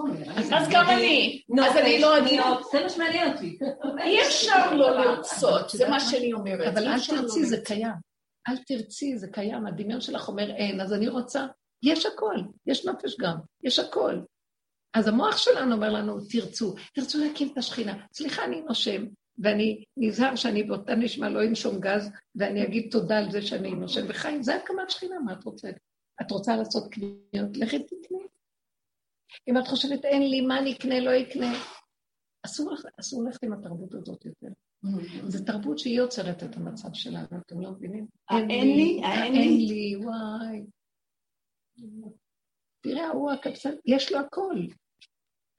אז 0.55 0.69
גם 0.71 0.87
אני. 0.89 1.43
אז 1.65 1.77
אני 1.77 2.01
לא 2.01 2.19
אגיד. 2.19 2.41
זה 2.73 2.83
מה 2.83 2.89
שמעניין 2.89 3.33
אותי. 3.33 3.59
אי 4.03 4.23
אפשר 4.23 4.75
לא 4.75 4.91
לרצות, 4.91 5.71
זה 5.71 5.89
מה 5.89 6.01
שאני 6.01 6.33
אומרת. 6.33 6.73
אבל 6.73 6.89
אל 6.89 7.01
תרצי, 7.09 7.45
זה 7.45 7.57
קיים. 7.65 7.95
אל 8.49 8.57
תרצי, 8.57 9.19
זה 9.19 9.29
קיים. 9.29 9.67
הדמיון 9.67 10.01
שלך 10.01 10.29
אומר 10.29 10.51
אין, 10.51 10.81
אז 10.81 10.93
אני 10.93 11.09
רוצה. 11.09 11.47
יש 11.83 12.07
הכל, 12.07 12.37
יש 12.67 12.87
נפש 12.87 13.17
גם, 13.21 13.37
יש 13.63 13.79
הכל. 13.79 14.21
אז 14.95 15.09
המוח 15.09 15.37
שלנו 15.37 15.75
אומר 15.75 15.91
לנו, 15.91 16.21
תרצו, 16.31 16.75
תרצו 16.95 17.19
להקים 17.19 17.49
את 17.53 17.59
השכינה. 17.59 18.07
סליחה, 18.13 18.45
אני 18.45 18.61
נושם, 18.61 19.05
ואני 19.39 19.85
נזהר 19.97 20.37
שאני 20.37 20.63
באותה 20.63 20.95
נשמע 20.95 21.29
לא 21.29 21.45
אנשום 21.45 21.81
גז, 21.81 22.11
ואני 22.37 22.63
אגיד 22.63 22.89
תודה 22.91 23.19
על 23.19 23.31
זה 23.31 23.43
שאני 23.43 23.71
נושם 23.71 24.05
וחיים. 24.09 24.43
זה 24.43 24.55
הקמת 24.55 24.91
שכינה, 24.91 25.19
מה 25.19 25.33
את 25.33 25.45
רוצה? 25.45 25.69
את 26.21 26.31
רוצה 26.31 26.57
לעשות 26.57 26.93
קניות? 26.93 27.57
לכי 27.57 27.79
תקנה. 27.79 28.19
אם 29.49 29.59
את 29.59 29.67
חושבת, 29.67 30.05
אין 30.05 30.31
לי, 30.31 30.41
מה 30.41 30.59
אני 30.59 30.73
אקנה, 30.73 31.01
לא 31.01 31.11
אקנה. 31.23 31.53
אסור, 32.47 32.75
אסור 33.01 33.25
ללכת 33.25 33.45
עם 33.45 33.53
התרבות 33.53 33.95
הזאת 33.95 34.25
יותר. 34.25 34.49
Mm-hmm. 34.85 35.29
זו 35.29 35.45
תרבות 35.45 35.79
שהיא 35.79 35.97
יוצרת 35.97 36.43
את 36.43 36.57
המצב 36.57 36.89
שלנו, 36.93 37.27
אתם 37.47 37.61
לא 37.61 37.71
מבינים? 37.71 38.07
אין 38.31 38.77
לי, 38.77 39.01
אין 39.05 39.33
לי, 39.69 39.97
וואי. 39.97 40.65
תראה, 42.81 43.07
ההוא 43.07 43.31
הקפסן, 43.31 43.75
יש 43.85 44.13
לו 44.13 44.19
הכל. 44.19 44.67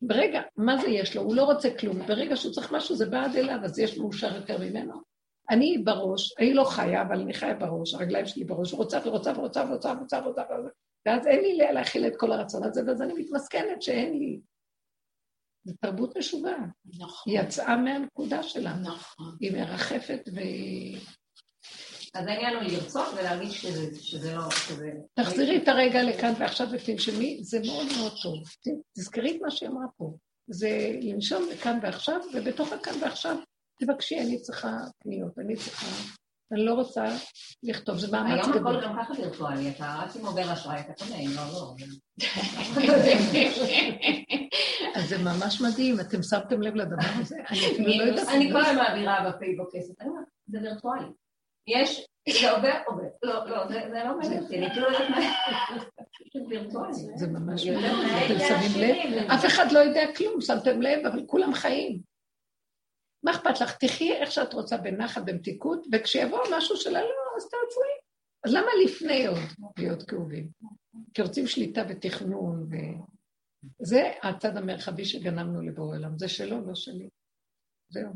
ברגע, 0.02 0.42
מה 0.58 0.78
זה 0.78 0.88
יש 0.88 1.16
לו? 1.16 1.22
הוא 1.22 1.36
לא 1.36 1.44
רוצה 1.44 1.78
כלום. 1.80 2.00
ברגע 2.08 2.36
שהוא 2.36 2.54
צריך 2.54 2.72
משהו, 2.72 2.96
זה 2.96 3.06
בא 3.10 3.26
עד 3.26 3.36
אליו, 3.36 3.60
אז 3.64 3.80
יש 3.80 3.98
מאושר 3.98 4.36
יותר 4.36 4.58
ממנו. 4.58 5.02
אני 5.50 5.78
בראש, 5.78 6.34
אני 6.40 6.54
לא 6.54 6.64
חיה, 6.64 7.02
אבל 7.02 7.20
אני 7.20 7.34
חיה 7.34 7.54
בראש, 7.54 7.94
הרגליים 7.94 8.26
שלי 8.26 8.44
בראש, 8.44 8.74
רוצה 8.74 9.00
ורוצה 9.06 9.32
ורוצה 9.38 9.64
ורוצה 9.68 9.94
ורוצה 9.98 10.20
ורוצה 10.24 10.44
ורוצה, 10.50 10.70
ואז 11.06 11.28
אין 11.28 11.42
לי 11.42 11.58
להכיל 11.74 12.08
את 12.08 12.14
כל 12.18 12.32
הרצון 12.32 12.64
הזה, 12.64 12.82
ואז 12.88 13.02
אני 13.02 13.14
מתמסכנת 13.14 13.82
שאין 13.82 14.20
לי. 14.20 14.40
זו 15.66 15.74
תרבות 15.82 16.18
משוגעת. 16.18 16.60
נכון. 17.00 17.34
היא 17.34 17.42
יצאה 17.42 17.78
מהנקודה 17.78 18.44
שלה. 18.44 18.76
נכון. 18.76 19.36
היא 19.40 19.52
מרחפת 19.52 20.30
והיא... 20.34 21.00
אז 22.14 22.28
העניין 22.28 22.56
הוא 22.56 22.64
לרצות 22.64 23.08
ולהרגיש 23.18 23.62
שזה, 23.62 24.00
שזה 24.02 24.36
לא... 24.36 24.52
שזה... 24.52 24.92
תחזירי 25.14 25.58
את 25.64 25.68
הרגע 25.68 26.04
לכאן 26.04 26.34
ועכשיו 26.40 26.68
ותנשמי, 26.72 27.38
זה 27.42 27.60
מאוד 27.66 27.88
מאוד 27.98 28.14
טוב. 28.24 28.44
תזכרי 28.98 29.38
את 29.38 29.42
מה 29.42 29.52
שהיא 29.52 29.70
אמרה 29.70 29.86
פה. 29.98 30.18
זה 30.48 30.70
לנשום 31.02 31.44
לכאן 31.52 31.80
ועכשיו, 31.82 32.22
ובתוך 32.34 32.72
הכאן 32.74 32.94
ועכשיו 33.02 33.38
תבקשי, 33.80 34.20
אני 34.20 34.42
צריכה 34.42 34.78
קניות, 35.04 35.40
אני 35.40 35.56
צריכה... 35.56 35.86
אני 36.52 36.66
לא 36.66 36.74
רוצה 36.74 37.06
לכתוב, 37.64 37.98
זה 37.98 38.12
מאמץ 38.12 38.48
גדול. 38.48 38.54
היום 38.54 38.68
הכל 38.68 38.88
גם 38.88 39.04
ככה 39.04 39.14
וירטואלי, 39.14 39.70
אתה 39.70 40.00
רק 40.00 40.16
עם 40.16 40.26
עובר 40.26 40.54
אשראי, 40.54 40.80
אתה 40.80 40.94
קונה, 40.94 41.16
אם 41.16 41.30
לא, 41.36 41.44
לא. 41.54 41.76
אז 44.96 45.10
זה 45.10 45.18
ממש 45.18 45.62
מדהים, 45.62 46.00
אתם 46.00 46.24
שמתם 46.24 46.62
לב 46.62 46.76
לדבר 46.76 47.08
הזה? 47.20 47.36
אני 47.80 47.98
לא 47.98 48.04
יודעת. 48.04 48.28
אני 48.28 48.52
כל 48.52 48.66
הזמן 48.66 48.76
מעבירה 48.76 49.30
בפייבוק 49.30 49.70
כסף, 49.76 49.94
זה 50.48 50.60
וירטואלי. 50.62 51.08
יש, 51.68 52.06
זה 52.42 52.52
עובר, 52.52 52.74
עובר. 52.88 53.04
לא, 53.24 53.50
לא, 53.50 53.68
זה 53.68 54.04
לא 54.06 54.18
מעניין 54.18 54.44
אותי, 54.44 54.58
אני 54.58 54.70
כאילו 54.74 54.90
לא 54.90 54.98
יודעת 54.98 55.10
מה... 55.10 56.94
זה 57.16 57.28
ממש 57.28 57.66
מעניין, 57.68 57.96
אתם 58.26 58.40
שמים 58.40 58.82
לב? 58.82 59.32
אף 59.32 59.46
אחד 59.46 59.72
לא 59.72 59.80
יודע 59.80 60.04
כלום, 60.16 60.42
שמתם 60.42 60.82
לב, 60.82 61.06
אבל 61.06 61.24
כולם 61.28 61.54
חיים. 61.54 62.15
מה 63.26 63.32
אכפת 63.32 63.62
לך? 63.62 63.78
תחי 63.78 64.14
איך 64.14 64.32
שאת 64.32 64.54
רוצה 64.54 64.78
בנחת, 64.78 65.22
במתיקות, 65.26 65.88
וכשיבוא 65.92 66.40
משהו 66.58 66.78
שלה, 66.78 67.02
לא, 67.02 67.38
אז 67.38 67.44
תעצרי. 67.44 67.96
אז 68.46 68.54
למה 68.54 68.72
לפני 68.86 69.28
עוד 69.28 69.72
להיות 69.80 70.04
כאובים? 70.10 70.50
כי 71.14 71.22
רוצים 71.22 71.48
שליטה 71.48 71.82
ותכנון, 71.90 72.70
וזה 72.70 74.12
הצד 74.24 74.58
המרחבי 74.58 75.06
שגנבנו 75.06 75.62
לבורא 75.62 75.98
עולם. 75.98 76.18
זה 76.18 76.30
שלו, 76.30 76.68
לא 76.68 76.76
שלי. 76.76 77.10
זהו. 77.90 78.14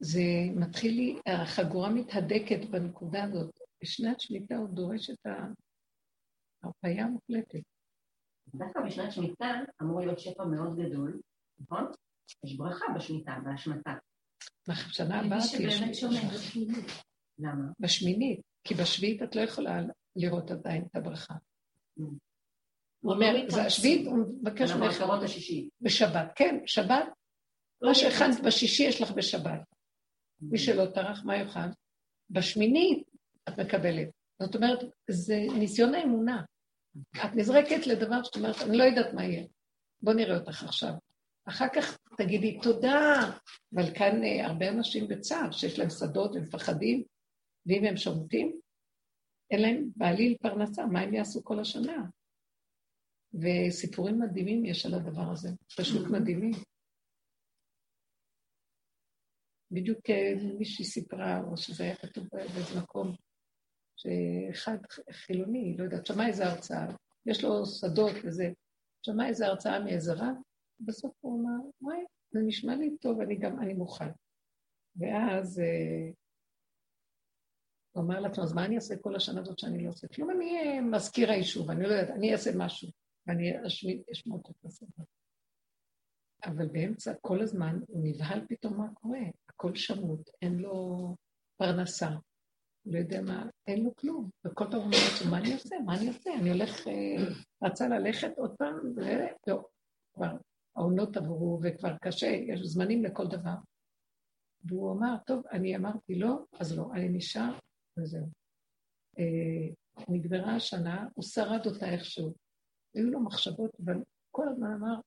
זה 0.00 0.22
מתחיל 0.56 0.94
לי, 0.94 1.16
החגורה 1.26 1.90
מתהדקת 1.90 2.70
בנקודה 2.70 3.24
הזאת. 3.24 3.58
בשנת 3.82 4.20
שמיטה 4.20 4.56
הוא 4.56 4.68
דורש 4.68 5.10
את 5.10 5.26
ההרפאיה 6.62 7.04
המוחלטת. 7.04 7.62
דווקא 8.54 8.80
בשנת 8.86 9.12
שמיטה 9.12 9.60
אמור 9.82 10.00
להיות 10.00 10.18
שפע 10.18 10.44
מאוד 10.44 10.76
גדול, 10.76 11.20
נכון? 11.62 11.84
יש 12.44 12.56
ברכה 12.56 12.84
בשמיטה, 12.96 13.32
בהשמטה. 13.44 13.94
בשנה 14.68 15.20
הבאה 15.20 15.38
תהיה 15.56 15.70
שמינית. 16.38 16.86
למה? 17.38 17.64
בשמינית, 17.80 18.40
כי 18.64 18.74
בשביעית 18.74 19.22
את 19.22 19.36
לא 19.36 19.40
יכולה 19.40 19.80
לראות 20.16 20.50
עדיין 20.50 20.84
את 20.90 20.96
הברכה. 20.96 21.34
הוא 23.00 23.14
אומר, 23.14 23.34
זה 23.48 23.62
השביעית, 23.62 24.06
הוא 24.06 24.18
מבקש 24.18 24.70
ממך... 24.70 25.04
בשבת, 25.80 26.32
כן, 26.36 26.56
שבת. 26.66 27.04
מה 27.82 27.94
שהכנת 27.94 28.40
בשישי 28.44 28.82
יש 28.82 29.00
לך 29.00 29.10
בשבת. 29.10 29.60
מי 30.40 30.58
שלא 30.58 30.86
טרח, 30.94 31.24
מה 31.24 31.36
יאכל? 31.36 31.60
בשמינית 32.30 33.08
את 33.48 33.60
מקבלת. 33.60 34.08
זאת 34.42 34.54
אומרת, 34.54 34.78
זה 35.10 35.36
ניסיון 35.58 35.94
האמונה. 35.94 36.44
את 37.16 37.36
נזרקת 37.36 37.86
לדבר 37.86 38.22
שאת 38.22 38.36
אומרת, 38.36 38.56
אני 38.62 38.78
לא 38.78 38.84
יודעת 38.84 39.14
מה 39.14 39.24
יהיה. 39.24 39.46
בוא 40.02 40.12
נראה 40.12 40.38
אותך 40.38 40.62
עכשיו. 40.62 40.92
אחר 41.48 41.66
כך 41.74 41.98
תגידי 42.18 42.60
תודה, 42.62 43.14
אבל 43.74 43.94
כאן 43.94 44.24
אה, 44.24 44.46
הרבה 44.46 44.68
אנשים 44.68 45.08
בצער, 45.08 45.50
שיש 45.50 45.78
להם 45.78 45.90
שדות 45.90 46.30
ומפחדים, 46.34 47.04
ואם 47.66 47.84
הם 47.84 47.96
שומטים, 47.96 48.60
אין 49.50 49.62
להם 49.62 49.88
בעליל 49.96 50.36
פרנסה, 50.42 50.86
מה 50.86 51.00
הם 51.00 51.14
יעשו 51.14 51.44
כל 51.44 51.60
השנה? 51.60 52.06
וסיפורים 53.34 54.20
מדהימים 54.20 54.64
יש 54.64 54.86
על 54.86 54.94
הדבר 54.94 55.32
הזה, 55.32 55.48
פשוט 55.76 56.10
מדהימים. 56.10 56.52
בדיוק 59.70 60.10
אה, 60.10 60.34
מישהי 60.58 60.84
סיפרה, 60.84 61.40
או 61.40 61.56
שזה 61.56 61.84
היה 61.84 61.96
כתוב 61.96 62.24
באיזה 62.32 62.80
מקום, 62.82 63.16
שאחד 63.96 64.76
חילוני, 65.12 65.76
לא 65.78 65.84
יודעת, 65.84 66.06
שמע 66.06 66.26
איזה 66.26 66.46
הרצאה, 66.46 66.86
יש 67.26 67.44
לו 67.44 67.66
שדות 67.66 68.12
וזה, 68.24 68.44
שמע 69.06 69.28
איזה 69.28 69.46
הרצאה 69.46 69.84
מאיזה 69.84 70.12
רב, 70.12 70.36
בסוף 70.86 71.12
הוא 71.20 71.40
אמר, 71.40 71.68
וואי, 71.80 72.04
זה 72.30 72.40
נשמע 72.46 72.76
לי 72.76 72.96
טוב, 73.00 73.20
אני 73.20 73.36
גם, 73.36 73.60
אני 73.60 73.74
מוכן. 73.74 74.10
ואז 74.96 75.60
אה, 75.60 76.10
הוא 77.92 78.04
אמר 78.04 78.20
לעצמו, 78.20 78.44
אז 78.44 78.52
מה 78.52 78.64
אני 78.64 78.76
אעשה 78.76 78.96
כל 78.96 79.16
השנה 79.16 79.40
הזאת 79.40 79.58
שאני 79.58 79.84
לא 79.84 79.88
עושה 79.88 80.08
כלום? 80.08 80.30
אני 80.30 80.58
אהיה 80.58 80.80
מזכיר 80.80 81.30
היישוב, 81.30 81.70
אני 81.70 81.82
לא 81.82 81.88
יודעת, 81.88 82.10
אני 82.10 82.32
אעשה 82.32 82.50
משהו, 82.56 82.88
ואני 83.26 83.52
אשמע 84.12 84.36
את 84.36 84.64
הסדר. 84.64 85.04
אבל 86.44 86.66
באמצע, 86.66 87.14
כל 87.20 87.42
הזמן, 87.42 87.78
הוא 87.88 88.00
נבהל 88.04 88.46
פתאום 88.48 88.78
מה 88.78 88.94
קורה. 88.94 89.20
הכל 89.48 89.74
שמות, 89.74 90.30
אין 90.42 90.58
לו 90.58 91.16
פרנסה, 91.56 92.10
לא 92.86 92.98
יודע 92.98 93.22
מה, 93.22 93.46
אין 93.66 93.84
לו 93.84 93.96
כלום. 93.96 94.30
וכל 94.44 94.64
פעם 94.64 94.74
הוא 94.74 94.84
אומר 94.84 94.96
לעצמו, 95.10 95.30
מה 95.30 95.38
אני 95.38 95.54
עושה? 95.54 95.76
מה 95.86 95.96
אני 95.96 96.08
עושה? 96.08 96.30
אני 96.34 96.50
הולך, 96.50 96.88
אה, 96.88 97.24
רצה 97.62 97.88
ללכת 97.88 98.38
עוד 98.38 98.54
פעם, 98.58 98.92
ולא, 98.96 99.62
כבר 100.14 100.36
העונות 100.76 101.16
עברו 101.16 101.60
וכבר 101.62 101.96
קשה, 101.98 102.26
יש 102.26 102.60
זמנים 102.62 103.04
לכל 103.04 103.26
דבר. 103.26 103.54
והוא 104.64 104.92
אמר, 104.92 105.16
טוב, 105.26 105.46
אני 105.46 105.76
אמרתי 105.76 106.14
לא, 106.14 106.44
אז 106.60 106.78
לא, 106.78 106.90
אני 106.94 107.08
נשאר, 107.08 107.58
וזהו. 107.98 108.26
אה, 109.18 109.74
נגמרה 110.08 110.56
השנה, 110.56 111.06
הוא 111.14 111.24
שרד 111.24 111.66
אותה 111.66 111.86
איכשהו. 111.92 112.34
היו 112.94 113.10
לו 113.10 113.20
מחשבות, 113.20 113.70
אבל 113.84 113.94
כל 114.30 114.48
הזמן 114.48 114.72
אמר, 114.72 115.00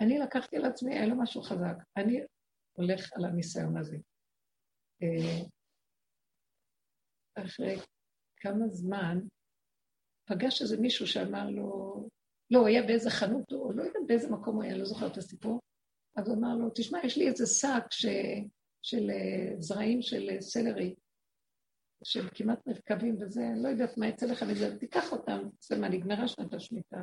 אני 0.00 0.18
לקחתי 0.18 0.56
על 0.56 0.64
עצמי, 0.64 0.94
היה 0.94 1.06
לו 1.06 1.16
משהו 1.22 1.42
חזק. 1.42 1.76
אני 1.96 2.20
הולך 2.72 3.12
על 3.12 3.24
הניסיון 3.24 3.76
הזה. 3.76 3.96
אה, 5.02 5.46
אחרי 7.44 7.76
כמה 8.36 8.68
זמן 8.68 9.18
פגש 10.24 10.62
איזה 10.62 10.80
מישהו 10.80 11.06
שאמר 11.06 11.50
לו, 11.50 12.08
לא, 12.50 12.58
הוא 12.58 12.66
היה 12.66 12.82
באיזה 12.82 13.10
חנות, 13.10 13.52
או 13.52 13.72
לא 13.72 13.82
יודעת 13.82 14.02
באיזה 14.06 14.30
מקום 14.30 14.56
הוא 14.56 14.62
היה, 14.62 14.76
לא 14.76 14.84
זוכר 14.84 15.06
את 15.06 15.16
הסיפור, 15.16 15.60
אז 16.16 16.28
הוא 16.28 16.36
אמר 16.36 16.56
לו, 16.56 16.70
תשמע, 16.74 16.98
יש 17.04 17.18
לי 17.18 17.28
איזה 17.28 17.46
שק 17.46 17.84
ש... 17.90 18.06
של 18.86 19.10
אה, 19.10 19.54
זרעים 19.58 20.02
של 20.02 20.30
אה, 20.30 20.40
סלרי, 20.40 20.94
שהם 22.04 22.28
כמעט 22.34 22.66
מרכבים 22.66 23.16
וזה, 23.20 23.48
אני 23.48 23.62
לא 23.62 23.68
יודעת 23.68 23.98
מה 23.98 24.08
יצא 24.08 24.26
לך 24.26 24.42
מזה, 24.42 24.78
תיקח 24.78 25.12
אותם, 25.12 25.48
זה 25.60 25.78
מה, 25.78 25.88
נגמרה 25.88 26.28
שנת 26.28 26.54
השמיטה. 26.54 27.02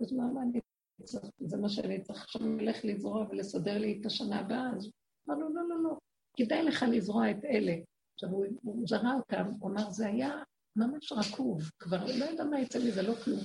אז 0.00 0.12
מה, 0.12 0.24
מה 0.32 0.42
אני 0.42 0.60
צריך, 1.04 1.24
זה 1.38 1.56
מה 1.56 1.68
שאני 1.68 2.02
צריך 2.02 2.22
עכשיו 2.22 2.56
ללכת 2.56 2.84
לזרוע 2.84 3.26
ולסדר 3.30 3.78
לי 3.78 3.98
את 4.00 4.06
השנה 4.06 4.40
הבאה, 4.40 4.70
אז 4.76 4.90
אמר 5.28 5.38
לו, 5.38 5.54
לא, 5.54 5.68
לא, 5.68 5.82
לא, 5.82 5.98
כדאי 6.36 6.62
לך 6.62 6.84
לזרוע 6.88 7.30
את 7.30 7.44
אלה. 7.44 7.74
עכשיו, 8.14 8.28
הוא, 8.28 8.46
הוא 8.62 8.86
זרע 8.86 9.14
אותם, 9.14 9.44
הוא 9.60 9.70
אמר, 9.70 9.90
זה 9.90 10.06
היה 10.06 10.42
ממש 10.76 11.12
רקוב, 11.12 11.62
כבר 11.78 12.04
לא 12.04 12.24
יודע 12.24 12.44
מה 12.44 12.60
יצא 12.60 12.78
מזה, 12.78 13.02
לא 13.02 13.14
כלום. 13.14 13.40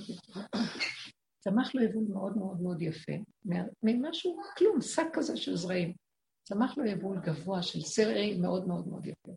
צמח 1.38 1.74
לו 1.74 1.82
יבול 1.82 2.04
מאוד 2.08 2.36
מאוד 2.36 2.60
מאוד 2.60 2.82
יפה, 2.82 3.12
ממשהו, 3.82 4.36
כלום, 4.56 4.80
שק 4.80 5.06
כזה 5.12 5.36
של 5.36 5.56
זרעים. 5.56 5.92
צמח 6.42 6.78
לו 6.78 6.84
יבול 6.84 7.20
גבוה 7.20 7.62
של 7.62 7.80
סלרי 7.80 8.38
מאוד 8.38 8.68
מאוד 8.68 8.88
מאוד 8.88 9.06
יפה. 9.06 9.32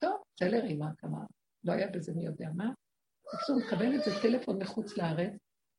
טוב, 0.00 0.16
סלרי, 0.38 0.74
מה 0.74 0.90
כמה? 0.98 1.18
לא 1.64 1.72
היה 1.72 1.88
בזה 1.88 2.12
מי 2.14 2.26
יודע 2.26 2.48
מה. 2.54 2.70
בקיצור, 3.26 3.56
מקבל 3.58 3.92
איזה 3.92 4.10
טלפון 4.22 4.62
מחוץ 4.62 4.96
לארץ, 4.96 5.32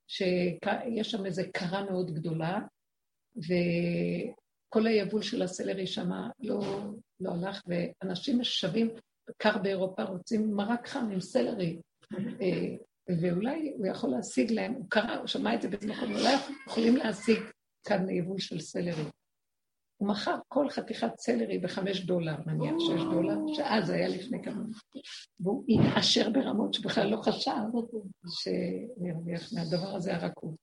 שיש 0.08 1.12
שם 1.12 1.26
איזה 1.26 1.44
קרה 1.54 1.84
מאוד 1.84 2.12
גדולה, 2.12 2.60
וכל 3.36 4.88
היבול 4.88 5.22
של 5.22 5.42
הסלרי 5.42 5.88
שם 5.88 6.10
לא, 6.40 6.60
לא 7.20 7.32
הלך, 7.32 7.62
ואנשים 7.68 8.44
שווים, 8.44 8.90
קר 9.38 9.58
באירופה, 9.58 10.04
רוצים 10.04 10.52
מרק 10.52 10.88
חם 10.88 11.10
עם 11.12 11.20
סלרי. 11.20 11.82
ואולי 13.22 13.74
הוא 13.78 13.88
יכול 13.88 14.10
להשיג 14.10 14.52
להם, 14.52 14.74
הוא 14.74 14.86
קרא, 14.90 15.16
הוא 15.16 15.28
שמע 15.28 15.56
את 15.56 15.62
זה 15.62 15.70
באיזה 15.70 15.88
מקום, 15.88 16.12
אולי 16.12 16.34
יכולים 16.68 16.96
להשיג 16.96 17.40
כאן 17.84 18.10
יבול 18.10 18.40
של 18.40 18.60
סלרי. 18.60 19.04
הוא 19.98 20.10
מכר 20.10 20.36
כל 20.48 20.70
חתיכת 20.70 21.18
סלרי 21.18 21.60
בחמש 21.60 22.06
דולר, 22.06 22.36
נניח 22.46 22.74
שש 22.80 23.02
דולר, 23.12 23.36
שאז 23.54 23.90
היה 23.90 24.08
לפני 24.08 24.44
כמה... 24.44 24.64
והוא 25.40 25.66
התעשר 25.68 26.30
ברמות 26.30 26.74
שבכלל 26.74 27.08
לא 27.08 27.22
חשב 27.22 27.52
שנרוויח 28.30 29.54
מהדבר 29.54 29.96
הזה 29.96 30.16
הרכוב. 30.16 30.56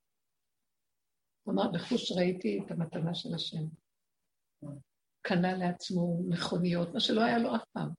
הוא 1.43 1.55
אמר, 1.55 1.71
בחוש 1.73 2.13
ראיתי 2.13 2.61
את 2.67 2.71
המתנה 2.71 3.15
של 3.15 3.35
השם. 3.35 3.65
קנה 5.23 5.57
לעצמו 5.57 6.23
מכוניות, 6.29 6.95
מה 6.95 7.01
שלא 7.01 7.21
היה 7.21 7.39
לו 7.39 7.57
אף 7.57 7.65
פעם. 7.73 7.91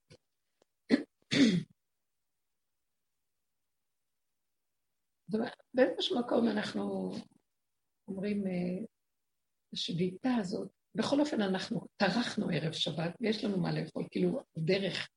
באיזשהו 5.74 6.20
מקום 6.20 6.48
אנחנו 6.48 7.12
אומרים, 8.08 8.48
אה, 8.48 8.86
השביתה 9.74 10.36
הזאת, 10.36 10.70
בכל 10.96 11.20
אופן 11.20 11.42
אנחנו 11.42 11.88
טרחנו 11.98 12.50
ערב 12.54 12.72
שבת, 12.72 13.16
ויש 13.22 13.44
לנו 13.44 13.58
מה 13.58 13.72
לאכול, 13.72 14.08
כאילו 14.12 14.40
דרך, 14.58 15.10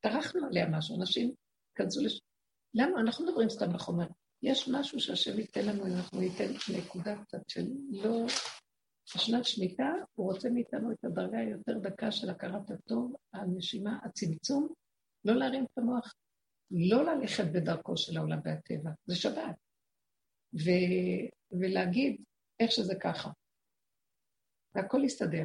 טרחנו 0.00 0.46
עליה 0.46 0.66
משהו, 0.68 1.00
אנשים 1.00 1.34
כנסו 1.74 2.00
לש... 2.04 2.20
למה? 2.74 3.00
אנחנו 3.00 3.26
מדברים 3.26 3.50
סתם 3.50 3.72
בחומר. 3.72 4.06
יש 4.42 4.68
משהו 4.68 5.00
שהשם 5.00 5.38
ייתן 5.38 5.66
לנו, 5.66 5.86
אנחנו 5.86 6.20
ניתן 6.20 6.52
נקודה 6.78 7.16
קצת 7.24 7.48
של 7.48 7.66
לא... 7.90 8.26
בשנת 9.16 9.44
שמיטה, 9.44 9.92
הוא 10.14 10.32
רוצה 10.32 10.50
מאיתנו 10.50 10.92
את 10.92 11.04
הדרגה 11.04 11.38
היותר 11.38 11.78
דקה 11.78 12.12
של 12.12 12.30
הכרת 12.30 12.70
הטוב, 12.70 13.14
הנשימה, 13.34 13.98
הצמצום, 14.04 14.68
לא 15.24 15.34
להרים 15.34 15.64
את 15.64 15.78
המוח, 15.78 16.14
לא 16.70 17.04
ללכת 17.04 17.44
בדרכו 17.52 17.96
של 17.96 18.16
העולם 18.16 18.40
והטבע, 18.44 18.90
זה 19.06 19.16
שבת. 19.16 19.63
ו... 20.54 20.70
ולהגיד 21.60 22.22
איך 22.60 22.72
שזה 22.72 22.94
ככה. 22.94 23.30
והכל 24.74 25.02
יסתדר. 25.04 25.44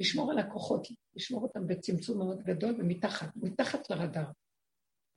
לשמור 0.00 0.30
על 0.30 0.38
הכוחות, 0.38 0.86
לשמור 1.14 1.42
אותם 1.42 1.66
בצמצום 1.66 2.18
מאוד 2.18 2.42
גדול 2.42 2.74
ומתחת, 2.78 3.36
מתחת 3.36 3.90
לרדאר. 3.90 4.30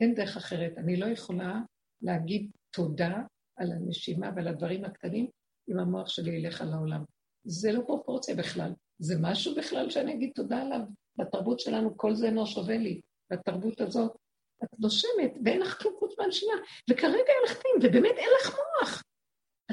אין 0.01 0.13
דרך 0.15 0.37
אחרת. 0.37 0.77
אני 0.77 0.95
לא 0.95 1.05
יכולה 1.05 1.59
להגיד 2.01 2.51
תודה 2.71 3.13
על 3.55 3.71
הנשימה 3.71 4.29
ועל 4.35 4.47
הדברים 4.47 4.85
הקטנים 4.85 5.27
אם 5.69 5.79
המוח 5.79 6.09
שלי 6.09 6.31
ילך 6.31 6.61
על 6.61 6.73
העולם. 6.73 7.03
זה 7.43 7.71
לא 7.71 7.83
פרופורציה 7.87 8.35
בכלל. 8.35 8.71
זה 8.99 9.15
משהו 9.21 9.55
בכלל 9.55 9.89
שאני 9.89 10.13
אגיד 10.13 10.31
תודה 10.35 10.61
עליו. 10.61 10.79
בתרבות 11.15 11.59
שלנו 11.59 11.97
כל 11.97 12.15
זה 12.15 12.25
אינו 12.25 12.47
שווה 12.47 12.77
לי. 12.77 13.01
בתרבות 13.31 13.81
הזאת 13.81 14.15
את 14.63 14.79
נושמת 14.79 15.33
ואין 15.45 15.61
לך 15.61 15.81
כלום 15.81 15.95
חוץ 15.99 16.19
מהנשימה, 16.19 16.53
וכרגע 16.89 17.15
אין 17.15 17.43
לך 17.45 17.61
פנים, 17.61 17.75
ובאמת 17.77 18.17
אין 18.17 18.29
לך 18.41 18.49
מוח. 18.49 19.03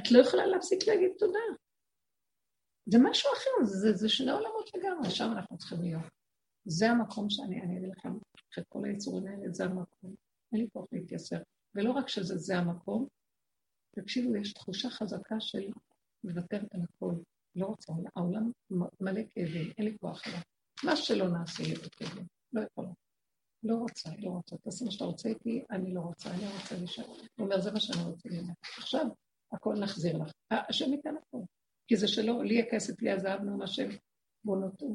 את 0.03 0.11
לא 0.11 0.19
יכולה 0.19 0.47
להפסיק 0.47 0.87
להגיד 0.89 1.11
תודה. 1.19 1.39
זה 2.87 2.99
משהו 3.03 3.31
אחר, 3.33 3.65
זה, 3.65 3.93
זה 3.93 4.09
שני 4.09 4.31
עולמות 4.31 4.71
לגמרי, 4.75 5.11
שם 5.11 5.33
אנחנו 5.33 5.59
צריכים 5.59 5.83
להיות. 5.83 6.03
זה 6.65 6.91
המקום 6.91 7.31
שאני, 7.31 7.63
אני 7.63 7.79
אגיד 7.79 7.89
לכם, 7.97 8.13
אחרי 8.53 8.65
כל 8.69 8.85
היצורים 8.85 9.27
האלה, 9.27 9.53
זה 9.53 9.65
המקום. 9.65 10.15
אין 10.53 10.61
לי 10.61 10.67
כוח 10.73 10.87
להתייסר. 10.93 11.37
ולא 11.75 11.91
רק 11.91 12.09
שזה 12.09 12.37
זה 12.37 12.57
המקום, 12.59 13.07
תקשיבו, 13.97 14.37
יש 14.37 14.53
תחושה 14.53 14.91
חזקה 14.91 15.41
של 15.41 15.71
מוותרת 16.25 16.75
על 16.75 16.81
הכל. 16.83 17.15
לא 17.57 17.67
רוצה, 17.67 17.93
העולם 18.17 18.51
מלא 19.01 19.21
כאבים, 19.31 19.73
אין 19.79 19.87
לי 19.87 19.99
כוח 19.99 20.27
עליו. 20.27 20.41
מה 20.85 20.97
שלא 20.97 21.29
נעשה 21.29 21.63
יהיה 21.63 21.79
בכאבים, 21.79 22.27
לא 22.53 22.61
יכולה. 22.61 22.91
לא 23.63 23.75
רוצה, 23.75 24.11
לא 24.19 24.31
רוצה. 24.31 24.57
תעשה 24.57 24.85
מה 24.85 24.91
שאתה 24.91 25.05
רוצה 25.05 25.29
איתי, 25.29 25.65
אני 25.71 25.95
לא 25.95 26.01
רוצה, 26.01 26.31
אני 26.31 26.47
רוצה 26.47 26.77
להישאר. 26.79 27.05
הוא 27.07 27.19
אומר, 27.39 27.61
זה 27.61 27.73
מה 27.73 27.81
שאני 27.81 28.05
רוצה 28.05 28.29
ללמוד. 28.29 28.55
עכשיו, 28.79 29.07
הכל 29.53 29.75
נחזיר 29.81 30.19
לך. 30.19 30.33
השם 30.51 30.93
ייתן 30.93 31.15
הכל. 31.17 31.39
כי 31.89 31.97
זה 31.97 32.09
שלו, 32.09 32.43
לי 32.43 32.63
הכסף, 32.63 33.03
לי 33.03 33.11
הזהב, 33.11 33.41
נאום 33.41 33.63
השם, 33.63 33.89
נותן, 34.45 34.87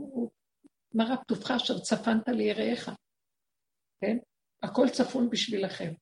מה 0.93 1.03
רק 1.09 1.23
טובך 1.23 1.51
אשר 1.51 1.79
צפנת 1.79 2.27
ליראיך, 2.27 2.91
כן? 4.01 4.17
הכל 4.63 4.85
צפון 4.89 5.29
בשבילכם. 5.29 5.93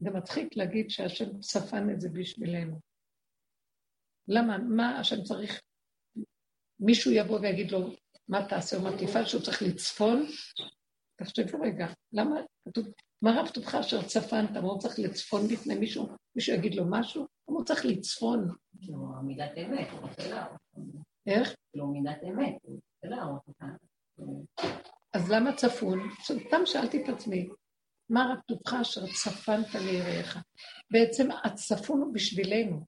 זה 0.00 0.10
מצחיק 0.10 0.56
להגיד 0.56 0.90
שהשם 0.90 1.40
צפן 1.40 1.90
את 1.94 2.00
זה 2.00 2.08
בשבילנו. 2.08 2.80
למה? 4.28 4.58
מה 4.58 4.98
השם 5.00 5.22
צריך? 5.22 5.60
מישהו 6.80 7.10
יבוא 7.12 7.40
ויגיד 7.40 7.70
לו, 7.70 7.90
מה 8.28 8.48
תעשה 8.48 8.76
או 8.76 8.82
מה 8.82 8.90
תפעל, 8.98 9.26
שהוא 9.26 9.42
צריך 9.42 9.62
לצפון? 9.62 10.26
תחשבו 11.16 11.60
רגע, 11.60 11.86
למה 12.12 12.40
כתוב, 12.68 12.86
מה 13.22 13.30
רב 13.40 13.48
טובך 13.48 13.74
אשר 13.74 14.02
צפנת, 14.08 14.50
מה 14.50 14.68
הוא 14.68 14.80
צריך 14.80 14.98
לצפון 14.98 15.40
בפני 15.48 15.74
מישהו? 15.74 16.08
מישהו 16.36 16.54
יגיד 16.54 16.74
לו 16.74 16.84
משהו? 16.90 17.26
הוא 17.44 17.64
צריך 17.64 17.84
לצפון. 17.84 18.48
כאילו, 18.80 18.98
מידת 19.24 19.50
אמת, 19.58 19.90
הוא 19.90 20.00
רוצה. 20.00 20.46
איך? 21.26 21.54
כאילו, 21.70 21.86
מידת 21.86 22.18
אמת, 22.28 22.54
הוא 22.62 22.74
רוצה 22.74 23.16
להראות 23.16 23.42
אותה. 23.48 23.66
אז 25.12 25.30
למה 25.30 25.56
צפון? 25.56 25.98
סתם 26.22 26.66
שאלתי 26.66 27.04
את 27.04 27.08
עצמי, 27.08 27.48
מה 28.10 28.32
רק 28.32 28.44
טובך 28.44 28.80
אשר 28.80 29.06
צפנת 29.06 29.74
ליראיך? 29.74 30.38
בעצם 30.90 31.28
הצפון 31.44 32.00
הוא 32.02 32.14
בשבילנו. 32.14 32.84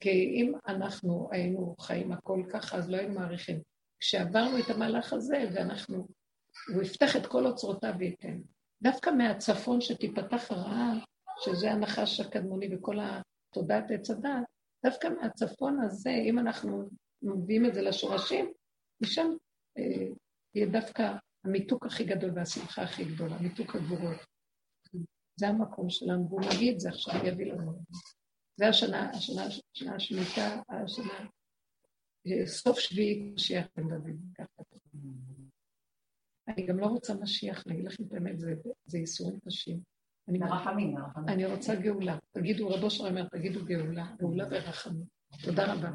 כי 0.00 0.10
אם 0.10 0.52
אנחנו 0.68 1.28
היינו 1.32 1.74
חיים 1.80 2.12
הכל 2.12 2.42
ככה, 2.52 2.76
אז 2.76 2.90
לא 2.90 2.96
היינו 2.96 3.14
מעריכים. 3.14 3.60
כשעברנו 4.00 4.58
את 4.58 4.70
המהלך 4.70 5.12
הזה, 5.12 5.44
ואנחנו, 5.54 6.08
הוא 6.74 6.82
יפתח 6.82 7.16
את 7.16 7.26
כל 7.26 7.46
אוצרותיו 7.46 7.94
וייתן. 7.98 8.38
דווקא 8.82 9.10
מהצפון 9.10 9.80
שתיפתח 9.80 10.50
הרעה, 10.50 10.92
שזה 11.40 11.72
הנחש 11.72 12.20
הקדמוני 12.20 12.74
וכל 12.74 12.96
תודעת 13.54 13.90
עץ 13.90 14.10
הדת, 14.10 14.30
דווקא 14.86 15.08
מהצפון 15.08 15.80
הזה, 15.80 16.10
אם 16.10 16.38
אנחנו 16.38 16.88
מביאים 17.22 17.66
את 17.66 17.74
זה 17.74 17.82
לשורשים, 17.82 18.52
משם 19.00 19.26
אה, 19.78 20.06
יהיה 20.54 20.66
דווקא 20.66 21.12
המיתוק 21.44 21.86
הכי 21.86 22.04
גדול 22.04 22.30
והשמחה 22.34 22.82
הכי 22.82 23.04
גדולה, 23.04 23.38
מיתוק 23.38 23.76
הגבורות. 23.76 24.16
זה 25.36 25.48
המקום 25.48 25.90
שלנו, 25.90 26.28
והוא 26.28 26.40
מביא 26.40 26.72
את 26.72 26.80
זה 26.80 26.88
עכשיו, 26.88 27.26
יביא 27.26 27.52
לנו. 27.52 27.72
זה 28.56 28.68
השנה, 28.68 29.10
השנה, 29.10 29.46
השנה 29.46 29.94
השמיטה, 29.94 30.62
השנה, 30.68 31.28
אה, 32.26 32.46
סוף 32.46 32.78
שביעית 32.78 33.34
משיח 33.34 33.66
בן 33.76 33.88
דוד. 33.88 34.46
אני 36.48 36.66
גם 36.66 36.78
לא 36.78 36.86
רוצה 36.86 37.14
משיח, 37.14 37.66
להגיד 37.66 37.84
לכם 37.84 38.04
את 38.04 38.12
האמת, 38.12 38.40
זה, 38.40 38.54
זה 38.86 38.98
ייסורים 38.98 39.40
קשים. 39.40 39.95
אני 40.28 40.38
רחמים, 40.38 40.96
רחמים. 40.98 41.28
אני 41.28 41.46
רוצה 41.46 41.74
גאולה. 41.74 42.16
תגידו, 42.32 42.68
רבו 42.68 42.90
שלום 42.90 43.08
אומר, 43.08 43.24
תגידו 43.28 43.64
גאולה, 43.64 44.06
גאולה 44.18 44.44
ורחמים. 44.50 45.16
תודה 45.42 45.72
רבה. 45.72 45.88